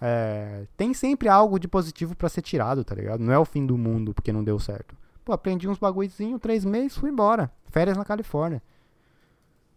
é, 0.00 0.66
tem 0.76 0.94
sempre 0.94 1.28
algo 1.28 1.58
de 1.58 1.66
positivo 1.66 2.14
pra 2.14 2.28
ser 2.28 2.42
tirado, 2.42 2.84
tá 2.84 2.94
ligado? 2.94 3.20
Não 3.20 3.32
é 3.32 3.38
o 3.38 3.44
fim 3.44 3.66
do 3.66 3.76
mundo 3.76 4.14
porque 4.14 4.32
não 4.32 4.44
deu 4.44 4.58
certo. 4.58 4.96
Pô, 5.24 5.32
aprendi 5.32 5.68
uns 5.68 5.78
bagulhozinhos, 5.78 6.40
três 6.40 6.64
meses, 6.64 6.96
fui 6.96 7.10
embora. 7.10 7.50
Férias 7.70 7.96
na 7.96 8.04
Califórnia. 8.04 8.62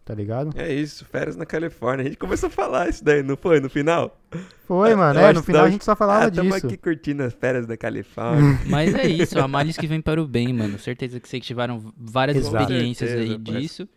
Tá 0.08 0.14
ligado? 0.16 0.52
É 0.56 0.74
isso, 0.74 1.04
férias 1.04 1.36
na 1.36 1.46
Califórnia. 1.46 2.04
A 2.06 2.08
gente 2.08 2.18
começou 2.18 2.48
a 2.48 2.50
falar 2.50 2.88
isso 2.88 3.04
daí, 3.04 3.22
não 3.22 3.36
foi? 3.36 3.60
No 3.60 3.70
final? 3.70 4.18
Foi, 4.66 4.96
mano. 4.96 5.20
É, 5.20 5.34
no 5.34 5.44
final 5.44 5.66
a 5.66 5.70
gente 5.70 5.84
só 5.84 5.98
falava 5.98 6.28
ah, 6.28 6.32
tamo 6.32 6.50
disso. 6.54 6.66
aqui 6.66 6.78
curtindo 6.78 7.24
as 7.24 7.34
férias 7.34 7.68
da 7.68 7.76
Califórnia. 7.76 8.58
Mas 8.68 8.96
é 8.96 9.06
isso, 9.06 9.38
a 9.38 9.50
males 9.50 9.76
que 9.76 9.86
vem 9.86 10.00
para 10.00 10.22
o 10.22 10.26
bem, 10.26 10.54
mano. 10.54 10.80
Certeza 10.80 11.20
que 11.20 11.28
vocês 11.28 11.46
tiveram 11.46 11.92
várias 11.98 12.38
Exato. 12.38 12.56
experiências 12.56 13.10
Com 13.12 13.18
aí 13.18 13.28
certeza, 13.28 13.44
parece. 13.46 13.62
disso. 13.62 13.90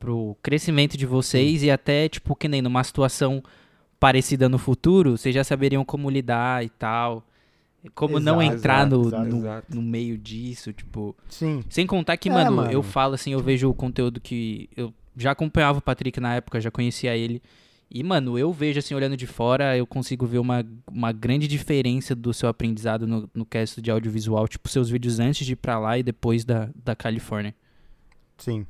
Pro 0.00 0.36
crescimento 0.42 0.96
de 0.98 1.06
vocês 1.06 1.62
e 1.62 1.70
até, 1.70 2.08
tipo, 2.08 2.34
que 2.34 2.48
nem 2.48 2.60
numa 2.60 2.82
situação 2.82 3.40
parecida 4.00 4.48
no 4.48 4.58
futuro, 4.58 5.16
vocês 5.16 5.32
já 5.32 5.44
saberiam 5.44 5.84
como 5.84 6.10
lidar 6.10 6.64
e 6.64 6.70
tal. 6.70 7.24
Como 7.94 8.18
não 8.18 8.42
Exato, 8.42 8.56
entrar 8.58 8.86
no, 8.86 9.06
exato, 9.06 9.28
no, 9.30 9.38
exato. 9.38 9.76
no 9.76 9.82
meio 9.82 10.18
disso, 10.18 10.72
tipo. 10.72 11.16
Sim. 11.28 11.62
Sem 11.70 11.86
contar 11.86 12.16
que, 12.16 12.28
É, 12.28 12.32
mano, 12.32 12.56
mano. 12.56 12.72
eu 12.72 12.82
falo 12.82 13.14
assim, 13.14 13.32
eu 13.32 13.38
vejo 13.40 13.70
o 13.70 13.74
conteúdo 13.74 14.20
que. 14.20 14.68
Eu 14.76 14.92
já 15.16 15.32
acompanhava 15.32 15.78
o 15.78 15.82
Patrick 15.82 16.18
na 16.20 16.34
época, 16.34 16.60
já 16.60 16.70
conhecia 16.70 17.16
ele. 17.16 17.42
E, 17.94 18.02
mano, 18.02 18.38
eu 18.38 18.50
vejo 18.52 18.78
assim, 18.78 18.94
olhando 18.94 19.18
de 19.18 19.26
fora, 19.26 19.76
eu 19.76 19.86
consigo 19.86 20.24
ver 20.24 20.38
uma, 20.38 20.64
uma 20.90 21.12
grande 21.12 21.46
diferença 21.46 22.14
do 22.14 22.32
seu 22.32 22.48
aprendizado 22.48 23.06
no, 23.06 23.28
no 23.34 23.44
cast 23.44 23.82
de 23.82 23.90
audiovisual, 23.90 24.48
tipo, 24.48 24.66
seus 24.70 24.88
vídeos 24.88 25.20
antes 25.20 25.44
de 25.44 25.52
ir 25.52 25.56
pra 25.56 25.78
lá 25.78 25.98
e 25.98 26.02
depois 26.02 26.42
da, 26.42 26.70
da 26.74 26.96
Califórnia. 26.96 27.54
Sim. 28.38 28.66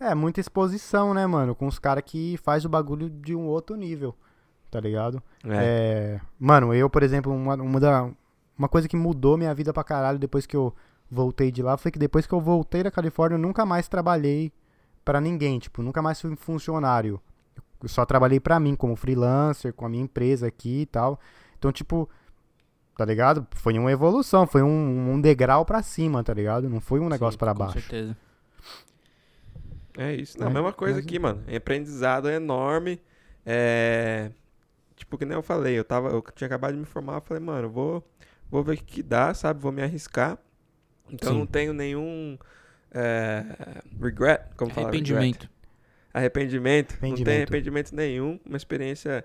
É, 0.00 0.14
muita 0.16 0.40
exposição, 0.40 1.14
né, 1.14 1.24
mano? 1.28 1.54
Com 1.54 1.68
os 1.68 1.78
caras 1.78 2.02
que 2.04 2.36
faz 2.42 2.64
o 2.64 2.68
bagulho 2.68 3.08
de 3.08 3.36
um 3.36 3.46
outro 3.46 3.76
nível, 3.76 4.12
tá 4.68 4.80
ligado? 4.80 5.22
É. 5.44 6.18
É, 6.18 6.20
mano, 6.36 6.74
eu, 6.74 6.90
por 6.90 7.04
exemplo, 7.04 7.32
uma, 7.32 7.54
uma, 7.54 7.78
da, 7.78 8.10
uma 8.58 8.68
coisa 8.68 8.88
que 8.88 8.96
mudou 8.96 9.36
minha 9.36 9.54
vida 9.54 9.72
pra 9.72 9.84
caralho 9.84 10.18
depois 10.18 10.44
que 10.44 10.56
eu 10.56 10.74
voltei 11.08 11.52
de 11.52 11.62
lá 11.62 11.76
foi 11.76 11.92
que 11.92 11.98
depois 12.00 12.26
que 12.26 12.34
eu 12.34 12.40
voltei 12.40 12.82
da 12.82 12.90
Califórnia, 12.90 13.36
eu 13.36 13.40
nunca 13.40 13.64
mais 13.64 13.86
trabalhei 13.86 14.52
pra 15.04 15.20
ninguém, 15.20 15.58
tipo, 15.58 15.82
nunca 15.82 16.00
mais 16.02 16.20
fui 16.20 16.34
funcionário. 16.36 17.20
Eu 17.82 17.88
só 17.88 18.04
trabalhei 18.06 18.40
pra 18.40 18.58
mim 18.58 18.74
como 18.74 18.96
freelancer, 18.96 19.72
com 19.74 19.84
a 19.84 19.88
minha 19.88 20.02
empresa 20.04 20.46
aqui 20.46 20.82
e 20.82 20.86
tal. 20.86 21.20
Então, 21.58 21.70
tipo, 21.70 22.08
tá 22.96 23.04
ligado? 23.04 23.46
Foi 23.54 23.76
uma 23.78 23.92
evolução, 23.92 24.46
foi 24.46 24.62
um, 24.62 25.12
um 25.12 25.20
degrau 25.20 25.64
pra 25.64 25.82
cima, 25.82 26.24
tá 26.24 26.32
ligado? 26.32 26.68
Não 26.70 26.80
foi 26.80 27.00
um 27.00 27.08
negócio 27.08 27.32
Sim, 27.34 27.38
pra 27.38 27.52
com 27.52 27.58
baixo. 27.58 27.74
certeza. 27.80 28.16
É 29.96 30.14
isso. 30.14 30.38
Não, 30.38 30.46
É, 30.46 30.50
a 30.50 30.52
mesma 30.52 30.72
coisa 30.72 30.96
mas- 30.96 31.04
aqui, 31.04 31.18
mano. 31.18 31.42
Aprendizado 31.54 32.28
é 32.28 32.36
enorme. 32.36 33.00
É. 33.46 34.30
Tipo, 34.96 35.18
que 35.18 35.24
nem 35.24 35.36
eu 35.36 35.42
falei, 35.42 35.78
eu 35.78 35.84
tava. 35.84 36.08
Eu 36.08 36.22
tinha 36.34 36.46
acabado 36.46 36.72
de 36.72 36.78
me 36.80 36.86
formar, 36.86 37.16
eu 37.16 37.20
falei, 37.20 37.42
mano, 37.42 37.66
eu 37.66 37.70
vou, 37.70 38.08
vou 38.50 38.62
ver 38.64 38.74
o 38.74 38.76
que, 38.78 38.84
que 38.84 39.02
dá, 39.02 39.34
sabe? 39.34 39.60
Vou 39.60 39.72
me 39.72 39.82
arriscar. 39.82 40.38
Então 41.10 41.28
eu 41.30 41.32
Sim. 41.34 41.38
não 41.40 41.46
tenho 41.46 41.72
nenhum. 41.72 42.38
É, 42.94 43.44
regret, 44.00 44.42
como 44.56 44.70
falar? 44.72 44.90
regret? 44.92 45.12
Arrependimento. 45.14 45.50
Arrependimento. 46.12 46.92
Não 46.94 47.00
tem 47.00 47.10
Arrependimento. 47.10 47.36
arrependimento 47.48 47.94
nenhum. 47.96 48.40
Uma 48.46 48.56
experiência 48.56 49.24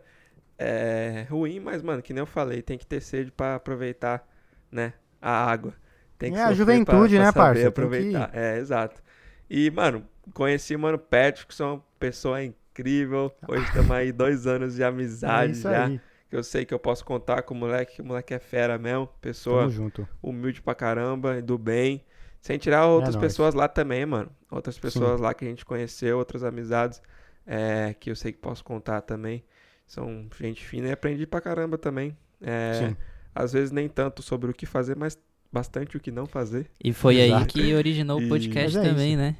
é 0.57 1.25
ruim, 1.29 1.59
mas, 1.59 1.81
mano, 1.81 2.01
que 2.01 2.13
nem 2.13 2.19
eu 2.21 2.25
falei, 2.25 2.61
tem 2.61 2.77
que 2.77 2.85
ter 2.85 3.01
sede 3.01 3.31
pra 3.31 3.55
aproveitar, 3.55 4.27
né, 4.71 4.93
a 5.21 5.31
água. 5.51 5.73
Tem 6.17 6.33
que 6.33 6.37
É, 6.37 6.43
a 6.43 6.53
juventude, 6.53 7.15
pra, 7.15 7.25
né, 7.25 7.31
pra 7.31 7.41
saber 7.43 7.53
parça? 7.53 7.67
Aproveitar. 7.69 8.31
É, 8.33 8.57
exato. 8.57 9.01
E, 9.49 9.69
mano, 9.71 10.05
conheci 10.33 10.75
o 10.75 10.79
Mano 10.79 10.97
Patrick, 10.97 11.55
que 11.55 11.61
é 11.61 11.65
uma 11.65 11.83
pessoa 11.99 12.43
incrível. 12.43 13.31
Hoje 13.47 13.63
estamos 13.69 13.91
aí 13.91 14.11
dois 14.11 14.45
anos 14.47 14.75
de 14.75 14.83
É 14.83 14.85
amizade 14.85 15.53
isso 15.53 15.63
já. 15.63 15.85
aí. 15.85 16.01
Que 16.29 16.35
eu 16.35 16.43
sei 16.43 16.65
que 16.65 16.73
eu 16.73 16.77
posso 16.79 17.03
contar 17.05 17.41
com 17.43 17.53
o 17.55 17.57
moleque, 17.57 17.95
que 17.95 18.01
o 18.01 18.05
moleque 18.05 18.33
é 18.33 18.39
fera 18.39 18.77
mesmo. 18.77 19.07
Pessoa 19.21 19.61
Tamo 19.61 19.71
junto. 19.71 20.07
humilde 20.21 20.61
pra 20.61 20.75
caramba, 20.75 21.41
do 21.41 21.57
bem. 21.57 22.03
Sem 22.41 22.57
tirar 22.57 22.85
outras 22.87 23.15
nóis. 23.15 23.25
pessoas 23.27 23.53
lá 23.53 23.67
também, 23.67 24.05
mano. 24.05 24.29
Outras 24.49 24.77
pessoas 24.79 25.19
lá 25.19 25.33
que 25.33 25.43
a 25.45 25.47
gente 25.47 25.65
conheceu, 25.65 26.17
outras 26.17 26.43
amizades 26.43 27.01
é, 27.45 27.93
que 27.99 28.09
eu 28.09 28.15
sei 28.15 28.31
que 28.31 28.37
posso 28.39 28.63
contar 28.63 29.01
também. 29.01 29.43
São 29.85 30.27
gente 30.39 30.65
fina 30.65 30.87
e 30.87 30.91
aprendi 30.91 31.25
pra 31.27 31.41
caramba 31.41 31.77
também. 31.77 32.15
É, 32.41 32.73
Sim. 32.89 32.97
às 33.35 33.51
vezes 33.51 33.71
nem 33.71 33.89
tanto 33.89 34.21
sobre 34.21 34.49
o 34.49 34.53
que 34.53 34.65
fazer, 34.65 34.95
mas 34.95 35.17
bastante 35.51 35.97
o 35.97 35.99
que 35.99 36.11
não 36.11 36.25
fazer. 36.25 36.69
E 36.83 36.93
foi 36.93 37.19
aí 37.19 37.29
Exato. 37.31 37.47
que 37.47 37.73
originou 37.73 38.21
E- 38.21 38.25
o 38.25 38.29
podcast 38.29 38.77
é 38.77 38.81
também, 38.83 39.17
né? 39.17 39.35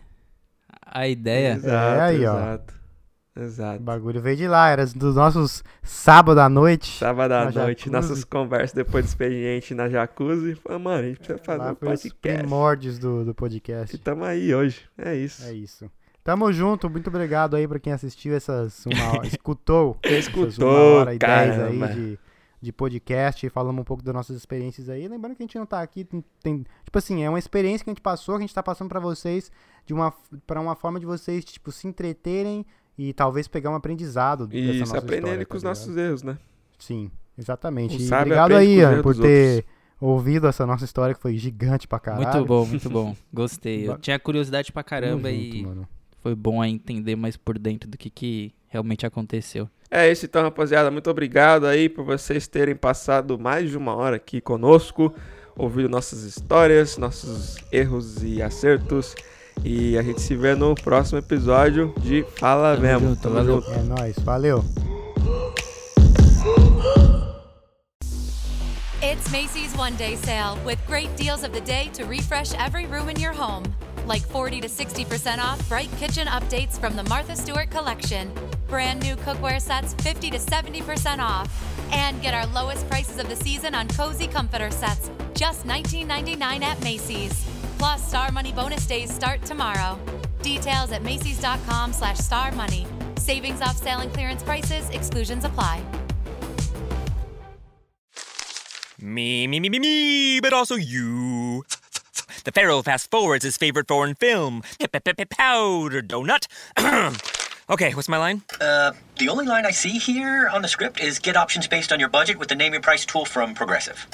A 0.86 1.08
ideia. 1.08 1.54
Exato, 1.54 2.02
aí, 2.02 2.26
ó. 2.26 2.60
Exato. 3.44 3.80
O 3.80 3.84
bagulho 3.84 4.22
veio 4.22 4.38
de 4.38 4.48
lá, 4.48 4.70
era 4.70 4.86
dos 4.86 5.16
nossos 5.16 5.64
sábado 5.84 6.40
à 6.40 6.50
noite. 6.50 6.98
Sábado 7.00 7.32
à 7.34 7.44
noite, 7.46 7.54
jacuzzi. 7.86 7.90
nossas 7.90 8.24
conversas 8.24 8.74
depois 8.74 9.06
do 9.06 9.08
expediente 9.08 9.74
na 9.74 9.90
jacuzzi. 9.90 10.56
Falei, 10.56 10.80
mano, 10.80 11.04
a 11.04 11.08
gente 11.08 11.18
precisa 11.18 11.40
fazer 11.40 11.60
Lá 11.64 11.72
um 11.72 11.76
foi 11.76 11.94
os 11.94 12.02
podcast. 12.04 12.38
primórdios 12.40 13.00
do, 13.00 13.26
do 13.26 13.32
E 13.32 13.34
podcast. 13.34 13.98
tamo 14.00 14.24
aí 14.24 14.54
hoje. 14.54 14.82
É 14.98 15.16
isso. 15.16 15.44
É 15.46 15.54
isso. 15.54 15.90
Tamo 16.24 16.52
junto, 16.52 16.90
muito 16.90 17.08
obrigado 17.08 17.56
aí 17.56 17.68
pra 17.68 17.80
quem 17.80 17.94
assistiu 17.94 18.36
essas 18.36 18.86
uma 18.86 19.14
hora, 19.18 19.26
escutou 19.28 19.98
escutou, 20.04 20.70
uma 20.70 21.00
hora 21.00 21.16
e 21.16 21.18
dez 21.18 21.60
aí 21.60 21.96
de, 21.96 22.20
de 22.62 22.72
podcast, 22.74 23.50
falamos 23.50 23.82
um 23.82 23.86
pouco 23.86 24.04
das 24.04 24.14
nossas 24.14 24.36
experiências 24.36 24.90
aí. 24.90 25.08
Lembrando 25.08 25.36
que 25.36 25.42
a 25.42 25.46
gente 25.46 25.58
não 25.58 25.66
tá 25.66 25.82
aqui, 25.82 26.08
tem, 26.44 26.66
tipo 26.84 26.98
assim, 26.98 27.24
é 27.24 27.30
uma 27.30 27.40
experiência 27.40 27.84
que 27.84 27.90
a 27.90 27.94
gente 27.94 28.02
passou, 28.02 28.36
que 28.36 28.40
a 28.40 28.46
gente 28.46 28.54
tá 28.54 28.62
passando 28.62 28.90
pra 28.90 29.00
vocês 29.00 29.50
de 29.86 29.94
uma 29.94 30.14
para 30.46 30.62
uma 30.62 30.76
forma 30.76 31.00
de 31.00 31.06
vocês 31.06 31.44
tipo 31.44 31.72
se 31.72 31.88
entreterem 31.88 32.64
e 33.02 33.14
talvez 33.14 33.48
pegar 33.48 33.70
um 33.70 33.76
aprendizado 33.76 34.46
dessa 34.46 34.60
Isso, 34.60 34.80
nossa 34.82 34.98
aprendendo 34.98 35.28
história, 35.28 35.46
com 35.46 35.56
os 35.56 35.64
tá 35.64 35.70
nossos 35.70 35.88
ligado? 35.88 36.06
erros, 36.06 36.24
né? 36.24 36.38
Sim, 36.78 37.10
exatamente. 37.38 37.96
O 37.96 38.02
E 38.02 38.14
obrigado 38.14 38.52
aí, 38.56 38.68
os 38.76 38.82
Ian, 38.82 39.02
por 39.02 39.16
ter 39.16 39.66
ouvido 40.02 40.48
essa 40.48 40.66
nossa 40.66 40.84
história 40.84 41.16
que 41.16 41.22
foi 41.22 41.38
gigante 41.38 41.88
pra 41.88 41.98
caralho. 41.98 42.26
Muito 42.28 42.46
bom, 42.46 42.66
muito 42.66 42.90
bom. 42.92 43.16
Gostei. 43.34 43.88
Eu 43.88 43.98
tinha 43.98 44.20
curiosidade 44.20 44.72
pra 44.74 44.84
caramba 44.84 45.32
junto, 45.32 45.42
e 45.56 45.66
mano. 45.66 45.88
foi 46.22 46.36
bom 46.36 46.62
aí 46.62 46.72
entender 46.72 47.16
mais 47.16 47.38
por 47.38 47.58
dentro 47.58 47.90
do 47.90 47.98
que, 47.98 48.10
que 48.10 48.54
realmente 48.68 49.06
aconteceu. 49.06 49.70
É 49.90 50.12
isso 50.12 50.26
então, 50.26 50.44
rapaziada. 50.44 50.92
Muito 50.92 51.10
obrigado 51.10 51.66
aí 51.66 51.88
por 51.88 52.04
vocês 52.04 52.48
terem 52.48 52.76
passado 52.76 53.40
mais 53.40 53.70
de 53.70 53.78
uma 53.78 53.96
hora 53.96 54.18
aqui 54.18 54.42
conosco, 54.42 55.14
ouvindo 55.56 55.88
nossas 55.90 56.24
histórias, 56.24 56.98
nossos 56.98 57.58
erros 57.72 58.22
e 58.24 58.42
acertos. 58.42 59.16
E 59.64 59.98
a 59.98 60.02
gente 60.02 60.22
se 60.22 60.36
vê 60.36 60.56
no 60.56 60.74
próximo 60.76 61.20
episódio 61.20 61.94
de 62.00 62.24
Fala 62.38 62.76
Tamo 62.76 62.82
Mesmo. 62.88 63.08
junto, 63.10 63.22
Tamo 63.22 63.36
valeu. 63.36 63.56
junto. 63.62 63.72
É 63.72 63.84
nóis, 63.84 64.16
valeu. 64.20 64.64
It's 69.02 69.32
Macy's 69.32 69.76
One 69.78 69.96
Day 69.98 70.16
Sale 70.16 70.58
with 70.66 70.78
great 70.88 71.16
deals 71.16 71.44
of 71.44 71.52
the 71.54 71.62
day 71.62 71.90
to 71.94 72.06
refresh 72.06 72.54
every 72.56 72.86
room 72.86 73.10
in 73.10 73.20
your 73.20 73.34
home. 73.34 73.64
Like 74.06 74.22
40 74.24 74.62
to 74.62 74.68
60% 74.68 75.40
off 75.40 75.68
bright 75.70 75.90
kitchen 76.00 76.28
updates 76.28 76.80
from 76.80 76.96
the 76.96 77.04
Martha 77.04 77.36
Stewart 77.36 77.70
collection. 77.70 78.32
Brand 78.68 79.02
new 79.02 79.16
cookware 79.18 79.62
sets 79.62 79.94
50 79.96 80.32
to 80.32 80.38
70% 80.38 81.20
off. 81.20 81.50
And 81.92 82.22
get 82.22 82.34
our 82.34 82.46
lowest 82.48 82.88
prices 82.90 83.20
of 83.20 83.30
the 83.30 83.36
season 83.36 83.74
on 83.76 83.88
cozy 83.90 84.28
comforter 84.28 84.70
sets, 84.72 85.10
just 85.34 85.66
$19.99 85.66 86.62
at 86.64 86.82
Macy's. 86.84 87.46
Plus, 87.80 88.06
Star 88.06 88.32
Money 88.32 88.52
bonus 88.52 88.86
days 88.86 89.12
start 89.12 89.42
tomorrow. 89.44 89.98
Details 90.42 90.92
at 90.92 91.02
Macy's.com 91.02 91.94
slash 91.94 92.18
Star 92.18 92.52
Money. 92.52 92.86
Savings 93.18 93.62
off 93.62 93.78
sale 93.78 94.00
and 94.00 94.14
clearance 94.14 94.44
prices, 94.44 94.90
exclusions 94.90 95.46
apply. 95.46 95.82
Me, 99.02 99.48
me, 99.48 99.62
me, 99.62 99.70
me, 99.70 99.80
me, 99.80 100.40
but 100.42 100.52
also 100.52 100.76
you. 100.76 101.64
The 102.44 102.52
Pharaoh 102.52 102.82
fast 102.82 103.10
forwards 103.10 103.46
his 103.46 103.56
favorite 103.56 103.88
foreign 103.88 104.16
film, 104.16 104.62
Powder 105.30 106.02
Donut. 106.02 106.48
okay, 107.70 107.94
what's 107.94 108.10
my 108.10 108.18
line? 108.18 108.42
Uh, 108.60 108.92
the 109.18 109.30
only 109.30 109.46
line 109.46 109.66
I 109.66 109.72
see 109.72 109.98
here 110.00 110.50
on 110.50 110.62
the 110.62 110.68
script 110.68 111.00
is 111.00 111.20
get 111.20 111.38
options 111.38 111.66
based 111.68 111.94
on 111.94 112.00
your 112.00 112.10
budget 112.10 112.40
with 112.40 112.50
the 112.50 112.56
name 112.56 112.74
your 112.74 112.82
price 112.82 113.06
tool 113.06 113.24
from 113.24 113.54
Progressive. 113.54 114.06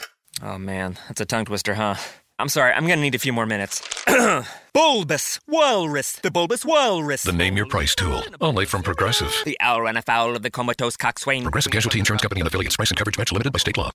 Oh 0.43 0.59
man, 0.59 0.99
that's 1.07 1.21
a 1.21 1.25
tongue 1.25 1.45
twister, 1.45 1.73
huh? 1.73 1.95
I'm 2.37 2.49
sorry, 2.49 2.73
I'm 2.73 2.85
gonna 2.85 3.01
need 3.01 3.15
a 3.15 3.19
few 3.19 3.31
more 3.31 3.45
minutes. 3.45 3.81
bulbous 4.73 5.39
Walrus, 5.47 6.13
the 6.17 6.29
Bulbous 6.29 6.65
Walrus. 6.65 7.23
The 7.23 7.31
Name 7.31 7.55
Your 7.55 7.65
Price 7.65 7.95
tool, 7.95 8.23
only 8.41 8.65
from 8.65 8.83
Progressive. 8.83 9.33
The 9.45 9.57
owl 9.61 9.83
ran 9.83 9.95
afoul 9.95 10.35
of 10.35 10.41
the 10.43 10.51
comatose 10.51 10.97
coxswain. 10.97 11.43
Progressive 11.43 11.71
Casualty 11.71 11.99
Insurance 11.99 12.21
Company 12.21 12.41
and 12.41 12.47
affiliates. 12.47 12.75
Price 12.75 12.91
and 12.91 12.97
coverage 12.97 13.17
match 13.17 13.31
limited 13.31 13.53
by 13.53 13.59
state 13.59 13.77
law. 13.77 13.89